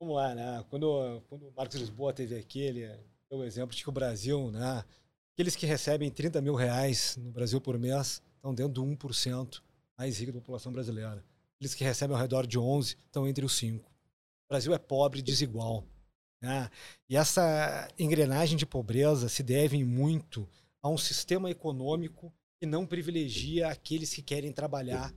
Vamos 0.00 0.14
lá, 0.14 0.34
né? 0.34 0.64
Quando, 0.70 1.22
quando 1.28 1.48
o 1.48 1.52
Marcos 1.56 1.76
Lisboa 1.76 2.12
teve 2.12 2.36
aqui, 2.36 2.60
ele 2.60 2.86
deu 3.28 3.40
o 3.40 3.44
exemplo 3.44 3.74
de 3.74 3.82
que 3.82 3.88
o 3.88 3.92
Brasil, 3.92 4.50
né? 4.50 4.84
Aqueles 5.34 5.56
que 5.56 5.66
recebem 5.66 6.10
30 6.10 6.40
mil 6.40 6.54
reais 6.54 7.16
no 7.16 7.30
Brasil 7.30 7.60
por 7.60 7.78
mês 7.78 8.22
estão 8.36 8.54
dentro 8.54 8.74
do 8.74 8.84
1% 8.84 9.60
mais 9.96 10.18
rico 10.18 10.32
da 10.32 10.38
população 10.38 10.72
brasileira. 10.72 11.24
Aqueles 11.56 11.74
que 11.74 11.82
recebem 11.82 12.14
ao 12.14 12.22
redor 12.22 12.46
de 12.46 12.58
11 12.58 12.96
estão 13.06 13.26
entre 13.26 13.44
os 13.44 13.56
5. 13.56 13.84
O 13.84 14.48
Brasil 14.48 14.72
é 14.72 14.78
pobre 14.78 15.18
e 15.18 15.22
desigual. 15.22 15.84
Né? 16.40 16.70
E 17.08 17.16
essa 17.16 17.88
engrenagem 17.98 18.56
de 18.56 18.64
pobreza 18.64 19.28
se 19.28 19.42
deve 19.42 19.82
muito 19.84 20.48
a 20.80 20.88
um 20.88 20.96
sistema 20.96 21.50
econômico 21.50 22.32
que 22.60 22.66
não 22.66 22.86
privilegia 22.86 23.68
aqueles 23.68 24.14
que 24.14 24.22
querem 24.22 24.52
trabalhar 24.52 25.12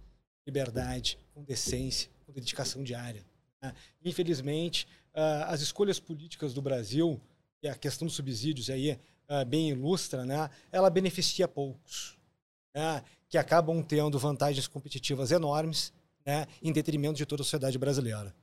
liberdade, 0.45 1.19
com 1.33 1.43
decência, 1.43 2.09
com 2.25 2.33
dedicação 2.33 2.83
diária. 2.83 3.23
Né? 3.61 3.73
Infelizmente, 4.03 4.87
uh, 5.13 5.45
as 5.47 5.61
escolhas 5.61 5.99
políticas 5.99 6.53
do 6.53 6.61
Brasil, 6.61 7.21
e 7.63 7.67
a 7.67 7.75
questão 7.75 8.07
dos 8.07 8.15
subsídios 8.15 8.69
aí 8.69 8.99
uh, 9.29 9.45
bem 9.45 9.69
ilustra, 9.69 10.25
né? 10.25 10.49
ela 10.71 10.89
beneficia 10.89 11.47
poucos, 11.47 12.17
né? 12.73 13.03
que 13.29 13.37
acabam 13.37 13.81
tendo 13.83 14.17
vantagens 14.17 14.67
competitivas 14.67 15.31
enormes 15.31 15.93
né? 16.25 16.47
em 16.61 16.71
detrimento 16.71 17.17
de 17.17 17.25
toda 17.25 17.41
a 17.41 17.45
sociedade 17.45 17.77
brasileira. 17.77 18.33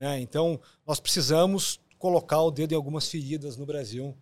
Né? 0.00 0.20
Então, 0.20 0.58
nós 0.86 0.98
precisamos 0.98 1.78
colocar 1.98 2.40
o 2.40 2.50
dedo 2.50 2.72
em 2.72 2.76
algumas 2.76 3.08
feridas 3.08 3.56
no 3.56 3.66
Brasil. 3.66 4.16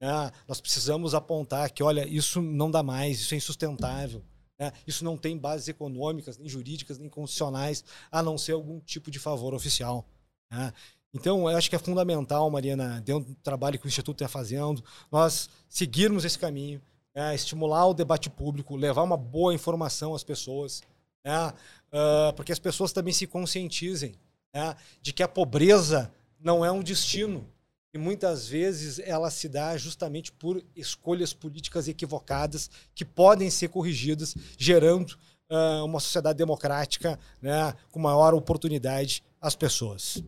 Né? 0.00 0.30
Nós 0.48 0.60
precisamos 0.60 1.14
apontar 1.14 1.70
que, 1.70 1.82
olha, 1.82 2.06
isso 2.06 2.42
não 2.42 2.70
dá 2.70 2.82
mais, 2.82 3.20
isso 3.20 3.34
é 3.34 3.36
insustentável. 3.36 4.22
Né? 4.58 4.72
Isso 4.86 5.04
não 5.04 5.16
tem 5.16 5.36
bases 5.36 5.68
econômicas, 5.68 6.38
nem 6.38 6.48
jurídicas, 6.48 6.98
nem 6.98 7.08
constitucionais, 7.08 7.84
a 8.10 8.22
não 8.22 8.38
ser 8.38 8.52
algum 8.52 8.80
tipo 8.80 9.10
de 9.10 9.18
favor 9.18 9.54
oficial. 9.54 10.06
Né? 10.50 10.72
Então, 11.12 11.48
eu 11.48 11.56
acho 11.56 11.70
que 11.70 11.76
é 11.76 11.78
fundamental, 11.78 12.50
Marina, 12.50 13.00
dentro 13.00 13.30
do 13.30 13.36
trabalho 13.36 13.78
que 13.78 13.86
o 13.86 13.88
Instituto 13.88 14.24
está 14.24 14.28
fazendo, 14.28 14.82
nós 15.10 15.48
seguirmos 15.68 16.24
esse 16.24 16.38
caminho, 16.38 16.82
né? 17.14 17.34
estimular 17.34 17.86
o 17.86 17.94
debate 17.94 18.28
público, 18.28 18.76
levar 18.76 19.02
uma 19.02 19.16
boa 19.16 19.54
informação 19.54 20.14
às 20.14 20.24
pessoas, 20.24 20.82
né? 21.24 21.48
uh, 21.48 22.32
porque 22.34 22.52
as 22.52 22.58
pessoas 22.58 22.92
também 22.92 23.12
se 23.12 23.26
conscientizem 23.26 24.14
né? 24.52 24.76
de 25.00 25.12
que 25.12 25.22
a 25.22 25.28
pobreza 25.28 26.12
não 26.40 26.64
é 26.64 26.70
um 26.70 26.82
destino, 26.82 27.48
e 27.94 27.98
muitas 27.98 28.48
vezes 28.48 28.98
ela 28.98 29.30
se 29.30 29.48
dá 29.48 29.76
justamente 29.76 30.32
por 30.32 30.60
escolhas 30.74 31.32
políticas 31.32 31.86
equivocadas 31.86 32.68
que 32.92 33.04
podem 33.04 33.48
ser 33.48 33.68
corrigidas, 33.68 34.34
gerando 34.58 35.12
uh, 35.48 35.84
uma 35.84 36.00
sociedade 36.00 36.36
democrática 36.36 37.18
né, 37.40 37.72
com 37.92 38.00
maior 38.00 38.34
oportunidade 38.34 39.22
às 39.40 39.54
pessoas. 39.54 40.20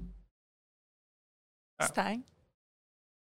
Stein? 1.82 2.24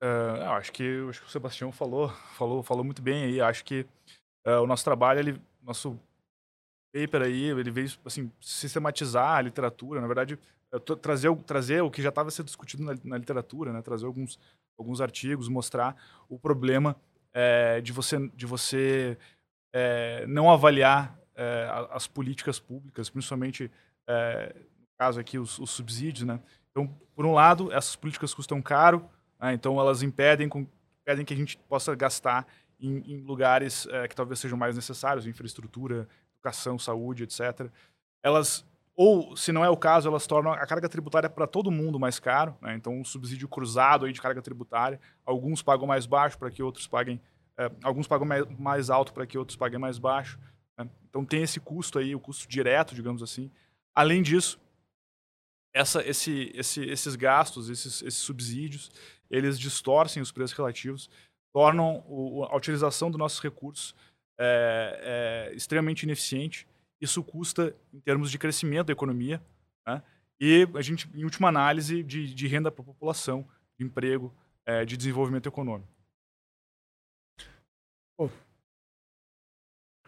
Uh, 0.02 0.42
acho 0.52 0.72
que, 0.72 1.06
acho 1.10 1.20
que 1.20 1.26
o 1.26 1.30
Sebastião 1.30 1.70
falou, 1.70 2.09
falou, 2.34 2.62
falou 2.62 2.82
muito 2.82 3.02
bem 3.02 3.24
aí. 3.24 3.40
Acho 3.40 3.62
que 3.62 3.86
uh, 4.46 4.62
o 4.62 4.66
nosso 4.66 4.82
trabalho, 4.82 5.20
ele, 5.20 5.42
nosso 5.60 6.00
paper 6.90 7.20
aí, 7.20 7.50
ele 7.50 7.70
veio 7.70 7.92
assim 8.06 8.32
sistematizar 8.40 9.36
a 9.36 9.42
literatura. 9.42 10.00
Na 10.00 10.06
verdade, 10.06 10.38
trazer, 10.80 11.34
trazer 11.44 11.80
o 11.82 11.90
que 11.90 12.02
já 12.02 12.08
estava 12.08 12.30
sendo 12.30 12.46
discutido 12.46 12.82
na, 12.82 12.94
na, 13.04 13.18
literatura, 13.18 13.72
né? 13.72 13.82
trazer 13.82 14.06
alguns, 14.06 14.38
alguns 14.78 15.00
artigos, 15.00 15.48
mostrar 15.48 15.96
o 16.28 16.38
problema 16.38 16.96
é, 17.32 17.80
de 17.80 17.92
você, 17.92 18.28
de 18.34 18.46
você 18.46 19.18
é, 19.72 20.26
não 20.26 20.50
avaliar 20.50 21.18
é, 21.34 21.68
as 21.90 22.06
políticas 22.06 22.58
públicas, 22.58 23.10
principalmente 23.10 23.70
no 24.78 24.86
caso 24.98 25.20
aqui, 25.20 25.38
os, 25.38 25.58
os 25.58 25.70
subsídios, 25.70 26.26
né? 26.26 26.38
Então, 26.70 26.86
por 27.14 27.24
um 27.24 27.32
lado, 27.32 27.72
essas 27.72 27.96
políticas 27.96 28.34
custam 28.34 28.60
caro, 28.60 29.08
né? 29.40 29.54
então 29.54 29.80
elas 29.80 30.02
impedem, 30.02 30.48
com, 30.48 30.66
impedem 31.00 31.24
que 31.24 31.32
a 31.32 31.36
gente 31.36 31.56
possa 31.56 31.94
gastar 31.94 32.46
em, 32.78 32.98
em 33.12 33.20
lugares 33.20 33.86
que 34.08 34.14
talvez 34.14 34.40
sejam 34.40 34.58
mais 34.58 34.74
necessários, 34.74 35.26
infraestrutura, 35.26 36.08
educação, 36.34 36.78
saúde, 36.78 37.22
etc. 37.22 37.70
Elas 38.22 38.66
ou, 38.94 39.35
se 39.36 39.52
não 39.52 39.64
é 39.64 39.70
o 39.70 39.77
caso, 39.77 40.09
elas 40.09 40.27
tornam 40.27 40.52
a 40.52 40.66
carga 40.66 40.89
tributária 40.89 41.31
para 41.31 41.47
todo 41.47 41.70
mundo 41.70 41.98
mais 41.98 42.20
caro. 42.20 42.56
Né? 42.60 42.74
Então, 42.74 42.94
um 42.94 43.05
subsídio 43.05 43.48
cruzado 43.48 44.05
aí 44.05 44.12
de 44.12 44.20
carga 44.20 44.43
tributária. 44.43 45.01
Alguns 45.24 45.62
pagam 45.62 45.86
mais 45.86 46.05
baixo 46.05 46.39
para 46.39 46.51
que 46.51 46.62
outros 46.62 46.86
paguem. 46.86 47.20
É, 47.56 47.70
alguns 47.82 48.06
pagam 48.06 48.28
mais, 48.59 48.90
alto 48.90 49.12
para 49.12 49.27
que 49.27 49.39
outros 49.39 49.56
paguem 49.56 49.78
mais 49.78 49.98
baixo. 49.98 50.39
Né? 50.77 50.89
Então, 51.09 51.24
tem 51.24 51.43
esse 51.43 51.59
custo 51.59 51.98
aí, 51.98 52.14
o 52.14 52.20
custo 52.20 52.47
direto, 52.47 52.94
digamos 52.94 53.23
assim. 53.23 53.51
Além 53.94 54.23
disso, 54.23 54.60
essa, 55.73 56.06
esse, 56.06 56.52
esse, 56.55 56.85
esses 56.85 57.16
gastos, 57.16 57.70
esses, 57.70 58.02
esses 58.02 58.20
subsídios, 58.20 58.90
eles 59.31 59.59
distorcem 59.59 60.23
os 60.23 60.31
preços 60.31 60.56
relativos, 60.56 61.09
tornam 61.51 62.05
o, 62.06 62.44
a 62.44 62.55
utilização 62.56 63.10
dos 63.10 63.19
nossos 63.19 63.40
recursos 63.40 63.94
é, 64.39 65.48
é, 65.51 65.56
extremamente 65.56 66.02
ineficiente 66.02 66.66
isso 67.02 67.22
custa 67.22 67.76
em 67.92 68.00
termos 68.00 68.30
de 68.30 68.38
crescimento 68.38 68.86
da 68.86 68.92
economia, 68.92 69.42
né? 69.86 70.02
e 70.40 70.66
a 70.74 70.82
gente, 70.82 71.10
em 71.14 71.24
última 71.24 71.48
análise, 71.48 72.02
de, 72.02 72.32
de 72.32 72.46
renda 72.46 72.70
para 72.70 72.82
a 72.82 72.86
população, 72.86 73.46
de 73.78 73.84
emprego, 73.84 74.32
é, 74.64 74.84
de 74.84 74.96
desenvolvimento 74.96 75.48
econômico. 75.48 75.92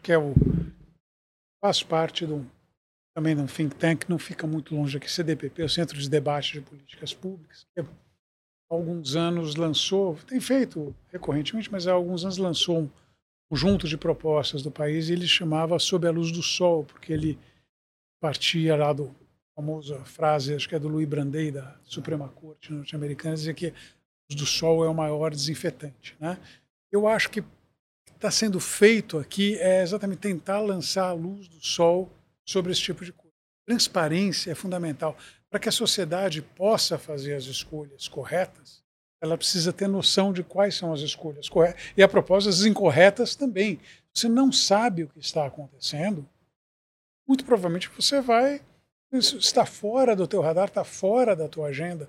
que 0.05 0.13
é 0.13 0.19
o 0.19 0.35
faz 1.65 1.83
parte 1.83 2.27
do 2.27 2.47
também 3.17 3.35
de 3.35 3.41
um 3.41 3.47
think 3.47 3.75
tank, 3.77 4.09
não 4.09 4.19
fica 4.19 4.47
muito 4.47 4.75
longe 4.75 4.97
aqui, 4.97 5.11
CDPP, 5.11 5.63
o 5.63 5.69
Centro 5.69 5.97
de 5.97 6.11
Debate 6.11 6.55
de 6.55 6.61
Políticas 6.61 7.15
Públicas, 7.15 7.65
que 7.73 7.81
há 7.81 7.87
alguns 8.69 9.15
anos 9.15 9.55
lançou, 9.55 10.17
tem 10.27 10.41
feito 10.41 10.95
recorrentemente, 11.13 11.71
mas 11.71 11.87
há 11.87 11.93
alguns 11.93 12.25
anos 12.25 12.37
lançou 12.37 12.81
um 12.81 12.91
conjunto 13.49 13.87
de 13.87 13.97
propostas 13.97 14.63
do 14.63 14.71
país 14.71 15.11
ele 15.11 15.27
chamava 15.27 15.79
Sob 15.79 16.07
a 16.07 16.11
Luz 16.11 16.31
do 16.31 16.43
Sol, 16.43 16.85
porque 16.85 17.13
ele 17.13 17.39
partia 18.21 18.77
lá 18.77 18.93
do 18.93 19.15
famosa 19.55 20.05
frase, 20.05 20.55
acho 20.55 20.69
que 20.69 20.75
é 20.75 20.79
do 20.79 20.89
Louis 20.89 21.09
Brandeis, 21.09 21.55
da 21.55 21.77
Suprema 21.85 22.29
Corte 22.29 22.73
norte-americana, 22.73 23.37
dizia 23.37 23.55
que 23.55 23.69
a 23.69 23.73
luz 24.31 24.41
do 24.41 24.47
sol 24.47 24.85
é 24.85 24.89
o 24.89 24.95
maior 24.95 25.31
desinfetante. 25.31 26.17
Né? 26.19 26.39
Eu 26.91 27.07
acho 27.07 27.31
que 27.31 27.45
está 28.15 28.31
sendo 28.31 28.59
feito 28.59 29.19
aqui 29.19 29.57
é 29.59 29.83
exatamente 29.83 30.19
tentar 30.19 30.61
lançar 30.61 31.09
a 31.09 31.13
luz 31.13 31.47
do 31.47 31.65
sol 31.65 32.11
sobre 32.45 32.73
esse 32.73 32.81
tipo 32.81 33.05
de 33.05 33.13
coisa. 33.13 33.35
Transparência 33.67 34.51
é 34.51 34.55
fundamental. 34.55 35.17
Para 35.49 35.61
que 35.61 35.69
a 35.69 35.73
sociedade 35.73 36.43
possa 36.43 36.99
fazer 36.99 37.35
as 37.35 37.45
escolhas 37.45 38.09
corretas, 38.09 38.84
ela 39.25 39.39
precisa 39.39 39.73
ter 39.73 39.89
noção 39.89 40.33
de 40.33 40.43
quais 40.43 40.75
são 40.75 40.93
as 40.93 41.01
escolhas 41.01 41.49
corretas. 41.49 41.83
E 41.97 42.03
a 42.03 42.09
propósito, 42.09 42.51
as 42.51 42.65
incorretas 42.65 43.35
também. 43.35 43.81
Você 44.13 44.29
não 44.29 44.53
sabe 44.53 45.05
o 45.05 45.09
que 45.09 45.19
está 45.19 45.47
acontecendo, 45.47 46.27
muito 47.27 47.45
provavelmente 47.45 47.91
você 47.97 48.21
vai 48.21 48.61
está 49.19 49.65
fora 49.65 50.17
do 50.17 50.27
teu 50.27 50.41
radar, 50.41 50.67
está 50.67 50.85
fora 50.85 51.37
da 51.37 51.49
tua 51.49 51.69
agenda. 51.69 52.09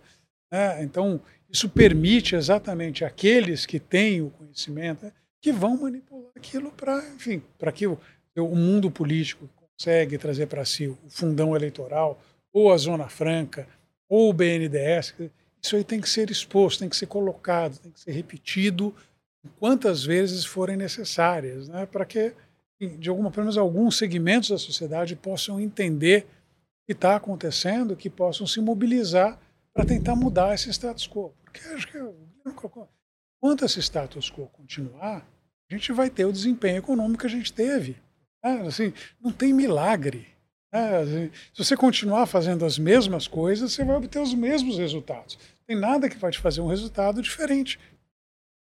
Né? 0.51 0.83
Então, 0.83 1.21
isso 1.49 1.69
permite 1.69 2.35
exatamente 2.35 3.05
aqueles 3.05 3.65
que 3.65 3.79
têm 3.79 4.21
o 4.21 4.31
conhecimento 4.31 5.05
né, 5.05 5.11
que 5.41 5.51
vão 5.51 5.77
manipular 5.77 6.31
aquilo 6.35 6.71
para, 6.71 6.97
enfim, 7.09 7.43
para 7.57 7.71
que 7.71 7.85
o, 7.85 7.99
o 8.35 8.55
mundo 8.55 8.89
político 8.89 9.47
consegue 9.77 10.17
trazer 10.17 10.47
para 10.47 10.65
si 10.65 10.87
o 10.87 10.97
fundão 11.07 11.55
eleitoral, 11.55 12.19
ou 12.51 12.71
a 12.71 12.77
Zona 12.77 13.07
Franca, 13.07 13.67
ou 14.09 14.29
o 14.29 14.33
BNDES. 14.33 15.13
Isso 15.65 15.75
aí 15.75 15.83
tem 15.83 15.99
que 15.99 16.07
ser 16.07 16.29
exposto, 16.29 16.81
tem 16.81 16.89
que 16.89 16.95
ser 16.95 17.07
colocado, 17.07 17.79
tem 17.79 17.91
que 17.91 17.99
ser 17.99 18.11
repetido 18.11 18.93
quantas 19.57 20.03
vezes 20.03 20.45
forem 20.45 20.77
necessárias, 20.77 21.67
né? 21.67 21.87
para 21.87 22.05
que, 22.05 22.35
de 22.79 23.09
alguma, 23.09 23.33
menos 23.35 23.57
alguns 23.57 23.97
segmentos 23.97 24.49
da 24.49 24.59
sociedade 24.59 25.15
possam 25.15 25.59
entender 25.59 26.27
o 26.83 26.85
que 26.85 26.91
está 26.91 27.15
acontecendo, 27.15 27.95
que 27.95 28.11
possam 28.11 28.45
se 28.45 28.61
mobilizar 28.61 29.39
para 29.73 29.83
tentar 29.83 30.15
mudar 30.15 30.53
esse 30.53 30.69
status 30.69 31.07
quo. 31.07 31.33
Porque 31.43 31.59
acho 31.69 31.87
que 31.87 31.97
enquanto 33.35 33.65
esse 33.65 33.81
status 33.81 34.29
quo 34.29 34.47
continuar, 34.49 35.27
a 35.67 35.73
gente 35.73 35.91
vai 35.91 36.11
ter 36.11 36.25
o 36.25 36.31
desempenho 36.31 36.77
econômico 36.77 37.21
que 37.21 37.27
a 37.27 37.29
gente 37.29 37.51
teve. 37.51 37.97
Né? 38.43 38.61
Assim, 38.67 38.93
não 39.19 39.31
tem 39.31 39.51
milagre. 39.51 40.27
Assim, 40.99 41.31
se 41.53 41.63
você 41.63 41.77
continuar 41.77 42.25
fazendo 42.25 42.65
as 42.65 42.77
mesmas 42.77 43.27
coisas, 43.27 43.71
você 43.71 43.83
vai 43.83 43.95
obter 43.95 44.19
os 44.19 44.33
mesmos 44.33 44.77
resultados 44.77 45.37
tem 45.65 45.75
nada 45.75 46.09
que 46.09 46.17
vai 46.17 46.31
te 46.31 46.39
fazer 46.39 46.61
um 46.61 46.67
resultado 46.67 47.21
diferente. 47.21 47.79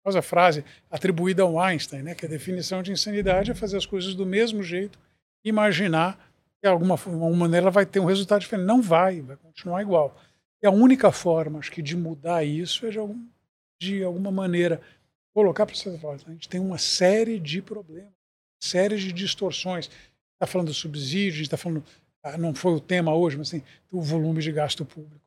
Mas 0.05 0.15
a 0.15 0.21
frase 0.21 0.63
atribuída 0.89 1.43
ao 1.43 1.59
Einstein, 1.59 2.03
né, 2.03 2.15
que 2.15 2.25
a 2.25 2.29
definição 2.29 2.81
de 2.81 2.91
insanidade 2.91 3.51
é 3.51 3.55
fazer 3.55 3.77
as 3.77 3.85
coisas 3.85 4.15
do 4.15 4.25
mesmo 4.25 4.63
jeito, 4.63 4.97
imaginar 5.43 6.31
que 6.59 6.67
alguma, 6.67 6.93
alguma 6.93 7.35
maneira 7.35 7.69
vai 7.69 7.85
ter 7.85 7.99
um 7.99 8.05
resultado 8.05 8.41
diferente. 8.41 8.65
Não 8.65 8.81
vai, 8.81 9.21
vai 9.21 9.35
continuar 9.37 9.81
igual. 9.81 10.15
E 10.61 10.67
a 10.67 10.71
única 10.71 11.11
forma, 11.11 11.59
acho 11.59 11.71
que, 11.71 11.81
de 11.81 11.97
mudar 11.97 12.43
isso 12.43 12.85
é 12.85 12.89
de, 12.89 12.99
algum, 12.99 13.25
de 13.79 14.03
alguma 14.03 14.31
maneira 14.31 14.81
colocar 15.33 15.65
para 15.65 15.75
você 15.75 15.89
a 15.89 16.31
gente 16.31 16.49
tem 16.49 16.59
uma 16.59 16.77
série 16.77 17.39
de 17.39 17.61
problemas, 17.61 18.11
série 18.61 18.97
de 18.97 19.11
distorções. 19.13 19.89
Está 20.41 20.47
falando 20.47 20.67
do 20.67 20.73
subsídio, 20.73 21.43
está 21.43 21.55
falando, 21.55 21.83
ah, 22.23 22.37
não 22.37 22.53
foi 22.55 22.73
o 22.73 22.79
tema 22.79 23.13
hoje, 23.13 23.37
mas 23.37 23.49
assim, 23.49 23.61
o 23.91 24.01
volume 24.01 24.41
de 24.41 24.51
gasto 24.51 24.83
público 24.83 25.21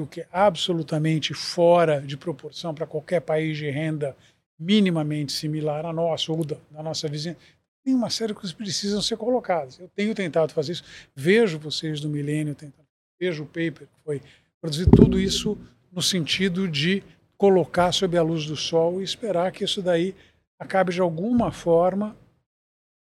o 0.00 0.06
que 0.06 0.22
é 0.22 0.28
absolutamente 0.32 1.34
fora 1.34 2.00
de 2.00 2.16
proporção 2.16 2.74
para 2.74 2.86
qualquer 2.86 3.20
país 3.20 3.56
de 3.56 3.70
renda 3.70 4.16
minimamente 4.58 5.32
similar 5.32 5.84
a 5.84 5.92
nosso 5.92 6.32
ou 6.32 6.44
da, 6.44 6.56
da 6.70 6.82
nossa 6.82 7.08
vizinha. 7.08 7.36
Tem 7.84 7.94
uma 7.94 8.10
série 8.10 8.32
de 8.32 8.34
coisas 8.34 8.52
que 8.52 8.62
precisam 8.62 9.02
ser 9.02 9.16
colocadas. 9.16 9.78
Eu 9.78 9.88
tenho 9.88 10.14
tentado 10.14 10.52
fazer 10.52 10.72
isso, 10.72 10.84
vejo 11.14 11.58
vocês 11.58 12.00
do 12.00 12.08
Milênio 12.08 12.54
tentando, 12.54 12.86
vejo 13.20 13.44
o 13.44 13.46
paper 13.46 13.86
que 13.86 14.04
foi 14.04 14.22
produzido, 14.60 14.90
tudo 14.90 15.20
isso 15.20 15.58
no 15.92 16.02
sentido 16.02 16.66
de 16.66 17.02
colocar 17.36 17.92
sob 17.92 18.16
a 18.16 18.22
luz 18.22 18.46
do 18.46 18.56
sol 18.56 19.00
e 19.00 19.04
esperar 19.04 19.52
que 19.52 19.64
isso 19.64 19.82
daí 19.82 20.14
acabe 20.58 20.92
de 20.92 21.00
alguma 21.00 21.52
forma, 21.52 22.16
a 22.20 22.23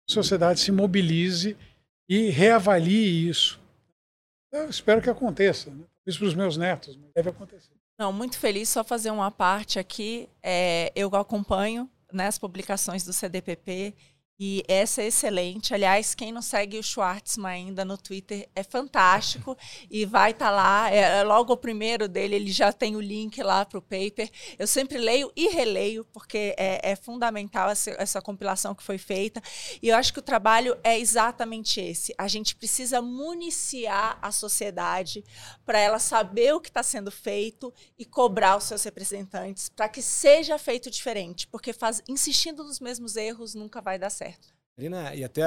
sociedade 0.08 0.60
se 0.60 0.72
mobilize 0.72 1.58
e 2.08 2.30
reavalie 2.30 3.30
isso. 3.30 3.60
Eu 4.52 4.70
espero 4.70 5.02
que 5.02 5.10
aconteça. 5.10 5.70
Né? 5.72 5.84
Isso 6.06 6.20
para 6.20 6.28
os 6.28 6.34
meus 6.36 6.58
netos, 6.58 6.98
deve 7.14 7.30
acontecer. 7.30 7.74
Não, 7.98 8.12
muito 8.12 8.38
feliz. 8.38 8.70
Só 8.70 8.84
fazer 8.84 9.10
uma 9.12 9.32
parte 9.32 9.80
aqui. 9.80 10.30
É, 10.44 10.92
eu 10.96 11.14
acompanho 11.16 11.90
né, 12.12 12.28
as 12.28 12.38
publicações 12.38 13.04
do 13.04 13.14
CDPP 13.14 13.94
e 14.38 14.66
essa 14.68 15.02
é 15.02 15.08
excelente. 15.08 15.74
Aliás, 15.74 16.14
quem 16.14 16.30
não 16.30 16.42
segue 16.42 16.78
o 16.78 16.84
Schwartzman 16.84 17.68
ainda 17.68 17.86
no 17.86 17.98
Twitter 17.98 18.50
é 18.54 18.64
fantástico 18.64 19.58
e 19.90 20.06
vai 20.06 20.32
estar 20.32 20.48
tá 20.48 20.52
lá. 20.52 20.92
É, 20.92 21.20
é, 21.20 21.24
logo 21.24 21.54
o 21.54 21.58
primeiro 21.58 22.08
dele, 22.10 22.36
ele 22.36 22.52
já 22.52 22.74
tem 22.74 22.98
o 22.98 23.02
link 23.02 23.42
lá 23.42 23.66
para 23.66 23.80
o 23.80 23.82
paper. 23.82 24.30
Eu 24.60 24.68
sempre 24.68 24.98
leio 24.98 25.32
e 25.38 25.48
releio, 25.48 26.04
porque 26.12 26.54
é, 26.58 26.92
é 26.92 26.96
fundamental 26.98 27.70
essa, 27.70 27.92
essa, 27.92 28.22
compilação 28.22 28.76
que 28.76 28.84
foi 28.84 28.98
feita. 28.98 29.42
E 29.82 29.88
eu 29.88 29.96
acho 29.96 30.12
que 30.12 30.20
o 30.20 30.24
trabalho 30.24 30.78
é 30.84 31.00
exatamente 31.00 31.80
esse. 31.80 32.14
A 32.18 32.28
gente 32.28 32.56
precisa 32.56 33.02
municiar 33.02 34.20
a 34.22 34.32
sociedade 34.34 35.24
para 35.66 35.80
ela 35.80 36.00
saber 36.00 36.54
o 36.54 36.60
que 36.60 36.70
está 36.70 36.84
sendo 36.84 37.10
feito 37.10 37.74
e 37.98 38.04
cobrar 38.04 38.58
os 38.58 38.66
seus 38.66 38.84
representantes 38.84 39.70
para 39.70 39.88
que 39.88 40.02
seja 40.02 40.58
feito 40.58 40.90
diferente, 40.90 41.48
porque 41.48 41.72
faz, 41.72 42.04
insistindo 42.08 42.64
nos 42.64 42.82
mesmos 42.82 43.16
erros 43.16 43.56
nunca 43.56 43.82
vai 43.82 43.98
dar 43.98 44.10
certo 44.10 44.25
certo. 44.26 44.48
Marina, 44.78 45.16
e 45.16 45.24
até 45.24 45.44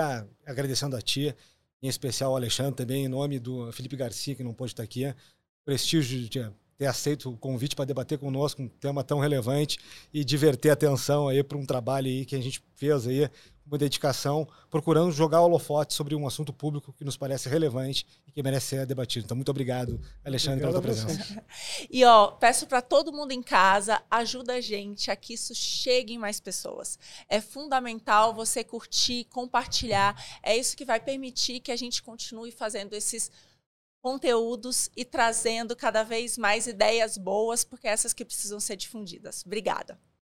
agradecendo 0.47 0.97
a 0.97 1.03
tia, 1.03 1.37
em 1.83 1.89
especial 1.89 2.31
ao 2.31 2.37
Alexandre 2.37 2.75
também, 2.75 3.05
em 3.05 3.09
nome 3.09 3.39
do 3.39 3.71
Felipe 3.73 3.97
Garcia, 3.97 4.35
que 4.35 4.43
não 4.43 4.55
pôde 4.55 4.73
estar 4.73 4.83
aqui, 4.83 5.13
prestígio 5.65 6.21
de 6.21 6.51
ter 6.79 6.87
aceito 6.87 7.31
o 7.31 7.37
convite 7.37 7.75
para 7.75 7.85
debater 7.85 8.19
conosco 8.19 8.63
um 8.63 8.69
tema 8.69 9.03
tão 9.03 9.19
relevante 9.19 9.79
e 10.15 10.25
diverter 10.25 10.71
a 10.71 10.75
atenção 10.75 11.29
aí 11.29 11.43
para 11.43 11.59
um 11.59 11.67
trabalho 11.67 12.07
aí 12.07 12.25
que 12.25 12.37
a 12.37 12.41
gente 12.41 12.63
fez 12.75 13.07
aí 13.07 13.29
uma 13.69 13.79
dedicação, 13.79 14.49
procurando 14.71 15.13
jogar 15.13 15.41
holofote 15.43 15.95
sobre 15.95 16.15
um 16.15 16.27
assunto 16.27 16.53
público 16.53 16.93
que 16.93 17.05
nos 17.05 17.17
parece 17.17 17.49
relevante 17.49 18.07
e 18.27 18.33
que 18.33 18.43
merece 18.43 18.69
ser 18.69 18.87
debatido. 18.87 19.25
Então, 19.25 19.37
muito 19.37 19.51
obrigado, 19.51 20.01
Alexandre, 20.25 20.65
obrigado 20.65 20.83
pela 20.83 20.95
tua 20.95 21.07
presença. 21.07 21.45
E 21.91 22.05
ó, 22.05 22.29
peço 22.29 22.67
para 22.67 22.81
todo 22.81 23.13
mundo 23.13 23.33
em 23.33 23.43
casa, 23.43 24.03
ajuda 24.11 24.55
a 24.55 24.61
gente 24.61 25.11
a 25.11 25.17
que 25.17 25.35
isso 25.35 25.55
chegue 25.55 26.15
em 26.15 26.19
mais 26.19 26.41
pessoas. 26.41 26.99
É 27.29 27.41
fundamental 27.41 28.35
você 28.35 28.65
curtir, 28.65 29.25
compartilhar. 29.25 30.15
É 30.43 30.57
isso 30.57 30.77
que 30.77 30.85
vai 30.85 31.01
permitir 31.01 31.61
que 31.61 31.73
a 31.73 31.77
gente 31.77 32.03
continue 32.03 32.51
fazendo 32.51 32.95
esses 32.95 33.31
conteúdos 34.01 34.91
e 34.97 35.05
trazendo 35.05 35.75
cada 35.75 36.03
vez 36.03 36.39
mais 36.39 36.67
ideias 36.67 37.19
boas, 37.19 37.65
porque 37.65 37.89
essas 37.89 38.13
que 38.13 38.25
precisam 38.25 38.61
ser 38.61 38.77
difundidas. 38.77 39.45
Obrigada. 39.45 39.99